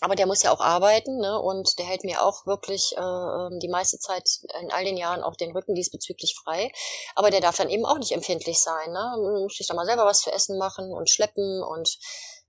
aber 0.03 0.15
der 0.15 0.25
muss 0.25 0.43
ja 0.43 0.51
auch 0.51 0.59
arbeiten, 0.59 1.17
ne? 1.19 1.39
Und 1.39 1.79
der 1.79 1.85
hält 1.85 2.03
mir 2.03 2.21
auch 2.21 2.45
wirklich 2.45 2.93
äh, 2.97 2.99
ähm, 2.99 3.59
die 3.61 3.69
meiste 3.69 3.99
Zeit 3.99 4.29
in 4.59 4.69
all 4.69 4.83
den 4.83 4.97
Jahren 4.97 5.23
auch 5.23 5.37
den 5.37 5.51
Rücken 5.51 5.75
diesbezüglich 5.75 6.35
frei. 6.35 6.73
Aber 7.15 7.29
der 7.29 7.39
darf 7.39 7.55
dann 7.55 7.69
eben 7.69 7.85
auch 7.85 7.97
nicht 7.97 8.11
empfindlich 8.11 8.59
sein, 8.59 8.91
ne? 8.91 9.15
Muss 9.43 9.55
sich 9.55 9.67
da 9.67 9.75
mal 9.75 9.85
selber 9.85 10.05
was 10.05 10.19
zu 10.19 10.29
essen 10.29 10.57
machen 10.57 10.91
und 10.91 11.09
schleppen 11.09 11.63
und 11.63 11.97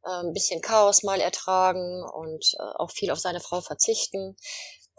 äh, 0.05 0.11
ein 0.11 0.33
bisschen 0.33 0.63
Chaos 0.63 1.05
mal 1.05 1.21
ertragen 1.21 2.03
und 2.03 2.45
äh, 2.59 2.63
auch 2.77 2.91
viel 2.91 3.13
auf 3.13 3.21
seine 3.21 3.41
Frau 3.41 3.61
verzichten. 3.61 4.37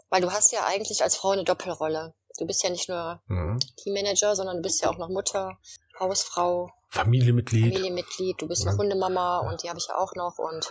Weil 0.08 0.20
du 0.20 0.30
hast 0.30 0.52
ja 0.52 0.64
eigentlich 0.64 1.02
als 1.02 1.16
Frau 1.16 1.30
eine 1.30 1.44
Doppelrolle. 1.44 2.14
Du 2.38 2.46
bist 2.46 2.62
ja 2.62 2.70
nicht 2.70 2.88
nur 2.88 3.20
mhm. 3.26 3.58
Teammanager, 3.76 4.36
sondern 4.36 4.56
du 4.56 4.62
bist 4.62 4.82
ja 4.82 4.90
auch 4.90 4.98
noch 4.98 5.08
Mutter, 5.08 5.58
Hausfrau, 5.98 6.70
Familienmitglied. 6.90 7.74
Familienmitglied, 7.74 8.40
du 8.40 8.48
bist 8.48 8.64
ja. 8.64 8.70
eine 8.70 8.78
Hundemama 8.78 9.42
ja. 9.42 9.48
und 9.48 9.62
die 9.62 9.68
habe 9.68 9.78
ich 9.78 9.88
ja 9.88 9.96
auch 9.96 10.14
noch 10.14 10.38
und 10.38 10.70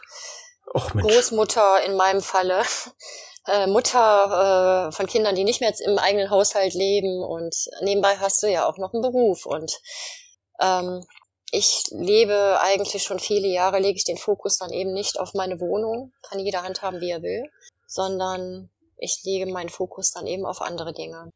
Och, 0.74 0.92
Großmutter 0.92 1.84
in 1.86 1.96
meinem 1.96 2.22
Falle, 2.22 2.64
äh, 3.48 3.68
Mutter 3.68 4.88
äh, 4.88 4.92
von 4.92 5.06
Kindern, 5.06 5.36
die 5.36 5.44
nicht 5.44 5.62
mehr 5.62 5.74
im 5.86 5.98
eigenen 5.98 6.30
Haushalt 6.30 6.74
leben 6.74 7.24
und 7.24 7.56
nebenbei 7.82 8.18
hast 8.18 8.42
du 8.44 8.48
ja 8.48 8.68
auch 8.68 8.78
noch 8.78 8.94
einen 8.94 9.04
Beruf 9.04 9.46
und 9.46 9.80
ähm, 10.60 11.06
ich 11.52 11.84
lebe 11.92 12.60
eigentlich 12.62 13.04
schon 13.04 13.20
viele 13.20 13.48
Jahre, 13.48 13.80
lege 13.80 13.98
ich 13.98 14.04
den 14.04 14.18
Fokus 14.18 14.58
dann 14.58 14.72
eben 14.72 14.94
nicht 14.94 15.20
auf 15.20 15.34
meine 15.34 15.60
Wohnung, 15.60 16.12
kann 16.24 16.40
jeder 16.40 16.64
handhaben, 16.64 17.00
wie 17.02 17.12
er 17.12 17.22
will, 17.22 17.44
sondern 17.88 18.70
ich 18.98 19.22
lege 19.24 19.52
meinen 19.52 19.70
Fokus 19.70 20.12
dann 20.12 20.28
eben 20.28 20.46
auf 20.46 20.62
andere 20.62 20.93
Dinge. 20.93 21.32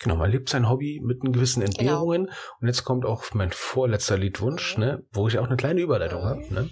Genau, 0.00 0.16
man 0.16 0.30
lebt 0.30 0.48
sein 0.50 0.68
Hobby 0.68 1.00
mit 1.02 1.22
einen 1.22 1.32
gewissen 1.32 1.60
genau. 1.60 1.72
Entbehrungen. 1.78 2.26
Genau. 2.26 2.36
Und 2.60 2.68
jetzt 2.68 2.84
kommt 2.84 3.04
auch 3.06 3.24
mein 3.32 3.50
vorletzter 3.50 4.18
Liedwunsch, 4.18 4.76
mhm. 4.76 4.84
ne, 4.84 5.02
wo 5.12 5.28
ich 5.28 5.38
auch 5.38 5.46
eine 5.46 5.56
kleine 5.56 5.80
Überleitung 5.80 6.22
mhm. 6.22 6.26
habe. 6.26 6.54
Ne? 6.54 6.70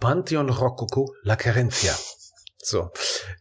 Pantheon 0.00 0.48
Rococo 0.48 1.14
La 1.22 1.36
Carencia. 1.36 1.94
So, 2.62 2.90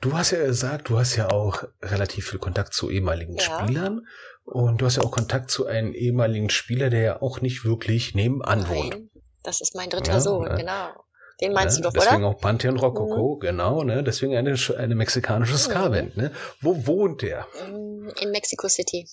du 0.02 0.14
hast 0.14 0.32
ja 0.32 0.46
gesagt, 0.46 0.90
du 0.90 0.98
hast 0.98 1.16
ja 1.16 1.30
auch 1.30 1.64
relativ 1.82 2.30
viel 2.30 2.40
Kontakt 2.40 2.74
zu 2.74 2.90
ehemaligen 2.90 3.36
ja. 3.36 3.42
Spielern 3.42 4.08
und 4.46 4.80
du 4.80 4.86
hast 4.86 4.96
ja 4.96 5.04
auch 5.04 5.12
Kontakt 5.12 5.52
zu 5.52 5.66
einem 5.66 5.94
ehemaligen 5.94 6.50
Spieler, 6.50 6.90
der 6.90 7.02
ja 7.02 7.22
auch 7.22 7.42
nicht 7.42 7.66
wirklich 7.66 8.16
nebenan 8.16 8.62
Nein, 8.62 8.70
wohnt. 8.70 8.98
Das 9.44 9.60
ist 9.60 9.76
mein 9.76 9.90
dritter 9.90 10.14
ja, 10.14 10.20
Sohn, 10.22 10.48
ja. 10.48 10.56
genau. 10.56 10.90
Den 11.42 11.54
meinst 11.54 11.78
ja, 11.78 11.84
du 11.84 11.90
doch, 11.90 11.94
deswegen 11.94 12.24
oder? 12.24 12.36
auch 12.36 12.42
Pantheon 12.42 12.78
Rococo, 12.78 13.36
mhm. 13.36 13.40
genau, 13.40 13.84
ne? 13.84 14.04
Deswegen 14.04 14.36
eine, 14.36 14.56
eine 14.78 14.96
mexikanische 14.96 15.54
mhm. 15.54 15.58
Ska-Band, 15.58 16.18
ne? 16.18 16.32
Wo 16.62 16.86
wohnt 16.86 17.22
der? 17.22 17.48
Mm, 17.70 18.10
in 18.22 18.32
Mexico 18.32 18.68
City. 18.68 19.08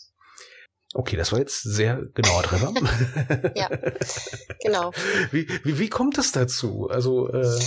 Okay, 0.95 1.17
das 1.17 1.33
war 1.33 1.39
jetzt 1.39 1.63
sehr 1.63 2.01
genauer 2.15 2.43
Treffer. 2.43 2.73
ja, 3.55 3.69
genau. 4.61 4.93
Wie, 5.31 5.49
wie, 5.63 5.79
wie 5.79 5.89
kommt 5.89 6.17
es 6.19 6.33
dazu? 6.33 6.89
Also, 6.91 7.29
äh 7.29 7.61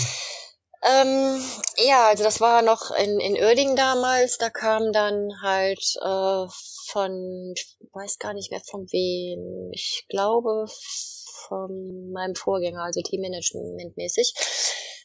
ähm, 0.81 1.43
ja, 1.77 2.07
also 2.07 2.23
das 2.23 2.39
war 2.39 2.61
noch 2.61 2.91
in, 2.91 3.19
in 3.19 3.33
Uerdingen 3.33 3.75
damals. 3.75 4.37
Da 4.37 4.49
kam 4.49 4.93
dann 4.93 5.29
halt 5.41 5.83
äh, 6.01 6.45
von, 6.87 7.53
ich 7.55 7.77
weiß 7.93 8.17
gar 8.17 8.33
nicht 8.33 8.51
mehr 8.51 8.61
von 8.65 8.87
wem, 8.91 9.71
ich 9.73 10.05
glaube 10.09 10.65
von 11.47 12.11
meinem 12.11 12.35
Vorgänger, 12.35 12.83
also 12.83 13.01
Teammanagement-mäßig. 13.01 14.33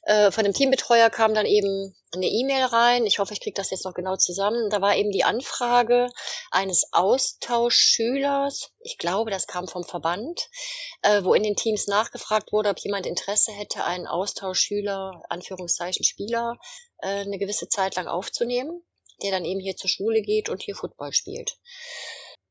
Äh, 0.07 0.31
von 0.31 0.45
dem 0.45 0.53
Teambetreuer 0.53 1.09
kam 1.09 1.33
dann 1.33 1.47
eben 1.47 1.95
eine 2.13 2.27
E-Mail 2.27 2.65
rein. 2.65 3.07
Ich 3.07 3.19
hoffe, 3.19 3.33
ich 3.33 3.41
kriege 3.41 3.55
das 3.55 3.71
jetzt 3.71 3.85
noch 3.85 3.95
genau 3.95 4.17
zusammen. 4.17 4.69
Da 4.69 4.83
war 4.83 4.97
eben 4.97 5.11
die 5.11 5.25
Anfrage 5.25 6.09
eines 6.51 6.93
Austauschschülers. 6.93 8.71
Ich 8.81 8.99
glaube, 8.99 9.31
das 9.31 9.47
kam 9.47 9.67
vom 9.67 9.85
Verband, 9.85 10.51
äh, 11.03 11.25
wo 11.25 11.33
in 11.33 11.43
den 11.43 11.57
Teams 11.57 11.87
nachgefragt 11.87 12.53
wurde, 12.53 12.69
ob 12.69 12.79
jemand 12.81 13.07
Interesse 13.07 13.53
hätte, 13.53 13.85
einen 13.85 14.07
Austauschschüler, 14.07 15.23
Anführungszeichen 15.31 16.05
Spieler, 16.05 16.59
äh, 16.99 17.21
eine 17.21 17.39
gewisse 17.39 17.69
Zeit 17.69 17.97
lang 17.97 18.07
aufzunehmen, 18.07 18.83
der 19.23 19.31
dann 19.31 19.47
eben 19.47 19.61
hier 19.61 19.77
zur 19.77 19.89
Schule 19.89 20.21
geht 20.21 20.51
und 20.51 20.63
hier 20.63 20.77
Football 20.77 21.13
spielt. 21.13 21.57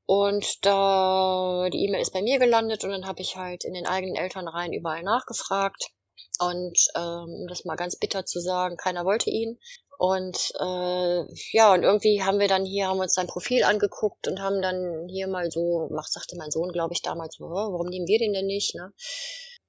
Und 0.06 0.66
da 0.66 1.70
die 1.72 1.86
E-Mail 1.86 2.02
ist 2.02 2.14
bei 2.14 2.22
mir 2.22 2.40
gelandet 2.40 2.84
und 2.84 2.92
dann 2.92 3.08
habe 3.08 3.22
ich 3.22 3.38
halt 3.38 3.64
in 3.64 3.74
den 3.74 3.88
eigenen 3.88 4.16
Elternreihen 4.16 4.74
überall 4.74 5.04
nachgefragt. 5.04 5.92
Und 6.40 6.78
ähm, 6.96 7.42
um 7.42 7.48
das 7.48 7.64
mal 7.64 7.76
ganz 7.76 7.98
bitter 7.98 8.26
zu 8.26 8.40
sagen, 8.40 8.76
keiner 8.76 9.06
wollte 9.06 9.30
ihn. 9.30 9.60
Und 9.98 10.52
äh, 10.60 11.24
ja, 11.52 11.74
und 11.74 11.84
irgendwie 11.84 12.24
haben 12.24 12.40
wir 12.40 12.48
dann 12.48 12.66
hier, 12.66 12.88
haben 12.88 13.00
uns 13.00 13.14
sein 13.14 13.28
Profil 13.28 13.64
angeguckt 13.64 14.28
und 14.28 14.42
haben 14.42 14.62
dann 14.62 15.08
hier 15.08 15.28
mal 15.28 15.50
so, 15.52 15.88
macht, 15.92 16.12
sagte 16.12 16.36
mein 16.36 16.52
Sohn, 16.52 16.72
glaube 16.74 16.94
ich, 16.94 17.02
damals 17.02 17.36
so, 17.38 17.46
warum 17.46 17.88
nehmen 17.88 18.08
wir 18.08 18.20
den 18.20 18.34
denn 18.34 18.48
nicht? 18.48 18.76
Ne? 18.76 18.92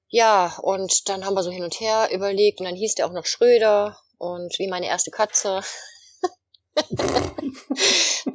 Ja, 0.09 0.57
und 0.61 1.07
dann 1.09 1.25
haben 1.25 1.35
wir 1.35 1.43
so 1.43 1.51
hin 1.51 1.63
und 1.63 1.79
her 1.79 2.09
überlegt 2.11 2.59
und 2.59 2.65
dann 2.65 2.75
hieß 2.75 2.95
der 2.95 3.07
auch 3.07 3.13
noch 3.13 3.25
Schröder 3.25 3.97
und 4.17 4.57
wie 4.59 4.67
meine 4.67 4.87
erste 4.87 5.11
Katze. 5.11 5.61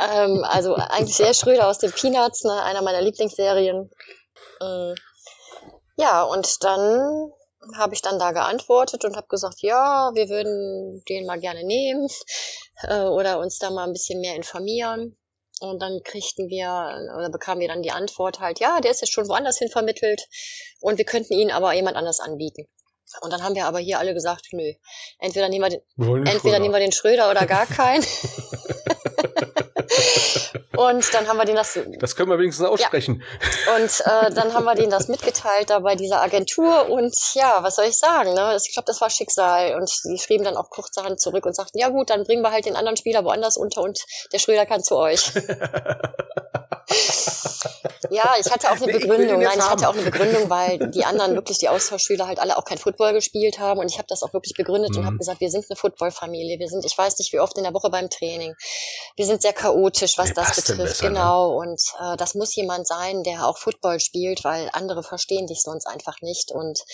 Ähm, 0.00 0.44
also 0.44 0.74
eigentlich 0.74 1.16
sehr 1.16 1.34
Schröder 1.34 1.68
aus 1.68 1.78
den 1.78 1.92
Peanuts, 1.92 2.44
ne? 2.44 2.62
einer 2.62 2.82
meiner 2.82 3.02
Lieblingsserien. 3.02 3.90
Äh, 4.60 4.94
ja, 5.96 6.22
und 6.22 6.62
dann 6.64 7.32
habe 7.76 7.94
ich 7.94 8.02
dann 8.02 8.18
da 8.18 8.32
geantwortet 8.32 9.04
und 9.04 9.16
habe 9.16 9.26
gesagt, 9.28 9.60
ja, 9.60 10.10
wir 10.14 10.28
würden 10.28 11.02
den 11.08 11.26
mal 11.26 11.38
gerne 11.38 11.64
nehmen 11.64 12.08
äh, 12.82 13.02
oder 13.02 13.38
uns 13.38 13.58
da 13.58 13.70
mal 13.70 13.84
ein 13.86 13.92
bisschen 13.92 14.20
mehr 14.20 14.34
informieren. 14.34 15.16
Und 15.60 15.82
dann 15.82 16.00
kriegten 16.02 16.48
wir 16.48 16.68
oder 17.18 17.28
bekamen 17.28 17.60
wir 17.60 17.68
dann 17.68 17.82
die 17.82 17.90
Antwort 17.90 18.40
halt, 18.40 18.60
ja, 18.60 18.80
der 18.80 18.92
ist 18.92 19.02
jetzt 19.02 19.12
schon 19.12 19.28
woanders 19.28 19.58
hin 19.58 19.68
vermittelt 19.68 20.26
und 20.80 20.96
wir 20.96 21.04
könnten 21.04 21.34
ihn 21.34 21.50
aber 21.50 21.74
jemand 21.74 21.98
anders 21.98 22.18
anbieten. 22.18 22.66
Und 23.20 23.32
dann 23.32 23.42
haben 23.42 23.54
wir 23.54 23.66
aber 23.66 23.78
hier 23.78 23.98
alle 23.98 24.14
gesagt, 24.14 24.48
nö, 24.52 24.72
entweder 25.18 25.48
nehmen 25.48 25.64
wir 25.64 25.70
den, 25.70 26.26
entweder 26.26 26.58
nehmen 26.58 26.74
wir 26.74 26.80
den 26.80 26.92
Schröder 26.92 27.30
oder 27.30 27.46
gar 27.46 27.66
keinen. 27.66 28.04
Und 30.76 31.14
dann 31.14 31.28
haben 31.28 31.36
wir 31.36 31.44
denen 31.44 31.56
das. 31.56 31.78
Das 31.98 32.16
können 32.16 32.30
wir 32.30 32.38
wenigstens 32.38 32.66
aussprechen. 32.66 33.22
Ja. 33.66 33.76
Und 33.76 34.00
äh, 34.00 34.34
dann 34.34 34.54
haben 34.54 34.64
wir 34.64 34.74
denen 34.74 34.90
das 34.90 35.08
mitgeteilt 35.08 35.70
da 35.70 35.80
bei 35.80 35.94
dieser 35.94 36.20
Agentur. 36.22 36.88
Und 36.88 37.14
ja, 37.34 37.62
was 37.62 37.76
soll 37.76 37.86
ich 37.86 37.98
sagen? 37.98 38.34
Ne? 38.34 38.56
Ich 38.56 38.72
glaube, 38.72 38.86
das 38.86 39.00
war 39.00 39.10
Schicksal. 39.10 39.74
Und 39.76 39.90
die 40.04 40.18
schrieben 40.18 40.44
dann 40.44 40.56
auch 40.56 40.70
kurzerhand 40.70 41.20
zurück 41.20 41.46
und 41.46 41.54
sagten, 41.54 41.78
ja 41.78 41.88
gut, 41.88 42.10
dann 42.10 42.24
bringen 42.24 42.42
wir 42.42 42.50
halt 42.50 42.66
den 42.66 42.76
anderen 42.76 42.96
Spieler 42.96 43.24
woanders 43.24 43.56
unter 43.56 43.82
und 43.82 44.00
der 44.32 44.38
Schröder 44.38 44.66
kann 44.66 44.82
zu 44.82 44.96
euch. 44.96 45.32
ja, 48.10 48.34
ich 48.38 48.50
hatte 48.50 48.70
auch 48.70 48.76
eine 48.76 48.92
Begründung. 48.92 49.40
Nein, 49.40 49.58
ich 49.58 49.70
hatte 49.70 49.88
auch 49.88 49.94
eine 49.94 50.02
Begründung, 50.02 50.50
weil 50.50 50.90
die 50.90 51.04
anderen 51.04 51.34
wirklich, 51.34 51.58
die 51.58 51.68
Austauschschüler 51.68 52.26
halt 52.26 52.38
alle 52.38 52.56
auch 52.56 52.64
kein 52.64 52.78
Football 52.78 53.12
gespielt 53.12 53.58
haben. 53.58 53.80
Und 53.80 53.90
ich 53.90 53.98
habe 53.98 54.06
das 54.08 54.22
auch 54.22 54.32
wirklich 54.32 54.54
begründet 54.56 54.92
mhm. 54.92 54.98
und 54.98 55.06
habe 55.06 55.18
gesagt, 55.18 55.40
wir 55.40 55.50
sind 55.50 55.66
eine 55.68 55.76
Footballfamilie. 55.76 56.58
Wir 56.58 56.68
sind, 56.68 56.84
ich 56.84 56.96
weiß 56.96 57.18
nicht, 57.18 57.32
wie 57.32 57.40
oft 57.40 57.56
in 57.56 57.64
der 57.64 57.74
Woche 57.74 57.90
beim 57.90 58.10
Training. 58.10 58.54
Wir 59.16 59.26
sind 59.26 59.42
sehr 59.42 59.52
chaotisch, 59.52 60.18
was 60.18 60.30
Wie 60.30 60.34
das 60.46 60.56
betrifft. 60.56 60.78
Besser, 60.78 61.04
ne? 61.04 61.08
genau. 61.10 61.50
Ne? 61.50 61.56
Und 61.56 61.82
äh, 62.00 62.16
das 62.16 62.34
muss 62.34 62.54
jemand 62.54 62.86
sein, 62.86 63.22
der 63.22 63.46
auch 63.46 63.58
Football 63.58 64.00
spielt, 64.00 64.44
weil 64.44 64.70
andere 64.72 65.02
verstehen 65.02 65.46
dich 65.46 65.62
sonst 65.62 65.86
einfach 65.86 66.20
nicht. 66.20 66.52
Und 66.52 66.84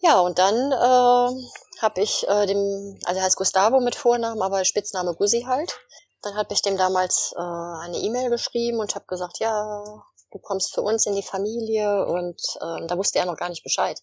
ja, 0.00 0.20
und 0.20 0.38
dann 0.38 0.72
äh, 0.72 1.80
habe 1.80 2.00
ich 2.00 2.26
äh, 2.28 2.46
dem, 2.46 2.98
also 3.04 3.18
er 3.18 3.24
heißt 3.24 3.36
Gustavo 3.36 3.80
mit 3.80 3.94
Vornamen, 3.94 4.42
aber 4.42 4.64
Spitzname 4.64 5.14
Gusi 5.14 5.42
halt. 5.42 5.72
Dann 6.22 6.36
habe 6.36 6.52
ich 6.52 6.62
dem 6.62 6.76
damals 6.76 7.34
äh, 7.36 7.40
eine 7.40 7.98
E-Mail 7.98 8.30
geschrieben 8.30 8.78
und 8.78 8.94
habe 8.94 9.06
gesagt, 9.06 9.38
ja, 9.38 9.84
du 10.30 10.38
kommst 10.38 10.74
für 10.74 10.82
uns 10.82 11.06
in 11.06 11.14
die 11.14 11.22
Familie 11.22 12.06
und 12.06 12.40
äh, 12.60 12.86
da 12.86 12.96
wusste 12.96 13.18
er 13.18 13.26
noch 13.26 13.36
gar 13.36 13.48
nicht 13.48 13.62
Bescheid. 13.62 14.00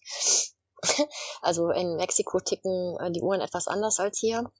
also 1.42 1.70
in 1.70 1.96
Mexiko 1.96 2.40
ticken 2.40 2.96
äh, 2.98 3.10
die 3.10 3.22
Uhren 3.22 3.40
etwas 3.40 3.68
anders 3.68 4.00
als 4.00 4.18
hier. 4.18 4.50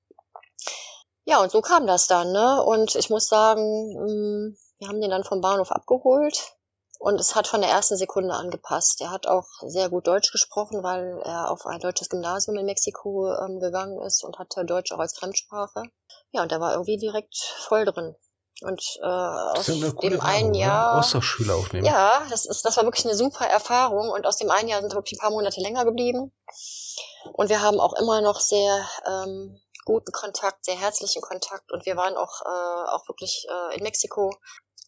Ja, 1.24 1.40
und 1.40 1.50
so 1.50 1.60
kam 1.62 1.86
das 1.86 2.06
dann, 2.06 2.32
ne? 2.32 2.62
Und 2.62 2.94
ich 2.94 3.08
muss 3.10 3.26
sagen, 3.26 3.94
mh, 3.94 4.04
mm, 4.04 4.56
wir 4.78 4.88
haben 4.88 5.00
den 5.00 5.10
dann 5.10 5.24
vom 5.24 5.40
Bahnhof 5.40 5.70
abgeholt 5.70 6.52
Und 6.98 7.20
es 7.20 7.34
hat 7.34 7.46
von 7.46 7.60
der 7.60 7.70
ersten 7.70 7.96
Sekunde 7.96 8.34
angepasst. 8.34 9.00
Er 9.00 9.10
hat 9.10 9.26
auch 9.26 9.46
sehr 9.62 9.88
gut 9.88 10.06
Deutsch 10.06 10.32
gesprochen, 10.32 10.82
weil 10.82 11.20
er 11.24 11.50
auf 11.50 11.66
ein 11.66 11.80
deutsches 11.80 12.08
Gymnasium 12.08 12.56
in 12.56 12.66
Mexiko 12.66 13.32
ähm, 13.34 13.60
gegangen 13.60 14.00
ist 14.02 14.24
und 14.24 14.38
hatte 14.38 14.64
Deutsch 14.64 14.92
auch 14.92 14.98
als 14.98 15.16
Fremdsprache. 15.16 15.82
Ja, 16.32 16.42
und 16.42 16.52
er 16.52 16.60
war 16.60 16.72
irgendwie 16.72 16.96
direkt 16.96 17.36
voll 17.36 17.84
drin. 17.84 18.14
Und 18.62 18.98
äh, 19.02 19.06
aus 19.06 19.66
dem 19.66 19.82
Erfahrung, 19.82 20.20
einen 20.20 20.50
ne? 20.52 20.58
Jahr. 20.60 20.98
Austauschschüler 20.98 21.56
aufnehmen. 21.56 21.84
Ja, 21.84 22.24
das, 22.30 22.46
ist, 22.46 22.64
das 22.64 22.76
war 22.76 22.84
wirklich 22.84 23.04
eine 23.04 23.16
super 23.16 23.46
Erfahrung. 23.46 24.10
Und 24.10 24.26
aus 24.26 24.36
dem 24.36 24.50
einen 24.50 24.68
Jahr 24.68 24.80
sind 24.80 24.92
wir 24.92 24.96
wirklich 24.96 25.18
ein 25.18 25.22
paar 25.22 25.30
Monate 25.30 25.60
länger 25.60 25.84
geblieben. 25.84 26.32
Und 27.32 27.48
wir 27.48 27.60
haben 27.60 27.80
auch 27.80 27.94
immer 27.94 28.20
noch 28.20 28.40
sehr 28.40 28.88
ähm, 29.06 29.60
guten 29.84 30.12
Kontakt, 30.12 30.64
sehr 30.64 30.78
herzlichen 30.78 31.22
Kontakt. 31.22 31.72
Und 31.72 31.86
wir 31.86 31.96
waren 31.96 32.16
auch, 32.16 32.40
äh, 32.42 32.90
auch 32.90 33.08
wirklich 33.08 33.46
äh, 33.48 33.76
in 33.76 33.82
Mexiko 33.82 34.34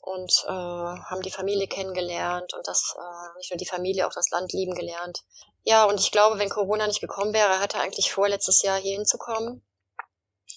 und 0.00 0.44
äh, 0.46 0.50
haben 0.50 1.22
die 1.22 1.30
Familie 1.30 1.66
kennengelernt 1.66 2.54
und 2.54 2.66
das 2.66 2.94
äh, 2.96 3.38
nicht 3.38 3.50
nur 3.50 3.58
die 3.58 3.66
Familie, 3.66 4.06
auch 4.06 4.12
das 4.12 4.30
Land 4.30 4.52
lieben 4.52 4.74
gelernt. 4.74 5.24
Ja, 5.64 5.84
und 5.84 5.98
ich 5.98 6.12
glaube, 6.12 6.38
wenn 6.38 6.48
Corona 6.48 6.86
nicht 6.86 7.00
gekommen 7.00 7.34
wäre, 7.34 7.60
hätte 7.60 7.78
er 7.78 7.82
eigentlich 7.82 8.12
vor, 8.12 8.28
letztes 8.28 8.62
Jahr 8.62 8.78
hier 8.78 8.94
hinzukommen. 8.94 9.66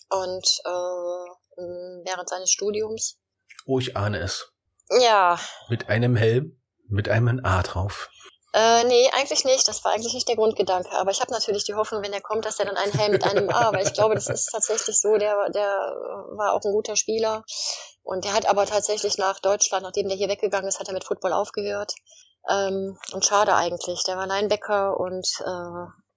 Und 0.09 0.61
äh, 0.65 2.03
während 2.05 2.29
seines 2.29 2.51
Studiums. 2.51 3.17
Oh, 3.65 3.79
ich 3.79 3.97
ahne 3.97 4.19
es. 4.19 4.51
Ja. 4.99 5.39
Mit 5.67 5.89
einem 5.89 6.15
Helm, 6.15 6.61
mit 6.87 7.09
einem 7.09 7.43
A 7.43 7.61
drauf. 7.63 8.09
Äh, 8.51 8.83
nee, 8.85 9.09
eigentlich 9.13 9.45
nicht. 9.45 9.67
Das 9.67 9.83
war 9.83 9.91
eigentlich 9.91 10.13
nicht 10.13 10.27
der 10.27 10.35
Grundgedanke. 10.35 10.91
Aber 10.93 11.11
ich 11.11 11.21
habe 11.21 11.31
natürlich 11.31 11.65
die 11.65 11.75
Hoffnung, 11.75 12.01
wenn 12.01 12.13
er 12.13 12.21
kommt, 12.21 12.45
dass 12.45 12.59
er 12.59 12.65
dann 12.65 12.77
einen 12.77 12.93
Helm 12.93 13.11
mit 13.11 13.23
einem 13.23 13.49
A, 13.53 13.71
weil 13.71 13.85
ich 13.85 13.93
glaube, 13.93 14.15
das 14.15 14.27
ist 14.27 14.49
tatsächlich 14.51 14.99
so. 14.99 15.17
Der, 15.17 15.49
der 15.49 15.67
war 16.35 16.53
auch 16.53 16.63
ein 16.63 16.71
guter 16.71 16.95
Spieler. 16.95 17.43
Und 18.03 18.25
der 18.25 18.33
hat 18.33 18.47
aber 18.47 18.65
tatsächlich 18.65 19.17
nach 19.17 19.39
Deutschland, 19.39 19.83
nachdem 19.83 20.07
der 20.07 20.17
hier 20.17 20.29
weggegangen 20.29 20.67
ist, 20.67 20.79
hat 20.79 20.87
er 20.87 20.93
mit 20.93 21.03
Football 21.03 21.33
aufgehört. 21.33 21.93
Ähm, 22.49 22.97
und 23.13 23.25
schade 23.25 23.53
eigentlich. 23.53 24.03
Der 24.05 24.17
war 24.17 24.25
Linebacker 24.25 24.99
und 24.99 25.27
äh, 25.45 26.08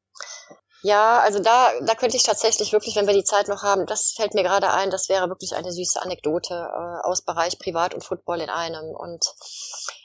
ja, 0.83 1.21
also 1.21 1.39
da, 1.39 1.71
da 1.83 1.95
könnte 1.95 2.17
ich 2.17 2.25
tatsächlich 2.25 2.73
wirklich, 2.73 2.97
wenn 2.97 3.07
wir 3.07 3.15
die 3.15 3.25
Zeit 3.25 3.47
noch 3.47 3.63
haben, 3.63 3.87
das 3.87 4.13
fällt 4.17 4.35
mir 4.35 4.43
gerade 4.43 4.71
ein, 4.73 4.91
das 4.91 5.09
wäre 5.09 5.29
wirklich 5.29 5.55
eine 5.55 5.73
süße 5.73 6.03
Anekdote 6.03 6.55
äh, 6.55 7.07
aus 7.07 7.23
Bereich 7.23 7.59
Privat 7.59 7.95
und 7.95 8.03
Football 8.03 8.41
in 8.41 8.51
einem. 8.51 8.95
Und 8.95 9.33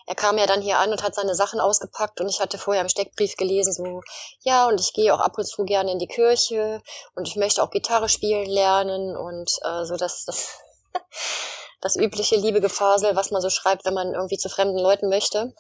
er 0.06 0.14
kam 0.14 0.38
ja 0.38 0.46
dann 0.46 0.62
hier 0.62 0.78
an 0.78 0.92
und 0.92 1.02
hat 1.02 1.16
seine 1.16 1.34
Sachen 1.34 1.60
ausgepackt 1.60 2.22
und 2.22 2.30
ich 2.30 2.40
hatte 2.40 2.60
vorher 2.60 2.84
im 2.84 2.90
Steckbrief 2.90 3.38
gelesen, 3.38 3.74
so, 3.74 4.02
ja, 4.42 4.68
und 4.68 4.80
ich 4.80 4.94
gehe 4.94 5.14
auch 5.14 5.20
ab 5.20 5.38
und 5.38 5.46
zu 5.46 5.66
gerne 5.66 5.92
in 5.92 6.00
die 6.00 6.08
Kirche 6.08 6.82
und 7.16 7.28
ich 7.28 7.36
möchte 7.38 7.64
auch 7.64 7.72
Gitarre 7.72 8.08
spielen 8.08 8.46
lernen 8.46 9.18
und 9.18 9.52
äh, 9.64 9.84
so 9.84 9.96
das, 9.96 10.26
das, 10.26 10.60
das 11.82 11.96
übliche 11.96 12.36
Liebegefasel, 12.36 13.16
was 13.16 13.32
man 13.32 13.42
so 13.42 13.50
schreibt, 13.50 13.84
wenn 13.86 13.96
man 13.96 14.14
irgendwie 14.14 14.38
zu 14.38 14.48
fremden 14.48 14.78
Leuten 14.78 15.10
möchte. 15.10 15.56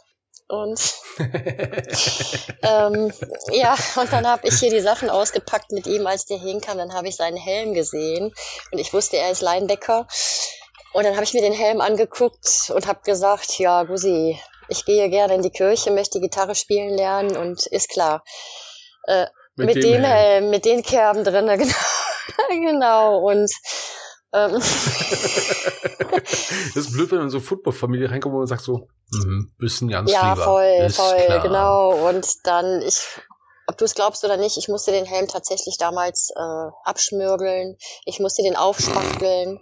Und 0.50 0.80
ähm, 2.62 3.12
ja, 3.52 3.76
und 3.96 4.14
dann 4.14 4.26
habe 4.26 4.48
ich 4.48 4.60
hier 4.60 4.70
die 4.70 4.80
Sachen 4.80 5.10
ausgepackt 5.10 5.74
mit 5.74 5.88
ihm, 5.88 6.08
als 6.08 6.26
der 6.26 6.38
hinkam. 6.38 6.78
Dann 6.78 6.94
habe 6.94 7.10
ich 7.10 7.18
seinen 7.18 7.36
Helm 7.36 7.74
gesehen 7.74 8.34
und 8.72 8.80
ich 8.80 8.94
wusste, 8.94 9.18
er 9.18 9.32
ist 9.32 9.42
Linebacker. 9.42 10.08
Und 10.94 11.04
dann 11.04 11.16
habe 11.16 11.26
ich 11.26 11.34
mir 11.34 11.42
den 11.42 11.54
Helm 11.54 11.82
angeguckt 11.82 12.72
und 12.74 12.88
habe 12.88 13.02
gesagt, 13.04 13.60
ja, 13.60 13.84
Gusi, 13.84 14.40
ich 14.70 14.86
gehe 14.86 15.10
gerne 15.10 15.36
in 15.36 15.42
die 15.42 15.52
Kirche, 15.52 15.92
möchte 15.92 16.22
Gitarre 16.22 16.56
spielen 16.56 16.96
lernen 16.96 17.36
und 17.36 17.66
ist 17.68 17.90
klar. 17.90 18.24
Äh, 19.04 19.26
mit, 19.56 19.76
mit 19.76 19.84
dem, 19.84 20.04
Helm. 20.04 20.50
Mit 20.50 20.66
den 20.66 20.82
Kerben 20.82 21.24
drin, 21.24 21.48
genau. 21.58 22.50
genau. 22.50 23.20
Und. 23.20 23.52
das 24.32 24.64
ist 26.76 26.92
blöd, 26.92 27.12
wenn 27.12 27.20
man 27.20 27.28
in 27.28 27.32
so 27.32 27.40
Football-Familie 27.40 28.12
reinkommt 28.12 28.34
und 28.34 28.40
man 28.42 28.48
sagt 28.48 28.64
so, 28.64 28.88
mhm, 29.12 29.52
bisschen 29.58 29.88
ganz 29.88 30.12
ja, 30.12 30.34
lieber. 30.34 30.44
voll, 30.44 30.86
ist 30.86 30.98
voll, 30.98 31.26
klar. 31.26 31.42
genau. 31.42 32.10
Und 32.10 32.28
dann, 32.44 32.82
ich, 32.82 33.02
ob 33.68 33.78
du 33.78 33.86
es 33.86 33.96
glaubst 33.96 34.24
oder 34.26 34.38
nicht, 34.38 34.58
ich 34.58 34.68
musste 34.68 34.92
den 34.92 35.06
Helm 35.06 35.28
tatsächlich 35.28 35.78
damals 35.78 36.32
äh, 36.36 36.70
abschmürgeln. 36.84 37.78
Ich 38.06 38.20
musste 38.20 38.44
den 38.44 38.56
aufspachteln, 38.56 39.60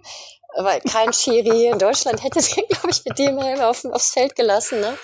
weil 0.57 0.81
kein 0.81 1.13
Schiri 1.13 1.67
in 1.67 1.79
Deutschland 1.79 2.23
hätte 2.23 2.39
den, 2.41 2.67
glaube 2.69 2.89
ich, 2.89 3.05
mit 3.05 3.19
dem 3.19 3.39
Helm 3.39 3.61
auf, 3.61 3.85
aufs 3.85 4.11
Feld 4.13 4.35
gelassen. 4.35 4.79
Ne? 4.79 4.97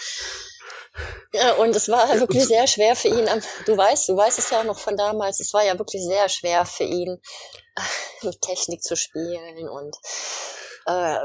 Ja, 1.34 1.54
und 1.54 1.76
es 1.76 1.88
war 1.90 2.20
wirklich 2.20 2.46
sehr 2.46 2.68
schwer 2.68 2.96
für 2.96 3.08
ihn. 3.08 3.28
Du 3.66 3.78
weißt, 3.78 4.10
du 4.10 4.18
weißt 4.18 4.40
es 4.40 4.50
ja 4.50 4.64
noch 4.64 4.78
von 4.78 4.98
damals. 4.98 5.40
Es 5.40 5.54
war 5.54 5.64
ja 5.64 5.78
wirklich 5.78 6.04
sehr 6.04 6.28
schwer 6.30 6.66
für 6.66 6.84
ihn, 6.84 7.22
mit 8.24 8.42
Technik 8.42 8.84
zu 8.84 8.96
spielen 8.96 9.70
und 9.70 9.96
äh, 10.88 11.18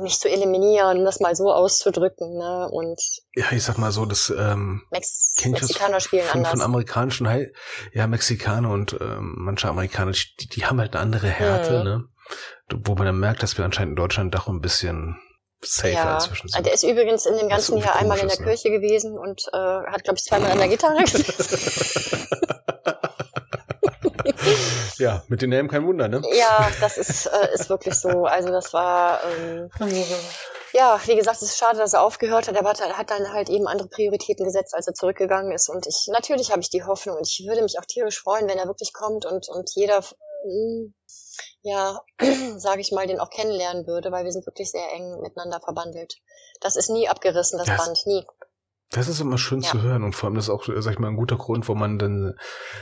mich 0.00 0.18
zu 0.18 0.28
eliminieren, 0.28 1.04
das 1.04 1.20
mal 1.20 1.34
so 1.34 1.52
auszudrücken. 1.52 2.38
Ne? 2.38 2.68
Und 2.70 3.00
ja, 3.34 3.46
ich 3.52 3.62
sag 3.62 3.78
mal 3.78 3.92
so, 3.92 4.06
das 4.06 4.30
ähm, 4.30 4.82
Mex 4.90 5.32
Mexikaner 5.44 6.00
spielen 6.00 6.24
von, 6.24 6.38
anders. 6.38 6.52
Von 6.52 6.62
amerikanischen, 6.62 7.54
ja, 7.92 8.06
Mexikaner 8.06 8.70
und 8.70 8.96
ähm, 9.00 9.34
manche 9.38 9.68
Amerikaner, 9.68 10.12
die, 10.12 10.48
die 10.48 10.64
haben 10.64 10.80
halt 10.80 10.94
eine 10.94 11.02
andere 11.02 11.28
Härte, 11.28 11.78
hm. 11.78 11.84
ne? 11.84 12.04
Wo 12.74 12.94
man 12.94 13.04
dann 13.04 13.18
merkt, 13.18 13.42
dass 13.42 13.58
wir 13.58 13.64
anscheinend 13.64 13.92
in 13.92 13.96
Deutschland 13.96 14.34
doch 14.34 14.48
ein 14.48 14.60
bisschen 14.60 15.20
safer 15.64 15.92
ja. 15.92 16.14
inzwischen 16.14 16.48
sind. 16.48 16.66
Der 16.66 16.74
ist 16.74 16.82
übrigens 16.82 17.26
in 17.26 17.36
dem 17.36 17.48
ganzen 17.48 17.78
Jahr 17.78 17.96
einmal 17.96 18.18
in 18.18 18.28
der 18.28 18.38
ne? 18.38 18.44
Kirche 18.44 18.70
gewesen 18.70 19.18
und 19.18 19.48
äh, 19.52 19.56
hat, 19.56 20.04
glaube 20.04 20.18
ich, 20.18 20.24
zweimal 20.24 20.52
an 20.52 20.58
der 20.58 20.68
Gitarre 20.68 21.02
gesessen. 21.02 22.28
ja, 24.98 25.22
mit 25.28 25.42
den 25.42 25.52
Helmen 25.52 25.68
kein 25.68 25.86
Wunder, 25.86 26.08
ne? 26.08 26.22
Ja, 26.34 26.70
das 26.80 26.98
ist, 26.98 27.26
äh, 27.26 27.54
ist 27.54 27.70
wirklich 27.70 27.94
so. 27.94 28.24
Also 28.24 28.50
das 28.50 28.72
war, 28.72 29.20
ähm, 29.24 29.70
ja, 30.72 31.00
wie 31.04 31.16
gesagt, 31.16 31.42
es 31.42 31.50
ist 31.50 31.58
schade, 31.58 31.78
dass 31.78 31.92
er 31.92 32.02
aufgehört 32.02 32.48
hat. 32.48 32.56
Er 32.56 32.96
hat 32.96 33.10
dann 33.10 33.32
halt 33.32 33.50
eben 33.50 33.66
andere 33.66 33.88
Prioritäten 33.88 34.44
gesetzt, 34.44 34.74
als 34.74 34.86
er 34.86 34.94
zurückgegangen 34.94 35.52
ist. 35.52 35.68
Und 35.68 35.86
ich, 35.86 36.08
natürlich 36.10 36.50
habe 36.50 36.62
ich 36.62 36.70
die 36.70 36.84
Hoffnung 36.84 37.16
und 37.16 37.28
ich 37.28 37.44
würde 37.46 37.62
mich 37.62 37.78
auch 37.78 37.84
tierisch 37.84 38.20
freuen, 38.20 38.48
wenn 38.48 38.58
er 38.58 38.66
wirklich 38.66 38.92
kommt 38.92 39.26
und, 39.26 39.48
und 39.48 39.70
jeder, 39.74 39.98
mh, 39.98 40.92
ja, 41.62 42.00
sage 42.56 42.80
ich 42.80 42.92
mal, 42.92 43.06
den 43.06 43.20
auch 43.20 43.30
kennenlernen 43.30 43.86
würde, 43.86 44.12
weil 44.12 44.24
wir 44.24 44.32
sind 44.32 44.46
wirklich 44.46 44.70
sehr 44.70 44.92
eng 44.92 45.20
miteinander 45.20 45.60
verbandelt. 45.60 46.16
Das 46.60 46.76
ist 46.76 46.90
nie 46.90 47.08
abgerissen, 47.08 47.58
das, 47.58 47.66
das 47.68 47.86
Band, 47.86 48.06
nie. 48.06 48.24
Das 48.90 49.08
ist 49.08 49.20
immer 49.20 49.38
schön 49.38 49.62
ja. 49.62 49.70
zu 49.70 49.80
hören 49.80 50.04
und 50.04 50.14
vor 50.14 50.26
allem 50.26 50.34
das 50.34 50.46
ist 50.46 50.50
auch, 50.50 50.64
sag 50.66 50.92
ich 50.92 50.98
mal, 50.98 51.08
ein 51.08 51.16
guter 51.16 51.36
Grund, 51.36 51.66
wo 51.66 51.74
man 51.74 51.98
dann 51.98 52.38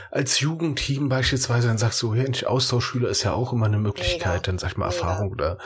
als 0.09 0.41
Jugendteam 0.41 1.07
beispielsweise 1.07 1.69
dann 1.69 1.77
sagt, 1.77 1.93
so, 1.93 2.13
ja, 2.13 2.25
Austauschschüler 2.47 3.07
ist 3.07 3.23
ja 3.23 3.33
auch 3.33 3.53
immer 3.53 3.67
eine 3.67 3.77
Möglichkeit, 3.77 4.33
Mega. 4.33 4.39
dann 4.39 4.57
sag 4.57 4.71
ich 4.71 4.77
mal 4.77 4.87
Erfahrung 4.87 5.31
Mega. 5.31 5.53
oder 5.53 5.57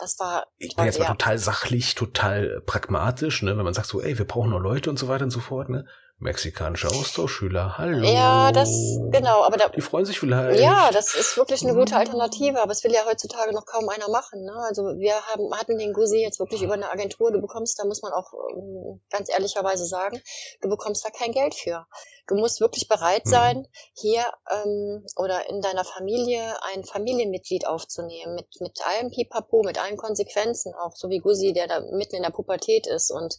das 0.00 0.18
war, 0.18 0.46
ich 0.58 0.74
bin 0.74 0.84
jetzt 0.84 0.98
mal 0.98 1.06
total 1.06 1.38
sachlich, 1.38 1.94
total 1.94 2.60
pragmatisch, 2.66 3.42
ne, 3.42 3.56
wenn 3.56 3.64
man 3.64 3.72
sagt 3.72 3.86
so, 3.86 4.02
ey, 4.02 4.18
wir 4.18 4.26
brauchen 4.26 4.50
noch 4.50 4.58
Leute 4.58 4.90
und 4.90 4.98
so 4.98 5.06
weiter 5.06 5.24
und 5.24 5.30
so 5.30 5.40
fort, 5.40 5.68
ne? 5.68 5.86
Mexikanische 6.18 6.88
Austauschschüler, 6.88 7.76
hallo. 7.76 8.06
Ja, 8.06 8.52
das, 8.52 8.70
genau, 9.10 9.42
aber 9.42 9.56
da, 9.56 9.68
Die 9.68 9.80
freuen 9.80 10.04
sich 10.04 10.20
vielleicht. 10.20 10.60
Ja, 10.60 10.90
das 10.92 11.14
ist 11.16 11.36
wirklich 11.36 11.62
eine 11.64 11.74
gute 11.74 11.96
Alternative, 11.96 12.62
aber 12.62 12.70
es 12.70 12.84
will 12.84 12.92
ja 12.92 13.04
heutzutage 13.04 13.52
noch 13.52 13.66
kaum 13.66 13.88
einer 13.88 14.08
machen, 14.08 14.44
ne? 14.44 14.54
Also 14.68 14.82
wir 14.82 15.14
haben, 15.26 15.52
hatten 15.58 15.76
den 15.76 15.92
Gusi 15.92 16.18
jetzt 16.18 16.38
wirklich 16.38 16.62
über 16.62 16.74
eine 16.74 16.88
Agentur, 16.88 17.32
du 17.32 17.40
bekommst, 17.40 17.80
da 17.80 17.84
muss 17.84 18.00
man 18.02 18.12
auch 18.12 18.32
ähm, 18.32 19.00
ganz 19.10 19.28
ehrlicherweise 19.28 19.86
sagen, 19.86 20.22
du 20.62 20.68
bekommst 20.68 21.04
da 21.04 21.10
kein 21.10 21.32
Geld 21.32 21.56
für. 21.56 21.84
Du 22.28 22.36
musst 22.36 22.60
wirklich 22.60 22.86
bereit 22.86 23.26
mhm. 23.26 23.30
sein, 23.30 23.56
mhm. 23.58 23.66
hier 23.94 24.24
ähm, 24.52 25.04
oder 25.16 25.48
in 25.50 25.60
deiner 25.62 25.84
Familie 25.84 26.42
ein 26.72 26.84
Familienmitglied 26.84 27.66
aufzunehmen, 27.66 28.36
mit, 28.36 28.46
mit 28.60 28.78
allem 28.86 29.10
Pipapo, 29.10 29.62
mit 29.64 29.82
allen 29.82 29.96
Konsequenzen, 29.96 30.74
auch 30.74 30.94
so 30.94 31.10
wie 31.10 31.18
Gusi, 31.18 31.52
der 31.52 31.66
da 31.66 31.80
mitten 31.80 32.14
in 32.14 32.22
der 32.22 32.30
Pubertät 32.30 32.86
ist 32.86 33.10
und 33.10 33.36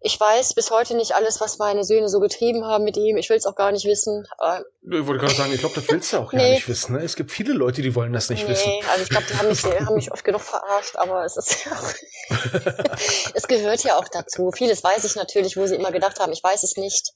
ich 0.00 0.20
weiß 0.20 0.54
bis 0.54 0.70
heute 0.70 0.94
nicht 0.94 1.14
alles, 1.14 1.40
was 1.40 1.58
meine 1.58 1.82
Söhne 1.82 2.08
so 2.08 2.20
getrieben 2.20 2.64
haben 2.64 2.84
mit 2.84 2.96
ihm. 2.96 3.16
Ich 3.16 3.28
will 3.30 3.36
es 3.36 3.46
auch 3.46 3.56
gar 3.56 3.72
nicht 3.72 3.86
wissen. 3.86 4.26
Ich 4.82 5.06
wollte 5.06 5.24
gerade 5.24 5.34
sagen, 5.34 5.52
ich 5.52 5.60
glaube, 5.60 5.74
das 5.74 5.88
willst 5.88 6.12
du 6.12 6.18
auch 6.18 6.32
nee. 6.32 6.38
gar 6.42 6.50
nicht 6.50 6.68
wissen. 6.68 6.96
Ne? 6.96 7.02
Es 7.02 7.16
gibt 7.16 7.32
viele 7.32 7.52
Leute, 7.52 7.82
die 7.82 7.94
wollen 7.94 8.12
das 8.12 8.28
nicht 8.28 8.44
nee, 8.44 8.50
wissen. 8.50 8.70
also 8.90 9.02
ich 9.02 9.08
glaube, 9.08 9.26
die 9.28 9.36
haben 9.36 9.48
mich, 9.48 9.64
haben 9.64 9.94
mich 9.94 10.12
oft 10.12 10.24
genug 10.24 10.42
verarscht, 10.42 10.96
aber 10.96 11.24
es 11.24 11.36
ist 11.36 11.64
ja 11.64 11.72
auch, 11.72 11.92
es 13.34 13.48
gehört 13.48 13.82
ja 13.84 13.96
auch 13.98 14.08
dazu. 14.08 14.50
Vieles 14.52 14.84
weiß 14.84 15.04
ich 15.04 15.16
natürlich, 15.16 15.56
wo 15.56 15.66
sie 15.66 15.76
immer 15.76 15.92
gedacht 15.92 16.20
haben, 16.20 16.32
ich 16.32 16.42
weiß 16.42 16.62
es 16.62 16.76
nicht. 16.76 17.12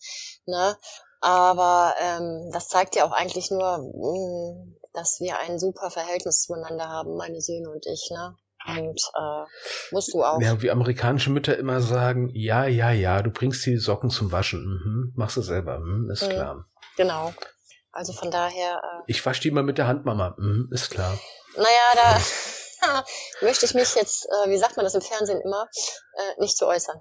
Ne? 0.47 0.77
Aber 1.21 1.95
ähm, 2.01 2.51
das 2.53 2.69
zeigt 2.69 2.97
ja 2.97 3.05
auch 3.05 3.13
eigentlich 3.13 3.51
nur, 3.51 3.79
mh, 3.79 3.85
mm, 3.85 4.77
dass 4.95 5.21
wir 5.21 5.39
ein 5.39 5.59
super 5.59 5.91
Verhältnis 5.91 6.43
zueinander 6.43 6.89
haben, 6.89 7.17
meine 7.17 7.41
Söhne 7.41 7.71
und 7.71 7.87
ich. 7.87 8.11
Ne? 8.11 8.37
Und 8.67 9.01
äh, 9.17 9.45
musst 9.91 10.13
du 10.13 10.23
auch. 10.23 10.41
Ja, 10.41 10.61
wie 10.61 10.71
amerikanische 10.71 11.31
Mütter 11.31 11.57
immer 11.57 11.81
sagen, 11.81 12.31
ja, 12.35 12.67
ja, 12.67 12.91
ja, 12.91 13.23
du 13.23 13.31
bringst 13.31 13.65
die 13.65 13.79
Socken 13.79 14.11
zum 14.11 14.33
Waschen. 14.33 14.65
Mhm, 14.65 15.13
machst 15.17 15.37
du 15.37 15.43
selber, 15.43 15.79
mhm, 15.79 16.11
ist 16.11 16.25
mhm, 16.25 16.31
klar. 16.31 16.67
Genau. 16.97 17.33
Also 17.93 18.13
von 18.13 18.31
daher. 18.31 18.81
Äh, 18.83 19.03
ich 19.07 19.25
wasche 19.25 19.41
die 19.41 19.51
mal 19.51 19.63
mit 19.63 19.79
der 19.79 19.87
Hand, 19.87 20.05
Mama. 20.05 20.35
Mhm, 20.39 20.69
ist 20.73 20.91
klar. 20.91 21.19
Naja, 21.57 21.67
da 21.95 22.21
möchte 23.41 23.67
ich 23.67 23.75
mich 23.75 23.95
jetzt, 23.95 24.27
äh, 24.27 24.51
wie 24.51 24.59
sagt 24.59 24.77
man 24.77 24.85
das 24.85 24.95
im 24.95 25.01
Fernsehen 25.01 25.41
immer, 25.41 25.69
äh, 26.17 26.41
nicht 26.41 26.57
zu 26.57 26.67
äußern. 26.67 27.01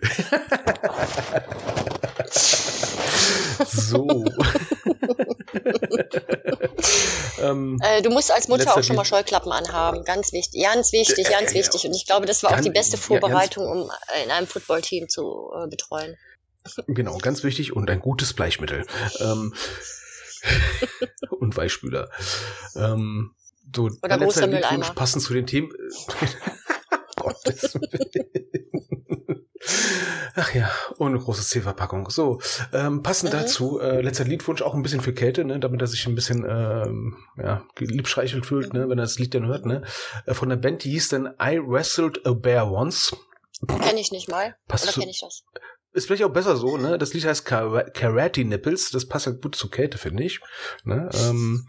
so. 3.66 4.06
ähm, 7.40 7.78
äh, 7.82 8.02
du 8.02 8.10
musst 8.10 8.32
als 8.32 8.48
Mutter 8.48 8.76
auch 8.76 8.82
schon 8.82 8.96
mal 8.96 9.04
Scheuklappen 9.04 9.52
anhaben. 9.52 10.04
Ganz 10.04 10.32
wichtig, 10.32 10.62
ganz 10.62 10.92
wichtig, 10.92 11.28
ganz 11.28 11.52
äh, 11.52 11.54
wichtig. 11.54 11.86
Und 11.86 11.94
ich 11.94 12.06
glaube, 12.06 12.26
das 12.26 12.42
war 12.42 12.50
ganz, 12.50 12.60
auch 12.60 12.64
die 12.64 12.70
beste 12.70 12.96
Vorbereitung, 12.96 13.64
ja, 13.64 13.70
um 13.70 13.90
in 14.24 14.30
einem 14.30 14.46
Footballteam 14.46 15.08
zu 15.08 15.50
äh, 15.56 15.68
betreuen. 15.68 16.16
Genau, 16.86 17.18
ganz 17.18 17.42
wichtig 17.42 17.74
und 17.74 17.90
ein 17.90 17.98
gutes 17.98 18.34
Bleichmittel. 18.34 18.86
Ähm, 19.18 19.52
und 21.30 21.56
Weichspüler. 21.56 22.08
Ähm, 22.76 23.34
so, 23.74 23.90
Oder 24.00 24.18
großer 24.18 24.46
Mülleimer. 24.46 24.94
Passend 24.94 25.24
zu 25.24 25.32
den 25.32 25.46
Themen. 25.46 25.72
Gottes 27.16 27.76
Ach 30.34 30.54
ja, 30.54 30.70
ohne 30.98 31.18
große 31.18 31.42
Zielverpackung. 31.42 32.10
So, 32.10 32.40
ähm, 32.72 33.02
passend 33.02 33.32
mhm. 33.32 33.36
dazu, 33.36 33.80
äh, 33.80 34.00
letzter 34.00 34.24
Liedwunsch 34.24 34.62
auch 34.62 34.74
ein 34.74 34.82
bisschen 34.82 35.00
für 35.00 35.12
Kälte, 35.12 35.44
ne, 35.44 35.60
damit 35.60 35.80
er 35.80 35.86
sich 35.86 36.06
ein 36.06 36.14
bisschen 36.14 36.44
ähm, 36.48 37.16
ja, 37.36 37.64
liebschreichelt 37.78 38.46
fühlt, 38.46 38.72
ne, 38.72 38.88
wenn 38.88 38.98
er 38.98 39.04
das 39.04 39.18
Lied 39.18 39.34
dann 39.34 39.46
hört, 39.46 39.66
ne. 39.66 39.82
Äh, 40.26 40.34
von 40.34 40.48
der 40.48 40.56
Band, 40.56 40.84
die 40.84 40.90
hieß 40.90 41.10
dann 41.10 41.34
I 41.40 41.60
Wrestled 41.62 42.26
a 42.26 42.32
Bear 42.32 42.70
Once. 42.70 43.14
Kenn 43.66 43.96
ich 43.96 44.10
nicht 44.10 44.28
mal. 44.28 44.56
Passt 44.66 44.84
Oder 44.84 44.92
kenn 44.94 45.08
ich 45.08 45.20
das? 45.20 45.44
Ist 45.92 46.06
vielleicht 46.06 46.24
auch 46.24 46.32
besser 46.32 46.56
so, 46.56 46.78
ne? 46.78 46.96
Das 46.98 47.12
Lied 47.12 47.26
heißt 47.26 47.44
Kar 47.44 47.84
Karate 47.90 48.44
Nipples, 48.44 48.90
das 48.90 49.06
passt 49.06 49.26
halt 49.26 49.42
gut 49.42 49.54
zur 49.54 49.70
Kälte, 49.70 49.98
finde 49.98 50.24
ich. 50.24 50.40
Ne? 50.84 51.10
Ähm, 51.12 51.66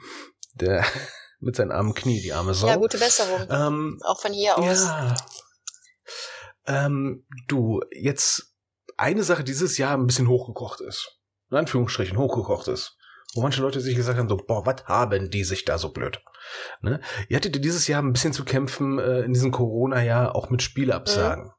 der 0.54 0.86
mit 1.40 1.56
seinen 1.56 1.72
armen 1.72 1.94
Knie, 1.94 2.22
die 2.22 2.32
arme 2.32 2.54
Sau. 2.54 2.68
Ja, 2.68 2.78
gute 2.78 2.98
Besserung. 2.98 3.48
Ähm, 3.52 4.00
auch 4.04 4.22
von 4.22 4.32
hier 4.32 4.58
aus. 4.58 4.86
Ja. 4.86 5.16
Ähm, 6.66 7.26
du, 7.48 7.82
jetzt 7.92 8.56
eine 8.98 9.24
Sache 9.24 9.44
dieses 9.44 9.78
Jahr 9.78 9.98
ein 9.98 10.08
bisschen 10.08 10.28
hochgekocht 10.28 10.82
ist. 10.82 11.20
In 11.50 11.58
Anführungsstrichen 11.58 12.18
hochgekocht 12.18 12.68
ist. 12.68 12.98
Wo 13.36 13.42
manche 13.42 13.62
Leute 13.62 13.82
sich 13.82 13.96
gesagt 13.96 14.20
haben, 14.20 14.30
so, 14.30 14.38
boah, 14.38 14.66
was 14.66 14.86
haben 14.86 15.32
die 15.32 15.44
sich 15.44 15.66
da 15.66 15.78
so 15.78 15.90
blöd? 15.90 16.22
Ne? 16.82 17.02
Ihr 17.30 17.38
hattet 17.38 17.64
dieses 17.64 17.88
Jahr 17.88 18.02
ein 18.02 18.14
bisschen 18.14 18.34
zu 18.34 18.46
kämpfen, 18.46 19.00
äh, 19.00 19.22
in 19.22 19.34
diesem 19.34 19.52
Corona-Jahr 19.52 20.36
auch 20.36 20.50
mit 20.50 20.62
Spielabsagen. 20.62 21.46
Mhm. 21.46 21.52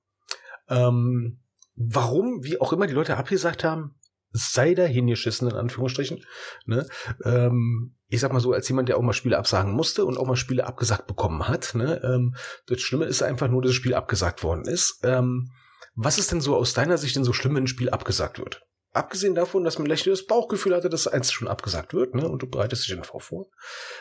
Ähm, 0.69 1.41
warum, 1.75 2.45
wie 2.45 2.61
auch 2.61 2.73
immer 2.73 2.87
die 2.87 2.93
Leute 2.93 3.17
abgesagt 3.17 3.65
haben, 3.65 3.97
sei 4.31 4.75
da 4.75 4.85
hingeschissen, 4.85 5.49
in 5.49 5.57
Anführungsstrichen. 5.57 6.25
Ne? 6.67 6.87
Ähm, 7.25 7.97
ich 8.15 8.21
sag 8.21 8.33
mal 8.33 8.41
so, 8.41 8.53
als 8.53 8.69
jemand, 8.69 8.89
der 8.89 8.97
auch 8.97 9.03
mal 9.03 9.13
Spiele 9.13 9.39
absagen 9.39 9.73
musste 9.73 10.05
und 10.05 10.17
auch 10.17 10.27
mal 10.27 10.37
Spiele 10.37 10.67
abgesagt 10.67 11.07
bekommen 11.07 11.49
hat, 11.49 11.75
ne? 11.75 12.01
ähm, 12.05 12.37
das 12.67 12.81
Schlimme 12.81 13.07
ist 13.07 13.23
einfach 13.23 13.49
nur, 13.49 13.63
dass 13.63 13.71
das 13.71 13.77
Spiel 13.77 13.95
abgesagt 13.95 14.43
worden 14.43 14.67
ist. 14.67 15.01
Ähm, 15.03 15.51
was 15.95 16.19
ist 16.19 16.33
denn 16.33 16.41
so 16.41 16.57
aus 16.57 16.75
deiner 16.75 16.99
Sicht 16.99 17.17
denn 17.17 17.25
so 17.25 17.33
schlimm, 17.33 17.55
wenn 17.55 17.65
ein 17.65 17.69
Spiel 17.69 17.91
abgesagt 17.91 18.39
wird? 18.39 18.63
Abgesehen 18.93 19.35
davon, 19.35 19.65
dass 19.65 19.79
man 19.79 19.87
vielleicht 19.87 20.07
das 20.07 20.27
Bauchgefühl 20.27 20.75
hatte, 20.75 20.89
dass 20.89 21.09
eins 21.09 21.33
schon 21.33 21.49
abgesagt 21.49 21.95
wird, 21.95 22.15
ne? 22.15 22.29
Und 22.29 22.43
du 22.43 22.49
bereitest 22.49 22.89
dich 22.89 22.97
darauf 22.97 23.25
vor. 23.25 23.47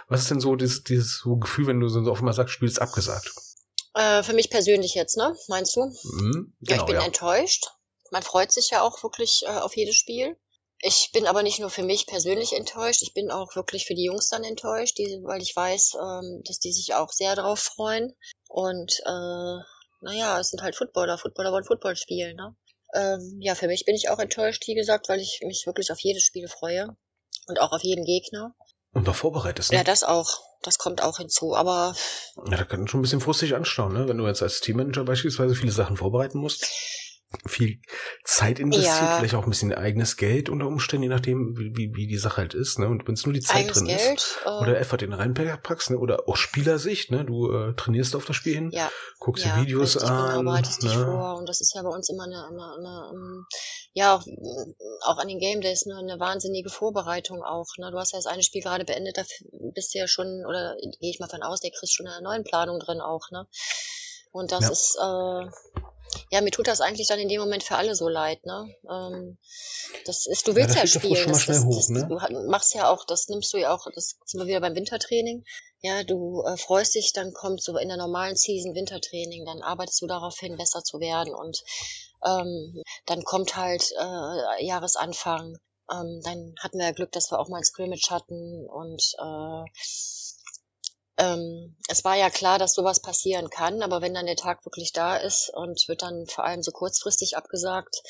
Was 0.07 0.21
ist 0.21 0.29
denn 0.29 0.39
so 0.39 0.55
dieses, 0.55 0.83
dieses 0.83 1.19
so 1.23 1.37
Gefühl, 1.37 1.65
wenn 1.65 1.79
du 1.79 1.87
so 1.89 1.99
auf 2.11 2.19
einmal 2.19 2.35
sagst, 2.35 2.53
Spiel 2.53 2.67
ist 2.67 2.79
abgesagt? 2.79 3.33
Äh, 3.95 4.21
für 4.21 4.33
mich 4.33 4.51
persönlich 4.51 4.93
jetzt, 4.93 5.17
ne? 5.17 5.35
Meinst 5.47 5.75
du? 5.75 5.85
Mhm, 5.85 5.91
genau, 5.91 6.05
ja, 6.21 6.45
ich 6.59 6.67
genau, 6.67 6.85
bin 6.85 6.95
ja. 6.95 7.05
enttäuscht. 7.05 7.65
Man 8.11 8.21
freut 8.21 8.51
sich 8.51 8.69
ja 8.69 8.81
auch 8.81 9.01
wirklich 9.01 9.43
äh, 9.47 9.59
auf 9.59 9.75
jedes 9.75 9.95
Spiel. 9.95 10.37
Ich 10.85 11.11
bin 11.13 11.27
aber 11.27 11.43
nicht 11.43 11.61
nur 11.61 11.69
für 11.69 11.81
mich 11.81 12.07
persönlich 12.07 12.51
enttäuscht, 12.51 13.03
ich 13.03 13.13
bin 13.13 13.31
auch 13.31 13.55
wirklich 13.55 13.85
für 13.85 13.95
die 13.95 14.03
Jungs 14.03 14.27
dann 14.27 14.43
enttäuscht, 14.43 14.97
die, 14.97 15.21
weil 15.23 15.41
ich 15.41 15.55
weiß, 15.55 15.93
ähm, 15.95 16.41
dass 16.45 16.59
die 16.59 16.73
sich 16.73 16.93
auch 16.93 17.09
sehr 17.09 17.37
darauf 17.37 17.59
freuen. 17.59 18.13
Und 18.49 18.91
äh, 19.05 19.59
naja, 20.01 20.37
es 20.41 20.49
sind 20.49 20.61
halt 20.61 20.75
Footballer, 20.75 21.17
Footballer 21.17 21.53
wollen 21.53 21.63
Football 21.63 21.95
spielen. 21.95 22.35
Ne? 22.35 22.53
Ähm, 22.93 23.37
ja, 23.39 23.55
für 23.55 23.67
mich 23.67 23.85
bin 23.85 23.95
ich 23.95 24.09
auch 24.09 24.19
enttäuscht, 24.19 24.67
wie 24.67 24.75
gesagt, 24.75 25.07
weil 25.07 25.21
ich 25.21 25.39
mich 25.45 25.63
wirklich 25.65 25.89
auf 25.89 26.01
jedes 26.01 26.23
Spiel 26.23 26.49
freue 26.49 26.89
und 27.47 27.61
auch 27.61 27.71
auf 27.71 27.81
jeden 27.81 28.03
Gegner. 28.03 28.53
Und 28.91 29.07
da 29.07 29.13
vorbereitest, 29.13 29.71
ne? 29.71 29.77
Ja, 29.77 29.83
das 29.85 30.03
auch. 30.03 30.41
Das 30.63 30.77
kommt 30.79 31.01
auch 31.01 31.17
hinzu, 31.17 31.55
aber. 31.55 31.95
Ja, 32.49 32.57
da 32.57 32.65
kann 32.65 32.89
schon 32.89 32.99
ein 32.99 33.03
bisschen 33.03 33.21
frustig 33.21 33.55
anstauen, 33.55 33.93
ne? 33.93 34.09
Wenn 34.09 34.17
du 34.17 34.27
jetzt 34.27 34.41
als 34.41 34.59
Teammanager 34.59 35.05
beispielsweise 35.05 35.55
viele 35.55 35.71
Sachen 35.71 35.95
vorbereiten 35.95 36.39
musst 36.39 36.67
viel 37.45 37.79
Zeit 38.23 38.59
investiert, 38.59 39.01
ja. 39.01 39.17
vielleicht 39.17 39.35
auch 39.35 39.43
ein 39.43 39.49
bisschen 39.49 39.73
eigenes 39.73 40.17
Geld 40.17 40.49
unter 40.49 40.67
Umständen, 40.67 41.03
je 41.03 41.09
nachdem, 41.09 41.57
wie, 41.57 41.93
wie 41.93 42.07
die 42.07 42.17
Sache 42.17 42.37
halt 42.37 42.53
ist, 42.53 42.79
ne? 42.79 42.87
Und 42.87 43.07
wenn 43.07 43.15
es 43.15 43.25
nur 43.25 43.33
die 43.33 43.41
Zeit 43.41 43.57
eigenes 43.57 43.77
drin 43.77 43.87
Geld, 43.87 44.17
ist. 44.17 44.37
Äh, 44.45 44.49
oder 44.49 44.79
Effort 44.79 45.01
in 45.01 45.13
reinpackst, 45.13 45.91
ne? 45.91 45.97
Oder 45.97 46.27
auch 46.27 46.35
Spielersicht, 46.35 47.11
ne? 47.11 47.25
Du 47.25 47.51
äh, 47.51 47.73
trainierst 47.75 48.15
auf 48.15 48.25
das 48.25 48.35
Spiel 48.35 48.55
hin, 48.55 48.71
ja. 48.71 48.91
guckst 49.19 49.45
ja, 49.45 49.55
dir 49.55 49.61
Videos 49.61 49.97
an. 49.97 50.39
Genau, 50.39 50.51
bereitest 50.51 50.83
ne? 50.83 50.89
dich 50.89 50.97
vor. 50.97 51.37
Und 51.37 51.49
das 51.49 51.61
ist 51.61 51.73
ja 51.75 51.81
bei 51.81 51.89
uns 51.89 52.09
immer 52.09 52.23
eine, 52.23 52.45
eine, 52.47 52.73
eine, 52.77 53.09
eine 53.09 53.11
ähm, 53.13 53.45
ja, 53.93 54.15
auch, 54.15 54.25
auch 55.01 55.17
an 55.17 55.27
den 55.27 55.39
Game 55.39 55.61
Days 55.61 55.85
ne, 55.85 55.97
eine 55.97 56.19
wahnsinnige 56.19 56.69
Vorbereitung 56.69 57.43
auch. 57.43 57.67
Ne? 57.77 57.91
Du 57.91 57.99
hast 57.99 58.13
ja 58.13 58.17
das 58.17 58.25
eine 58.25 58.43
Spiel 58.43 58.61
gerade 58.61 58.85
beendet, 58.85 59.17
da 59.17 59.23
bist 59.73 59.93
du 59.93 59.99
ja 59.99 60.07
schon, 60.07 60.45
oder 60.47 60.75
gehe 60.99 61.11
ich 61.11 61.19
mal 61.19 61.29
von 61.29 61.43
aus, 61.43 61.59
der 61.59 61.71
kriegst 61.71 61.95
schon 61.95 62.07
eine 62.07 62.23
neuen 62.23 62.43
Planung 62.43 62.79
drin 62.79 63.01
auch, 63.01 63.29
ne? 63.31 63.47
Und 64.31 64.51
das 64.51 64.63
ja. 64.63 64.71
ist, 64.71 64.97
äh, 64.99 65.82
ja, 66.31 66.41
mir 66.41 66.51
tut 66.51 66.67
das 66.67 66.81
eigentlich 66.81 67.07
dann 67.07 67.19
in 67.19 67.29
dem 67.29 67.39
Moment 67.39 67.63
für 67.63 67.75
alle 67.75 67.95
so 67.95 68.07
leid, 68.09 68.45
ne? 68.45 68.73
Ähm, 68.89 69.37
das 70.05 70.25
ist, 70.25 70.47
du 70.47 70.55
willst 70.55 70.75
ja, 70.75 70.81
ja 70.81 70.87
spielen. 70.87 71.27
Das, 71.27 71.45
das, 71.45 71.63
hoch, 71.63 71.89
ne? 71.89 72.07
Du 72.07 72.49
machst 72.49 72.73
ja 72.73 72.89
auch, 72.89 73.05
das 73.05 73.27
nimmst 73.29 73.53
du 73.53 73.57
ja 73.57 73.73
auch, 73.73 73.87
das 73.93 74.17
sind 74.25 74.39
wir 74.39 74.47
wieder 74.47 74.61
beim 74.61 74.75
Wintertraining. 74.75 75.43
Ja, 75.81 76.03
du 76.03 76.43
äh, 76.43 76.57
freust 76.57 76.95
dich, 76.95 77.13
dann 77.13 77.33
kommt 77.33 77.61
so 77.61 77.77
in 77.77 77.89
der 77.89 77.97
normalen 77.97 78.35
Season 78.35 78.73
Wintertraining, 78.73 79.45
dann 79.45 79.61
arbeitest 79.61 80.01
du 80.01 80.07
darauf 80.07 80.37
hin, 80.39 80.57
besser 80.57 80.83
zu 80.83 80.99
werden 80.99 81.33
und 81.33 81.61
ähm, 82.25 82.81
dann 83.05 83.23
kommt 83.23 83.55
halt 83.55 83.91
äh, 83.99 84.65
Jahresanfang. 84.65 85.57
Ähm, 85.91 86.21
dann 86.23 86.55
hatten 86.61 86.77
wir 86.77 86.85
ja 86.85 86.91
Glück, 86.93 87.11
dass 87.11 87.31
wir 87.31 87.39
auch 87.39 87.49
mal 87.49 87.57
ein 87.57 87.65
Scrimmage 87.65 88.09
hatten 88.09 88.65
und 88.69 89.03
äh, 89.19 89.65
ähm, 91.17 91.75
es 91.89 92.03
war 92.03 92.15
ja 92.15 92.29
klar, 92.29 92.57
dass 92.57 92.73
sowas 92.73 93.01
passieren 93.01 93.49
kann, 93.49 93.83
aber 93.83 94.01
wenn 94.01 94.13
dann 94.13 94.25
der 94.25 94.35
Tag 94.35 94.65
wirklich 94.65 94.93
da 94.93 95.15
ist 95.17 95.51
und 95.53 95.87
wird 95.87 96.01
dann 96.01 96.25
vor 96.27 96.43
allem 96.43 96.63
so 96.63 96.71
kurzfristig 96.71 97.37
abgesagt, 97.37 98.01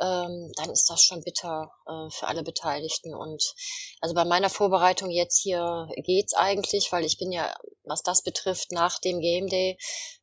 ähm, 0.00 0.52
dann 0.56 0.70
ist 0.70 0.90
das 0.90 1.02
schon 1.02 1.22
bitter 1.22 1.72
äh, 1.86 2.10
für 2.10 2.26
alle 2.26 2.42
Beteiligten. 2.42 3.14
Und 3.14 3.54
also 4.00 4.14
bei 4.14 4.24
meiner 4.24 4.50
Vorbereitung 4.50 5.10
jetzt 5.10 5.38
hier 5.38 5.88
geht's 5.96 6.34
eigentlich, 6.34 6.90
weil 6.90 7.04
ich 7.04 7.18
bin 7.18 7.30
ja, 7.30 7.54
was 7.84 8.02
das 8.02 8.22
betrifft, 8.22 8.72
nach 8.72 8.98
dem 8.98 9.20
Game 9.20 9.46
Day 9.46 9.78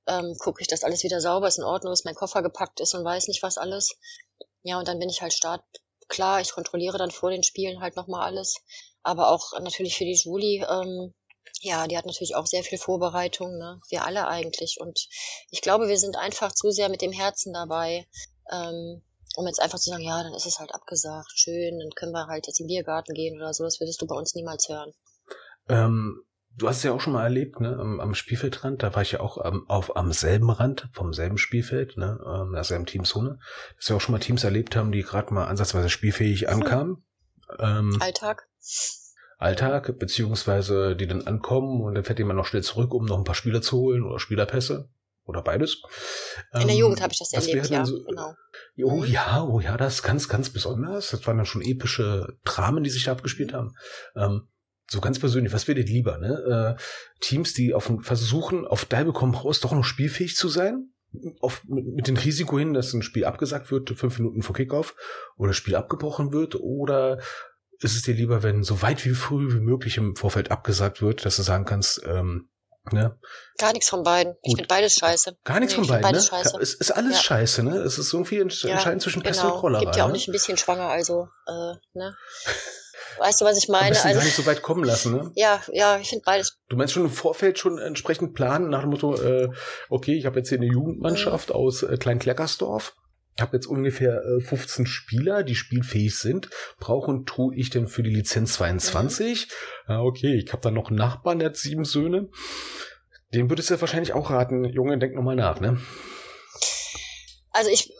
ähm, 0.08 0.36
gucke 0.40 0.62
ich, 0.62 0.68
dass 0.68 0.84
alles 0.84 1.04
wieder 1.04 1.22
sauber 1.22 1.48
ist, 1.48 1.58
in 1.58 1.64
Ordnung 1.64 1.94
ist, 1.94 2.06
mein 2.06 2.16
Koffer 2.16 2.42
gepackt 2.42 2.80
ist 2.82 2.94
und 2.94 3.06
weiß 3.06 3.28
nicht 3.28 3.44
was 3.44 3.58
alles. 3.58 3.98
Ja, 4.64 4.78
und 4.80 4.88
dann 4.88 5.00
bin 5.00 5.10
ich 5.10 5.22
halt 5.22 5.34
start 5.34 5.64
klar, 6.08 6.42
ich 6.42 6.52
kontrolliere 6.52 6.98
dann 6.98 7.12
vor 7.12 7.32
den 7.32 7.44
Spielen 7.44 7.82
halt 7.82 7.96
nochmal 7.96 8.26
alles. 8.26 8.56
Aber 9.04 9.30
auch 9.30 9.54
natürlich 9.60 9.96
für 9.96 10.06
die 10.06 10.20
Julie, 10.22 10.66
ähm, 10.66 11.14
ja, 11.62 11.88
die 11.88 11.98
hat 11.98 12.06
natürlich 12.06 12.36
auch 12.36 12.46
sehr 12.46 12.64
viel 12.64 12.78
Vorbereitung, 12.78 13.58
ne? 13.58 13.80
Wir 13.90 14.06
alle 14.06 14.28
eigentlich. 14.28 14.78
Und 14.80 15.08
ich 15.50 15.62
glaube, 15.62 15.88
wir 15.88 15.98
sind 15.98 16.18
einfach 16.18 16.52
zu 16.52 16.72
sehr 16.72 16.90
mit 16.90 17.02
dem 17.02 17.12
Herzen 17.12 17.54
dabei, 17.54 18.08
ähm, 18.52 19.02
um 19.36 19.48
jetzt 19.48 19.62
einfach 19.62 19.80
zu 19.80 19.90
sagen, 19.90 20.04
ja, 20.04 20.22
dann 20.24 20.34
ist 20.34 20.46
es 20.46 20.60
halt 20.60 20.74
abgesagt, 20.74 21.32
schön, 21.34 21.80
dann 21.80 21.90
können 21.96 22.12
wir 22.12 22.28
halt 22.28 22.48
jetzt 22.48 22.60
im 22.60 22.68
Biergarten 22.68 23.14
gehen 23.14 23.38
oder 23.38 23.54
so. 23.54 23.64
Das 23.64 23.80
würdest 23.80 24.02
du 24.02 24.08
bei 24.08 24.16
uns 24.16 24.36
niemals 24.36 24.70
hören. 24.70 24.94
Ähm, 25.68 26.24
du 26.58 26.68
hast 26.68 26.78
es 26.78 26.84
ja 26.84 26.94
auch 26.94 27.02
schon 27.02 27.14
mal 27.14 27.24
erlebt, 27.24 27.60
ne, 27.60 27.78
am, 27.78 28.00
am 28.00 28.16
Spielfeldrand, 28.16 28.84
da 28.84 28.94
war 28.96 29.02
ich 29.02 29.14
ja 29.14 29.20
auch 29.20 29.38
am, 29.38 29.68
auf, 29.70 29.96
am 29.96 30.12
selben 30.12 30.50
Rand, 30.50 30.88
vom 30.94 31.14
selben 31.14 31.38
Spielfeld, 31.38 31.98
ne, 31.98 32.20
ähm, 32.26 32.56
also 32.56 32.76
im 32.76 32.86
Teamzone, 32.86 33.40
dass 33.78 33.90
wir 33.90 33.96
auch 33.96 34.02
schon 34.02 34.14
mal 34.14 34.20
Teams 34.20 34.44
erlebt 34.44 34.76
haben, 34.76 34.92
die 34.92 35.02
gerade 35.02 35.34
mal 35.34 35.46
ansatzweise 35.46 35.90
spielfähig 35.90 36.48
ankamen. 36.50 37.04
Ähm, 37.60 37.98
Alltag. 38.00 38.48
Alltag, 39.38 39.98
beziehungsweise 40.00 40.96
die 40.96 41.08
dann 41.08 41.28
ankommen 41.28 41.82
und 41.82 41.96
dann 41.96 42.04
fährt 42.04 42.20
jemand 42.20 42.38
noch 42.38 42.46
schnell 42.46 42.64
zurück, 42.64 42.94
um 42.94 43.06
noch 43.06 43.18
ein 43.18 43.24
paar 43.24 43.36
Spieler 43.36 43.62
zu 43.62 43.78
holen 43.78 44.04
oder 44.04 44.20
Spielerpässe 44.20 44.90
oder 45.26 45.42
beides. 45.42 45.82
In 46.54 46.68
der 46.68 46.76
Jugend 46.76 47.00
ähm, 47.00 47.04
habe 47.04 47.14
ich 47.14 47.20
das 47.20 47.34
erlebt, 47.34 47.70
ja, 47.70 47.86
so, 47.86 48.04
genau. 48.04 48.34
Oh 48.84 49.04
ja, 49.04 49.44
oh 49.44 49.60
ja, 49.60 49.76
das 49.78 49.96
ist 49.96 50.04
ganz, 50.04 50.30
ganz 50.30 50.50
besonders. 50.50 51.10
Das 51.12 51.26
waren 51.26 51.38
dann 51.38 51.46
schon 51.46 51.62
epische 51.62 52.38
Dramen, 52.44 52.84
die 52.84 52.90
sich 52.90 53.06
da 53.06 53.12
abgespielt 53.12 53.54
haben. 53.54 53.74
Ähm, 54.16 54.48
so 54.88 55.02
ganz 55.02 55.20
persönlich, 55.20 55.52
was 55.52 55.68
wäre 55.68 55.84
dir 55.84 55.86
lieber, 55.86 56.20
ne? 56.20 56.78
Äh, 56.78 56.82
Teams, 57.20 57.54
die 57.54 57.74
auf 57.74 57.92
versuchen, 58.02 58.68
auf 58.68 58.86
Deil 58.86 59.06
bekommen 59.06 59.34
raus, 59.34 59.60
doch 59.60 59.72
noch 59.72 59.84
spielfähig 59.84 60.36
zu 60.36 60.48
sein? 60.48 60.92
Auf, 61.40 61.64
mit, 61.66 61.86
mit 61.88 62.08
dem 62.08 62.18
Risiko 62.18 62.60
hin, 62.60 62.74
dass 62.74 62.94
ein 62.94 63.02
Spiel 63.02 63.26
abgesagt 63.26 63.72
wird, 63.72 63.90
fünf 63.92 64.20
Minuten 64.20 64.44
vor 64.44 64.56
Kickoff, 64.56 64.96
oder 65.38 65.50
das 65.50 65.58
Spiel 65.58 65.76
abgebrochen 65.76 66.34
wird, 66.34 66.56
oder 66.56 67.20
ist 67.82 67.96
es 67.96 68.02
dir 68.04 68.14
lieber, 68.14 68.44
wenn 68.44 68.64
so 68.64 68.82
weit 68.82 69.06
wie 69.06 69.14
früh 69.14 69.54
wie 69.54 69.60
möglich 69.60 69.98
im 69.98 70.16
Vorfeld 70.16 70.52
abgesagt 70.52 71.02
wird, 71.02 71.26
dass 71.26 71.36
du 71.36 71.42
sagen 71.42 71.66
kannst, 71.66 72.02
ähm, 72.06 72.50
ne? 72.92 73.18
Gar 73.58 73.74
nichts 73.74 73.90
von 73.90 74.04
beiden. 74.04 74.34
Gut. 74.34 74.42
Ich 74.44 74.56
finde 74.56 74.68
beides 74.68 74.96
scheiße. 74.96 75.38
Gar 75.44 75.60
nichts 75.60 75.76
nee, 75.76 75.84
von 75.84 75.88
beiden, 75.88 76.12
ne? 76.12 76.22
Scheiße. 76.22 76.58
Es 76.62 76.74
ist 76.74 76.92
alles 76.92 77.18
ja. 77.18 77.22
scheiße, 77.22 77.64
ne? 77.64 77.78
Es 77.78 77.98
ist 77.98 78.14
irgendwie 78.14 78.40
entscheidend 78.40 78.84
ja, 78.84 79.00
zwischen 79.00 79.24
Pest 79.24 79.42
genau. 79.42 79.56
und 79.56 79.62
Cholera. 79.62 79.82
Gibt 79.82 79.96
ja 79.96 80.04
auch 80.04 80.08
ne? 80.08 80.14
nicht 80.14 80.28
ein 80.28 80.32
bisschen 80.32 80.58
schwanger, 80.58 80.88
also, 80.90 81.28
äh, 81.48 81.74
ne? 81.94 82.16
Weißt 83.18 83.40
du, 83.40 83.46
was 83.46 83.58
ich 83.58 83.70
meine? 83.70 83.96
Also, 83.96 84.10
gar 84.10 84.24
nicht 84.26 84.36
so 84.36 84.46
weit 84.46 84.62
kommen 84.62 84.84
lassen, 84.84 85.14
ne? 85.14 85.32
Ja, 85.36 85.62
ja, 85.72 85.98
ich 85.98 86.10
finde 86.10 86.24
beides. 86.26 86.58
Du 86.68 86.76
meinst 86.76 86.94
schon 86.94 87.06
im 87.06 87.12
Vorfeld 87.12 87.58
schon 87.60 87.78
entsprechend 87.78 88.34
planen 88.34 88.70
nach 88.70 88.82
dem 88.82 88.90
Motto, 88.90 89.16
äh, 89.16 89.50
okay, 89.90 90.18
ich 90.18 90.26
habe 90.26 90.40
jetzt 90.40 90.50
hier 90.50 90.58
eine 90.58 90.68
Jugendmannschaft 90.68 91.50
mhm. 91.50 91.56
aus 91.56 91.84
äh, 91.84 91.98
Kleinkleckersdorf 91.98 92.94
habe 93.42 93.58
jetzt 93.58 93.68
ungefähr 93.68 94.24
äh, 94.24 94.42
15 94.42 94.86
Spieler, 94.86 95.44
die 95.44 95.56
spielfähig 95.56 96.18
sind. 96.18 96.50
Brauchen 96.80 97.26
tue 97.26 97.56
ich 97.56 97.70
denn 97.70 97.88
für 97.88 98.04
die 98.04 98.10
Lizenz 98.10 98.54
22? 98.54 99.48
Mhm. 99.48 99.94
Ah, 99.94 100.02
okay, 100.02 100.36
ich 100.36 100.52
habe 100.52 100.62
da 100.62 100.72
noch 100.72 100.88
einen 100.88 100.98
Nachbarn, 100.98 101.40
der 101.40 101.50
hat 101.50 101.58
sieben 101.58 101.86
Söhne. 101.86 102.30
Dem 103.34 103.50
würdest 103.50 103.70
du 103.70 103.74
ja 103.74 103.82
wahrscheinlich 103.82 104.14
auch 104.14 104.30
raten, 104.30 104.64
Junge, 104.66 104.98
denk 104.98 105.16
nochmal 105.16 105.36
nach, 105.36 105.60
ne? 105.60 105.82
Also 107.52 107.70
ich 107.70 107.94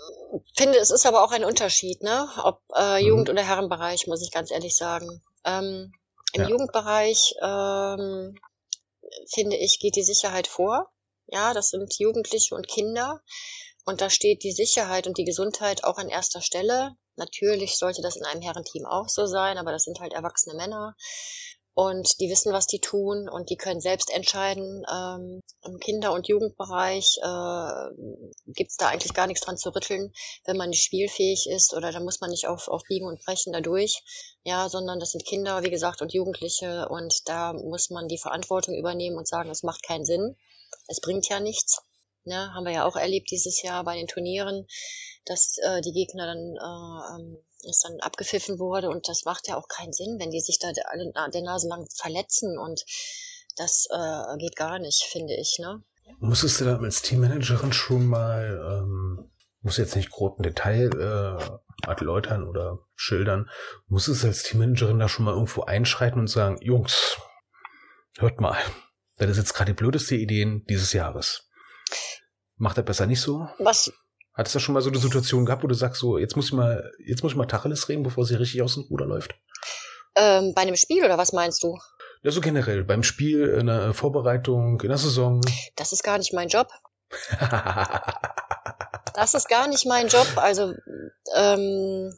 finde, 0.56 0.78
es 0.80 0.92
ist 0.92 1.06
aber 1.06 1.24
auch 1.24 1.32
ein 1.32 1.44
Unterschied, 1.44 2.02
ne? 2.04 2.30
Ob 2.44 2.62
äh, 2.76 3.02
mhm. 3.02 3.08
Jugend- 3.08 3.30
oder 3.30 3.44
Herrenbereich, 3.44 4.08
muss 4.08 4.22
ich 4.22 4.32
ganz 4.32 4.52
ehrlich 4.52 4.76
sagen. 4.76 5.22
Ähm, 5.44 5.92
Im 6.34 6.42
ja. 6.44 6.50
Jugendbereich 6.50 7.36
ähm, 7.42 8.38
finde 9.34 9.58
ich, 9.58 9.80
geht 9.80 9.96
die 9.96 10.04
Sicherheit 10.04 10.48
vor. 10.48 10.92
Ja, 11.28 11.54
das 11.54 11.70
sind 11.70 11.98
Jugendliche 11.98 12.56
und 12.56 12.68
Kinder. 12.68 13.22
Und 13.86 14.02
da 14.02 14.10
steht 14.10 14.44
die 14.44 14.52
Sicherheit 14.52 15.08
und 15.08 15.18
die 15.18 15.26
Gesundheit 15.26 15.84
auch 15.84 15.98
an 15.98 16.10
erster 16.10 16.42
Stelle. 16.42 16.96
Natürlich 17.16 17.78
sollte 17.78 18.02
das 18.02 18.16
in 18.16 18.26
einem 18.26 18.42
Herrenteam 18.42 18.86
auch 18.86 19.08
so 19.08 19.26
sein, 19.26 19.58
aber 19.58 19.72
das 19.72 19.84
sind 19.84 20.00
halt 20.00 20.14
erwachsene 20.14 20.56
Männer 20.56 20.96
und 21.76 22.22
die 22.22 22.30
wissen, 22.30 22.54
was 22.54 22.68
die 22.68 22.80
tun 22.80 23.28
und 23.30 23.50
die 23.50 23.58
können 23.58 23.82
selbst 23.82 24.10
entscheiden. 24.10 24.86
Ähm, 24.90 25.42
Im 25.62 25.78
Kinder- 25.80 26.14
und 26.14 26.28
Jugendbereich 26.28 27.20
äh, 27.22 28.52
gibt's 28.54 28.78
da 28.78 28.88
eigentlich 28.88 29.14
gar 29.14 29.28
nichts 29.28 29.46
dran 29.46 29.58
zu 29.58 29.76
rütteln, 29.76 30.14
wenn 30.46 30.56
man 30.56 30.70
nicht 30.70 30.86
spielfähig 30.86 31.50
ist 31.50 31.74
oder 31.74 31.92
da 31.92 32.00
muss 32.00 32.22
man 32.22 32.30
nicht 32.30 32.48
auf, 32.48 32.70
auf 32.70 32.84
Biegen 32.88 33.08
und 33.08 33.22
Brechen 33.26 33.52
dadurch, 33.52 34.02
ja, 34.44 34.70
sondern 34.70 35.02
das 35.02 35.12
sind 35.12 35.26
Kinder, 35.26 35.64
wie 35.64 35.70
gesagt, 35.70 36.02
und 36.02 36.14
Jugendliche 36.14 36.88
und 36.90 37.28
da 37.28 37.52
muss 37.52 37.90
man 37.90 38.08
die 38.08 38.20
Verantwortung 38.20 38.74
übernehmen 38.76 39.18
und 39.18 39.28
sagen, 39.28 39.50
es 39.50 39.64
macht 39.64 39.84
keinen 39.84 40.06
Sinn, 40.06 40.38
es 40.88 41.02
bringt 41.02 41.28
ja 41.28 41.42
nichts. 41.42 41.82
Ne, 42.26 42.52
haben 42.54 42.66
wir 42.66 42.74
ja 42.74 42.86
auch 42.86 42.96
erlebt 42.96 43.30
dieses 43.30 43.62
Jahr 43.62 43.84
bei 43.84 43.96
den 43.96 44.08
Turnieren, 44.08 44.66
dass 45.26 45.58
äh, 45.62 45.82
die 45.82 45.94
Gegner 45.94 46.26
dann 46.26 46.56
äh, 46.56 47.22
ähm, 47.22 47.38
es 47.70 47.80
dann 47.80 48.00
abgepfiffen 48.00 48.60
wurde 48.60 48.90
und 48.90 49.08
das 49.08 49.26
macht 49.26 49.48
ja 49.48 49.58
auch 49.58 49.68
keinen 49.68 49.94
Sinn, 49.94 50.18
wenn 50.20 50.32
die 50.32 50.42
sich 50.42 50.60
da 50.60 50.70
alle 50.86 51.12
der 51.32 51.42
Nase 51.44 51.68
lang 51.68 51.88
verletzen 51.96 52.58
und 52.58 52.84
das 53.58 53.88
äh, 53.92 54.38
geht 54.38 54.56
gar 54.56 54.80
nicht, 54.80 55.04
finde 55.04 55.36
ich. 55.36 55.58
Ne? 55.60 55.84
Musstest 56.20 56.62
du 56.62 56.66
da 56.66 56.78
als 56.78 57.02
Teammanagerin 57.02 57.74
schon 57.74 58.06
mal, 58.06 58.82
ähm, 58.84 59.32
muss 59.62 59.78
jetzt 59.78 59.96
nicht 59.96 60.12
grob 60.12 60.38
im 60.38 60.44
Detail 60.44 60.90
äh, 60.94 61.88
erläutern 61.88 62.48
oder 62.48 62.80
schildern, 62.96 63.50
musstest 63.88 64.24
du 64.24 64.28
als 64.28 64.44
Teammanagerin 64.44 65.00
da 65.00 65.10
schon 65.10 65.26
mal 65.26 65.34
irgendwo 65.34 65.64
einschreiten 65.64 66.20
und 66.20 66.28
sagen, 66.28 66.60
Jungs, 66.62 67.18
hört 68.18 68.40
mal, 68.40 68.58
das 69.18 69.32
ist 69.32 69.38
jetzt 69.38 69.54
gerade 69.54 69.72
die 69.72 69.78
blödeste 69.78 70.16
Idee 70.16 70.62
dieses 70.70 70.94
Jahres. 70.94 71.50
Macht 72.58 72.78
er 72.78 72.84
besser 72.84 73.06
nicht 73.06 73.22
so? 73.22 73.48
Was? 73.60 73.92
Hattest 74.34 74.56
du 74.56 74.60
schon 74.60 74.74
mal 74.74 74.82
so 74.82 74.90
eine 74.90 75.00
Situation 75.00 75.46
gehabt, 75.46 75.64
wo 75.64 75.68
du 75.68 75.76
sagst, 75.76 76.02
so, 76.02 76.18
jetzt 76.18 76.36
muss 76.36 76.48
ich 76.48 76.54
mal, 76.54 76.92
jetzt 77.06 77.24
muss 77.24 77.32
ich 77.32 77.38
mal 77.38 77.46
Tacheles 77.46 77.88
reden, 77.90 78.04
bevor 78.04 78.26
sie 78.26 78.36
richtig 78.36 78.62
aus 78.62 78.76
dem 78.76 78.84
Ruder 78.84 79.06
läuft? 79.06 79.36
Ähm, 80.16 80.54
bei 80.56 80.62
einem 80.62 80.76
Spiel 80.76 81.04
oder 81.04 81.18
was 81.18 81.34
meinst 81.34 81.64
du? 81.64 81.78
Ja, 82.24 82.32
so 82.32 82.42
generell, 82.42 82.84
beim 82.84 83.04
Spiel, 83.04 83.48
in 83.50 83.68
der 83.68 83.94
Vorbereitung, 83.94 84.82
in 84.82 84.90
der 84.90 84.98
Saison. 84.98 85.42
Das 85.76 85.94
ist 85.94 86.04
gar 86.04 86.18
nicht 86.18 86.34
mein 86.34 86.50
Job. 86.50 86.70
das 89.14 89.34
ist 89.34 89.48
gar 89.48 89.68
nicht 89.68 89.86
mein 89.86 90.08
Job. 90.08 90.28
Also, 90.36 90.74
ähm, 91.36 92.18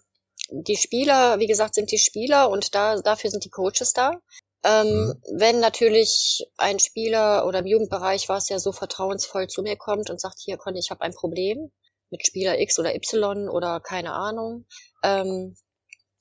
die 0.49 0.77
Spieler, 0.77 1.39
wie 1.39 1.47
gesagt, 1.47 1.75
sind 1.75 1.91
die 1.91 1.97
Spieler 1.97 2.49
und 2.49 2.73
da, 2.73 3.01
dafür 3.01 3.31
sind 3.31 3.43
die 3.43 3.49
Coaches 3.49 3.93
da. 3.93 4.13
Ähm, 4.63 4.87
mhm. 4.87 5.21
Wenn 5.37 5.59
natürlich 5.59 6.45
ein 6.57 6.79
Spieler 6.79 7.45
oder 7.45 7.59
im 7.59 7.67
Jugendbereich 7.67 8.27
war 8.29 8.37
es 8.37 8.49
ja 8.49 8.59
so 8.59 8.71
vertrauensvoll 8.71 9.47
zu 9.47 9.61
mir 9.61 9.77
kommt 9.77 10.09
und 10.09 10.19
sagt, 10.19 10.39
hier 10.39 10.57
Conny, 10.57 10.79
ich 10.79 10.89
habe 10.91 11.01
ein 11.01 11.13
Problem 11.13 11.71
mit 12.09 12.25
Spieler 12.25 12.59
X 12.59 12.79
oder 12.79 12.95
Y 12.95 13.49
oder 13.49 13.79
keine 13.79 14.13
Ahnung, 14.13 14.65
ähm, 15.03 15.55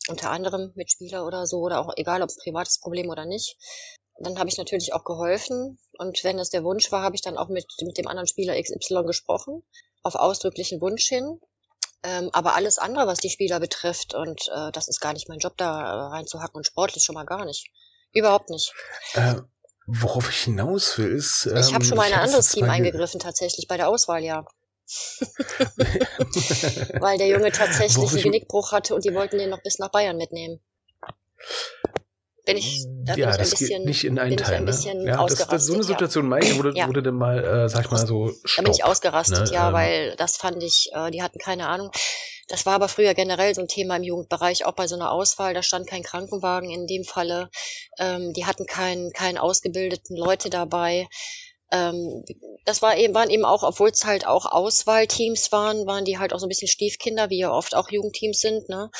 unter 0.08 0.30
anderem 0.30 0.72
mit 0.74 0.90
Spieler 0.90 1.26
oder 1.26 1.46
so 1.46 1.58
oder 1.58 1.80
auch 1.80 1.92
egal, 1.96 2.22
ob 2.22 2.28
es 2.28 2.36
privates 2.36 2.80
Problem 2.80 3.08
oder 3.08 3.24
nicht, 3.24 3.56
dann 4.18 4.38
habe 4.38 4.48
ich 4.48 4.58
natürlich 4.58 4.92
auch 4.94 5.04
geholfen 5.04 5.78
und 5.98 6.22
wenn 6.24 6.36
das 6.36 6.50
der 6.50 6.64
Wunsch 6.64 6.90
war, 6.92 7.02
habe 7.02 7.16
ich 7.16 7.22
dann 7.22 7.36
auch 7.36 7.48
mit, 7.48 7.66
mit 7.82 7.98
dem 7.98 8.06
anderen 8.06 8.26
Spieler 8.26 8.60
XY 8.60 9.04
gesprochen, 9.04 9.62
auf 10.02 10.14
ausdrücklichen 10.14 10.80
Wunsch 10.80 11.06
hin. 11.06 11.40
Ähm, 12.02 12.30
aber 12.32 12.54
alles 12.54 12.78
andere, 12.78 13.06
was 13.06 13.18
die 13.18 13.30
Spieler 13.30 13.58
betrifft, 13.58 14.14
und 14.14 14.48
äh, 14.54 14.70
das 14.72 14.88
ist 14.88 15.00
gar 15.00 15.12
nicht 15.12 15.28
mein 15.28 15.38
Job, 15.38 15.56
da 15.56 15.80
äh, 15.80 16.08
reinzuhacken 16.08 16.56
und 16.56 16.66
sportlich 16.66 17.02
schon 17.02 17.14
mal 17.14 17.24
gar 17.24 17.44
nicht. 17.44 17.66
Überhaupt 18.16 18.48
nicht. 18.48 18.72
Äh, 19.12 19.34
worauf 19.86 20.30
ich 20.30 20.44
hinaus 20.44 20.96
will, 20.96 21.10
ist. 21.10 21.46
Ähm, 21.46 21.58
ich 21.58 21.74
habe 21.74 21.84
schon 21.84 21.98
mal 21.98 22.08
in 22.08 22.14
ein 22.14 22.20
anderes 22.20 22.48
Team 22.48 22.64
eingegriffen, 22.64 23.20
tatsächlich, 23.20 23.68
bei 23.68 23.76
der 23.76 23.88
Auswahl, 23.88 24.24
ja. 24.24 24.46
Weil 27.00 27.18
der 27.18 27.26
Junge 27.28 27.52
tatsächlich 27.52 28.10
einen 28.10 28.22
Genickbruch 28.22 28.72
hatte 28.72 28.94
und 28.94 29.04
die 29.04 29.12
wollten 29.12 29.36
den 29.36 29.50
noch 29.50 29.62
bis 29.62 29.78
nach 29.78 29.90
Bayern 29.90 30.16
mitnehmen. 30.16 30.60
Bin 32.46 32.56
ich, 32.56 32.86
da 33.04 33.16
ja, 33.16 33.32
bin 33.32 33.40
ich 33.40 33.42
ein 33.42 33.50
bisschen, 33.50 33.84
nicht 33.84 34.04
in 34.04 34.18
einen 34.18 34.36
Teil, 34.36 34.62
ne? 34.62 34.72
ja. 35.04 35.26
Das, 35.26 35.46
das 35.46 35.66
so 35.66 35.74
eine 35.74 35.82
Situation 35.82 36.24
ja. 36.24 36.30
meine, 36.30 36.56
wurde, 36.56 36.72
ja. 36.74 36.86
wurde 36.86 37.02
dann 37.02 37.16
mal, 37.16 37.44
äh, 37.44 37.68
sag 37.68 37.84
ich 37.84 37.90
mal 37.90 38.06
so, 38.06 38.32
Stopp, 38.44 38.64
Da 38.64 38.70
bin 38.70 38.72
ich 38.72 38.84
ausgerastet, 38.84 39.48
ne? 39.48 39.52
ja, 39.52 39.68
ähm, 39.68 39.74
weil 39.74 40.16
das 40.16 40.36
fand 40.38 40.62
ich, 40.62 40.88
äh, 40.94 41.10
die 41.10 41.22
hatten 41.22 41.38
keine 41.38 41.66
Ahnung. 41.66 41.90
Das 42.48 42.64
war 42.64 42.74
aber 42.74 42.88
früher 42.88 43.14
generell 43.14 43.54
so 43.54 43.60
ein 43.60 43.68
Thema 43.68 43.96
im 43.96 44.04
Jugendbereich, 44.04 44.64
auch 44.64 44.74
bei 44.74 44.86
so 44.86 44.94
einer 44.94 45.10
Auswahl. 45.10 45.54
Da 45.54 45.62
stand 45.62 45.88
kein 45.88 46.02
Krankenwagen 46.02 46.70
in 46.70 46.86
dem 46.86 47.04
Falle. 47.04 47.50
Ähm, 47.98 48.32
die 48.32 48.46
hatten 48.46 48.66
keinen 48.66 49.12
keinen 49.12 49.38
ausgebildeten 49.38 50.16
Leute 50.16 50.48
dabei. 50.48 51.08
Ähm, 51.72 52.24
das 52.64 52.82
war 52.82 52.96
eben, 52.96 53.14
waren 53.14 53.30
eben 53.30 53.44
auch, 53.44 53.62
obwohl 53.62 53.90
es 53.90 54.04
halt 54.04 54.26
auch 54.26 54.46
Auswahlteams 54.46 55.50
waren, 55.50 55.86
waren 55.86 56.04
die 56.04 56.18
halt 56.18 56.32
auch 56.32 56.38
so 56.38 56.46
ein 56.46 56.48
bisschen 56.48 56.68
Stiefkinder, 56.68 57.30
wie 57.30 57.40
ja 57.40 57.52
oft 57.52 57.74
auch 57.74 57.90
Jugendteams 57.90 58.40
sind. 58.40 58.68
Ne? 58.68 58.90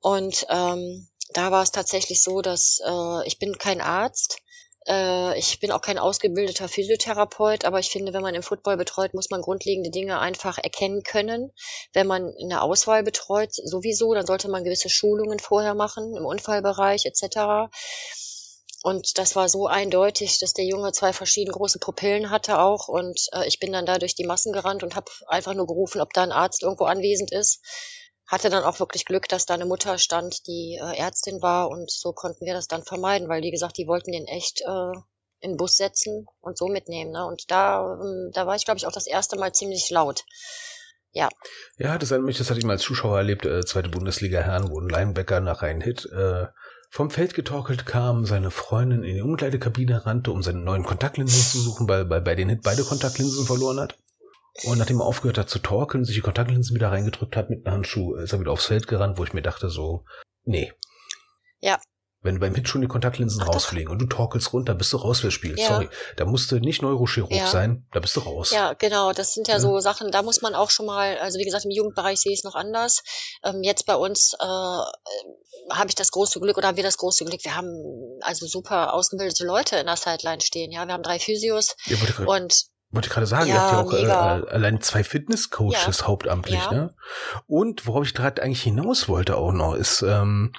Und 0.00 0.46
ähm, 0.50 1.08
da 1.32 1.50
war 1.50 1.62
es 1.62 1.70
tatsächlich 1.70 2.22
so, 2.22 2.42
dass 2.42 2.80
äh, 2.84 3.26
ich 3.26 3.38
bin 3.38 3.56
kein 3.56 3.80
Arzt. 3.80 4.38
Äh, 4.86 5.38
ich 5.38 5.60
bin 5.60 5.70
auch 5.72 5.80
kein 5.80 5.98
ausgebildeter 5.98 6.68
Physiotherapeut, 6.68 7.64
aber 7.64 7.78
ich 7.78 7.90
finde, 7.90 8.12
wenn 8.12 8.22
man 8.22 8.34
im 8.34 8.42
Football 8.42 8.76
betreut, 8.76 9.14
muss 9.14 9.30
man 9.30 9.42
grundlegende 9.42 9.90
Dinge 9.90 10.18
einfach 10.18 10.58
erkennen 10.58 11.02
können. 11.02 11.52
Wenn 11.92 12.06
man 12.06 12.32
in 12.38 12.48
der 12.48 12.62
Auswahl 12.62 13.02
betreut, 13.02 13.50
sowieso, 13.52 14.14
dann 14.14 14.26
sollte 14.26 14.48
man 14.48 14.64
gewisse 14.64 14.88
Schulungen 14.88 15.38
vorher 15.38 15.74
machen, 15.74 16.16
im 16.16 16.24
Unfallbereich 16.24 17.06
etc. 17.06 17.70
Und 18.82 19.18
das 19.18 19.36
war 19.36 19.50
so 19.50 19.66
eindeutig, 19.66 20.38
dass 20.38 20.54
der 20.54 20.64
Junge 20.64 20.92
zwei 20.92 21.12
verschiedene 21.12 21.52
große 21.52 21.78
Pupillen 21.78 22.30
hatte 22.30 22.58
auch. 22.58 22.88
Und 22.88 23.28
äh, 23.32 23.46
ich 23.46 23.58
bin 23.58 23.72
dann 23.72 23.84
da 23.84 23.98
durch 23.98 24.14
die 24.14 24.24
Massen 24.24 24.52
gerannt 24.52 24.82
und 24.82 24.96
habe 24.96 25.12
einfach 25.26 25.52
nur 25.52 25.66
gerufen, 25.66 26.00
ob 26.00 26.14
da 26.14 26.22
ein 26.22 26.32
Arzt 26.32 26.62
irgendwo 26.62 26.84
anwesend 26.84 27.30
ist 27.30 27.60
hatte 28.30 28.48
dann 28.48 28.62
auch 28.62 28.78
wirklich 28.78 29.04
Glück, 29.04 29.28
dass 29.28 29.44
da 29.44 29.54
eine 29.54 29.66
Mutter 29.66 29.98
stand, 29.98 30.46
die 30.46 30.78
äh, 30.80 30.96
Ärztin 30.96 31.42
war 31.42 31.68
und 31.68 31.90
so 31.90 32.12
konnten 32.12 32.46
wir 32.46 32.54
das 32.54 32.68
dann 32.68 32.84
vermeiden, 32.84 33.28
weil 33.28 33.42
wie 33.42 33.50
gesagt, 33.50 33.76
die 33.76 33.88
wollten 33.88 34.12
den 34.12 34.26
echt 34.26 34.60
äh, 34.60 34.92
in 35.40 35.52
den 35.52 35.56
Bus 35.56 35.76
setzen 35.76 36.26
und 36.40 36.56
so 36.56 36.68
mitnehmen. 36.68 37.10
Ne? 37.10 37.26
Und 37.26 37.50
da, 37.50 37.98
ähm, 38.00 38.30
da 38.32 38.46
war 38.46 38.54
ich, 38.54 38.64
glaube 38.64 38.78
ich, 38.78 38.86
auch 38.86 38.92
das 38.92 39.08
erste 39.08 39.36
Mal 39.36 39.52
ziemlich 39.52 39.90
laut. 39.90 40.24
Ja. 41.12 41.28
Ja, 41.76 41.98
das 41.98 42.12
erinnert 42.12 42.26
mich, 42.26 42.38
das 42.38 42.50
hatte 42.50 42.60
ich 42.60 42.64
mal 42.64 42.74
als 42.74 42.82
Zuschauer 42.82 43.18
erlebt, 43.18 43.44
äh, 43.44 43.64
zweite 43.64 43.88
Bundesliga 43.88 44.40
Herren, 44.40 44.70
wo 44.70 44.78
ein 44.78 44.88
Linebacker 44.88 45.40
nach 45.40 45.62
einem 45.62 45.80
Hit 45.80 46.06
äh, 46.12 46.46
vom 46.88 47.10
Feld 47.10 47.34
getorkelt 47.34 47.84
kam, 47.84 48.26
seine 48.26 48.52
Freundin 48.52 49.02
in 49.02 49.16
die 49.16 49.22
Umkleidekabine 49.22 50.06
rannte, 50.06 50.30
um 50.30 50.42
seine 50.42 50.60
neuen 50.60 50.84
Kontaktlinsen 50.84 51.42
zu 51.42 51.58
suchen, 51.58 51.88
weil, 51.88 52.08
weil 52.10 52.20
bei 52.20 52.36
den 52.36 52.48
Hit 52.48 52.62
beide 52.62 52.84
Kontaktlinsen 52.84 53.44
verloren 53.44 53.80
hat. 53.80 53.96
Und 54.64 54.78
nachdem 54.78 55.00
er 55.00 55.06
aufgehört 55.06 55.38
hat 55.38 55.48
zu 55.48 55.58
torkeln, 55.58 56.04
sich 56.04 56.16
die 56.16 56.20
Kontaktlinsen 56.20 56.74
wieder 56.74 56.90
reingedrückt 56.90 57.36
hat 57.36 57.50
mit 57.50 57.66
einem 57.66 57.76
Handschuh, 57.76 58.16
ist 58.16 58.32
er 58.32 58.40
wieder 58.40 58.52
aufs 58.52 58.66
Feld 58.66 58.86
gerannt, 58.86 59.18
wo 59.18 59.24
ich 59.24 59.32
mir 59.32 59.42
dachte 59.42 59.70
so, 59.70 60.04
nee. 60.44 60.72
Ja. 61.60 61.78
Wenn 62.22 62.38
beim 62.38 62.54
Hit 62.54 62.68
schon 62.68 62.82
die 62.82 62.86
Kontaktlinsen 62.86 63.42
Ach, 63.42 63.48
rausfliegen 63.48 63.86
doch. 63.86 63.92
und 63.92 63.98
du 64.00 64.06
torkelst 64.06 64.52
runter, 64.52 64.74
bist 64.74 64.92
du 64.92 64.98
raus 64.98 65.20
fürs 65.20 65.32
Spiel. 65.32 65.58
Ja. 65.58 65.68
Sorry. 65.68 65.88
Da 66.16 66.26
musst 66.26 66.52
du 66.52 66.56
nicht 66.58 66.82
Neurochirurg 66.82 67.32
ja. 67.32 67.46
sein, 67.46 67.86
da 67.92 68.00
bist 68.00 68.14
du 68.16 68.20
raus. 68.20 68.50
Ja, 68.50 68.74
genau. 68.74 69.12
Das 69.12 69.32
sind 69.32 69.48
ja, 69.48 69.54
ja, 69.54 69.60
so 69.60 69.78
Sachen, 69.80 70.10
da 70.10 70.20
muss 70.22 70.42
man 70.42 70.54
auch 70.54 70.68
schon 70.68 70.84
mal, 70.84 71.16
also 71.18 71.38
wie 71.38 71.44
gesagt, 71.44 71.64
im 71.64 71.70
Jugendbereich 71.70 72.20
sehe 72.20 72.32
ich 72.32 72.40
es 72.40 72.44
noch 72.44 72.56
anders. 72.56 73.02
Ähm, 73.42 73.62
jetzt 73.62 73.86
bei 73.86 73.96
uns 73.96 74.34
äh, 74.38 74.44
habe 74.44 75.88
ich 75.88 75.94
das 75.94 76.10
große 76.10 76.40
Glück 76.40 76.58
oder 76.58 76.68
haben 76.68 76.76
wir 76.76 76.84
das 76.84 76.98
große 76.98 77.24
Glück, 77.24 77.42
wir 77.42 77.56
haben 77.56 77.72
also 78.20 78.46
super 78.46 78.92
ausgebildete 78.92 79.44
Leute 79.44 79.76
in 79.76 79.86
der 79.86 79.96
Sideline 79.96 80.42
stehen. 80.42 80.72
Ja, 80.72 80.86
wir 80.86 80.92
haben 80.92 81.02
drei 81.02 81.18
Physios 81.18 81.74
ja, 81.86 81.96
und 82.26 82.66
wollte 82.90 83.06
ich 83.06 83.12
gerade 83.12 83.26
sagen, 83.26 83.48
ja, 83.48 83.54
ihr 83.54 83.60
habt 83.60 83.72
ja 83.72 83.80
auch 83.80 83.92
äh, 83.92 84.50
allein 84.50 84.80
zwei 84.80 85.04
Fitnesscoaches 85.04 86.00
ja. 86.00 86.06
hauptamtlich, 86.06 86.58
ja. 86.58 86.72
ne? 86.72 86.94
Und 87.46 87.86
worauf 87.86 88.04
ich 88.04 88.14
gerade 88.14 88.42
eigentlich 88.42 88.62
hinaus 88.62 89.08
wollte 89.08 89.36
auch 89.36 89.52
noch, 89.52 89.74
ist, 89.74 90.02
ähm, 90.02 90.52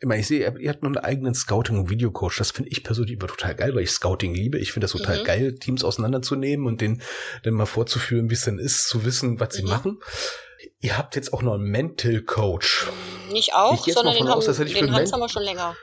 ich 0.00 0.06
meine, 0.06 0.20
ich 0.20 0.28
sehe, 0.28 0.54
ihr 0.58 0.70
habt 0.70 0.82
nur 0.82 0.90
einen 0.90 1.04
eigenen 1.04 1.34
Scouting- 1.34 1.78
und 1.78 1.90
Videocoach. 1.90 2.38
Das 2.38 2.52
finde 2.52 2.70
ich 2.70 2.84
persönlich 2.84 3.14
immer 3.14 3.26
total 3.26 3.54
geil, 3.56 3.74
weil 3.74 3.82
ich 3.82 3.90
Scouting 3.90 4.32
liebe. 4.32 4.58
Ich 4.58 4.72
finde 4.72 4.84
das 4.84 4.92
total 4.92 5.20
mhm. 5.20 5.24
geil, 5.24 5.54
Teams 5.56 5.82
auseinanderzunehmen 5.82 6.66
und 6.66 6.80
den 6.80 7.02
dann 7.42 7.54
mal 7.54 7.66
vorzuführen, 7.66 8.30
wie 8.30 8.34
es 8.34 8.44
denn 8.44 8.58
ist, 8.58 8.88
zu 8.88 9.04
wissen, 9.04 9.40
was 9.40 9.48
mhm. 9.48 9.56
sie 9.56 9.62
machen. 9.64 9.98
Ihr 10.80 10.96
habt 10.96 11.16
jetzt 11.16 11.32
auch 11.32 11.42
noch 11.42 11.54
einen 11.54 11.64
Mental 11.64 12.22
Coach. 12.22 12.86
Nicht 13.32 13.54
auch, 13.54 13.84
sondern 13.86 14.14
den, 14.14 14.28
aus, 14.28 14.46
haben, 14.46 14.66
den 14.66 14.94
Hans 14.94 15.12
haben 15.12 15.20
wir 15.20 15.28
schon 15.28 15.42
länger. 15.42 15.76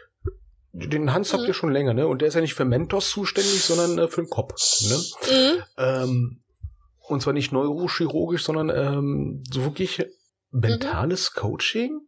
Den 0.78 1.14
Hans 1.14 1.32
mhm. 1.32 1.38
habt 1.38 1.48
ihr 1.48 1.54
schon 1.54 1.72
länger, 1.72 1.94
ne? 1.94 2.06
Und 2.06 2.22
der 2.22 2.28
ist 2.28 2.34
ja 2.34 2.42
nicht 2.42 2.54
für 2.54 2.66
Mentos 2.66 3.10
zuständig, 3.10 3.64
sondern 3.64 3.98
äh, 3.98 4.08
für 4.10 4.22
den 4.22 4.30
Kopf. 4.30 4.56
Ne? 4.82 4.98
Mhm. 4.98 5.64
Ähm, 5.78 6.44
und 7.08 7.22
zwar 7.22 7.34
nicht 7.34 7.54
neurochirurgisch, 7.54 8.44
sondern 8.44 8.70
ähm, 8.70 9.44
so 9.50 9.64
wirklich 9.64 10.06
mentales 10.52 11.32
mhm. 11.34 11.40
Coaching? 11.40 12.02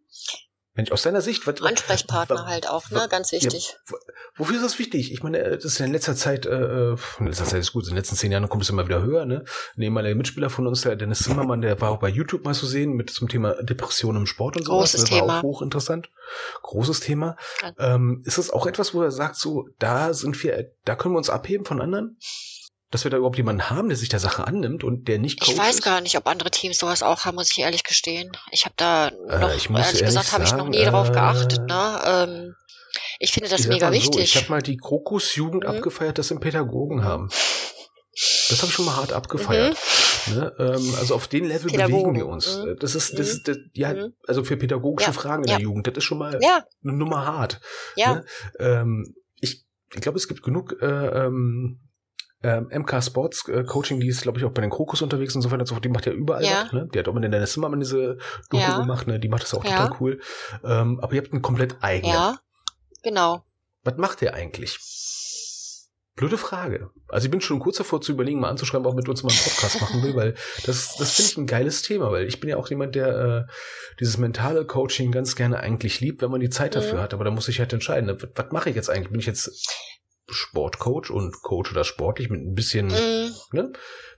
Mensch, 0.78 0.92
aus 0.92 1.02
deiner 1.02 1.22
Sicht, 1.22 1.48
was, 1.48 1.60
Ansprechpartner 1.62 2.46
halt 2.46 2.70
auch, 2.70 2.90
ne, 2.92 3.08
ganz 3.10 3.32
wichtig. 3.32 3.76
Ja, 3.90 3.98
wofür 4.36 4.58
ist 4.58 4.64
das 4.64 4.78
wichtig? 4.78 5.12
Ich 5.12 5.24
meine, 5.24 5.42
das 5.56 5.66
ist 5.66 5.80
in 5.80 5.92
letzter 5.92 6.16
Zeit, 6.16 6.46
äh, 6.46 6.92
in 6.92 7.26
letzter 7.26 7.46
Zeit 7.46 7.60
ist 7.60 7.74
gut, 7.74 7.86
in 7.86 7.90
den 7.90 7.98
letzten 7.98 8.16
zehn 8.16 8.32
Jahren 8.32 8.48
kommt 8.48 8.64
es 8.64 8.70
immer 8.70 8.86
wieder 8.88 9.02
höher, 9.02 9.26
ne? 9.26 9.44
Nehmen 9.76 9.96
mal 9.96 10.04
der 10.04 10.14
Mitspieler 10.14 10.52
von 10.52 10.68
uns, 10.68 10.82
der 10.82 10.96
Dennis 10.96 11.24
Zimmermann, 11.24 11.62
der 11.62 11.82
war 11.82 11.90
auch 11.90 11.98
bei 11.98 12.10
YouTube 12.10 12.46
mal 12.46 12.54
zu 12.54 12.68
sehen 12.68 12.94
mit 12.94 13.10
zum 13.10 13.28
Thema 13.28 13.56
Depression 13.64 14.16
im 14.16 14.28
Sport 14.28 14.58
und 14.58 14.66
so. 14.66 14.72
Großes 14.74 15.02
das 15.02 15.10
Thema. 15.10 15.28
war 15.28 15.40
auch 15.40 15.44
hochinteressant. 15.44 16.10
Großes 16.62 17.00
Thema. 17.00 17.38
Ja. 17.64 17.96
Ähm, 17.96 18.22
ist 18.26 18.38
das 18.38 18.52
auch 18.52 18.68
etwas, 18.68 18.94
wo 18.94 19.02
er 19.02 19.12
sagt, 19.12 19.36
so, 19.36 19.70
da 19.80 20.14
sind 20.14 20.42
wir, 20.44 20.72
da 20.86 20.96
können 20.96 21.16
wir 21.16 21.20
uns 21.20 21.32
abheben 21.32 21.66
von 21.66 21.82
anderen? 21.82 22.18
Dass 22.92 23.04
wir 23.04 23.12
da 23.12 23.18
überhaupt 23.18 23.38
jemanden 23.38 23.70
haben, 23.70 23.90
der 23.90 23.98
sich 23.98 24.10
der 24.10 24.20
Sache 24.20 24.48
annimmt 24.48 24.84
und 24.84 25.08
der 25.08 25.20
nicht 25.20 25.42
Coach 25.42 25.52
Ich 25.52 25.58
weiß 25.58 25.76
ist? 25.76 25.82
gar 25.84 26.02
nicht, 26.02 26.18
ob 26.18 26.28
andere 26.28 26.52
Teams 26.52 26.78
sowas 26.78 27.04
auch 27.04 27.26
haben, 27.26 27.36
muss 27.36 27.52
ich 27.52 27.60
ehrlich 27.60 27.84
gestehen. 27.84 28.32
Ich 28.52 28.66
habe 28.66 28.76
da 28.78 29.10
äh, 29.10 29.12
noch, 29.12 29.50
ehrlich, 29.50 29.70
ehrlich 29.70 30.02
gesagt, 30.02 30.32
habe 30.32 30.44
ich 30.46 30.54
noch 30.54 30.70
nie 30.70 30.78
äh, 30.78 30.90
drauf 30.90 31.12
geachtet. 31.12 31.68
Ne? 31.68 32.02
Ähm, 32.06 32.56
ich 33.20 33.32
finde 33.32 33.50
das 33.50 33.62
ich 33.62 33.68
mega 33.68 33.92
wichtig. 33.92 34.14
So, 34.14 34.20
ich 34.20 34.38
habe 34.38 34.50
mal 34.50 34.62
die 34.62 34.78
Krokus-Jugend 34.78 35.64
mhm. 35.64 35.70
abgefeiert, 35.70 36.18
dass 36.18 36.30
sie 36.30 36.36
einen 36.36 36.42
Pädagogen 36.42 37.04
haben. 37.04 37.30
Das 38.50 38.62
habe 38.62 38.70
ich 38.70 38.74
schon 38.74 38.86
mal 38.86 38.96
hart 38.96 39.14
abgefeiert. 39.14 39.78
Mhm. 40.28 40.34
Ne? 40.34 40.54
Ähm, 40.58 40.96
also 40.98 41.14
auf 41.14 41.28
den 41.28 41.46
Level 41.46 41.70
Pädagogen. 41.70 42.14
bewegen 42.14 42.16
wir 42.16 42.28
uns. 42.28 42.58
Mhm. 42.58 42.78
Das 42.80 42.96
ist, 42.96 43.20
das 43.20 43.30
ist, 43.30 43.48
das, 43.48 43.58
ja, 43.74 43.94
mhm. 43.94 44.14
also 44.28 44.44
für 44.44 44.58
pädagogische 44.58 45.10
ja. 45.10 45.14
Fragen 45.14 45.44
in 45.44 45.50
ja. 45.50 45.58
der 45.58 45.64
Jugend, 45.64 45.88
das 45.88 45.98
ist 45.98 46.04
schon 46.06 46.18
mal 46.18 46.40
ja. 46.42 46.64
eine 46.84 46.94
Nummer 46.94 47.26
hart. 47.26 47.60
Ja. 47.96 48.16
Ne? 48.16 48.26
Ähm, 48.60 49.16
ich, 49.40 49.66
ich 49.94 50.02
glaube, 50.02 50.18
es 50.18 50.28
gibt 50.28 50.42
genug 50.42 50.82
äh, 50.82 50.86
ähm, 50.86 51.87
ähm, 52.44 52.70
MK 52.72 53.04
Sports 53.04 53.48
äh, 53.48 53.64
Coaching, 53.64 54.00
die 54.00 54.08
ist, 54.08 54.22
glaube 54.22 54.38
ich, 54.38 54.46
auch 54.46 54.52
bei 54.52 54.62
den 54.62 54.70
Krokus 54.70 55.02
unterwegs 55.02 55.36
und 55.36 55.42
so 55.42 55.52
weiter. 55.52 55.64
Die 55.64 55.90
macht 55.90 56.06
ja 56.06 56.12
überall 56.12 56.44
ja. 56.44 56.64
was, 56.66 56.74
ne? 56.74 56.88
Die 56.94 57.00
hat 57.00 57.08
auch 57.08 57.14
mit 57.14 57.24
den 57.24 57.32
Dennis 57.32 57.54
Zimmermann 57.54 57.80
diese 57.80 58.18
Doku 58.50 58.64
ja. 58.64 58.80
gemacht, 58.80 59.08
ne? 59.08 59.20
Die 59.20 59.30
macht 59.30 59.44
das 59.44 59.54
auch 59.54 59.64
ja. 59.64 59.72
total 59.72 59.98
cool. 60.00 60.22
Ähm, 60.64 61.00
aber 61.02 61.14
ihr 61.14 61.22
habt 61.22 61.34
einen 61.34 61.42
komplett 61.42 61.78
eigenen. 61.82 62.14
Ja, 62.14 62.40
genau. 63.04 63.44
Was 63.84 63.98
macht 63.98 64.22
der 64.22 64.34
eigentlich? 64.36 64.78
Blöde 66.18 66.38
Frage. 66.40 66.90
Also 67.10 67.26
ich 67.26 67.32
bin 67.32 67.42
schon 67.42 67.60
kurz 67.60 67.78
davor 67.78 68.02
zu 68.02 68.12
überlegen, 68.12 68.40
mal 68.40 68.50
anzuschreiben, 68.50 68.88
ob 68.88 68.96
mit 68.96 69.08
uns 69.08 69.22
mal 69.22 69.30
einen 69.30 69.40
Podcast 69.40 69.82
machen 69.82 70.02
will, 70.02 70.16
weil 70.16 70.34
das, 70.66 70.96
das 70.96 71.16
finde 71.16 71.32
ich 71.32 71.38
ein 71.38 71.46
geiles 71.46 71.84
Thema, 71.84 72.12
weil 72.12 72.26
ich 72.26 72.40
bin 72.40 72.50
ja 72.50 72.58
auch 72.58 72.70
jemand, 72.70 72.96
der 72.96 73.48
äh, 73.48 73.52
dieses 74.00 74.18
mentale 74.18 74.66
Coaching 74.66 75.12
ganz 75.12 75.36
gerne 75.36 75.60
eigentlich 75.60 76.02
liebt, 76.02 76.24
wenn 76.24 76.32
man 76.32 76.40
die 76.40 76.50
Zeit 76.50 76.76
dafür 76.76 76.96
mhm. 76.96 77.02
hat. 77.02 77.14
Aber 77.14 77.24
da 77.24 77.30
muss 77.30 77.48
ich 77.48 77.60
halt 77.60 77.72
entscheiden, 77.72 78.10
was, 78.10 78.30
was 78.34 78.52
mache 78.52 78.72
ich 78.72 78.76
jetzt 78.76 78.90
eigentlich? 78.90 79.12
Bin 79.12 79.20
ich 79.20 79.28
jetzt 79.28 79.70
Sportcoach 80.30 81.10
und 81.10 81.42
coache 81.42 81.74
das 81.74 81.88
sportlich 81.88 82.30
mit 82.30 82.42
ein 82.42 82.54
bisschen, 82.54 82.88
mm. 82.88 83.34
ne? 83.52 83.72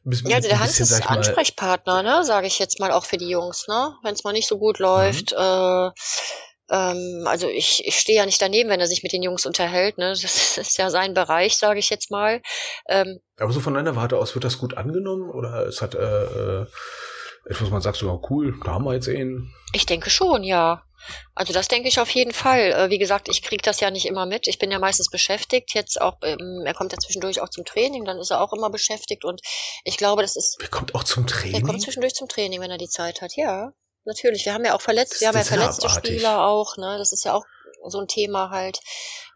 Bisschen, 0.03 0.29
ja, 0.29 0.37
also 0.37 0.49
der 0.49 0.59
Hans 0.59 0.77
bisschen, 0.77 0.97
ist 0.97 1.09
Ansprechpartner, 1.09 2.03
ne, 2.03 2.23
sage 2.23 2.47
ich 2.47 2.57
jetzt 2.57 2.79
mal 2.79 2.91
auch 2.91 3.05
für 3.05 3.17
die 3.17 3.29
Jungs, 3.29 3.67
ne? 3.67 3.95
Wenn 4.03 4.13
es 4.13 4.23
mal 4.23 4.33
nicht 4.33 4.47
so 4.47 4.57
gut 4.57 4.79
läuft. 4.79 5.33
Mhm. 5.33 5.37
Äh, 5.37 5.91
ähm, 6.71 7.23
also 7.25 7.47
ich, 7.47 7.85
ich 7.85 7.95
stehe 7.99 8.17
ja 8.17 8.25
nicht 8.25 8.41
daneben, 8.41 8.69
wenn 8.69 8.79
er 8.79 8.87
sich 8.87 9.03
mit 9.03 9.11
den 9.11 9.23
Jungs 9.23 9.45
unterhält, 9.45 9.97
ne? 9.97 10.09
Das 10.09 10.23
ist 10.57 10.77
ja 10.77 10.89
sein 10.89 11.13
Bereich, 11.13 11.57
sage 11.57 11.79
ich 11.79 11.89
jetzt 11.89 12.11
mal. 12.11 12.41
Ähm, 12.87 13.19
Aber 13.37 13.51
so 13.51 13.59
von 13.59 13.73
deiner 13.73 13.95
Warte 13.95 14.17
aus 14.17 14.35
wird 14.35 14.45
das 14.45 14.57
gut 14.57 14.77
angenommen 14.77 15.29
oder 15.29 15.67
es 15.67 15.81
hat 15.81 15.95
äh, 15.95 16.61
äh, 16.61 16.65
etwas, 17.45 17.69
man 17.69 17.81
sagt 17.81 17.97
sogar 17.97 18.21
cool, 18.29 18.59
da 18.63 18.73
haben 18.73 18.85
wir 18.85 18.93
jetzt 18.93 19.09
einen. 19.09 19.53
Ich 19.73 19.85
denke 19.85 20.09
schon, 20.09 20.43
ja. 20.43 20.83
Also 21.35 21.53
das 21.53 21.67
denke 21.67 21.87
ich 21.87 21.99
auf 21.99 22.09
jeden 22.09 22.33
Fall. 22.33 22.71
Äh, 22.71 22.89
wie 22.89 22.97
gesagt, 22.97 23.29
ich 23.29 23.41
kriege 23.41 23.61
das 23.61 23.79
ja 23.79 23.91
nicht 23.91 24.05
immer 24.05 24.25
mit. 24.25 24.47
Ich 24.47 24.59
bin 24.59 24.71
ja 24.71 24.79
meistens 24.79 25.09
beschäftigt. 25.09 25.73
Jetzt 25.73 26.01
auch, 26.01 26.17
ähm, 26.23 26.63
er 26.65 26.73
kommt 26.73 26.91
ja 26.91 26.97
zwischendurch 26.97 27.41
auch 27.41 27.49
zum 27.49 27.65
Training, 27.65 28.05
dann 28.05 28.19
ist 28.19 28.31
er 28.31 28.41
auch 28.41 28.53
immer 28.53 28.69
beschäftigt 28.69 29.25
und 29.25 29.41
ich 29.83 29.97
glaube, 29.97 30.21
das 30.21 30.35
ist. 30.35 30.57
Er 30.61 30.67
kommt 30.67 30.95
auch 30.95 31.03
zum 31.03 31.27
Training. 31.27 31.55
Er 31.55 31.61
kommt 31.61 31.81
zwischendurch 31.81 32.13
zum 32.13 32.27
Training, 32.27 32.61
wenn 32.61 32.71
er 32.71 32.77
die 32.77 32.89
Zeit 32.89 33.21
hat. 33.21 33.35
Ja, 33.35 33.71
natürlich. 34.05 34.45
Wir 34.45 34.53
haben 34.53 34.65
ja 34.65 34.75
auch 34.75 34.81
verletzt, 34.81 35.21
wir 35.21 35.27
haben 35.27 35.37
ja 35.37 35.43
verletzte 35.43 35.87
abartig. 35.87 36.15
Spieler 36.15 36.45
auch. 36.45 36.77
Ne, 36.77 36.97
das 36.97 37.13
ist 37.13 37.25
ja 37.25 37.33
auch 37.33 37.45
so 37.87 37.99
ein 37.99 38.07
Thema 38.07 38.49
halt, 38.49 38.79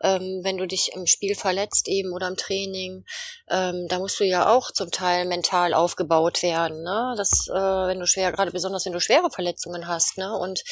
ähm, 0.01 0.41
wenn 0.43 0.57
du 0.57 0.67
dich 0.67 0.91
im 0.93 1.05
Spiel 1.05 1.35
verletzt 1.35 1.87
eben 1.87 2.11
oder 2.11 2.27
im 2.27 2.35
Training, 2.35 3.05
ähm, 3.49 3.87
da 3.87 3.99
musst 3.99 4.19
du 4.19 4.25
ja 4.25 4.53
auch 4.53 4.71
zum 4.71 4.91
Teil 4.91 5.25
mental 5.25 5.73
aufgebaut 5.73 6.43
werden, 6.43 6.83
ne? 6.83 7.13
Das, 7.17 7.47
äh, 7.47 7.53
wenn 7.53 7.99
du 7.99 8.07
schwer, 8.07 8.31
gerade 8.31 8.51
besonders 8.51 8.85
wenn 8.85 8.93
du 8.93 8.99
schwere 8.99 9.29
Verletzungen 9.31 9.87
hast, 9.87 10.17
ne? 10.17 10.35
Und 10.37 10.63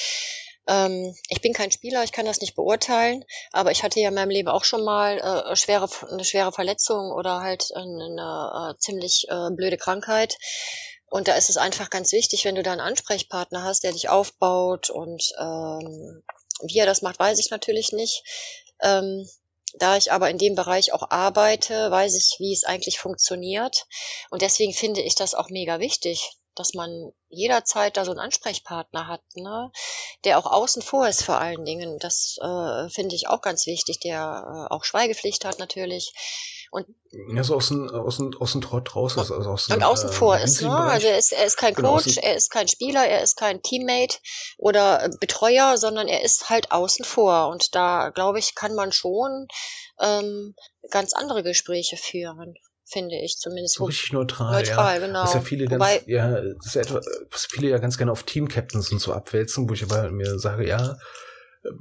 ähm, 0.71 1.13
ich 1.27 1.41
bin 1.41 1.53
kein 1.53 1.71
Spieler, 1.71 2.03
ich 2.03 2.13
kann 2.13 2.25
das 2.25 2.39
nicht 2.39 2.55
beurteilen, 2.55 3.25
aber 3.51 3.71
ich 3.71 3.83
hatte 3.83 3.99
ja 3.99 4.07
in 4.07 4.15
meinem 4.15 4.29
Leben 4.29 4.47
auch 4.47 4.63
schon 4.63 4.85
mal 4.85 5.17
äh, 5.19 5.55
schwere, 5.57 5.89
eine 6.09 6.23
schwere 6.23 6.53
Verletzung 6.53 7.11
oder 7.11 7.41
halt 7.41 7.71
eine, 7.75 8.73
äh, 8.73 8.79
ziemlich 8.79 9.25
äh, 9.27 9.49
blöde 9.51 9.77
Krankheit. 9.77 10.37
Und 11.09 11.27
da 11.27 11.35
ist 11.35 11.49
es 11.49 11.57
einfach 11.57 11.89
ganz 11.89 12.13
wichtig, 12.13 12.45
wenn 12.45 12.55
du 12.55 12.63
da 12.63 12.71
einen 12.71 12.79
Ansprechpartner 12.79 13.63
hast, 13.63 13.83
der 13.83 13.91
dich 13.91 14.07
aufbaut 14.07 14.89
und 14.89 15.33
ähm, 15.37 16.23
wie 16.63 16.79
er 16.79 16.85
das 16.85 17.01
macht, 17.01 17.19
weiß 17.19 17.39
ich 17.39 17.51
natürlich 17.51 17.91
nicht. 17.91 18.23
Ähm, 18.81 19.27
da 19.73 19.97
ich 19.97 20.11
aber 20.13 20.29
in 20.29 20.37
dem 20.37 20.55
Bereich 20.55 20.93
auch 20.93 21.11
arbeite, 21.11 21.91
weiß 21.91 22.15
ich, 22.15 22.37
wie 22.39 22.53
es 22.53 22.63
eigentlich 22.63 22.99
funktioniert. 22.99 23.87
Und 24.29 24.41
deswegen 24.41 24.73
finde 24.73 25.01
ich 25.01 25.15
das 25.15 25.33
auch 25.33 25.49
mega 25.49 25.79
wichtig, 25.79 26.31
dass 26.55 26.73
man 26.73 27.11
jederzeit 27.29 27.95
da 27.95 28.05
so 28.05 28.11
einen 28.11 28.19
Ansprechpartner 28.19 29.07
hat, 29.07 29.21
ne? 29.35 29.71
der 30.25 30.37
auch 30.37 30.45
außen 30.45 30.81
vor 30.81 31.07
ist 31.07 31.23
vor 31.23 31.39
allen 31.39 31.63
Dingen. 31.65 31.97
Das 31.99 32.37
äh, 32.41 32.89
finde 32.89 33.15
ich 33.15 33.27
auch 33.27 33.41
ganz 33.41 33.65
wichtig, 33.67 33.99
der 33.99 34.67
äh, 34.69 34.73
auch 34.73 34.83
Schweigepflicht 34.83 35.45
hat 35.45 35.59
natürlich. 35.59 36.13
Und 36.71 36.87
ja, 37.11 37.43
so 37.43 37.55
aus 37.55 37.67
dem, 37.67 37.89
aus 37.89 38.17
dem, 38.17 38.33
aus 38.39 38.53
dem 38.53 38.61
Trott 38.61 38.95
raus 38.95 39.17
ist. 39.17 39.31
Also 39.31 39.49
aus 39.49 39.65
dem, 39.65 39.75
und 39.75 39.83
außen 39.83 40.09
äh, 40.09 40.13
vor 40.13 40.37
ist, 40.37 40.61
ne? 40.61 40.73
Also 40.73 41.07
er 41.07 41.17
ist, 41.17 41.33
er 41.33 41.45
ist 41.45 41.57
kein 41.57 41.73
genau, 41.73 41.95
Coach, 41.97 42.17
er 42.17 42.35
ist 42.35 42.49
kein 42.49 42.67
Spieler, 42.69 43.05
er 43.05 43.21
ist 43.21 43.35
kein 43.35 43.61
Teammate 43.61 44.17
oder 44.57 45.09
Betreuer, 45.19 45.77
sondern 45.77 46.07
er 46.07 46.23
ist 46.23 46.49
halt 46.49 46.71
außen 46.71 47.03
vor. 47.03 47.49
Und 47.49 47.75
da, 47.75 48.09
glaube 48.09 48.39
ich, 48.39 48.55
kann 48.55 48.75
man 48.75 48.93
schon 48.93 49.47
ähm, 49.99 50.55
ganz 50.89 51.13
andere 51.13 51.43
Gespräche 51.43 51.97
führen 51.97 52.55
finde 52.85 53.15
ich 53.15 53.37
zumindest. 53.37 53.75
So 53.75 53.85
richtig 53.85 54.13
neutral. 54.13 54.59
Neutral, 54.59 54.99
ja. 54.99 55.07
genau. 55.07 55.23
Was 55.23 55.33
ja 55.33 55.41
viele 55.41 55.69
Wobei, 55.69 55.97
ganz, 55.97 56.07
ja, 56.07 56.37
ist 56.37 56.75
ja 56.75 56.81
etwas, 56.81 57.05
was 57.29 57.45
viele 57.45 57.69
ja 57.69 57.77
ganz 57.77 57.97
gerne 57.97 58.11
auf 58.11 58.23
Team-Captains 58.23 58.91
und 58.91 58.99
so 58.99 59.13
abwälzen, 59.13 59.69
wo 59.69 59.73
ich 59.73 59.83
aber 59.83 60.09
mir 60.11 60.39
sage, 60.39 60.67
ja, 60.67 60.97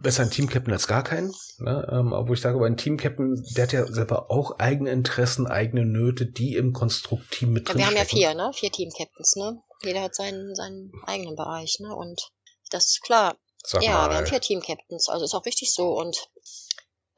besser 0.00 0.22
ein 0.22 0.30
Team-Captain 0.30 0.72
als 0.72 0.86
gar 0.86 1.02
keinen. 1.02 1.32
Ne? 1.58 1.88
Ähm, 1.90 2.12
aber 2.12 2.28
wo 2.28 2.34
ich 2.34 2.40
sage, 2.40 2.56
aber 2.56 2.66
ein 2.66 2.76
Team-Captain, 2.76 3.42
der 3.56 3.64
hat 3.64 3.72
ja 3.72 3.86
selber 3.86 4.30
auch 4.30 4.58
eigene 4.58 4.90
Interessen, 4.90 5.46
eigene 5.46 5.84
Nöte, 5.84 6.26
die 6.26 6.56
im 6.56 6.72
Konstruktteam 6.72 7.52
mit 7.52 7.68
ja, 7.68 7.74
Wir 7.76 7.86
haben 7.86 7.96
ja 7.96 8.04
vier, 8.04 8.34
ne? 8.34 8.50
Vier 8.54 8.70
Team-Captains, 8.70 9.36
ne? 9.36 9.62
Jeder 9.82 10.02
hat 10.02 10.14
seinen, 10.14 10.54
seinen 10.54 10.92
eigenen 11.06 11.36
Bereich, 11.36 11.78
ne? 11.80 11.94
Und 11.94 12.30
das 12.70 12.86
ist 12.86 13.02
klar. 13.02 13.36
Sag 13.62 13.82
ja, 13.82 13.92
mal. 13.92 14.10
wir 14.10 14.16
haben 14.18 14.26
vier 14.26 14.40
Team-Captains, 14.40 15.08
also 15.08 15.24
ist 15.24 15.34
auch 15.34 15.44
richtig 15.46 15.72
so. 15.72 15.92
Und 15.98 16.28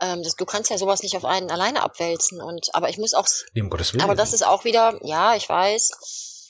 ähm, 0.03 0.23
das, 0.23 0.35
du 0.37 0.45
kannst 0.45 0.70
ja 0.70 0.77
sowas 0.77 1.03
nicht 1.03 1.16
auf 1.16 1.24
einen 1.24 1.51
alleine 1.51 1.83
abwälzen. 1.83 2.43
Und 2.43 2.74
aber 2.74 2.89
ich 2.91 2.99
muss 2.99 3.15
auch. 3.15 3.27
Neben 3.55 3.70
Gottes 3.70 3.95
Willen. 3.95 4.03
Aber 4.03 4.15
das 4.15 4.33
ist 4.33 4.45
auch 4.45 4.65
wieder, 4.65 4.99
ja, 5.03 5.35
ich 5.37 5.49
weiß. 5.49 5.91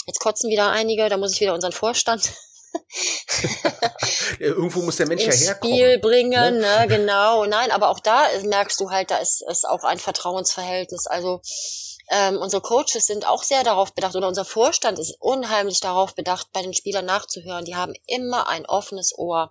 Jetzt 0.07 0.19
kotzen 0.19 0.51
wieder 0.51 0.71
einige, 0.71 1.09
da 1.09 1.17
muss 1.17 1.35
ich 1.35 1.41
wieder 1.41 1.55
unseren 1.55 1.71
Vorstand 1.71 2.33
Irgendwo 4.39 4.83
muss 4.83 4.97
der 4.97 5.07
Mensch 5.07 5.25
ja 5.25 5.33
herkommen. 5.33 5.75
Spiel 5.75 5.99
bringen, 5.99 6.59
ne? 6.59 6.81
ne? 6.81 6.87
genau. 6.89 7.45
Nein, 7.45 7.71
aber 7.71 7.89
auch 7.89 8.01
da 8.01 8.27
merkst 8.45 8.81
du 8.81 8.91
halt, 8.91 9.11
da 9.11 9.19
ist, 9.19 9.43
ist 9.49 9.69
auch 9.69 9.85
ein 9.85 9.99
Vertrauensverhältnis. 9.99 11.07
Also 11.07 11.41
ähm, 12.11 12.39
unsere 12.39 12.63
Coaches 12.63 13.07
sind 13.07 13.27
auch 13.27 13.43
sehr 13.43 13.63
darauf 13.65 13.95
bedacht 13.95 14.17
oder 14.17 14.29
unser 14.29 14.45
Vorstand 14.45 14.99
ist 14.99 15.17
unheimlich 15.21 15.81
darauf 15.81 16.15
bedacht, 16.15 16.49
bei 16.53 16.63
den 16.63 16.75
Spielern 16.75 17.07
nachzuhören. 17.07 17.65
Die 17.65 17.77
haben 17.77 17.95
immer 18.07 18.49
ein 18.49 18.67
offenes 18.67 19.17
Ohr 19.17 19.51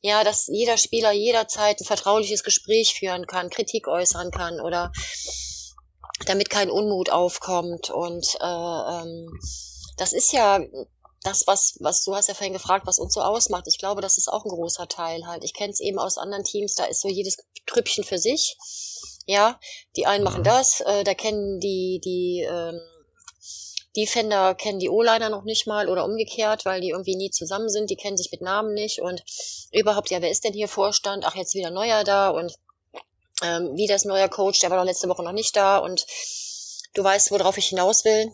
ja, 0.00 0.24
dass 0.24 0.46
jeder 0.46 0.76
Spieler 0.76 1.12
jederzeit 1.12 1.80
ein 1.80 1.84
vertrauliches 1.84 2.44
Gespräch 2.44 2.94
führen 2.94 3.26
kann, 3.26 3.50
Kritik 3.50 3.88
äußern 3.88 4.30
kann 4.30 4.60
oder 4.60 4.92
damit 6.26 6.50
kein 6.50 6.70
Unmut 6.70 7.10
aufkommt. 7.10 7.90
Und 7.90 8.36
äh, 8.40 8.44
ähm, 8.44 9.28
das 9.96 10.12
ist 10.12 10.32
ja 10.32 10.60
das, 11.22 11.46
was, 11.46 11.76
was 11.80 12.04
du 12.04 12.14
hast 12.14 12.28
ja 12.28 12.34
vorhin 12.34 12.52
gefragt, 12.52 12.86
was 12.86 12.98
uns 12.98 13.14
so 13.14 13.22
ausmacht. 13.22 13.64
Ich 13.66 13.78
glaube, 13.78 14.00
das 14.00 14.18
ist 14.18 14.28
auch 14.28 14.44
ein 14.44 14.50
großer 14.50 14.88
Teil 14.88 15.26
halt. 15.26 15.44
Ich 15.44 15.54
kenne 15.54 15.72
es 15.72 15.80
eben 15.80 15.98
aus 15.98 16.18
anderen 16.18 16.44
Teams, 16.44 16.74
da 16.74 16.84
ist 16.84 17.00
so 17.00 17.08
jedes 17.08 17.38
Trüppchen 17.66 18.04
für 18.04 18.18
sich. 18.18 18.56
Ja, 19.26 19.58
die 19.96 20.06
einen 20.06 20.24
machen 20.24 20.40
mhm. 20.40 20.44
das, 20.44 20.80
äh, 20.80 21.04
da 21.04 21.14
kennen 21.14 21.60
die, 21.60 22.00
die 22.02 22.46
ähm, 22.48 22.80
Defender 23.98 24.54
kennen 24.54 24.78
die 24.78 24.90
O-Liner 24.90 25.28
noch 25.28 25.42
nicht 25.42 25.66
mal 25.66 25.88
oder 25.88 26.04
umgekehrt, 26.04 26.64
weil 26.64 26.80
die 26.80 26.90
irgendwie 26.90 27.16
nie 27.16 27.30
zusammen 27.30 27.68
sind, 27.68 27.90
die 27.90 27.96
kennen 27.96 28.16
sich 28.16 28.30
mit 28.30 28.42
Namen 28.42 28.72
nicht 28.72 29.00
und 29.00 29.24
überhaupt, 29.72 30.10
ja, 30.10 30.22
wer 30.22 30.30
ist 30.30 30.44
denn 30.44 30.52
hier 30.52 30.68
Vorstand? 30.68 31.24
Ach, 31.26 31.34
jetzt 31.34 31.54
wieder 31.54 31.70
neuer 31.70 32.04
da 32.04 32.28
und 32.30 32.54
ähm, 33.42 33.76
wie 33.76 33.88
das 33.88 34.04
neuer 34.04 34.28
Coach, 34.28 34.60
der 34.60 34.70
war 34.70 34.78
doch 34.78 34.84
letzte 34.84 35.08
Woche 35.08 35.24
noch 35.24 35.32
nicht 35.32 35.56
da 35.56 35.78
und 35.78 36.06
du 36.94 37.02
weißt, 37.02 37.32
worauf 37.32 37.58
ich 37.58 37.66
hinaus 37.66 38.04
will. 38.04 38.32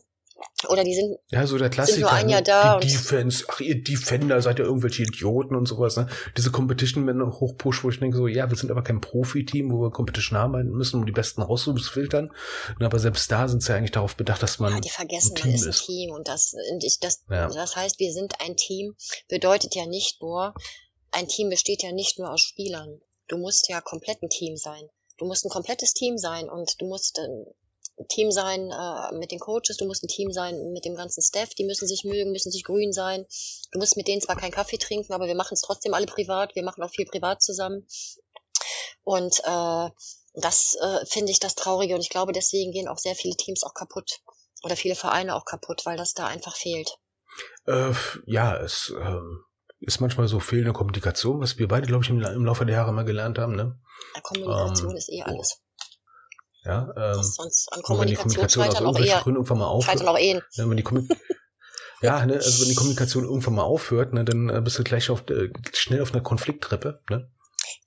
Oder 0.69 0.85
die 0.85 0.94
sind, 0.94 1.19
ja, 1.31 1.47
so 1.47 1.59
der 1.59 1.70
Klassiker, 1.70 2.01
nur 2.01 2.12
ein 2.12 2.28
Jahr 2.28 2.43
da 2.43 2.78
die 2.78 2.89
Defense, 2.89 3.44
ach 3.48 3.61
ihr 3.61 3.82
Defender 3.82 4.40
seid 4.43 4.59
ja 4.59 4.65
irgendwelche 4.65 5.02
Idioten 5.02 5.55
und 5.55 5.66
sowas, 5.66 5.97
ne? 5.97 6.09
Diese 6.36 6.51
Competition 6.51 7.06
wenn 7.06 7.23
hochpush, 7.23 7.85
wo 7.85 7.90
ich 7.90 8.01
denke 8.01 8.16
so, 8.16 8.27
ja, 8.27 8.48
wir 8.48 8.56
sind 8.56 8.70
aber 8.70 8.82
kein 8.82 9.01
Profi-Team, 9.01 9.70
wo 9.70 9.82
wir 9.82 9.90
Competition 9.90 10.39
haben 10.39 10.70
müssen, 10.70 11.01
um 11.01 11.06
die 11.06 11.12
Besten 11.12 11.43
rauszufiltern. 11.43 12.32
Aber 12.81 12.98
selbst 12.98 13.31
da 13.31 13.48
sind 13.48 13.62
sie 13.62 13.70
ja 13.70 13.77
eigentlich 13.77 13.93
darauf 13.93 14.16
bedacht, 14.16 14.43
dass 14.43 14.59
man. 14.59 14.73
Ja, 14.74 14.81
die 14.81 14.90
vergessen, 14.90 15.32
ein 15.32 15.43
Team 15.43 15.51
man 15.52 15.69
ist 15.69 15.82
ein 15.82 15.86
Team 15.86 16.11
und 16.12 16.28
das, 16.28 16.55
ich, 16.81 16.98
das, 17.01 17.24
ja. 17.31 17.48
das 17.48 17.77
heißt, 17.77 17.98
wir 17.98 18.12
sind 18.12 18.40
ein 18.40 18.56
Team, 18.56 18.94
bedeutet 19.28 19.74
ja 19.74 19.86
nicht 19.86 20.20
nur, 20.20 20.55
ein 21.11 21.28
Team 21.28 21.51
besteht 21.51 21.82
ja 21.82 21.93
nicht 21.93 22.19
nur 22.19 22.31
aus 22.31 22.40
Spielern. 22.40 23.01
Du 23.28 23.39
musst 23.39 23.69
ja 23.69 23.81
komplett 23.81 24.23
ein 24.23 24.28
Team 24.28 24.56
sein. 24.56 24.89
Du 25.16 25.27
musst 25.27 25.44
ein 25.44 25.51
komplettes 25.51 25.94
Team 25.94 26.19
sein 26.19 26.48
und 26.48 26.81
du 26.81 26.86
musst 26.86 27.19
ein 27.19 27.47
Team 28.08 28.32
sein 28.32 28.70
äh, 28.70 29.16
mit 29.16 29.30
den 29.30 29.38
Coaches, 29.38 29.76
du 29.76 29.86
musst 29.86 30.02
ein 30.02 30.08
Team 30.08 30.32
sein 30.32 30.72
mit 30.72 30.84
dem 30.84 30.96
ganzen 30.96 31.22
Staff, 31.22 31.50
die 31.50 31.64
müssen 31.64 31.86
sich 31.86 32.04
mögen, 32.04 32.32
müssen 32.32 32.50
sich 32.50 32.64
grün 32.64 32.92
sein. 32.92 33.24
Du 33.72 33.78
musst 33.78 33.96
mit 33.96 34.08
denen 34.08 34.20
zwar 34.20 34.36
keinen 34.36 34.50
Kaffee 34.50 34.78
trinken, 34.78 35.12
aber 35.12 35.26
wir 35.26 35.36
machen 35.36 35.54
es 35.54 35.60
trotzdem 35.60 35.94
alle 35.94 36.06
privat, 36.06 36.54
wir 36.54 36.64
machen 36.64 36.82
auch 36.82 36.90
viel 36.90 37.06
privat 37.06 37.42
zusammen. 37.42 37.86
Und 39.04 39.38
äh, 39.44 39.90
das 40.34 40.76
äh, 40.80 41.06
finde 41.06 41.30
ich 41.30 41.38
das 41.38 41.54
Traurige 41.54 41.94
und 41.94 42.00
ich 42.00 42.10
glaube, 42.10 42.32
deswegen 42.32 42.72
gehen 42.72 42.88
auch 42.88 42.98
sehr 42.98 43.14
viele 43.14 43.36
Teams 43.36 43.62
auch 43.62 43.74
kaputt 43.74 44.20
oder 44.64 44.76
viele 44.76 44.96
Vereine 44.96 45.36
auch 45.36 45.44
kaputt, 45.44 45.82
weil 45.84 45.96
das 45.96 46.14
da 46.14 46.26
einfach 46.26 46.56
fehlt. 46.56 46.98
Äh, 47.66 47.92
ja, 48.26 48.56
es 48.56 48.92
äh, 48.98 49.20
ist 49.80 50.00
manchmal 50.00 50.26
so 50.26 50.40
fehlende 50.40 50.72
Kommunikation, 50.72 51.40
was 51.40 51.58
wir 51.58 51.68
beide, 51.68 51.86
glaube 51.86 52.02
ich, 52.04 52.10
im, 52.10 52.20
im, 52.20 52.44
Laufe 52.44 52.66
der 52.66 52.76
Jahre 52.76 52.92
mal 52.92 53.04
gelernt 53.04 53.38
haben. 53.38 53.54
Ne? 53.54 53.78
Ja, 54.14 54.20
Kommunikation 54.22 54.90
ähm, 54.90 54.96
ist 54.96 55.10
eh 55.10 55.22
alles. 55.22 55.60
Ja, 56.65 56.93
ähm, 56.97 57.23
sonst 57.23 57.73
an 57.73 57.82
Kommunikation, 57.82 58.49
scheitern 58.49 58.86
auch 58.86 58.99
eher. 58.99 59.20
Gründen 59.20 59.36
irgendwann 59.36 59.59
mal 59.59 59.66
aufhört, 59.66 59.99
scheitern 59.99 60.09
auch 60.09 60.19
Ehen. 60.19 60.43
Ja, 60.53 60.69
wenn 60.69 60.77
die 60.77 60.85
ja, 62.03 62.24
ne, 62.24 62.35
also 62.35 62.62
wenn 62.62 62.69
die 62.69 62.74
Kommunikation 62.74 63.24
irgendwann 63.24 63.55
mal 63.55 63.62
aufhört, 63.62 64.15
ne, 64.15 64.24
dann 64.24 64.49
äh, 64.49 64.61
bist 64.62 64.78
du 64.78 64.85
gleich 64.85 65.11
auf, 65.11 65.28
äh, 65.28 65.51
schnell 65.74 66.01
auf 66.01 66.12
einer 66.12 66.23
Konflikttreppe, 66.23 67.03
ne? 67.11 67.31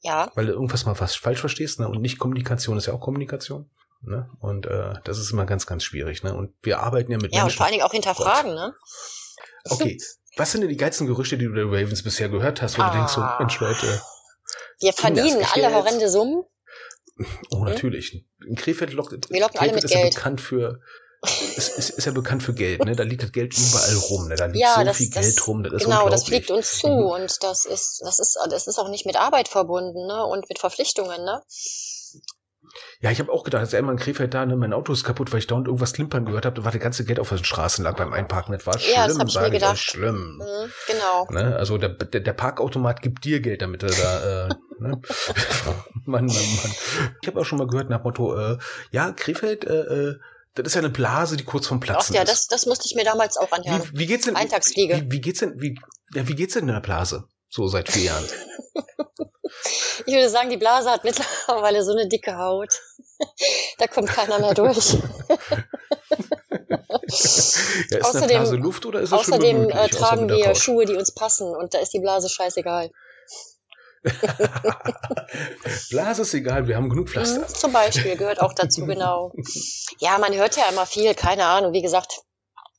Ja. 0.02 0.32
Weil 0.36 0.46
du 0.46 0.54
irgendwas 0.54 0.86
mal 0.86 0.96
fast 0.96 1.18
falsch 1.18 1.40
verstehst, 1.40 1.80
ne? 1.80 1.88
Und 1.88 2.02
nicht 2.02 2.20
Kommunikation 2.20 2.78
ist 2.78 2.86
ja 2.86 2.94
auch 2.94 3.02
Kommunikation. 3.02 3.70
Ne? 4.02 4.30
Und 4.40 4.68
äh, 4.68 4.94
das 5.04 5.18
ist 5.18 5.32
immer 5.32 5.46
ganz, 5.46 5.66
ganz 5.66 5.84
schwierig. 5.84 6.24
Ne? 6.24 6.34
Und 6.36 6.54
wir 6.62 6.80
arbeiten 6.80 7.12
ja 7.12 7.18
mit 7.18 7.34
Ja, 7.34 7.42
Menschen. 7.42 7.56
und 7.56 7.58
vor 7.58 7.66
allen 7.66 7.74
Dingen 7.74 7.84
auch 7.84 7.92
hinterfragen, 7.92 8.52
Gott. 8.52 8.60
ne? 8.60 8.76
Okay, 9.70 9.98
was 10.38 10.52
sind 10.52 10.62
denn 10.62 10.70
die 10.70 10.78
geilsten 10.78 11.08
Gerüchte, 11.08 11.38
die 11.38 11.46
du 11.46 11.54
der 11.54 11.66
Ravens 11.66 12.04
bisher 12.04 12.30
gehört 12.30 12.62
hast, 12.62 12.78
wo 12.78 12.84
ah. 12.84 12.90
du 12.90 12.98
denkst, 12.98 13.14
so, 13.14 13.22
Mensch, 13.40 13.60
Leute. 13.60 14.02
Wir 14.80 14.94
verdienen 14.94 15.44
alle 15.52 15.74
horrende 15.74 16.10
Summen. 16.10 16.44
Oh, 17.50 17.66
natürlich. 17.66 18.24
In 18.48 18.56
Krefeld 18.56 18.94
lockt, 18.94 19.30
Wir 19.30 19.42
locken 19.42 19.60
alle 19.60 19.74
mit 19.74 19.84
ist 19.84 19.92
Geld. 19.92 20.04
ja 20.04 20.10
bekannt 20.10 20.42
für, 20.42 20.80
ist, 21.56 21.78
ist, 21.78 21.90
ist 21.90 22.06
ja 22.06 22.12
bekannt 22.12 22.44
für 22.44 22.54
Geld, 22.54 22.86
ne? 22.86 22.96
Da 22.96 23.04
liegt 23.04 23.24
das 23.24 23.32
Geld 23.32 23.58
überall 23.58 23.96
rum, 23.96 24.28
ne? 24.28 24.36
Da 24.36 24.46
liegt 24.46 24.60
ja, 24.60 24.76
so 24.76 24.84
das, 24.84 24.98
viel 24.98 25.10
das, 25.10 25.24
Geld 25.24 25.48
rum, 25.48 25.64
das 25.64 25.84
Genau, 25.84 26.10
das 26.10 26.26
fliegt 26.26 26.52
uns 26.52 26.78
zu 26.78 26.88
mhm. 26.88 27.06
und 27.06 27.44
das 27.44 27.66
ist, 27.66 28.02
das 28.04 28.20
ist, 28.20 28.38
das 28.50 28.68
ist 28.68 28.80
auch 28.80 28.90
nicht 28.90 29.06
mit 29.06 29.16
Arbeit 29.16 29.48
verbunden, 29.48 30.08
ne? 30.08 30.26
Und 30.26 30.48
mit 30.50 30.60
Verpflichtungen, 30.60 31.24
ne? 31.24 31.42
Ja, 33.00 33.12
ich 33.12 33.20
habe 33.20 33.32
auch 33.32 33.44
gedacht, 33.44 33.62
als 33.62 33.74
einmal 33.74 33.94
in 33.94 34.00
Krefeld 34.00 34.34
da, 34.34 34.46
ne, 34.46 34.56
mein 34.56 34.74
Auto 34.74 34.92
ist 34.92 35.04
kaputt, 35.04 35.32
weil 35.32 35.40
ich 35.40 35.48
dauernd 35.48 35.68
irgendwas 35.68 35.94
klimpern 35.94 36.26
gehört 36.26 36.46
habe, 36.46 36.56
da 36.56 36.66
war 36.66 36.72
das 36.72 36.82
ganze 36.82 37.06
Geld 37.06 37.20
auf 37.20 37.30
den 37.30 37.44
Straßen 37.44 37.84
lag 37.84 37.96
beim 37.96 38.12
Einparken. 38.14 38.54
Das 38.54 38.66
war 38.66 38.78
schlimm, 38.80 38.96
ja, 38.96 39.08
das 39.08 39.20
hab 39.20 39.28
ich 39.28 39.40
mir 39.40 39.52
gedacht. 39.52 39.76
Ich, 39.76 39.82
schlimm. 39.82 40.38
Mhm, 40.38 40.72
genau. 40.88 41.28
Ne? 41.30 41.56
Also 41.56 41.78
der, 41.78 41.90
der, 41.90 42.22
der 42.22 42.34
Parkautomat 42.34 43.02
gibt 43.02 43.24
dir 43.24 43.40
Geld, 43.40 43.62
damit 43.62 43.84
er 43.84 43.90
da, 43.90 44.48
äh, 44.48 44.50
ne? 44.80 45.02
Mann, 46.06 46.26
Mann, 46.26 46.28
Mann. 46.28 46.76
Ich 47.22 47.28
habe 47.28 47.42
auch 47.42 47.46
schon 47.46 47.58
mal 47.58 47.68
gehört 47.68 47.90
nach 47.90 48.04
Motto, 48.04 48.36
äh, 48.36 48.58
ja, 48.92 49.12
Krefeld, 49.12 49.66
äh, 49.66 50.10
äh, 50.10 50.20
das 50.58 50.68
ist 50.68 50.74
ja 50.76 50.80
eine 50.80 50.90
Blase, 50.90 51.38
die 51.38 51.44
kurz 51.44 51.68
vom 51.68 51.80
Platzen 51.80 52.14
Ach 52.14 52.16
ja, 52.16 52.24
ist. 52.24 52.32
das, 52.32 52.48
das 52.48 52.66
musste 52.66 52.88
ich 52.88 52.96
mir 52.96 53.04
damals 53.04 53.38
auch 53.38 53.52
anhören. 53.52 53.84
Wie, 53.92 54.00
wie 54.00 54.06
geht's 54.08 54.26
denn? 54.26 54.36
Eintagsfliege. 54.36 55.02
Wie, 55.02 55.12
wie 55.12 55.22
geht's 55.22 55.40
denn? 55.40 55.62
Wie, 55.62 55.80
ja, 56.14 56.28
wie 56.28 56.36
geht's 56.36 56.56
denn 56.56 56.68
in 56.68 56.74
der 56.74 56.82
Blase? 56.82 57.28
So 57.50 57.68
seit 57.68 57.90
vier 57.90 58.04
Jahren. 58.06 58.26
ich 60.06 60.14
würde 60.14 60.30
sagen, 60.30 60.50
die 60.50 60.58
Blase 60.58 60.90
hat 60.90 61.04
mittlerweile 61.04 61.84
so 61.84 61.92
eine 61.92 62.08
dicke 62.08 62.38
Haut. 62.38 62.82
da 63.78 63.88
kommt 63.88 64.10
keiner 64.10 64.40
mehr 64.40 64.54
durch. 64.54 64.94
ja, 66.70 66.80
ist 67.08 68.06
außerdem, 68.06 68.28
Blase 68.28 68.56
Luft 68.56 68.86
oder 68.86 69.02
ist 69.02 69.12
das 69.12 69.20
Außerdem 69.20 69.70
äh, 69.70 69.90
tragen 69.90 70.30
wir 70.30 70.56
Schuhe, 70.56 70.86
die 70.86 70.96
uns 70.96 71.12
passen 71.12 71.56
und 71.56 71.74
da 71.74 71.80
ist 71.80 71.94
die 71.94 72.00
Blase 72.00 72.30
scheißegal. 72.30 72.92
Blase 75.90 76.22
ist 76.22 76.34
egal, 76.34 76.68
wir 76.68 76.76
haben 76.76 76.90
genug 76.90 77.10
Pflaster. 77.10 77.42
Mhm, 77.42 77.48
zum 77.48 77.72
Beispiel 77.74 78.16
gehört 78.16 78.40
auch 78.40 78.54
dazu, 78.54 78.86
genau. 78.86 79.34
Ja, 80.00 80.18
man 80.18 80.34
hört 80.34 80.56
ja 80.56 80.70
immer 80.70 80.86
viel, 80.86 81.14
keine 81.16 81.46
Ahnung. 81.46 81.74
Wie 81.74 81.82
gesagt, 81.82 82.22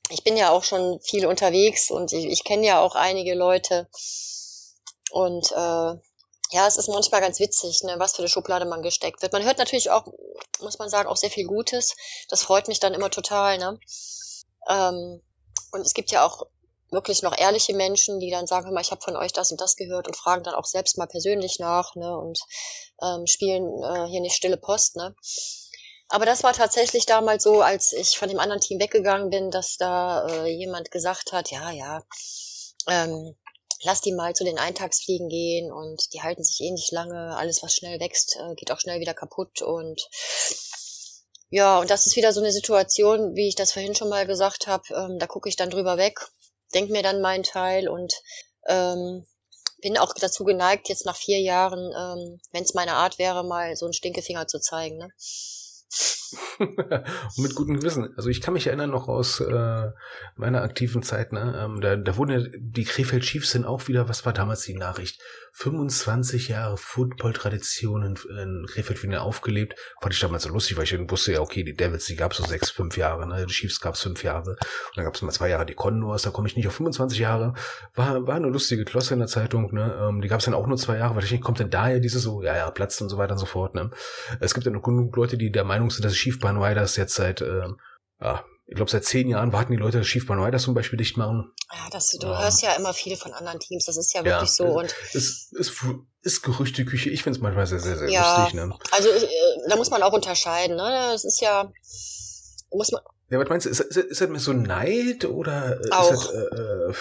ich 0.09 0.23
bin 0.23 0.37
ja 0.37 0.49
auch 0.49 0.63
schon 0.63 0.99
viel 1.01 1.25
unterwegs 1.25 1.91
und 1.91 2.13
ich, 2.13 2.25
ich 2.25 2.43
kenne 2.43 2.65
ja 2.65 2.79
auch 2.79 2.95
einige 2.95 3.35
Leute. 3.35 3.87
Und 5.11 5.51
äh, 5.51 5.55
ja, 6.51 6.67
es 6.67 6.77
ist 6.77 6.89
manchmal 6.89 7.21
ganz 7.21 7.39
witzig, 7.39 7.83
ne, 7.83 7.95
was 7.97 8.13
für 8.13 8.19
eine 8.19 8.29
Schublade 8.29 8.65
man 8.65 8.81
gesteckt 8.81 9.21
wird. 9.21 9.33
Man 9.33 9.43
hört 9.43 9.59
natürlich 9.59 9.91
auch, 9.91 10.07
muss 10.61 10.79
man 10.79 10.89
sagen, 10.89 11.07
auch 11.07 11.17
sehr 11.17 11.29
viel 11.29 11.45
Gutes. 11.45 11.95
Das 12.27 12.41
freut 12.41 12.67
mich 12.67 12.79
dann 12.79 12.93
immer 12.93 13.11
total. 13.11 13.57
Ne? 13.59 13.79
Ähm, 14.67 15.21
und 15.71 15.81
es 15.81 15.93
gibt 15.93 16.11
ja 16.11 16.25
auch 16.25 16.47
wirklich 16.91 17.21
noch 17.21 17.37
ehrliche 17.37 17.75
Menschen, 17.75 18.19
die 18.19 18.31
dann 18.31 18.47
sagen, 18.47 18.65
hör 18.65 18.73
mal, 18.73 18.81
ich 18.81 18.91
habe 18.91 19.01
von 19.01 19.15
euch 19.15 19.33
das 19.33 19.51
und 19.51 19.61
das 19.61 19.75
gehört 19.75 20.07
und 20.07 20.15
fragen 20.15 20.43
dann 20.43 20.55
auch 20.55 20.65
selbst 20.65 20.97
mal 20.97 21.07
persönlich 21.07 21.59
nach 21.59 21.95
ne, 21.95 22.17
und 22.17 22.39
ähm, 23.01 23.27
spielen 23.27 23.65
äh, 23.83 24.07
hier 24.07 24.21
nicht 24.21 24.35
stille 24.35 24.57
Post. 24.57 24.95
Ne? 24.95 25.15
Aber 26.09 26.25
das 26.25 26.43
war 26.43 26.53
tatsächlich 26.53 27.05
damals 27.05 27.43
so, 27.43 27.61
als 27.61 27.93
ich 27.93 28.17
von 28.17 28.29
dem 28.29 28.39
anderen 28.39 28.61
Team 28.61 28.79
weggegangen 28.79 29.29
bin, 29.29 29.51
dass 29.51 29.77
da 29.77 30.27
äh, 30.27 30.47
jemand 30.47 30.89
gesagt 30.91 31.31
hat, 31.31 31.51
ja, 31.51 31.69
ja, 31.71 32.03
ähm, 32.87 33.35
lass 33.83 34.01
die 34.01 34.13
mal 34.13 34.33
zu 34.33 34.43
den 34.43 34.57
Eintagsfliegen 34.57 35.29
gehen 35.29 35.71
und 35.71 36.13
die 36.13 36.21
halten 36.21 36.43
sich 36.43 36.59
eh 36.61 36.71
nicht 36.71 36.91
lange. 36.91 37.35
Alles, 37.37 37.61
was 37.61 37.75
schnell 37.75 37.99
wächst, 37.99 38.37
äh, 38.37 38.55
geht 38.55 38.71
auch 38.71 38.79
schnell 38.79 38.99
wieder 38.99 39.13
kaputt 39.13 39.61
und 39.61 40.09
ja, 41.51 41.79
und 41.79 41.89
das 41.89 42.05
ist 42.05 42.15
wieder 42.15 42.31
so 42.31 42.41
eine 42.41 42.51
Situation, 42.51 43.35
wie 43.35 43.47
ich 43.47 43.55
das 43.55 43.73
vorhin 43.73 43.95
schon 43.95 44.09
mal 44.09 44.27
gesagt 44.27 44.67
habe, 44.67 44.83
ähm, 44.93 45.17
da 45.17 45.25
gucke 45.25 45.49
ich 45.49 45.55
dann 45.55 45.71
drüber 45.71 45.97
weg, 45.97 46.19
denk 46.73 46.89
mir 46.89 47.03
dann 47.03 47.21
meinen 47.21 47.43
Teil 47.43 47.87
und 47.87 48.13
ähm, 48.67 49.25
bin 49.81 49.97
auch 49.97 50.13
dazu 50.13 50.43
geneigt, 50.43 50.89
jetzt 50.89 51.05
nach 51.05 51.15
vier 51.15 51.39
Jahren, 51.39 51.79
ähm, 51.79 52.41
wenn 52.51 52.63
es 52.63 52.73
meine 52.73 52.93
Art 52.93 53.17
wäre, 53.17 53.43
mal 53.43 53.75
so 53.75 53.85
einen 53.85 53.93
Stinkefinger 53.93 54.47
zu 54.47 54.59
zeigen. 54.59 54.97
Ne? 54.97 55.09
mit 57.37 57.55
gutem 57.55 57.79
Gewissen. 57.79 58.13
Also 58.15 58.29
ich 58.29 58.41
kann 58.41 58.53
mich 58.53 58.67
erinnern 58.67 58.91
noch 58.91 59.07
aus 59.07 59.39
äh, 59.39 59.91
meiner 60.35 60.61
aktiven 60.61 61.01
Zeit, 61.01 61.33
ne? 61.33 61.59
Ähm, 61.63 61.81
da, 61.81 61.95
da 61.95 62.17
wurden 62.17 62.39
ja 62.39 62.47
die 62.57 62.83
Krefeld 62.83 63.23
Chiefs 63.23 63.51
sind 63.51 63.65
auch 63.65 63.87
wieder, 63.87 64.07
was 64.07 64.25
war 64.25 64.33
damals 64.33 64.61
die 64.61 64.75
Nachricht? 64.75 65.19
25 65.53 66.49
Jahre 66.49 66.77
Football-Tradition 66.77 68.03
in, 68.03 68.15
in 68.37 68.65
Krefeld 68.67 69.01
wieder 69.03 69.23
aufgelebt. 69.23 69.75
Fand 70.01 70.13
ich 70.13 70.19
damals 70.19 70.43
so 70.43 70.49
lustig, 70.49 70.77
weil 70.77 70.83
ich 70.83 71.11
wusste 71.11 71.33
ja, 71.33 71.41
okay, 71.41 71.63
die 71.63 71.75
Devils, 71.75 72.05
die 72.05 72.15
gab 72.15 72.31
es 72.31 72.37
so 72.37 72.45
sechs, 72.45 72.69
fünf 72.69 72.97
Jahre, 72.97 73.27
ne? 73.27 73.45
Die 73.45 73.53
Chiefs 73.53 73.79
gab 73.79 73.95
es 73.95 74.01
fünf 74.01 74.23
Jahre. 74.23 74.51
Und 74.51 74.97
dann 74.97 75.05
gab 75.05 75.15
es 75.15 75.21
mal 75.21 75.31
zwei 75.31 75.49
Jahre 75.49 75.65
die 75.65 75.73
Condors, 75.73 76.21
da 76.21 76.29
komme 76.29 76.47
ich 76.47 76.55
nicht 76.55 76.67
auf 76.67 76.75
25 76.75 77.19
Jahre. 77.19 77.53
War, 77.95 78.27
war 78.27 78.35
eine 78.35 78.47
lustige 78.47 78.85
Klosse 78.85 79.13
in 79.13 79.19
der 79.19 79.27
Zeitung, 79.27 79.73
ne? 79.73 79.97
Ähm, 80.01 80.21
die 80.21 80.27
gab 80.27 80.39
es 80.39 80.45
dann 80.45 80.53
auch 80.53 80.67
nur 80.67 80.77
zwei 80.77 80.97
Jahre, 80.97 81.15
weil 81.15 81.23
ich 81.23 81.31
nicht, 81.31 81.43
kommt 81.43 81.59
denn 81.59 81.69
daher 81.69 81.99
diese 81.99 82.19
so, 82.19 82.43
ja, 82.43 82.55
ja, 82.55 82.69
platzt 82.71 83.01
und 83.01 83.09
so 83.09 83.17
weiter 83.17 83.33
und 83.33 83.39
so 83.39 83.45
fort, 83.45 83.75
ne? 83.75 83.89
Es 84.39 84.53
gibt 84.53 84.65
ja 84.65 84.71
noch 84.71 84.83
genug 84.83 85.15
Leute, 85.15 85.37
die 85.37 85.51
der 85.51 85.63
Meinung 85.63 85.78
sind, 85.87 86.03
dass 86.03 86.15
Schiefbahn 86.15 86.61
Riders 86.61 86.95
jetzt 86.95 87.15
seit, 87.15 87.41
ähm, 87.41 87.79
ja, 88.19 88.43
ich 88.67 88.75
glaube, 88.75 88.91
seit 88.91 89.05
zehn 89.05 89.29
Jahren 89.29 89.51
warten 89.53 89.71
die 89.71 89.77
Leute, 89.77 89.99
dass 89.99 90.07
Schiefbahn 90.07 90.43
Riders 90.43 90.63
zum 90.63 90.75
Beispiel 90.75 90.97
dicht 90.97 91.17
machen. 91.17 91.51
Ja, 91.71 91.89
das, 91.91 92.11
du 92.11 92.27
ja. 92.27 92.41
hörst 92.41 92.61
ja 92.61 92.73
immer 92.73 92.93
viel 92.93 93.15
von 93.15 93.33
anderen 93.33 93.59
Teams, 93.59 93.85
das 93.85 93.97
ist 93.97 94.13
ja 94.13 94.23
wirklich 94.23 94.49
ja, 94.49 94.65
so. 94.65 94.65
Und 94.65 94.93
es 95.13 95.49
ist, 95.51 95.83
ist 96.21 96.41
Gerüchteküche, 96.43 97.09
ich 97.09 97.23
finde 97.23 97.37
es 97.37 97.41
manchmal 97.41 97.65
sehr, 97.65 97.79
sehr, 97.79 97.97
sehr 97.97 98.09
ja, 98.09 98.37
lustig. 98.37 98.55
Ne? 98.55 98.75
Also 98.91 99.09
äh, 99.09 99.27
da 99.67 99.75
muss 99.75 99.89
man 99.89 100.03
auch 100.03 100.13
unterscheiden, 100.13 100.75
ne? 100.75 101.09
Das 101.11 101.23
ist 101.23 101.41
ja, 101.41 101.71
muss 102.71 102.91
man. 102.91 103.01
Ja, 103.29 103.39
was 103.39 103.49
meinst 103.49 103.65
du, 103.65 103.69
ist, 103.69 103.79
ist, 103.79 103.97
ist 103.97 104.21
das 104.21 104.29
mir 104.29 104.39
so 104.39 104.53
Neid 104.53 105.25
oder 105.25 105.79
auch. 105.91 106.11
ist 106.11 106.25
das, 106.25 106.33
äh, 106.33 106.37
äh, 106.37 106.93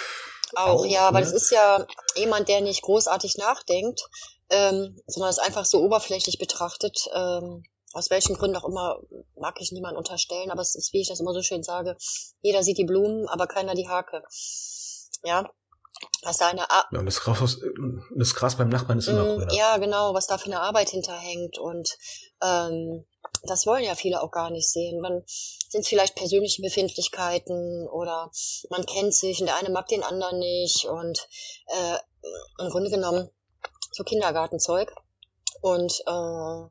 auch, 0.54 0.66
auch, 0.68 0.86
ja, 0.86 1.10
ne? 1.10 1.14
weil 1.14 1.24
das 1.24 1.32
ist 1.32 1.50
ja 1.50 1.86
jemand, 2.16 2.48
der 2.48 2.60
nicht 2.60 2.82
großartig 2.82 3.36
nachdenkt, 3.36 4.08
ähm, 4.50 4.98
sondern 5.06 5.30
es 5.30 5.38
einfach 5.38 5.64
so 5.64 5.82
oberflächlich 5.82 6.38
betrachtet. 6.38 7.08
Ähm, 7.14 7.64
aus 7.98 8.10
welchen 8.10 8.36
Gründen 8.36 8.56
auch 8.56 8.68
immer, 8.68 9.00
mag 9.36 9.60
ich 9.60 9.72
niemand 9.72 9.96
unterstellen, 9.96 10.50
aber 10.50 10.62
es 10.62 10.74
ist, 10.74 10.92
wie 10.92 11.00
ich 11.00 11.08
das 11.08 11.20
immer 11.20 11.34
so 11.34 11.42
schön 11.42 11.62
sage, 11.62 11.96
jeder 12.40 12.62
sieht 12.62 12.78
die 12.78 12.84
Blumen, 12.84 13.28
aber 13.28 13.46
keiner 13.46 13.74
die 13.74 13.88
Hake. 13.88 14.22
Ja. 15.24 15.50
Was 16.22 16.38
da 16.38 16.48
eine 16.48 16.70
Ar 16.70 16.86
ja, 16.92 17.00
und 17.00 17.06
das 17.06 17.20
Gras, 17.20 17.58
das 18.14 18.34
Gras 18.34 18.56
beim 18.56 18.68
Nachbarn 18.68 18.98
ist 18.98 19.08
immer 19.08 19.24
mm, 19.24 19.36
grüner. 19.38 19.52
Ja, 19.52 19.78
genau, 19.78 20.14
was 20.14 20.28
da 20.28 20.38
für 20.38 20.46
eine 20.46 20.60
Arbeit 20.60 20.90
hinterhängt. 20.90 21.58
Und 21.58 21.96
ähm, 22.40 23.04
das 23.42 23.66
wollen 23.66 23.82
ja 23.82 23.96
viele 23.96 24.22
auch 24.22 24.30
gar 24.30 24.50
nicht 24.50 24.70
sehen. 24.70 25.02
Dann 25.02 25.24
sind 25.26 25.80
es 25.80 25.88
vielleicht 25.88 26.14
persönliche 26.14 26.62
Befindlichkeiten 26.62 27.88
oder 27.88 28.30
man 28.70 28.86
kennt 28.86 29.14
sich 29.14 29.40
und 29.40 29.46
der 29.46 29.56
eine 29.56 29.70
mag 29.70 29.88
den 29.88 30.04
anderen 30.04 30.38
nicht 30.38 30.84
und 30.84 31.28
äh, 31.66 31.98
im 32.60 32.70
Grunde 32.70 32.90
genommen 32.90 33.28
so 33.92 34.04
Kindergartenzeug. 34.04 34.92
Und 35.60 36.00
äh, 36.06 36.68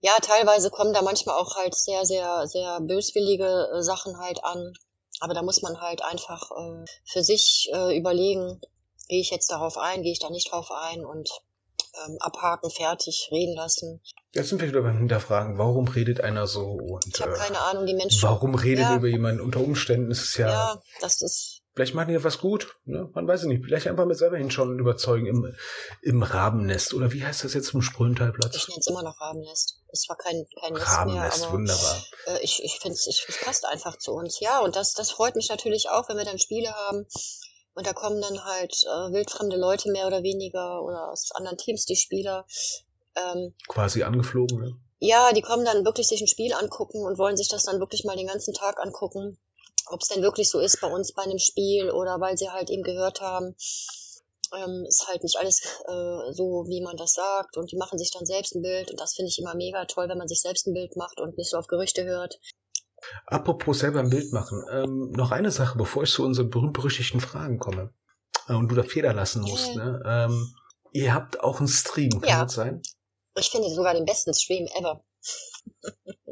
ja, 0.00 0.12
teilweise 0.22 0.70
kommen 0.70 0.92
da 0.92 1.02
manchmal 1.02 1.36
auch 1.36 1.56
halt 1.56 1.74
sehr, 1.74 2.04
sehr, 2.04 2.46
sehr 2.46 2.80
böswillige 2.80 3.70
äh, 3.74 3.82
Sachen 3.82 4.18
halt 4.18 4.44
an. 4.44 4.72
aber 5.20 5.34
da 5.34 5.42
muss 5.42 5.62
man 5.62 5.80
halt 5.80 6.02
einfach 6.04 6.50
äh, 6.50 6.84
für 7.04 7.22
sich 7.22 7.70
äh, 7.72 7.96
überlegen, 7.96 8.60
gehe 9.08 9.20
ich 9.20 9.30
jetzt 9.30 9.50
darauf 9.50 9.78
ein, 9.78 10.02
gehe 10.02 10.12
ich 10.12 10.18
da 10.20 10.30
nicht 10.30 10.50
drauf 10.52 10.70
ein 10.70 11.04
und 11.04 11.30
ähm, 12.06 12.16
abhaken, 12.20 12.70
fertig, 12.70 13.28
reden 13.32 13.54
lassen. 13.56 14.02
Jetzt 14.32 14.50
sind 14.50 14.60
wir 14.60 14.68
wieder 14.68 14.82
beim 14.82 14.98
Hinterfragen. 14.98 15.56
Warum 15.56 15.88
redet 15.88 16.20
einer 16.20 16.46
so? 16.46 16.66
Und, 16.66 17.06
Ich 17.06 17.20
habe 17.22 17.32
äh, 17.32 17.38
keine 17.38 17.58
Ahnung, 17.60 17.86
die 17.86 17.94
Menschen. 17.94 18.22
warum 18.22 18.54
redet 18.54 18.84
Ja. 18.84 18.96
über 18.96 19.06
jemanden? 19.08 19.40
Unter 19.40 19.60
Umständen 19.60 20.10
ist 20.10 20.22
es 20.22 20.36
ja, 20.36 20.48
Ja, 20.48 20.82
das 21.00 21.22
ist. 21.22 21.55
Vielleicht 21.76 21.94
machen 21.94 22.08
die 22.08 22.14
ja 22.14 22.24
was 22.24 22.38
gut. 22.38 22.76
Ne? 22.86 23.08
Man 23.14 23.28
weiß 23.28 23.42
es 23.42 23.46
nicht. 23.46 23.62
Vielleicht 23.64 23.86
einfach 23.86 24.06
mit 24.06 24.16
selber 24.16 24.38
hinschauen 24.38 24.70
und 24.70 24.78
überzeugen 24.78 25.26
im, 25.26 25.54
im 26.02 26.22
Rabennest. 26.22 26.94
Oder 26.94 27.12
wie 27.12 27.24
heißt 27.24 27.44
das 27.44 27.52
jetzt 27.54 27.74
im 27.74 27.82
Spröntalplatz? 27.82 28.56
Ich 28.56 28.68
nenne 28.68 28.80
es 28.80 28.86
immer 28.86 29.02
noch 29.02 29.20
Rabennest. 29.20 29.82
Es 29.92 30.08
war 30.08 30.16
kein, 30.16 30.46
kein 30.60 30.72
Nest 30.72 30.86
Rabennest, 30.88 31.38
mehr, 31.38 31.48
aber 31.48 31.58
wunderbar. 31.58 32.02
äh, 32.26 32.38
ich, 32.42 32.64
ich 32.64 32.78
finde 32.80 32.94
es, 32.94 33.06
ich, 33.06 33.26
es 33.28 33.38
passt 33.44 33.66
einfach 33.66 33.98
zu 33.98 34.12
uns. 34.12 34.40
Ja, 34.40 34.60
und 34.60 34.74
das, 34.74 34.94
das 34.94 35.10
freut 35.10 35.36
mich 35.36 35.50
natürlich 35.50 35.90
auch, 35.90 36.08
wenn 36.08 36.16
wir 36.16 36.24
dann 36.24 36.38
Spiele 36.38 36.72
haben. 36.72 37.06
Und 37.74 37.86
da 37.86 37.92
kommen 37.92 38.22
dann 38.22 38.42
halt 38.42 38.72
äh, 38.84 39.12
wildfremde 39.12 39.58
Leute 39.58 39.92
mehr 39.92 40.06
oder 40.06 40.22
weniger 40.22 40.82
oder 40.82 41.12
aus 41.12 41.30
anderen 41.32 41.58
Teams, 41.58 41.84
die 41.84 41.96
Spieler. 41.96 42.46
Ähm, 43.14 43.54
Quasi 43.68 44.02
angeflogen. 44.02 44.60
Ne? 44.60 44.80
ja, 44.98 45.32
die 45.32 45.42
kommen 45.42 45.64
dann 45.64 45.84
wirklich 45.84 46.08
sich 46.08 46.20
ein 46.20 46.26
Spiel 46.26 46.52
angucken 46.54 47.04
und 47.04 47.18
wollen 47.18 47.36
sich 47.36 47.48
das 47.48 47.64
dann 47.64 47.80
wirklich 47.80 48.04
mal 48.04 48.16
den 48.16 48.26
ganzen 48.28 48.54
Tag 48.54 48.80
angucken. 48.80 49.38
Ob 49.88 50.02
es 50.02 50.08
denn 50.08 50.22
wirklich 50.22 50.48
so 50.48 50.58
ist 50.58 50.80
bei 50.80 50.88
uns 50.88 51.12
bei 51.12 51.22
einem 51.22 51.38
Spiel 51.38 51.90
oder 51.90 52.20
weil 52.20 52.36
sie 52.36 52.50
halt 52.50 52.70
eben 52.70 52.82
gehört 52.82 53.20
haben, 53.20 53.54
ähm, 54.54 54.84
ist 54.86 55.06
halt 55.08 55.22
nicht 55.22 55.36
alles 55.38 55.60
äh, 55.86 56.32
so, 56.32 56.64
wie 56.68 56.82
man 56.82 56.96
das 56.96 57.14
sagt. 57.14 57.56
Und 57.56 57.70
die 57.70 57.76
machen 57.76 57.98
sich 57.98 58.10
dann 58.12 58.26
selbst 58.26 58.54
ein 58.54 58.62
Bild. 58.62 58.90
Und 58.90 59.00
das 59.00 59.14
finde 59.14 59.28
ich 59.28 59.38
immer 59.38 59.54
mega 59.54 59.84
toll, 59.84 60.08
wenn 60.08 60.18
man 60.18 60.28
sich 60.28 60.40
selbst 60.40 60.66
ein 60.66 60.74
Bild 60.74 60.96
macht 60.96 61.20
und 61.20 61.36
nicht 61.36 61.50
so 61.50 61.56
auf 61.56 61.66
Gerüchte 61.66 62.04
hört. 62.04 62.38
Apropos 63.26 63.80
selber 63.80 64.00
ein 64.00 64.10
Bild 64.10 64.32
machen. 64.32 64.64
Ähm, 64.70 65.10
noch 65.12 65.30
eine 65.30 65.50
Sache, 65.50 65.78
bevor 65.78 66.02
ich 66.04 66.10
zu 66.10 66.24
unseren 66.24 66.50
berühmt-berüchtigten 66.50 67.20
Fragen 67.20 67.58
komme. 67.58 67.92
Äh, 68.48 68.54
und 68.54 68.68
du 68.68 68.74
da 68.74 68.82
Feder 68.82 69.12
lassen 69.12 69.42
musst. 69.42 69.74
Ja. 69.74 69.84
Ne? 69.84 70.02
Ähm, 70.06 70.54
ihr 70.92 71.14
habt 71.14 71.40
auch 71.40 71.58
einen 71.58 71.68
Stream, 71.68 72.20
kann 72.20 72.28
Ja. 72.28 72.44
das 72.44 72.54
sein? 72.54 72.82
Ich 73.38 73.50
finde 73.50 73.68
sogar 73.70 73.94
den 73.94 74.06
besten 74.06 74.32
Stream 74.32 74.66
ever. 74.78 75.04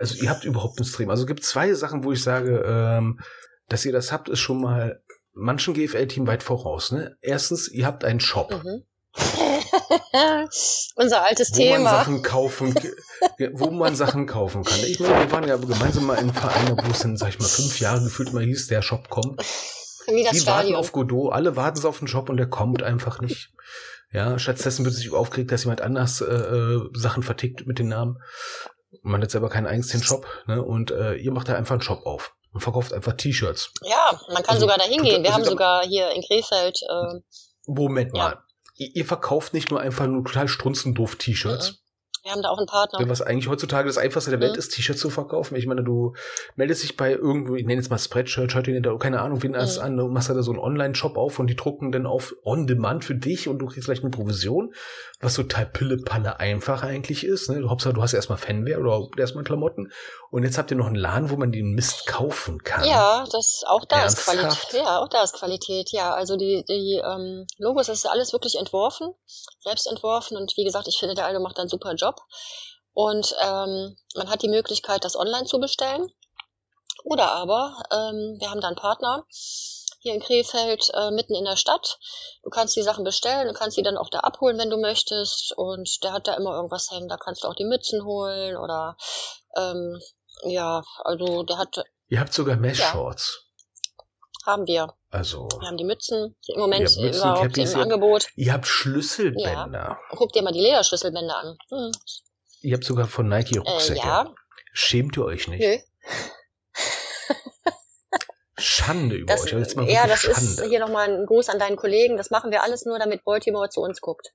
also 0.00 0.16
ihr 0.16 0.30
habt 0.30 0.44
überhaupt 0.44 0.78
einen 0.78 0.86
Stream. 0.86 1.10
Also 1.10 1.22
es 1.22 1.26
gibt 1.28 1.44
zwei 1.44 1.72
Sachen, 1.74 2.02
wo 2.04 2.12
ich 2.12 2.22
sage, 2.22 2.64
ähm, 2.66 3.20
dass 3.68 3.84
ihr 3.84 3.92
das 3.92 4.10
habt, 4.10 4.28
ist 4.28 4.40
schon 4.40 4.60
mal 4.60 5.02
manchen 5.32 5.74
GFL-Team 5.74 6.26
weit 6.26 6.42
voraus. 6.42 6.90
Ne? 6.90 7.16
Erstens, 7.20 7.68
ihr 7.68 7.86
habt 7.86 8.04
einen 8.04 8.20
Shop, 8.20 8.50
Mhm. 8.64 8.82
Unser 10.96 11.24
altes 11.24 11.50
wo 11.52 11.58
man 11.58 11.76
Thema. 11.78 11.90
Sachen 11.90 12.22
kaufen, 12.22 12.74
wo 13.54 13.70
man 13.70 13.96
Sachen 13.96 14.26
kaufen 14.26 14.64
kann. 14.64 14.78
Ich 14.84 15.00
meine, 15.00 15.18
wir 15.18 15.32
waren 15.32 15.48
ja 15.48 15.56
gemeinsam 15.56 16.06
mal 16.06 16.14
in 16.18 16.32
Vereinen, 16.32 16.76
wo 16.80 16.90
es 16.90 17.00
dann, 17.00 17.16
sag 17.16 17.30
ich 17.30 17.38
mal, 17.40 17.48
fünf 17.48 17.80
Jahre 17.80 18.02
gefühlt 18.04 18.32
mal 18.32 18.44
hieß, 18.44 18.68
der 18.68 18.82
Shop 18.82 19.08
kommt. 19.08 19.40
Wie 20.06 20.22
das 20.22 20.32
Die 20.32 20.46
warten 20.46 20.60
Stadion. 20.68 20.76
auf 20.76 20.92
Godot, 20.92 21.32
alle 21.32 21.56
warten 21.56 21.84
auf 21.86 21.98
den 21.98 22.08
Shop 22.08 22.28
und 22.28 22.36
der 22.36 22.48
kommt 22.48 22.82
einfach 22.82 23.20
nicht. 23.20 23.50
Ja, 24.12 24.38
stattdessen 24.38 24.84
wird 24.84 24.94
sich 24.94 25.12
aufgeregt, 25.12 25.52
dass 25.52 25.64
jemand 25.64 25.82
anders 25.82 26.20
äh, 26.20 26.24
äh, 26.26 26.80
Sachen 26.94 27.22
vertickt 27.22 27.66
mit 27.66 27.78
den 27.78 27.88
Namen. 27.88 28.18
Man 29.02 29.22
hat 29.22 29.30
selber 29.30 29.48
keinen 29.48 29.66
eigenen 29.66 30.02
Shop, 30.02 30.26
ne? 30.46 30.62
Und 30.62 30.90
äh, 30.90 31.14
ihr 31.14 31.32
macht 31.32 31.48
da 31.48 31.54
einfach 31.54 31.74
einen 31.74 31.82
Shop 31.82 32.04
auf 32.06 32.34
und 32.52 32.60
verkauft 32.60 32.92
einfach 32.92 33.12
T-Shirts. 33.12 33.72
Ja, 33.82 34.20
man 34.28 34.42
kann 34.42 34.54
Also, 34.54 34.62
sogar 34.62 34.78
da 34.78 34.84
hingehen. 34.84 35.22
Wir 35.22 35.30
also 35.32 35.44
haben 35.44 35.44
sogar 35.44 35.84
hier 35.86 36.10
in 36.10 36.22
Krefeld, 36.22 36.80
äh, 36.88 37.20
Moment 37.66 38.16
Ja. 38.16 38.22
mal. 38.22 38.38
Ihr, 38.76 38.96
ihr 38.96 39.04
verkauft 39.04 39.54
nicht 39.54 39.70
nur 39.70 39.80
einfach 39.80 40.06
nur 40.06 40.24
total 40.24 40.48
strunzendoof 40.48 41.16
T-Shirts, 41.16 41.78
wir 42.22 42.32
haben 42.32 42.42
da 42.42 42.50
auch 42.50 42.58
einen 42.58 42.66
Partner. 42.66 43.08
was 43.08 43.22
eigentlich 43.22 43.48
heutzutage 43.48 43.86
das 43.88 43.98
einfachste 43.98 44.30
der 44.30 44.40
Welt 44.40 44.52
Mhm. 44.52 44.58
ist, 44.58 44.68
T-Shirts 44.74 45.00
zu 45.00 45.10
verkaufen. 45.10 45.56
Ich 45.56 45.66
meine, 45.66 45.82
du 45.82 46.14
meldest 46.54 46.82
dich 46.82 46.96
bei 46.96 47.12
irgendwo, 47.12 47.54
ich 47.54 47.64
nenne 47.66 47.80
jetzt 47.80 47.90
mal 47.90 47.98
Spreadshirt, 47.98 48.52
Shirt, 48.52 48.66
keine 49.00 49.20
Ahnung, 49.22 49.42
wen 49.42 49.52
das 49.52 49.78
Mhm. 49.78 49.84
an, 49.84 49.96
du 49.96 50.08
machst 50.08 50.28
da 50.28 50.42
so 50.42 50.50
einen 50.50 50.60
Online-Shop 50.60 51.16
auf 51.16 51.38
und 51.38 51.46
die 51.46 51.56
drucken 51.56 51.92
dann 51.92 52.06
auf 52.06 52.34
on 52.44 52.66
demand 52.66 53.04
für 53.04 53.14
dich 53.14 53.48
und 53.48 53.58
du 53.58 53.66
kriegst 53.66 53.86
vielleicht 53.86 54.02
eine 54.02 54.10
Provision, 54.10 54.74
was 55.20 55.34
total 55.34 55.66
pille-palle 55.66 56.38
einfach 56.40 56.82
eigentlich 56.82 57.24
ist. 57.24 57.48
Ne? 57.50 57.60
Du, 57.60 57.70
Hauptsache, 57.70 57.94
du 57.94 58.02
hast 58.02 58.12
erstmal 58.12 58.38
Fanware 58.38 58.78
oder 58.78 59.08
erstmal 59.18 59.44
Klamotten 59.44 59.90
und 60.30 60.42
jetzt 60.44 60.58
habt 60.58 60.70
ihr 60.70 60.76
noch 60.76 60.86
einen 60.86 60.96
Laden, 60.96 61.30
wo 61.30 61.36
man 61.36 61.52
den 61.52 61.72
Mist 61.72 62.06
kaufen 62.06 62.58
kann. 62.62 62.84
Ja, 62.84 63.24
das 63.32 63.62
auch 63.66 63.84
da 63.86 64.04
ist 64.04 64.26
Ernsthaft? 64.28 64.70
Qualität. 64.70 64.80
Ja, 64.86 64.98
auch 64.98 65.08
da 65.08 65.22
ist 65.22 65.34
Qualität. 65.34 65.90
Ja, 65.92 66.12
also 66.14 66.36
die 66.36 66.64
die 66.68 67.00
ähm, 67.04 67.46
Logos 67.58 67.86
das 67.86 67.98
ist 67.98 68.06
alles 68.06 68.32
wirklich 68.32 68.56
entworfen, 68.58 69.08
selbst 69.60 69.86
entworfen 69.86 70.36
und 70.36 70.52
wie 70.56 70.64
gesagt, 70.64 70.86
ich 70.88 70.98
finde 70.98 71.14
der 71.14 71.26
Aldo 71.26 71.40
macht 71.40 71.58
einen 71.58 71.68
super 71.68 71.94
Job 71.94 72.09
und 72.92 73.34
ähm, 73.40 73.96
man 74.16 74.30
hat 74.30 74.42
die 74.42 74.48
Möglichkeit, 74.48 75.04
das 75.04 75.16
online 75.16 75.46
zu 75.46 75.58
bestellen 75.58 76.10
oder 77.04 77.32
aber 77.32 77.82
ähm, 77.90 78.36
wir 78.38 78.50
haben 78.50 78.60
da 78.60 78.68
einen 78.68 78.76
Partner 78.76 79.24
hier 80.00 80.14
in 80.14 80.20
Krefeld 80.20 80.90
äh, 80.94 81.10
mitten 81.10 81.34
in 81.34 81.44
der 81.44 81.56
Stadt. 81.56 81.98
Du 82.42 82.48
kannst 82.50 82.74
die 82.74 82.82
Sachen 82.82 83.04
bestellen, 83.04 83.48
du 83.48 83.54
kannst 83.54 83.76
sie 83.76 83.82
dann 83.82 83.98
auch 83.98 84.08
da 84.08 84.20
abholen, 84.20 84.58
wenn 84.58 84.70
du 84.70 84.78
möchtest 84.78 85.52
und 85.56 86.02
der 86.02 86.12
hat 86.12 86.26
da 86.26 86.34
immer 86.34 86.54
irgendwas 86.54 86.90
hängen. 86.90 87.08
Da 87.08 87.18
kannst 87.18 87.44
du 87.44 87.48
auch 87.48 87.54
die 87.54 87.66
Mützen 87.66 88.04
holen 88.04 88.56
oder 88.56 88.96
ähm, 89.56 90.00
ja, 90.44 90.82
also 91.04 91.42
der 91.42 91.58
hat 91.58 91.84
Ihr 92.08 92.18
habt 92.18 92.32
sogar 92.32 92.56
Mesh-Shorts. 92.56 93.44
haben 94.46 94.66
wir. 94.66 94.94
Also, 95.12 95.48
Wir 95.58 95.66
haben 95.66 95.76
die 95.76 95.84
Mützen 95.84 96.36
im 96.46 96.60
Moment 96.60 96.82
Mützen, 96.82 97.08
überhaupt 97.08 97.40
Cappies, 97.42 97.72
im 97.72 97.78
ihr- 97.78 97.82
Angebot. 97.82 98.28
ihr 98.36 98.52
habt 98.52 98.66
Schlüsselbänder. 98.66 99.98
Guck 100.10 100.32
dir 100.32 100.42
mal 100.42 100.52
die 100.52 100.60
Lederschlüsselbänder 100.60 101.36
an. 101.36 101.58
Hm. 101.70 101.92
Ihr 102.62 102.74
habt 102.74 102.84
sogar 102.84 103.06
von 103.08 103.28
Nike 103.28 103.56
Äh, 103.56 103.58
Rucksäcke. 103.58 103.98
ja, 104.06 104.32
Schämt 104.72 105.16
ihr 105.16 105.24
euch 105.24 105.48
nicht? 105.48 105.60
nö. 105.60 105.78
Schande 108.58 109.16
über 109.16 109.32
Das, 109.32 109.44
euch. 109.44 109.52
Jetzt 109.52 109.76
mal 109.76 109.88
ja, 109.88 110.06
das 110.06 110.24
ist 110.24 110.56
Schande. 110.56 110.68
hier 110.68 110.80
nochmal 110.80 111.08
ein 111.10 111.26
Gruß 111.26 111.48
an 111.48 111.58
deinen 111.58 111.76
Kollegen. 111.76 112.16
Das 112.16 112.30
machen 112.30 112.50
wir 112.50 112.62
alles 112.62 112.84
nur, 112.84 112.98
damit 112.98 113.24
Baltimore 113.24 113.68
zu 113.70 113.80
uns 113.80 114.00
guckt. 114.00 114.28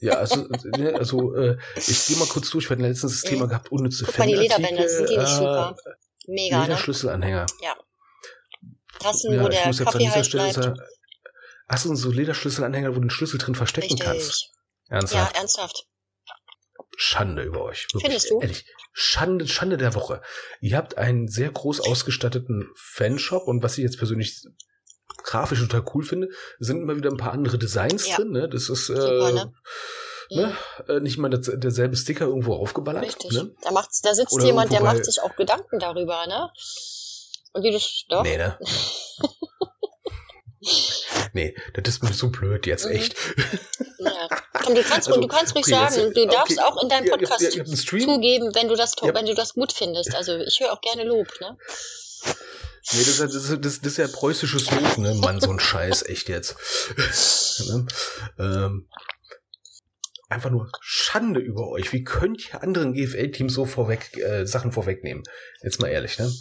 Ja, 0.00 0.14
also, 0.14 0.46
ne, 0.76 0.94
also 0.94 1.34
äh, 1.34 1.58
ich 1.76 2.06
gehe 2.06 2.16
mal 2.16 2.26
kurz 2.26 2.50
durch. 2.50 2.64
Wir 2.68 2.70
hatten 2.76 2.82
letztens 2.84 3.20
das. 3.20 3.30
Thema 3.30 3.46
gehabt, 3.46 3.70
unnütze 3.70 4.04
Guck 4.06 4.18
mal, 4.18 4.26
die 4.26 4.34
Fanartikel, 4.34 4.58
Lederbänder, 4.62 4.88
sind 4.88 5.10
die 5.10 5.16
nicht 5.18 5.28
äh, 5.30 5.36
super? 5.36 5.76
Mega, 6.26 6.56
ne? 6.58 6.62
Lederschlüsselanhänger. 6.64 7.46
Tassen, 9.00 9.32
Ja, 9.34 9.42
wo 9.42 9.48
der 9.48 9.62
Kaffee 9.62 10.24
Stelle 10.24 10.44
bleibt. 10.44 10.54
sagen, 10.54 10.80
hast 11.68 11.84
du 11.84 11.94
so 11.94 12.10
Lederschlüsselanhänger, 12.10 12.90
wo 12.90 12.94
du 12.94 13.00
den 13.00 13.10
Schlüssel 13.10 13.38
drin 13.38 13.54
verstecken 13.54 13.98
kannst? 13.98 14.28
Richtig. 14.28 14.50
Ernsthaft? 14.88 15.34
Ja, 15.34 15.40
ernsthaft. 15.40 15.86
Schande 16.96 17.42
über 17.42 17.62
euch. 17.64 17.86
Wirklich, 17.92 18.02
Findest 18.02 18.30
du? 18.30 18.40
Ehrlich. 18.40 18.64
Schande, 18.92 19.46
Schande 19.48 19.76
der 19.76 19.94
Woche. 19.94 20.20
Ihr 20.60 20.76
habt 20.76 20.98
einen 20.98 21.28
sehr 21.28 21.50
groß 21.50 21.80
ausgestatteten 21.80 22.68
Fanshop 22.76 23.46
und 23.46 23.62
was 23.62 23.78
ich 23.78 23.84
jetzt 23.84 23.98
persönlich 23.98 24.42
grafisch 25.22 25.60
total 25.60 25.84
cool 25.94 26.04
finde, 26.04 26.28
sind 26.58 26.82
immer 26.82 26.96
wieder 26.96 27.10
ein 27.10 27.16
paar 27.16 27.32
andere 27.32 27.58
Designs 27.58 28.08
Ja. 28.08 28.16
drin. 28.16 28.32
Ne? 28.32 28.48
Das 28.48 28.68
ist 28.68 28.88
äh, 28.90 28.96
Super, 29.00 29.32
ne? 29.32 29.52
ne? 30.30 30.56
Äh, 30.88 31.00
nicht 31.00 31.18
mal 31.18 31.28
das, 31.30 31.50
derselbe 31.54 31.96
Sticker 31.96 32.26
irgendwo 32.26 32.54
aufgeballert. 32.54 33.04
Richtig. 33.04 33.30
Ne? 33.32 33.54
Da, 33.62 33.70
macht's, 33.70 34.00
da 34.02 34.14
sitzt 34.14 34.32
Oder 34.32 34.46
jemand, 34.46 34.72
der 34.72 34.82
macht 34.82 35.04
sich 35.04 35.20
auch 35.22 35.34
Gedanken 35.36 35.78
darüber, 35.78 36.26
ne? 36.26 36.50
Und 37.52 37.64
wie 37.64 37.72
du, 37.72 37.78
doch. 38.08 38.22
Nee, 38.22 38.36
ne? 38.36 38.56
nee, 41.32 41.54
das 41.74 41.94
ist 41.94 42.02
mir 42.02 42.12
so 42.12 42.30
blöd 42.30 42.66
jetzt, 42.66 42.86
Mhm. 42.86 42.92
echt. 42.92 43.14
Ja. 43.98 44.28
Komm, 44.52 44.74
du 44.74 44.82
kannst, 44.82 45.08
Also, 45.08 45.20
du 45.20 45.28
kannst 45.28 45.54
ruhig 45.54 45.64
okay, 45.66 45.74
sagen, 45.74 46.12
du 46.14 46.26
darfst 46.26 46.58
okay, 46.58 46.66
auch 46.66 46.82
in 46.82 46.88
deinem 46.88 47.08
Podcast 47.08 47.58
einen 47.58 47.76
Stream? 47.76 48.04
zugeben, 48.08 48.54
wenn 48.54 48.68
du 48.68 48.76
das, 48.76 48.94
Ja. 49.02 49.14
wenn 49.14 49.26
du 49.26 49.34
das 49.34 49.54
gut 49.54 49.72
findest. 49.72 50.14
Also 50.14 50.36
ich 50.38 50.60
höre 50.60 50.72
auch 50.72 50.80
gerne 50.80 51.04
Lob, 51.04 51.28
ne? 51.40 51.56
Nee, 52.92 52.98
das 52.98 53.08
ist, 53.08 53.18
ja- 53.20 53.26
das, 53.26 53.34
ist, 53.36 53.50
das, 53.64 53.80
das 53.80 53.92
ist 53.92 53.96
ja 53.98 54.08
preußisches 54.08 54.70
Lob, 54.70 54.98
ne? 54.98 55.14
Mann, 55.14 55.40
so 55.40 55.50
ein 55.50 55.60
Scheiß, 55.60 56.02
echt 56.08 56.28
jetzt. 56.28 56.56
ne? 57.68 57.86
ähm, 58.38 58.88
einfach 60.28 60.50
nur 60.50 60.70
Schande 60.80 61.40
über 61.40 61.68
euch. 61.68 61.92
Wie 61.92 62.04
könnt 62.04 62.48
ihr 62.52 62.62
anderen 62.62 62.92
GFL-Teams 62.94 63.52
so 63.54 63.64
vorweg, 63.66 64.16
äh, 64.18 64.46
Sachen 64.46 64.72
vorwegnehmen? 64.72 65.22
Jetzt 65.62 65.80
mal 65.80 65.88
ehrlich, 65.88 66.18
ne? 66.18 66.32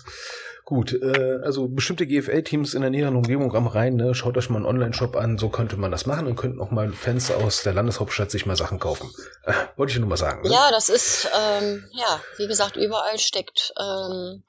Gut, 0.70 0.94
äh, 0.94 1.40
also 1.44 1.68
bestimmte 1.68 2.06
GFL-Teams 2.06 2.76
in 2.76 2.82
der 2.82 2.92
näheren 2.92 3.16
Umgebung 3.16 3.56
am 3.56 3.66
Rhein, 3.66 3.96
ne, 3.96 4.14
schaut 4.14 4.38
euch 4.38 4.52
mal 4.52 4.58
einen 4.58 4.68
Online-Shop 4.68 5.16
an, 5.16 5.40
so 5.40 5.50
könnte 5.50 5.78
man 5.78 5.90
das 5.90 6.06
machen 6.06 6.28
und 6.28 6.36
könnten 6.36 6.62
auch 6.62 6.70
mal 6.70 6.94
Fans 6.94 7.32
aus 7.32 7.64
der 7.64 7.74
Landeshauptstadt 7.74 8.30
sich 8.30 8.46
mal 8.46 8.56
Sachen 8.56 8.78
kaufen. 8.78 9.10
Äh, 9.46 9.54
wollte 9.78 9.94
ich 9.94 9.98
nur 9.98 10.08
mal 10.08 10.16
sagen. 10.16 10.44
Ne? 10.44 10.54
Ja, 10.54 10.70
das 10.70 10.90
ist, 10.90 11.28
ähm, 11.36 11.90
ja, 11.94 12.22
wie 12.38 12.46
gesagt, 12.46 12.78
überall 12.78 13.18
steckt 13.18 13.74
ähm, 13.80 14.44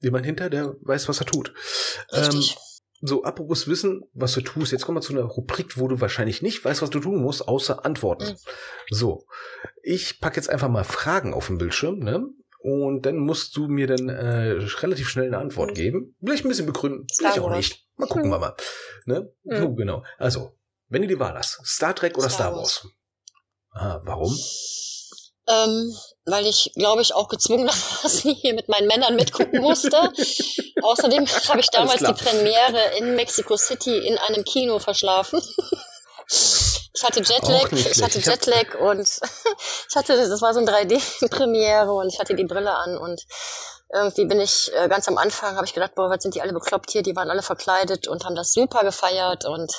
Jemand 0.00 0.24
hinter, 0.24 0.50
der 0.50 0.76
weiß, 0.82 1.08
was 1.08 1.18
er 1.18 1.26
tut. 1.26 1.52
Ähm, 2.12 2.22
richtig. 2.22 2.56
So, 3.00 3.24
apropos 3.24 3.66
Wissen, 3.66 4.02
was 4.12 4.34
du 4.34 4.40
tust. 4.40 4.70
Jetzt 4.70 4.84
kommen 4.84 4.98
wir 4.98 5.02
zu 5.02 5.14
einer 5.14 5.24
Rubrik, 5.24 5.78
wo 5.78 5.88
du 5.88 6.00
wahrscheinlich 6.00 6.42
nicht 6.42 6.64
weißt, 6.64 6.80
was 6.80 6.90
du 6.90 7.00
tun 7.00 7.20
musst, 7.20 7.48
außer 7.48 7.84
Antworten. 7.84 8.26
Mhm. 8.26 8.36
So, 8.90 9.26
ich 9.82 10.20
packe 10.20 10.36
jetzt 10.36 10.48
einfach 10.48 10.68
mal 10.68 10.84
Fragen 10.84 11.34
auf 11.34 11.48
den 11.48 11.58
Bildschirm, 11.58 11.98
ne? 11.98 12.24
Und 12.60 13.02
dann 13.02 13.16
musst 13.18 13.56
du 13.56 13.68
mir 13.68 13.86
dann 13.86 14.08
äh, 14.08 14.52
relativ 14.80 15.08
schnell 15.08 15.26
eine 15.26 15.38
Antwort 15.38 15.70
Mhm. 15.70 15.74
geben. 15.74 16.16
Vielleicht 16.22 16.44
ein 16.44 16.48
bisschen 16.48 16.66
begründen, 16.66 17.06
vielleicht 17.16 17.38
auch 17.38 17.50
nicht. 17.50 17.84
Mal 17.96 18.06
gucken 18.06 18.26
Mhm. 18.28 18.32
wir 18.32 18.38
mal. 18.38 18.56
Ne? 19.06 19.32
Mhm. 19.44 19.56
So, 19.60 19.74
genau. 19.74 20.04
Also, 20.18 20.52
wenn 20.88 21.02
du 21.02 21.08
die 21.08 21.18
Wahl 21.20 21.34
hast, 21.34 21.60
Star 21.64 21.94
Trek 21.94 22.16
oder 22.18 22.28
Star, 22.28 22.48
Star 22.48 22.56
Wars? 22.56 22.86
Ah, 23.72 24.00
warum? 24.04 24.36
ähm, 25.50 25.94
weil 26.26 26.46
ich, 26.46 26.72
glaube 26.74 27.00
ich, 27.00 27.14
auch 27.14 27.28
gezwungenermaßen 27.28 28.34
hier 28.34 28.54
mit 28.54 28.68
meinen 28.68 28.86
Männern 28.86 29.16
mitgucken 29.16 29.60
musste. 29.62 29.96
Außerdem 30.82 31.26
habe 31.48 31.60
ich 31.60 31.68
damals 31.70 32.00
die 32.02 32.12
Premiere 32.12 32.80
in 32.98 33.14
Mexico 33.14 33.56
City 33.56 33.96
in 33.98 34.18
einem 34.18 34.44
Kino 34.44 34.78
verschlafen. 34.78 35.40
ich 36.98 37.04
hatte 37.04 37.20
Jetlag, 37.20 37.72
ich 37.72 38.02
hatte 38.02 38.18
Jetlag 38.18 38.74
und 38.80 39.00
ich 39.88 39.96
hatte, 39.96 40.16
das 40.16 40.42
war 40.42 40.52
so 40.52 40.60
ein 40.60 40.68
3D-Premiere 40.68 41.92
und 41.92 42.12
ich 42.12 42.18
hatte 42.18 42.34
die 42.34 42.44
Brille 42.44 42.74
an 42.74 42.98
und 42.98 43.24
irgendwie 43.92 44.26
bin 44.26 44.40
ich 44.40 44.70
äh, 44.74 44.88
ganz 44.88 45.08
am 45.08 45.16
Anfang, 45.16 45.56
habe 45.56 45.64
ich 45.64 45.74
gedacht, 45.74 45.94
boah, 45.94 46.10
was 46.10 46.22
sind 46.22 46.34
die 46.34 46.42
alle 46.42 46.52
bekloppt 46.52 46.90
hier, 46.90 47.02
die 47.02 47.16
waren 47.16 47.30
alle 47.30 47.42
verkleidet 47.42 48.08
und 48.08 48.24
haben 48.24 48.34
das 48.34 48.52
super 48.52 48.80
gefeiert 48.80 49.44
und 49.46 49.72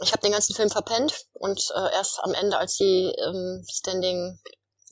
ich 0.00 0.12
habe 0.12 0.22
den 0.22 0.32
ganzen 0.32 0.54
Film 0.54 0.70
verpennt 0.70 1.26
und 1.34 1.70
äh, 1.76 1.92
erst 1.92 2.18
am 2.22 2.34
Ende, 2.34 2.56
als 2.56 2.76
die 2.76 3.14
ähm, 3.16 3.64
Standing 3.70 4.38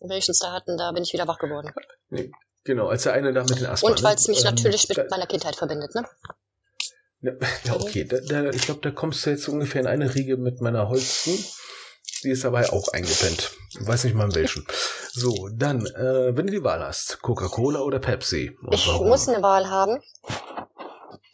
Ovations 0.01 0.39
da 0.39 0.53
hatten, 0.53 0.77
da 0.77 0.93
bin 0.93 1.03
ich 1.03 1.13
wieder 1.13 1.27
wach 1.27 1.39
geworden. 1.39 1.73
Nee, 2.11 2.31
genau, 2.65 2.89
als 2.89 3.05
der 3.05 3.15
eine 3.15 3.33
da 3.33 3.43
mit 3.43 3.59
den 3.59 3.67
Asphalt. 3.67 3.97
Und 3.97 4.03
weil 4.03 4.15
es 4.15 4.29
mich 4.29 4.41
ähm, 4.41 4.45
natürlich 4.45 4.89
mit 4.89 5.11
meiner 5.11 5.27
Kindheit 5.27 5.57
verbindet, 5.57 5.95
ne? 5.95 6.05
Ja, 7.65 7.75
okay, 7.75 8.05
da, 8.05 8.19
da, 8.21 8.51
ich 8.51 8.63
glaube, 8.63 8.81
da 8.81 8.91
kommst 8.91 9.25
du 9.27 9.31
jetzt 9.31 9.49
ungefähr 9.49 9.83
in 9.83 9.87
eine 9.87 10.15
Riege 10.15 10.37
mit 10.37 10.61
meiner 10.61 10.89
Holsten. 10.89 11.33
Die 12.25 12.31
ist 12.31 12.45
dabei 12.45 12.71
auch 12.71 12.89
eingepennt. 12.89 13.53
Weiß 13.81 14.05
nicht 14.05 14.15
mal 14.15 14.25
in 14.25 14.35
welchen. 14.35 14.67
So, 15.13 15.49
dann, 15.53 15.87
äh, 15.87 16.37
wenn 16.37 16.47
du 16.47 16.53
die 16.53 16.65
Wahl 16.65 16.81
hast, 16.81 17.21
Coca-Cola 17.23 17.81
oder 17.81 17.99
Pepsi? 17.99 18.57
ich 18.71 18.87
warum? 18.87 19.09
muss 19.09 19.29
eine 19.29 19.43
Wahl 19.43 19.69
haben. 19.69 20.03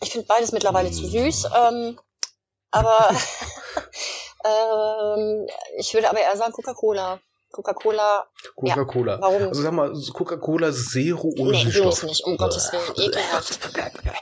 Ich 0.01 0.13
finde 0.13 0.27
beides 0.27 0.53
mittlerweile 0.53 0.89
hm. 0.89 0.95
zu 0.95 1.07
süß. 1.07 1.49
Ähm, 1.57 1.99
aber 2.71 3.11
ähm, 4.45 5.47
ich 5.79 5.95
würde 5.95 6.11
aber 6.11 6.21
eher 6.21 6.37
sagen 6.37 6.53
Coca-Cola. 6.53 7.21
Coca-Cola. 7.51 8.27
Coca-Cola. 8.55 9.14
Ja, 9.14 9.20
warum? 9.20 9.48
Also 9.48 9.62
sag 9.62 9.73
mal, 9.73 9.93
Coca-Cola 10.12 10.73
Zero 10.73 11.32
ohne 11.39 11.52
Nee, 11.52 11.64
bloß 11.64 12.02
nicht, 12.05 12.24
um 12.24 12.36
Gottes 12.36 12.73
Willen, 12.73 13.09
ekelhaft. 13.09 13.59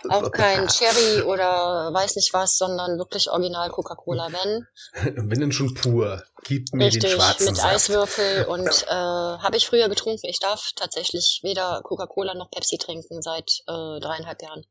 Auch 0.08 0.30
kein 0.30 0.68
Cherry 0.68 1.22
oder 1.22 1.90
weiß 1.92 2.16
nicht 2.16 2.32
was, 2.32 2.56
sondern 2.56 2.98
wirklich 2.98 3.30
original 3.30 3.70
Coca-Cola, 3.70 4.28
wenn. 4.32 4.66
wenn 5.30 5.40
denn 5.40 5.52
schon 5.52 5.74
pur. 5.74 6.22
Gib 6.44 6.72
mir 6.72 6.86
Richtig, 6.86 7.02
den 7.02 7.10
schwarzen 7.12 7.46
mit 7.46 7.56
Saft. 7.56 7.74
Eiswürfel 7.74 8.44
und 8.44 8.68
äh, 8.86 8.90
habe 8.90 9.56
ich 9.56 9.66
früher 9.66 9.88
getrunken. 9.88 10.26
Ich 10.26 10.38
darf 10.38 10.70
tatsächlich 10.76 11.40
weder 11.42 11.80
Coca-Cola 11.82 12.34
noch 12.34 12.50
Pepsi 12.50 12.78
trinken 12.78 13.22
seit 13.22 13.62
äh, 13.66 14.00
dreieinhalb 14.00 14.42
Jahren. 14.42 14.64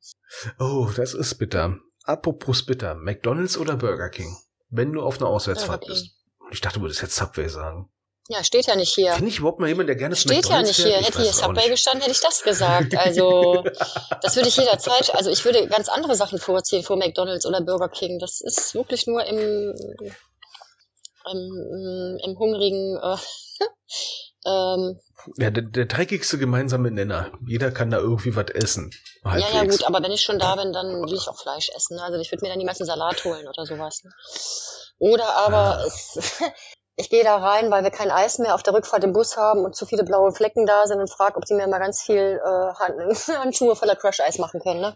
Oh, 0.59 0.89
das 0.95 1.13
ist 1.13 1.35
bitter. 1.35 1.77
Apropos 2.05 2.65
bitter, 2.65 2.95
McDonald's 2.95 3.57
oder 3.57 3.75
Burger 3.75 4.09
King? 4.09 4.37
Wenn 4.69 4.91
du 4.93 5.01
auf 5.01 5.19
einer 5.19 5.29
Auswärtsfahrt 5.29 5.85
bist. 5.85 6.11
Ich 6.51 6.61
dachte, 6.61 6.79
du 6.79 6.85
würdest 6.85 7.01
jetzt 7.01 7.15
Subway 7.15 7.47
sagen. 7.47 7.89
Ja, 8.29 8.41
steht 8.43 8.67
ja 8.67 8.75
nicht 8.75 8.93
hier. 8.93 9.13
Finde 9.13 9.29
ich 9.29 9.39
überhaupt 9.39 9.59
mal 9.59 9.67
jemand, 9.67 9.89
der 9.89 9.97
gerne 9.97 10.15
Steht 10.15 10.47
ja 10.47 10.61
nicht 10.61 10.77
hier. 10.77 10.97
Hätte 10.97 11.21
hier 11.21 11.33
Subway 11.33 11.67
gestanden, 11.69 12.01
hätte 12.01 12.13
ich 12.13 12.21
das 12.21 12.43
gesagt. 12.43 12.93
Also, 13.03 13.63
das 14.21 14.37
würde 14.37 14.47
ich 14.47 14.55
jederzeit, 14.55 15.13
also 15.13 15.29
ich 15.29 15.43
würde 15.43 15.67
ganz 15.67 15.89
andere 15.89 16.15
Sachen 16.15 16.39
vorziehen 16.39 16.83
vor 16.83 16.95
McDonalds 16.95 17.45
oder 17.45 17.59
Burger 17.61 17.89
King. 17.89 18.19
Das 18.19 18.39
ist 18.39 18.75
wirklich 18.75 19.07
nur 19.07 19.25
im, 19.25 19.75
im, 21.31 22.17
im 22.23 22.39
hungrigen, 22.39 22.97
äh, 22.97 23.17
ähm, 24.45 24.99
ja, 25.37 25.51
der, 25.51 25.63
der 25.63 25.85
dreckigste 25.85 26.37
gemeinsame 26.37 26.91
Nenner. 26.91 27.31
Jeder 27.45 27.71
kann 27.71 27.91
da 27.91 27.97
irgendwie 27.97 28.35
was 28.35 28.49
essen. 28.51 28.91
Halbwegs. 29.23 29.53
Ja, 29.53 29.63
ja, 29.63 29.69
gut, 29.69 29.83
aber 29.83 30.01
wenn 30.01 30.11
ich 30.11 30.21
schon 30.21 30.39
da 30.39 30.55
bin, 30.55 30.73
dann 30.73 31.01
will 31.03 31.13
ich 31.13 31.27
auch 31.27 31.39
Fleisch 31.39 31.69
essen. 31.75 31.99
Also 31.99 32.19
ich 32.19 32.31
würde 32.31 32.45
mir 32.45 32.49
dann 32.49 32.57
niemals 32.57 32.79
einen 32.79 32.87
Salat 32.87 33.23
holen 33.25 33.47
oder 33.47 33.65
sowas. 33.65 34.03
Oder 34.97 35.35
aber 35.35 35.79
ah. 35.79 35.85
es, 35.85 36.19
ich 36.95 37.09
gehe 37.09 37.23
da 37.23 37.37
rein, 37.37 37.71
weil 37.71 37.83
wir 37.83 37.91
kein 37.91 38.11
Eis 38.11 38.37
mehr 38.37 38.53
auf 38.53 38.63
der 38.63 38.73
Rückfahrt 38.73 39.03
im 39.03 39.13
Bus 39.13 39.35
haben 39.35 39.65
und 39.65 39.75
zu 39.75 39.85
viele 39.85 40.03
blaue 40.03 40.31
Flecken 40.31 40.65
da 40.65 40.85
sind 40.85 40.99
und 40.99 41.09
frage, 41.09 41.37
ob 41.37 41.45
die 41.45 41.55
mir 41.55 41.67
mal 41.67 41.79
ganz 41.79 42.01
viel 42.01 42.39
äh, 42.43 42.73
Hand, 42.75 43.27
Handschuhe 43.27 43.75
voller 43.75 43.95
Crush-Eis 43.95 44.37
machen 44.37 44.59
können. 44.61 44.81
Ne? 44.81 44.95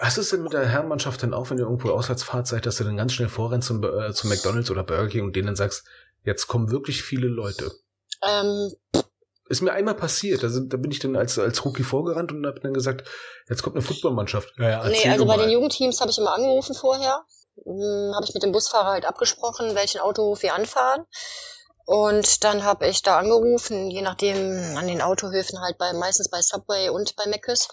Hast 0.00 0.16
du 0.16 0.20
es 0.20 0.30
denn 0.30 0.42
mit 0.42 0.52
der 0.52 0.66
Herrenmannschaft 0.66 1.22
dann 1.22 1.34
auch, 1.34 1.50
wenn 1.50 1.58
ihr 1.58 1.64
irgendwo 1.64 1.90
Auswärtsfahrt 1.90 2.46
seid, 2.46 2.64
dass 2.64 2.76
du 2.76 2.84
dann 2.84 2.96
ganz 2.96 3.12
schnell 3.12 3.28
vorrennst 3.28 3.68
zum, 3.68 3.82
äh, 3.82 4.12
zum 4.12 4.30
McDonalds 4.30 4.70
oder 4.70 4.84
Burger 4.84 5.08
King 5.08 5.24
und 5.24 5.36
denen 5.36 5.46
dann 5.46 5.56
sagst, 5.56 5.84
jetzt 6.24 6.46
kommen 6.46 6.70
wirklich 6.70 7.02
viele 7.02 7.26
Leute? 7.26 7.72
Ähm, 8.22 8.72
ist 9.48 9.62
mir 9.62 9.72
einmal 9.72 9.94
passiert. 9.94 10.44
Also, 10.44 10.60
da 10.60 10.76
bin 10.76 10.90
ich 10.90 11.00
dann 11.00 11.16
als, 11.16 11.38
als 11.38 11.64
Rookie 11.64 11.82
vorgerannt 11.82 12.32
und 12.32 12.46
habe 12.46 12.60
dann 12.60 12.74
gesagt, 12.74 13.08
jetzt 13.48 13.62
kommt 13.62 13.76
eine 13.76 13.84
Footballmannschaft. 13.84 14.54
Ja, 14.58 14.68
ja, 14.68 14.88
nee, 14.88 15.08
also 15.08 15.26
bei 15.26 15.36
den 15.36 15.50
Jugendteams 15.50 16.00
habe 16.00 16.10
ich 16.10 16.18
immer 16.18 16.34
angerufen 16.34 16.74
vorher 16.74 17.24
habe 17.66 18.24
ich 18.24 18.34
mit 18.34 18.42
dem 18.42 18.52
Busfahrer 18.52 18.90
halt 18.90 19.04
abgesprochen, 19.04 19.74
welchen 19.74 20.00
Autohof 20.00 20.42
wir 20.42 20.54
anfahren. 20.54 21.04
Und 21.86 22.44
dann 22.44 22.64
habe 22.64 22.86
ich 22.86 23.02
da 23.02 23.18
angerufen, 23.18 23.90
je 23.90 24.02
nachdem 24.02 24.76
an 24.76 24.86
den 24.86 25.00
Autohöfen 25.00 25.58
halt 25.60 25.78
bei 25.78 25.94
meistens 25.94 26.28
bei 26.28 26.42
Subway 26.42 26.90
und 26.90 27.16
bei 27.16 27.24
Mc's. 27.26 27.68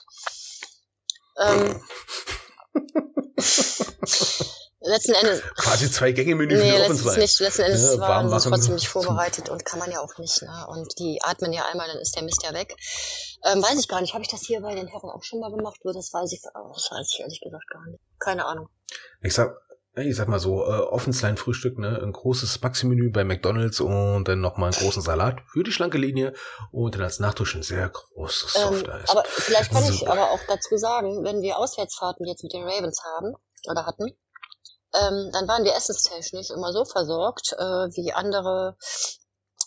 Ähm, 1.37 1.81
letzten 4.85 5.13
Endes. 5.13 5.41
Quasi 5.55 5.91
zwei 5.91 6.11
Gänge 6.11 6.35
Menü 6.35 6.55
nee, 6.55 6.77
letzten 6.77 7.19
Nicht, 7.19 7.39
letzten 7.39 7.63
Endes 7.63 7.95
ja, 7.95 7.99
waren 7.99 8.29
sie 8.29 8.49
trotzdem 8.49 8.75
nicht 8.75 8.87
vorbereitet 8.87 9.49
und 9.49 9.65
kann 9.65 9.79
man 9.79 9.91
ja 9.91 9.99
auch 9.99 10.17
nicht. 10.17 10.41
Ne? 10.41 10.65
Und 10.69 10.97
die 10.99 11.19
atmen 11.21 11.51
ja 11.51 11.65
einmal, 11.65 11.87
dann 11.87 11.97
ist 11.97 12.15
der 12.15 12.23
Mist 12.23 12.43
ja 12.43 12.53
weg. 12.53 12.75
Ähm, 13.43 13.61
weiß 13.61 13.79
ich 13.79 13.87
gar 13.87 14.01
nicht. 14.01 14.13
Habe 14.13 14.23
ich 14.23 14.29
das 14.29 14.41
hier 14.41 14.61
bei 14.61 14.75
den 14.75 14.87
Herren 14.87 15.09
auch 15.09 15.23
schon 15.23 15.39
mal 15.39 15.51
gemacht? 15.51 15.79
Das 15.83 16.13
weiß 16.13 16.31
ich, 16.31 16.41
das 16.41 16.91
weiß 16.91 17.07
ich 17.13 17.19
ehrlich 17.19 17.41
gesagt 17.41 17.67
gar 17.69 17.85
nicht. 17.85 17.99
Keine 18.19 18.45
Ahnung. 18.45 18.69
Ich 19.21 19.33
sag, 19.33 19.57
ich 19.95 20.15
sag 20.15 20.27
mal 20.27 20.39
so, 20.39 20.63
äh, 20.63 20.79
offenslein 20.79 21.37
Frühstück, 21.37 21.77
ne, 21.77 21.99
ein 22.01 22.11
großes 22.11 22.61
Maxi-Menü 22.61 23.11
bei 23.11 23.23
McDonalds 23.23 23.79
und 23.79 24.27
dann 24.27 24.41
nochmal 24.41 24.71
einen 24.71 24.81
großen 24.81 25.01
Salat 25.01 25.41
für 25.47 25.63
die 25.63 25.71
schlanke 25.71 25.97
Linie 25.97 26.33
und 26.71 26.95
dann 26.95 27.03
als 27.03 27.19
Nachtisch 27.19 27.55
ein 27.55 27.63
sehr 27.63 27.89
großes 27.89 28.53
Softeis. 28.53 29.09
Ähm, 29.09 29.17
aber 29.17 29.23
vielleicht 29.25 29.71
kann 29.71 29.83
Super. 29.83 29.95
ich 29.95 30.09
aber 30.09 30.31
auch 30.31 30.41
dazu 30.47 30.77
sagen, 30.77 31.23
wenn 31.23 31.41
wir 31.41 31.57
Auswärtsfahrten 31.57 32.25
jetzt 32.25 32.43
mit 32.43 32.53
den 32.53 32.63
Ravens 32.63 33.01
haben 33.03 33.35
oder 33.69 33.85
hatten, 33.85 34.05
ähm, 34.93 35.29
dann 35.31 35.47
waren 35.47 35.63
wir 35.63 35.75
essenstechnisch 35.75 36.49
immer 36.51 36.73
so 36.73 36.85
versorgt 36.85 37.53
äh, 37.53 37.63
wie 37.95 38.11
andere, 38.13 38.77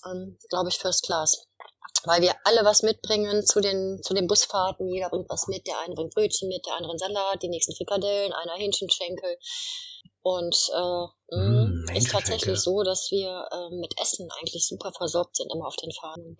ähm, 0.06 0.38
glaube 0.50 0.68
ich, 0.68 0.78
First 0.78 1.04
Class 1.04 1.48
weil 2.04 2.22
wir 2.22 2.34
alle 2.44 2.64
was 2.64 2.82
mitbringen 2.82 3.44
zu 3.44 3.60
den, 3.60 4.00
zu 4.02 4.14
den 4.14 4.26
Busfahrten. 4.26 4.88
Jeder 4.88 5.10
bringt 5.10 5.28
was 5.28 5.48
mit. 5.48 5.66
Der 5.66 5.78
eine 5.80 5.94
bringt 5.94 6.14
Brötchen 6.14 6.48
mit, 6.48 6.64
der 6.66 6.74
andere 6.74 6.92
einen 6.92 6.98
Salat, 6.98 7.42
die 7.42 7.48
nächsten 7.48 7.74
Frikadellen, 7.74 8.32
einer 8.32 8.54
Hähnchenschenkel. 8.54 9.36
Und 10.28 10.56
äh, 10.74 11.36
mm, 11.36 11.86
ist 11.96 12.10
tatsächlich 12.10 12.60
so, 12.60 12.82
dass 12.82 13.10
wir 13.10 13.48
äh, 13.50 13.74
mit 13.80 13.94
Essen 13.98 14.28
eigentlich 14.38 14.66
super 14.66 14.92
versorgt 14.94 15.36
sind, 15.36 15.50
immer 15.50 15.66
auf 15.66 15.76
den 15.76 15.90
Fahrten. 15.90 16.36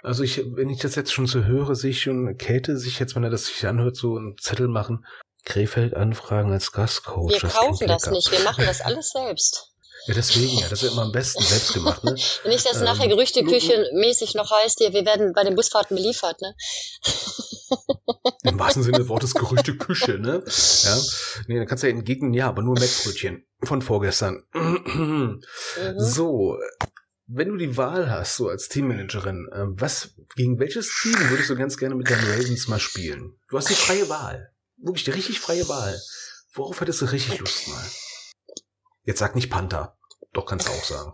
Also 0.00 0.22
ich, 0.22 0.38
wenn 0.54 0.70
ich 0.70 0.78
das 0.78 0.94
jetzt 0.94 1.12
schon 1.12 1.26
so 1.26 1.42
höre, 1.42 1.74
sehe 1.74 1.90
ich 1.90 2.02
schon 2.02 2.36
Kälte 2.38 2.78
sich 2.78 3.00
jetzt, 3.00 3.16
wenn 3.16 3.24
er 3.24 3.30
das 3.30 3.46
sich 3.46 3.66
anhört, 3.66 3.96
so 3.96 4.16
einen 4.16 4.36
Zettel 4.38 4.68
machen. 4.68 5.04
Krefeld 5.44 5.94
anfragen 5.94 6.52
als 6.52 6.70
Gastcoach. 6.70 7.30
Wir 7.30 7.40
das 7.40 7.52
kaufen 7.52 7.88
das 7.88 8.06
nicht, 8.10 8.30
wir 8.30 8.44
machen 8.44 8.64
das 8.64 8.80
alles 8.80 9.10
selbst. 9.10 9.68
Ja, 10.08 10.14
deswegen, 10.14 10.58
ja, 10.58 10.68
das 10.68 10.82
ist 10.82 10.94
immer 10.94 11.02
am 11.02 11.12
besten 11.12 11.44
selbst 11.44 11.74
gemacht, 11.74 12.02
ne? 12.02 12.16
Wenn 12.42 12.50
ich 12.50 12.64
das 12.64 12.78
ähm, 12.78 12.84
nachher 12.86 13.06
Gerüchteküche 13.06 13.88
mäßig 13.92 14.34
noch 14.34 14.50
heißt, 14.50 14.78
hier, 14.78 14.92
wir 14.92 15.06
werden 15.06 15.32
bei 15.32 15.44
den 15.44 15.54
Busfahrten 15.54 15.96
beliefert, 15.96 16.40
ne? 16.40 16.56
Im 18.44 18.58
wahrsten 18.58 18.82
Sinne 18.82 18.98
des 18.98 19.08
Wortes 19.08 19.34
Gerüchteküche, 19.34 20.18
ne? 20.18 20.42
Ja. 20.82 20.98
Nee, 21.46 21.58
dann 21.58 21.66
kannst 21.66 21.82
du 21.82 21.88
ja 21.88 21.92
entgegnen, 21.92 22.34
ja, 22.34 22.48
aber 22.48 22.62
nur 22.62 22.78
Mettbrötchen 22.78 23.46
von 23.62 23.82
vorgestern. 23.82 24.42
mhm. 24.54 25.40
So, 25.96 26.58
wenn 27.26 27.48
du 27.48 27.56
die 27.56 27.76
Wahl 27.76 28.10
hast, 28.10 28.36
so 28.36 28.48
als 28.48 28.68
Teammanagerin, 28.68 29.48
äh, 29.52 29.64
was, 29.68 30.14
gegen 30.36 30.58
welches 30.58 30.90
Team 31.02 31.18
würdest 31.30 31.50
du 31.50 31.56
ganz 31.56 31.76
gerne 31.76 31.94
mit 31.94 32.10
deinen 32.10 32.24
Ravens 32.30 32.68
mal 32.68 32.80
spielen? 32.80 33.38
Du 33.48 33.56
hast 33.56 33.70
die 33.70 33.74
freie 33.74 34.08
Wahl. 34.08 34.52
Wirklich 34.76 35.04
die 35.04 35.12
richtig 35.12 35.40
freie 35.40 35.68
Wahl. 35.68 35.98
Worauf 36.54 36.80
hättest 36.80 37.00
du 37.00 37.06
richtig 37.06 37.38
Lust 37.38 37.68
mal? 37.68 37.84
Jetzt 39.04 39.20
sag 39.20 39.34
nicht 39.34 39.50
Panther. 39.50 39.96
Doch 40.32 40.46
kannst 40.46 40.68
du 40.68 40.72
auch 40.72 40.84
sagen. 40.84 41.12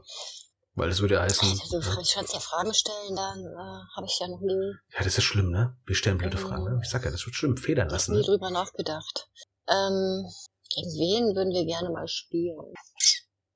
Weil 0.79 0.91
das 0.91 1.01
würde 1.01 1.15
ja 1.15 1.23
heißen. 1.23 1.49
Also, 1.49 1.81
du 1.81 2.01
ich 2.01 2.15
kannst 2.15 2.33
ja 2.33 2.41
Fragen 2.41 2.73
stellen, 2.73 3.17
dann 3.17 3.41
äh, 3.45 3.97
habe 3.97 4.07
ich 4.07 4.19
ja 4.21 4.29
noch 4.29 4.41
nie. 4.41 4.75
Ja, 4.97 5.03
das 5.03 5.19
ist 5.19 5.25
schlimm, 5.25 5.51
ne? 5.51 5.77
Wir 5.87 5.97
stellen 5.97 6.19
blöde 6.19 6.39
ähm, 6.39 6.47
Fragen. 6.47 6.65
Ne? 6.65 6.81
Ich 6.83 6.89
sag 6.89 7.05
ja, 7.05 7.11
das 7.11 7.27
wird 7.27 7.35
schlimm, 7.35 7.57
federn 7.57 7.89
lassen. 7.89 8.13
Ich 8.13 8.19
habe 8.19 8.31
nie 8.31 8.33
ne? 8.33 8.39
drüber 8.39 8.51
nachgedacht. 8.51 9.29
Ähm, 9.69 10.25
gegen 10.75 10.91
wen 10.93 11.37
würden 11.37 11.53
wir 11.53 11.65
gerne 11.65 11.91
mal 11.91 12.07
spielen? 12.07 12.73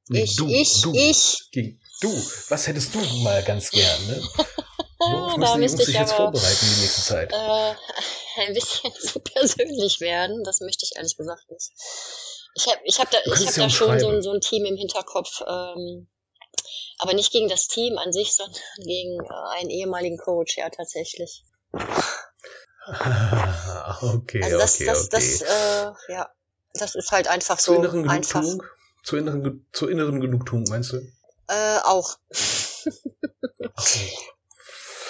Nee, 0.08 0.24
ich, 0.24 0.36
du, 0.36 0.48
ich, 0.48 0.80
du. 0.82 0.92
ich. 0.94 1.48
Gegen 1.52 1.80
du. 2.00 2.12
Was 2.48 2.66
hättest 2.66 2.94
du 2.94 2.98
mal 3.22 3.42
ganz 3.44 3.70
gern, 3.70 4.06
ne? 4.08 4.22
Worauf 4.98 5.36
müssen 5.36 5.60
die 5.60 5.66
Jungs 5.66 5.86
sich 5.86 5.94
jetzt 5.94 6.12
vorbereiten 6.12 6.66
die 6.74 6.80
nächste 6.80 7.02
Zeit? 7.02 7.32
Äh, 7.32 7.74
ein 8.46 8.54
bisschen 8.54 8.92
zu 9.00 9.20
persönlich 9.20 10.00
werden. 10.00 10.42
Das 10.44 10.60
möchte 10.60 10.84
ich 10.84 10.96
ehrlich 10.96 11.16
gesagt 11.16 11.50
nicht. 11.50 11.70
Ich 12.54 12.66
habe 12.66 12.80
ich 12.84 13.00
hab 13.00 13.10
da, 13.10 13.18
ich 13.24 13.46
hab 13.46 13.54
da 13.54 13.70
schon 13.70 13.98
so 13.98 14.08
ein, 14.08 14.22
so 14.22 14.32
ein 14.32 14.40
Team 14.40 14.64
im 14.66 14.76
Hinterkopf, 14.76 15.40
ähm, 15.46 16.08
aber 17.02 17.14
nicht 17.14 17.32
gegen 17.32 17.48
das 17.48 17.66
Team 17.66 17.98
an 17.98 18.12
sich, 18.12 18.34
sondern 18.36 18.60
gegen 18.78 19.20
äh, 19.20 19.58
einen 19.58 19.70
ehemaligen 19.70 20.18
Coach, 20.18 20.56
ja, 20.56 20.70
tatsächlich. 20.70 21.42
okay, 24.02 24.42
also 24.42 24.58
das, 24.58 24.74
okay, 24.76 24.84
das, 24.86 25.04
okay. 25.04 25.08
Das, 25.10 25.42
äh, 25.42 25.92
ja, 26.12 26.30
das 26.74 26.94
ist 26.94 27.10
halt 27.10 27.28
einfach 27.28 27.58
so 27.58 27.74
zur 27.74 27.84
inneren 27.84 28.08
einfach. 28.08 28.40
Genugtuung? 28.40 28.70
Zur 29.04 29.18
inneren, 29.18 29.66
zur 29.72 29.90
inneren 29.90 30.20
Genugtuung, 30.20 30.64
meinst 30.68 30.92
du? 30.92 30.98
Äh, 31.48 31.78
auch. 31.82 32.16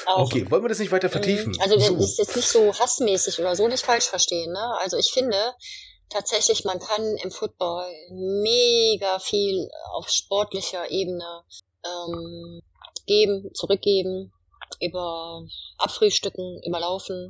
Auch. 0.04 0.26
Okay, 0.26 0.50
wollen 0.50 0.64
wir 0.64 0.68
das 0.68 0.80
nicht 0.80 0.90
weiter 0.90 1.06
mhm. 1.06 1.12
vertiefen? 1.12 1.56
Also 1.60 1.76
das 1.76 1.86
so. 1.86 1.96
ist 1.96 2.18
jetzt 2.18 2.34
nicht 2.34 2.48
so 2.48 2.74
hassmäßig 2.76 3.38
oder 3.38 3.54
so, 3.54 3.68
nicht 3.68 3.84
falsch 3.84 4.06
verstehen. 4.06 4.52
Ne? 4.52 4.76
Also 4.80 4.96
ich 4.96 5.12
finde 5.12 5.54
tatsächlich, 6.08 6.64
man 6.64 6.80
kann 6.80 7.16
im 7.18 7.30
Football 7.30 7.88
mega 8.10 9.20
viel 9.20 9.70
auf 9.92 10.08
sportlicher 10.08 10.90
Ebene 10.90 11.44
ähm, 11.84 12.62
geben, 13.06 13.50
zurückgeben, 13.54 14.32
über 14.80 15.44
Abfrühstücken, 15.78 16.62
über 16.64 16.80
Laufen. 16.80 17.28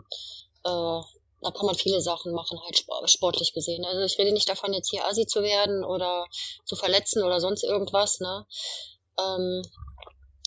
Äh, 0.64 1.00
da 1.42 1.50
kann 1.50 1.66
man 1.66 1.74
viele 1.74 2.00
Sachen 2.00 2.32
machen, 2.32 2.60
halt 2.62 2.84
sportlich 3.10 3.52
gesehen. 3.52 3.84
Also 3.84 4.02
ich 4.02 4.18
rede 4.18 4.32
nicht 4.32 4.48
davon, 4.48 4.72
jetzt 4.72 4.90
hier 4.90 5.04
Asi 5.06 5.26
zu 5.26 5.42
werden 5.42 5.84
oder 5.84 6.26
zu 6.64 6.76
verletzen 6.76 7.24
oder 7.24 7.40
sonst 7.40 7.64
irgendwas, 7.64 8.20
ne? 8.20 8.46
Ähm, 9.18 9.62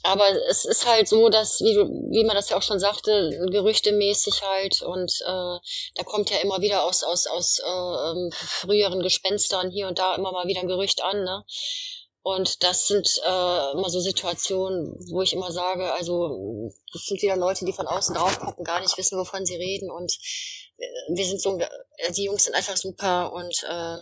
aber 0.04 0.30
es 0.50 0.66
ist 0.66 0.86
halt 0.86 1.08
so, 1.08 1.30
dass, 1.30 1.62
wie, 1.62 1.76
wie 1.76 2.24
man 2.26 2.36
das 2.36 2.50
ja 2.50 2.58
auch 2.58 2.62
schon 2.62 2.80
sagte, 2.80 3.32
gerüchtemäßig 3.52 4.44
halt 4.44 4.84
und 4.84 5.12
äh, 5.22 5.58
da 5.96 6.04
kommt 6.06 6.30
ja 6.30 6.38
immer 6.38 6.62
wieder 6.62 6.84
aus, 6.86 7.04
aus, 7.04 7.26
aus 7.26 7.60
äh, 7.60 8.12
ähm, 8.12 8.32
früheren 8.32 9.02
Gespenstern 9.02 9.72
hier 9.72 9.88
und 9.88 9.98
da 9.98 10.16
immer 10.16 10.32
mal 10.32 10.48
wieder 10.48 10.62
ein 10.62 10.68
Gerücht 10.68 11.04
an, 11.04 11.24
ne? 11.24 11.44
Und 12.26 12.64
das 12.64 12.88
sind 12.88 13.08
äh, 13.24 13.72
immer 13.74 13.88
so 13.88 14.00
Situationen, 14.00 14.96
wo 15.12 15.22
ich 15.22 15.34
immer 15.34 15.52
sage, 15.52 15.94
also 15.94 16.74
das 16.92 17.06
sind 17.06 17.22
wieder 17.22 17.38
Leute, 17.38 17.66
die 17.66 17.72
von 17.72 17.86
außen 17.86 18.16
drauf 18.16 18.40
gucken, 18.40 18.64
gar 18.64 18.82
nicht 18.82 18.98
wissen, 18.98 19.20
wovon 19.20 19.46
sie 19.46 19.54
reden. 19.54 19.92
Und 19.92 20.12
äh, 20.78 20.86
wir 21.14 21.24
sind 21.24 21.40
so, 21.40 21.62
die 22.18 22.24
Jungs 22.24 22.46
sind 22.46 22.56
einfach 22.56 22.78
super 22.78 23.32
und 23.32 23.64
äh, 23.70 23.98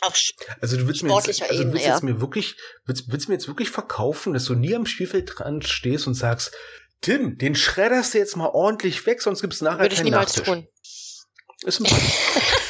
auf 0.00 0.20
also 0.60 0.76
du 0.76 0.88
willst 0.88 1.04
mir 1.04 1.14
jetzt, 1.14 1.42
also 1.42 1.62
du 1.62 1.72
willst 1.72 1.86
jetzt 1.86 2.02
mir 2.02 2.20
wirklich, 2.20 2.56
willst, 2.86 3.12
willst 3.12 3.28
mir 3.28 3.36
jetzt 3.36 3.46
wirklich 3.46 3.70
verkaufen, 3.70 4.32
dass 4.32 4.46
du 4.46 4.56
nie 4.56 4.74
am 4.74 4.84
Spielfeld 4.84 5.30
dran 5.32 5.62
stehst 5.62 6.08
und 6.08 6.14
sagst, 6.14 6.50
Tim, 7.02 7.38
den 7.38 7.54
schredderst 7.54 8.14
du 8.14 8.18
jetzt 8.18 8.34
mal 8.34 8.48
ordentlich 8.48 9.06
weg, 9.06 9.22
sonst 9.22 9.42
gibt's 9.42 9.60
nachher 9.60 9.82
Würde 9.82 9.94
ich 9.94 10.02
niemals 10.02 10.38
Nachtisch. 10.38 10.44
tun. 10.44 10.66
Ist 11.62 11.80
ein 11.80 11.86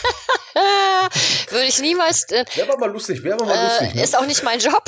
Würde 1.52 1.66
ich 1.66 1.80
niemals. 1.80 2.24
Äh, 2.30 2.44
wäre 2.54 2.72
aber 2.72 2.78
mal 2.78 2.90
lustig, 2.90 3.22
wäre 3.22 3.34
aber 3.34 3.46
mal 3.46 3.64
lustig. 3.64 3.94
Ne? 3.94 4.02
Ist 4.02 4.16
auch 4.16 4.26
nicht 4.26 4.42
mein 4.42 4.58
Job. 4.58 4.82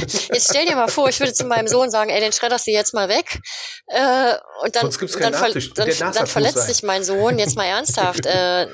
jetzt 0.32 0.50
stell 0.50 0.66
dir 0.66 0.76
mal 0.76 0.88
vor, 0.88 1.08
ich 1.08 1.20
würde 1.20 1.32
zu 1.32 1.44
meinem 1.44 1.68
Sohn 1.68 1.90
sagen, 1.90 2.10
ey, 2.10 2.20
den 2.20 2.32
schredderst 2.32 2.66
du 2.66 2.70
jetzt 2.70 2.94
mal 2.94 3.08
weg. 3.08 3.40
Äh, 3.86 4.34
und 4.62 4.74
dann, 4.76 4.90
dann, 4.90 5.34
ver 5.34 5.50
dann, 5.74 6.12
dann 6.12 6.26
verletzt 6.26 6.66
sich 6.66 6.82
mein 6.82 7.04
Sohn, 7.04 7.38
jetzt 7.38 7.56
mal 7.56 7.66
ernsthaft. 7.66 8.26
äh, 8.26 8.66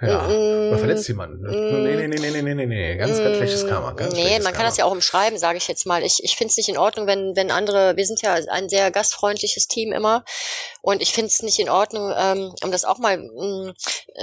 ja, 0.00 0.28
man 0.28 0.78
verletzt 0.78 1.08
jemanden. 1.08 1.42
Ne? 1.42 1.50
Nee, 1.50 1.96
nee, 1.96 2.08
nee, 2.08 2.30
nee, 2.30 2.42
nee, 2.42 2.54
nee, 2.54 2.66
nee, 2.66 2.96
ganz, 2.96 3.18
ganz 3.18 3.36
schlechtes 3.36 3.66
Karma. 3.66 3.92
Ganz 3.92 4.14
nee, 4.14 4.34
man 4.38 4.44
kann 4.44 4.54
Karma. 4.54 4.68
das 4.68 4.76
ja 4.76 4.84
auch 4.84 4.92
umschreiben, 4.92 5.38
sage 5.38 5.58
ich 5.58 5.68
jetzt 5.68 5.86
mal. 5.86 6.02
Ich, 6.02 6.22
ich 6.22 6.36
finde 6.36 6.50
es 6.50 6.56
nicht 6.56 6.68
in 6.68 6.78
Ordnung, 6.78 7.06
wenn, 7.06 7.36
wenn 7.36 7.50
andere, 7.50 7.96
wir 7.96 8.06
sind 8.06 8.22
ja 8.22 8.34
ein 8.34 8.68
sehr 8.68 8.90
gastfreundliches 8.90 9.68
Team 9.68 9.92
immer 9.92 10.24
und 10.82 11.02
ich 11.02 11.12
finde 11.12 11.28
es 11.28 11.42
nicht 11.42 11.58
in 11.58 11.68
Ordnung, 11.68 12.12
ähm, 12.16 12.54
um 12.62 12.70
das 12.70 12.84
auch 12.84 12.98
mal 12.98 13.18
mh, 13.18 13.74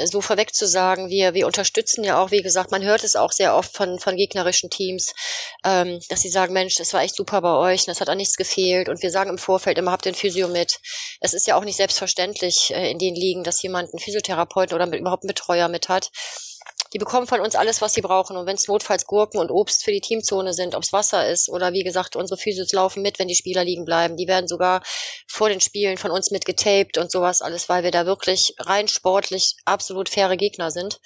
so 0.06 0.22
vorweg 0.22 0.54
zu 0.54 0.68
sagen, 0.68 1.10
wir, 1.10 1.34
wir 1.34 1.48
unterstützen 1.48 2.04
ja 2.04 2.22
auch, 2.22 2.32
wie 2.32 2.42
gesagt, 2.42 2.72
man 2.72 2.84
hört 2.84 3.04
es 3.04 3.16
auch 3.16 3.32
sehr 3.32 3.56
oft 3.56 3.76
von, 3.76 4.00
von 4.00 4.16
gegnerischen 4.16 4.70
Teams, 4.70 5.14
ähm, 5.64 6.00
dass 6.10 6.22
sie 6.22 6.30
sagen, 6.30 6.54
Mensch, 6.54 6.76
das 6.76 6.94
war 6.94 7.02
echt 7.02 7.16
super 7.16 7.42
bei 7.42 7.54
euch, 7.56 7.86
das 7.86 8.02
hat 8.02 8.10
an 8.10 8.18
nichts 8.18 8.36
gefehlt. 8.36 8.90
Und 8.90 9.02
wir 9.02 9.12
sagen 9.12 9.30
im 9.30 9.38
Vorfeld 9.38 9.78
immer, 9.78 9.92
habt 9.92 10.06
den 10.06 10.16
Physio 10.16 10.48
mit. 10.48 10.80
Es 11.20 11.34
ist 11.34 11.48
ja 11.48 11.56
auch 11.58 11.64
nicht 11.64 11.78
selbstverständlich 11.78 12.74
äh, 12.74 12.92
in 12.92 13.00
den 13.00 13.16
Ligen, 13.16 13.44
dass 13.44 13.62
jemand 13.62 13.92
einen 13.92 14.00
Physiotherapeuten 14.00 14.76
oder 14.76 14.86
mit, 14.86 15.00
überhaupt 15.00 15.24
einen 15.24 15.30
Betreuer 15.30 15.68
mit 15.68 15.90
hat. 15.90 16.12
Die 16.94 17.00
bekommen 17.00 17.28
von 17.28 17.42
uns 17.42 17.56
alles, 17.56 17.82
was 17.82 17.94
sie 17.94 18.02
brauchen. 18.02 18.38
Und 18.38 18.46
wenn 18.46 18.56
es 18.56 18.68
notfalls 18.68 19.06
Gurken 19.06 19.40
und 19.40 19.52
Obst 19.52 19.84
für 19.84 19.92
die 19.92 20.02
Teamzone 20.02 20.54
sind, 20.54 20.76
ob's 20.76 20.94
Wasser 20.94 21.28
ist 21.28 21.50
oder 21.50 21.74
wie 21.74 21.84
gesagt, 21.84 22.16
unsere 22.16 22.40
Physios 22.40 22.72
laufen 22.72 23.02
mit, 23.02 23.20
wenn 23.20 23.28
die 23.28 23.36
Spieler 23.36 23.64
liegen 23.64 23.86
bleiben. 23.86 24.16
Die 24.16 24.28
werden 24.28 24.48
sogar 24.48 24.82
vor 25.28 25.50
den 25.50 25.62
Spielen 25.62 25.98
von 25.98 26.12
uns 26.12 26.32
mit 26.32 26.46
getaped 26.46 26.98
und 26.98 27.12
sowas 27.12 27.42
alles, 27.42 27.68
weil 27.70 27.84
wir 27.84 27.92
da 27.92 28.06
wirklich 28.06 28.56
rein 28.60 28.88
sportlich 28.88 29.56
absolut 29.66 30.10
faire 30.10 30.38
Gegner 30.38 30.72
sind. 30.72 31.00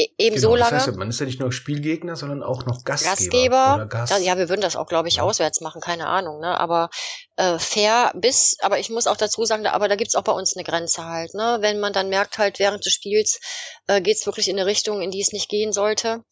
E-, 0.00 0.10
eben 0.16 0.36
genau, 0.36 0.50
so 0.50 0.56
lange. 0.56 0.70
Das 0.70 0.86
heißt, 0.86 0.96
man 0.96 1.10
ist 1.10 1.18
ja 1.18 1.26
nicht 1.26 1.40
nur 1.40 1.50
Spielgegner, 1.50 2.14
sondern 2.14 2.44
auch 2.44 2.64
noch 2.66 2.84
Gastgeber. 2.84 3.10
Gastgeber. 3.10 3.86
Gast. 3.86 4.24
Ja, 4.24 4.38
wir 4.38 4.48
würden 4.48 4.60
das 4.60 4.76
auch, 4.76 4.86
glaube 4.86 5.08
ich, 5.08 5.16
ja. 5.16 5.24
auswärts 5.24 5.60
machen, 5.60 5.80
keine 5.80 6.06
Ahnung. 6.06 6.40
Ne? 6.40 6.58
Aber 6.58 6.88
äh, 7.36 7.58
fair 7.58 8.12
bis, 8.14 8.56
aber 8.60 8.78
ich 8.78 8.90
muss 8.90 9.08
auch 9.08 9.16
dazu 9.16 9.44
sagen, 9.44 9.64
da, 9.64 9.72
aber 9.72 9.88
da 9.88 9.96
gibt's 9.96 10.14
auch 10.14 10.22
bei 10.22 10.32
uns 10.32 10.56
eine 10.56 10.64
Grenze 10.64 11.04
halt. 11.04 11.34
Ne? 11.34 11.58
Wenn 11.60 11.80
man 11.80 11.92
dann 11.92 12.08
merkt 12.08 12.38
halt, 12.38 12.60
während 12.60 12.86
des 12.86 12.92
Spiels 12.92 13.40
äh, 13.88 14.00
geht's 14.00 14.24
wirklich 14.24 14.48
in 14.48 14.56
eine 14.56 14.66
Richtung, 14.66 15.02
in 15.02 15.10
die 15.10 15.20
es 15.20 15.32
nicht 15.32 15.48
gehen 15.48 15.72
sollte. 15.72 16.22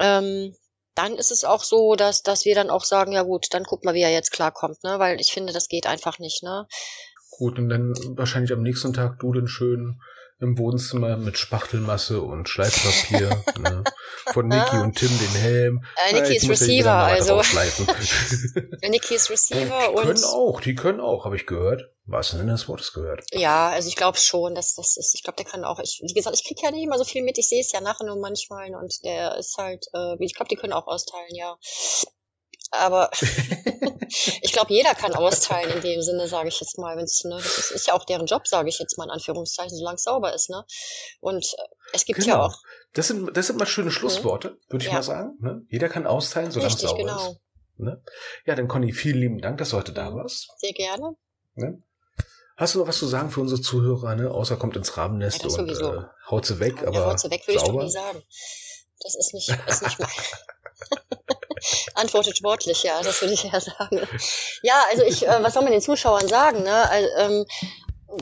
Ähm, 0.00 0.56
dann 0.94 1.16
ist 1.16 1.30
es 1.30 1.44
auch 1.44 1.62
so, 1.62 1.94
dass, 1.94 2.22
dass 2.22 2.44
wir 2.44 2.54
dann 2.54 2.68
auch 2.68 2.84
sagen, 2.84 3.12
ja 3.12 3.22
gut, 3.22 3.46
dann 3.52 3.64
guck 3.64 3.84
mal, 3.84 3.94
wie 3.94 4.02
er 4.02 4.12
jetzt 4.12 4.32
klarkommt, 4.32 4.82
ne? 4.84 4.98
Weil 4.98 5.20
ich 5.20 5.32
finde, 5.32 5.52
das 5.52 5.68
geht 5.68 5.86
einfach 5.86 6.18
nicht, 6.18 6.42
ne? 6.42 6.66
Gut, 7.30 7.58
und 7.58 7.70
dann 7.70 7.94
wahrscheinlich 8.16 8.52
am 8.52 8.62
nächsten 8.62 8.92
Tag 8.92 9.18
du 9.20 9.32
den 9.32 9.48
schön 9.48 10.00
im 10.42 10.58
Wohnzimmer 10.58 11.16
mit 11.16 11.38
Spachtelmasse 11.38 12.20
und 12.20 12.48
Schleifpapier. 12.48 13.42
ne? 13.58 13.84
Von 14.32 14.48
Niki 14.48 14.76
und 14.76 14.96
Tim 14.96 15.08
den 15.08 15.40
Helm. 15.40 15.84
Äh, 16.08 16.20
Niki 16.20 16.36
ist 16.36 16.48
Receiver, 16.48 16.92
also. 16.92 17.36
Niki 18.88 19.14
ist 19.14 19.30
Receiver 19.30 19.88
die 19.88 19.94
und. 19.94 19.98
Die 19.98 20.02
können 20.02 20.24
auch, 20.24 20.60
die 20.60 20.74
können 20.74 21.00
auch, 21.00 21.24
habe 21.24 21.36
ich 21.36 21.46
gehört. 21.46 21.90
Was 22.04 22.32
denn 22.32 22.48
das 22.48 22.68
Wortes 22.68 22.92
gehört? 22.92 23.24
Ja, 23.32 23.70
also 23.70 23.88
ich 23.88 23.94
glaube 23.94 24.18
schon, 24.18 24.56
dass 24.56 24.74
das 24.74 24.96
ist, 24.96 25.14
ich 25.14 25.22
glaube, 25.22 25.36
der 25.36 25.46
kann 25.46 25.64
auch, 25.64 25.78
ich, 25.78 26.02
wie 26.04 26.12
gesagt, 26.12 26.36
ich 26.36 26.44
krieg 26.44 26.60
ja 26.60 26.72
nicht 26.72 26.82
immer 26.82 26.98
so 26.98 27.04
viel 27.04 27.22
mit, 27.22 27.38
ich 27.38 27.48
sehe 27.48 27.60
es 27.60 27.70
ja 27.70 27.80
nachher 27.80 28.04
nur 28.04 28.18
manchmal 28.18 28.74
und 28.74 29.04
der 29.04 29.36
ist 29.36 29.56
halt, 29.56 29.86
äh, 29.94 30.16
ich 30.18 30.34
glaube, 30.34 30.48
die 30.48 30.56
können 30.56 30.72
auch 30.72 30.88
austeilen, 30.88 31.34
ja. 31.34 31.56
Aber 32.72 33.10
ich 34.40 34.52
glaube, 34.52 34.72
jeder 34.72 34.94
kann 34.94 35.14
austeilen 35.14 35.76
in 35.76 35.82
dem 35.82 36.02
Sinne, 36.02 36.26
sage 36.26 36.48
ich 36.48 36.58
jetzt 36.60 36.78
mal. 36.78 36.96
Wenn's, 36.96 37.22
ne, 37.24 37.36
das 37.36 37.58
ist, 37.58 37.70
ist 37.70 37.86
ja 37.86 37.94
auch 37.94 38.04
deren 38.04 38.26
Job, 38.26 38.46
sage 38.46 38.68
ich 38.68 38.78
jetzt 38.78 38.98
mal 38.98 39.04
in 39.04 39.10
Anführungszeichen, 39.10 39.76
solange 39.76 39.96
es 39.96 40.02
sauber 40.02 40.34
ist. 40.34 40.50
Ne? 40.50 40.64
Und 41.20 41.44
äh, 41.44 41.62
es 41.92 42.04
gibt 42.04 42.20
genau. 42.20 42.34
ja 42.34 42.42
auch. 42.46 42.58
Das 42.94 43.08
sind, 43.08 43.36
das 43.36 43.46
sind 43.46 43.58
mal 43.58 43.66
schöne 43.66 43.90
Schlussworte, 43.90 44.50
mhm. 44.50 44.72
würde 44.72 44.84
ich 44.84 44.90
ja. 44.90 44.94
mal 44.94 45.02
sagen. 45.02 45.36
Ne? 45.40 45.62
Jeder 45.68 45.88
kann 45.88 46.06
austeilen, 46.06 46.50
solange 46.50 46.74
es 46.74 46.80
sauber 46.80 46.98
genau. 46.98 47.30
ist. 47.30 47.40
Ne? 47.78 48.02
Ja, 48.46 48.54
dann 48.54 48.68
Conny, 48.68 48.92
vielen 48.92 49.18
lieben 49.18 49.40
Dank, 49.40 49.58
dass 49.58 49.70
du 49.70 49.76
heute 49.76 49.92
da 49.92 50.14
warst. 50.14 50.48
Sehr 50.58 50.72
gerne. 50.72 51.16
Ne? 51.54 51.82
Hast 52.56 52.74
du 52.74 52.80
noch 52.80 52.86
was 52.86 52.98
zu 52.98 53.06
sagen 53.06 53.30
für 53.30 53.40
unsere 53.40 53.60
Zuhörer, 53.60 54.14
ne? 54.14 54.30
Außer 54.30 54.56
kommt 54.56 54.76
ins 54.76 54.96
Rabennest 54.96 55.42
ja, 55.42 55.48
und 55.48 55.70
äh, 55.70 56.04
haut 56.30 56.46
sie 56.46 56.60
weg, 56.60 56.82
aber. 56.82 56.92
Ja, 56.92 57.06
haut 57.06 57.18
sie 57.18 57.30
weg, 57.30 57.46
würde 57.46 57.58
ich 57.58 57.64
doch 57.64 57.72
nie 57.72 57.90
sagen. 57.90 58.22
Das 59.00 59.16
ist 59.16 59.34
nicht, 59.34 59.48
ist 59.66 59.82
nicht 59.82 59.98
mein. 59.98 60.08
Antwortet 61.94 62.36
sportlich, 62.36 62.82
ja, 62.82 63.00
das 63.02 63.20
würde 63.20 63.34
ich 63.34 63.42
ja 63.52 63.60
sagen. 63.60 64.00
Ja, 64.62 64.82
also 64.90 65.04
ich, 65.04 65.26
äh, 65.26 65.42
was 65.42 65.54
soll 65.54 65.62
man 65.62 65.72
den 65.72 65.80
Zuschauern 65.80 66.28
sagen? 66.28 66.62
Ne? 66.62 66.90
Also, 66.90 67.08
ähm, 67.18 67.46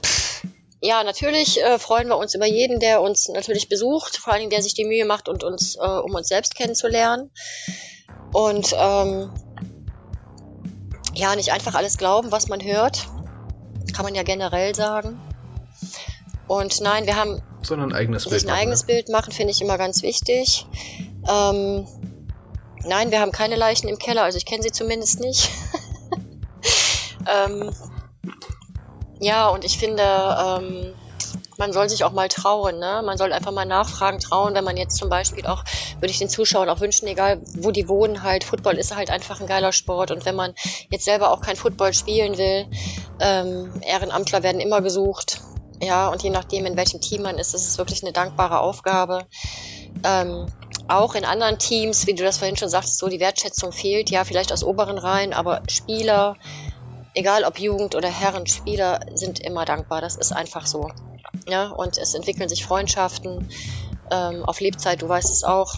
pff, 0.02 0.42
ja, 0.82 1.04
natürlich 1.04 1.62
äh, 1.62 1.78
freuen 1.78 2.08
wir 2.08 2.16
uns 2.16 2.34
über 2.34 2.46
jeden, 2.46 2.80
der 2.80 3.02
uns 3.02 3.28
natürlich 3.28 3.68
besucht, 3.68 4.16
vor 4.16 4.32
allen 4.32 4.40
Dingen, 4.40 4.50
der 4.50 4.62
sich 4.62 4.74
die 4.74 4.86
Mühe 4.86 5.04
macht 5.04 5.28
und 5.28 5.44
uns, 5.44 5.76
äh, 5.76 5.80
um 5.80 6.14
uns 6.14 6.28
selbst 6.28 6.54
kennenzulernen. 6.54 7.30
Und 8.32 8.74
ähm, 8.76 9.30
ja, 11.14 11.36
nicht 11.36 11.52
einfach 11.52 11.74
alles 11.74 11.98
glauben, 11.98 12.32
was 12.32 12.48
man 12.48 12.62
hört. 12.62 13.08
Kann 13.92 14.04
man 14.04 14.14
ja 14.14 14.22
generell 14.22 14.74
sagen. 14.74 15.20
Und 16.46 16.80
nein, 16.80 17.06
wir 17.06 17.16
haben. 17.16 17.42
Sondern 17.62 17.92
ein 17.92 17.96
eigenes 17.96 18.24
Bild. 18.24 18.42
Ein 18.42 18.46
machen, 18.46 18.58
eigenes 18.58 18.80
ne? 18.82 18.86
Bild 18.86 19.08
machen, 19.10 19.32
finde 19.32 19.50
ich 19.50 19.60
immer 19.60 19.76
ganz 19.76 20.02
wichtig. 20.02 20.66
Ähm, 21.28 21.86
Nein, 22.84 23.10
wir 23.10 23.20
haben 23.20 23.32
keine 23.32 23.56
Leichen 23.56 23.88
im 23.88 23.98
Keller, 23.98 24.22
also 24.22 24.38
ich 24.38 24.46
kenne 24.46 24.62
sie 24.62 24.72
zumindest 24.72 25.20
nicht. 25.20 25.50
ähm, 27.28 27.70
ja, 29.20 29.48
und 29.48 29.64
ich 29.64 29.78
finde, 29.78 30.02
ähm, 30.02 30.94
man 31.58 31.72
soll 31.74 31.90
sich 31.90 32.04
auch 32.04 32.12
mal 32.12 32.28
trauen, 32.28 32.78
ne? 32.78 33.02
Man 33.04 33.18
soll 33.18 33.34
einfach 33.34 33.52
mal 33.52 33.66
nachfragen, 33.66 34.18
trauen, 34.18 34.54
wenn 34.54 34.64
man 34.64 34.78
jetzt 34.78 34.96
zum 34.96 35.10
Beispiel 35.10 35.46
auch, 35.46 35.62
würde 36.00 36.10
ich 36.10 36.18
den 36.18 36.30
Zuschauern 36.30 36.70
auch 36.70 36.80
wünschen, 36.80 37.06
egal 37.06 37.42
wo 37.58 37.70
die 37.70 37.86
wohnen, 37.86 38.22
halt, 38.22 38.44
Football 38.44 38.78
ist 38.78 38.96
halt 38.96 39.10
einfach 39.10 39.40
ein 39.40 39.46
geiler 39.46 39.72
Sport 39.72 40.10
und 40.10 40.24
wenn 40.24 40.34
man 40.34 40.54
jetzt 40.90 41.04
selber 41.04 41.30
auch 41.30 41.42
kein 41.42 41.56
Football 41.56 41.92
spielen 41.92 42.38
will, 42.38 42.66
ähm, 43.20 43.70
Ehrenamtler 43.82 44.42
werden 44.42 44.60
immer 44.60 44.80
gesucht, 44.80 45.42
ja, 45.82 46.08
und 46.08 46.22
je 46.22 46.30
nachdem, 46.30 46.66
in 46.66 46.76
welchem 46.76 47.00
Team 47.00 47.22
man 47.22 47.38
ist, 47.38 47.54
ist 47.54 47.66
es 47.66 47.78
wirklich 47.78 48.02
eine 48.02 48.12
dankbare 48.12 48.60
Aufgabe. 48.60 49.26
Ähm, 50.04 50.46
auch 50.88 51.14
in 51.14 51.24
anderen 51.24 51.58
Teams, 51.58 52.06
wie 52.06 52.14
du 52.14 52.24
das 52.24 52.38
vorhin 52.38 52.56
schon 52.56 52.68
sagtest, 52.68 52.98
so 52.98 53.08
die 53.08 53.20
Wertschätzung 53.20 53.72
fehlt, 53.72 54.10
ja, 54.10 54.24
vielleicht 54.24 54.52
aus 54.52 54.64
oberen 54.64 54.98
Reihen, 54.98 55.32
aber 55.32 55.62
Spieler, 55.68 56.36
egal 57.14 57.44
ob 57.44 57.58
Jugend 57.58 57.94
oder 57.94 58.08
Herren, 58.08 58.46
Spieler 58.46 59.00
sind 59.14 59.40
immer 59.40 59.64
dankbar. 59.64 60.00
Das 60.00 60.16
ist 60.16 60.32
einfach 60.32 60.66
so. 60.66 60.90
Ja, 61.48 61.68
und 61.68 61.98
es 61.98 62.14
entwickeln 62.14 62.48
sich 62.48 62.64
Freundschaften 62.64 63.48
ähm, 64.10 64.44
auf 64.44 64.60
Lebzeit, 64.60 65.02
du 65.02 65.08
weißt 65.08 65.30
es 65.30 65.44
auch. 65.44 65.74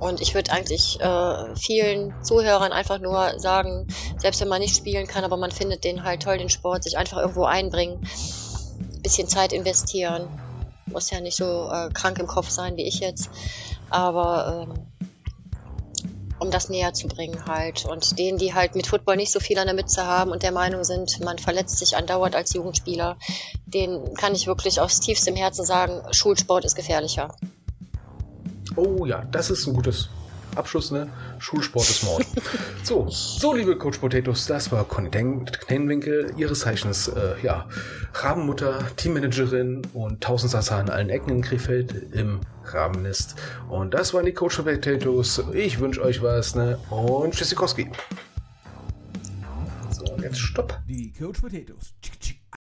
Und 0.00 0.20
ich 0.20 0.34
würde 0.34 0.52
eigentlich 0.52 1.00
äh, 1.00 1.56
vielen 1.56 2.12
Zuhörern 2.22 2.72
einfach 2.72 2.98
nur 2.98 3.38
sagen, 3.38 3.86
selbst 4.18 4.40
wenn 4.40 4.48
man 4.48 4.60
nicht 4.60 4.76
spielen 4.76 5.06
kann, 5.06 5.24
aber 5.24 5.36
man 5.36 5.50
findet 5.50 5.84
den 5.84 6.04
halt 6.04 6.22
toll, 6.22 6.38
den 6.38 6.50
Sport, 6.50 6.84
sich 6.84 6.98
einfach 6.98 7.18
irgendwo 7.18 7.44
einbringen, 7.44 8.00
bisschen 9.02 9.28
Zeit 9.28 9.52
investieren, 9.52 10.28
muss 10.92 11.10
ja 11.10 11.20
nicht 11.20 11.36
so 11.36 11.70
äh, 11.70 11.90
krank 11.90 12.18
im 12.18 12.26
Kopf 12.26 12.50
sein 12.50 12.76
wie 12.76 12.86
ich 12.86 13.00
jetzt. 13.00 13.30
Aber 13.90 14.66
ähm, 14.68 14.86
um 16.38 16.50
das 16.50 16.68
näher 16.68 16.92
zu 16.94 17.08
bringen 17.08 17.46
halt. 17.46 17.84
Und 17.84 18.18
denen, 18.18 18.38
die 18.38 18.54
halt 18.54 18.74
mit 18.74 18.86
Football 18.86 19.16
nicht 19.16 19.32
so 19.32 19.40
viel 19.40 19.58
an 19.58 19.66
der 19.66 19.74
Mütze 19.74 20.04
haben 20.04 20.30
und 20.30 20.42
der 20.42 20.52
Meinung 20.52 20.84
sind, 20.84 21.20
man 21.24 21.38
verletzt 21.38 21.78
sich 21.78 21.96
andauernd 21.96 22.34
als 22.34 22.52
Jugendspieler, 22.54 23.16
den 23.66 24.14
kann 24.14 24.34
ich 24.34 24.46
wirklich 24.46 24.80
aus 24.80 25.00
tiefstem 25.00 25.36
Herzen 25.36 25.64
sagen, 25.64 26.02
Schulsport 26.12 26.64
ist 26.64 26.76
gefährlicher. 26.76 27.34
Oh 28.76 29.06
ja, 29.06 29.24
das 29.24 29.50
ist 29.50 29.66
ein 29.66 29.74
gutes 29.74 30.08
Abschluss, 30.54 30.90
ne? 30.90 31.08
Schulsport 31.38 31.88
ist 31.88 32.04
Mord. 32.04 32.26
so, 32.82 33.06
so 33.08 33.54
liebe 33.54 33.76
Coach 33.76 33.98
Potatoes, 33.98 34.46
das 34.46 34.72
war 34.72 34.84
Conny 34.84 35.10
Knenwinkel, 35.10 36.32
ihres 36.36 36.60
Zeichens, 36.60 37.08
äh, 37.08 37.34
ja, 37.42 37.68
Rabenmutter, 38.14 38.84
Teammanagerin 38.96 39.82
und 39.92 40.20
Tausendsasser 40.22 40.76
an 40.76 40.90
allen 40.90 41.10
Ecken 41.10 41.30
in 41.30 41.42
Krefeld 41.42 42.12
im 42.12 42.40
Rabennest. 42.64 43.36
Und 43.68 43.94
das 43.94 44.14
waren 44.14 44.26
die 44.26 44.32
Coach 44.32 44.58
Potatoes. 44.58 45.42
Ich 45.52 45.80
wünsche 45.80 46.02
euch 46.02 46.22
was, 46.22 46.54
ne? 46.54 46.78
Und 46.90 47.34
Tschüssikowski. 47.34 47.90
So, 49.90 50.04
jetzt 50.22 50.38
stopp. 50.38 50.78
Die 50.86 51.12
Coach 51.12 51.40
Potatoes. 51.40 51.94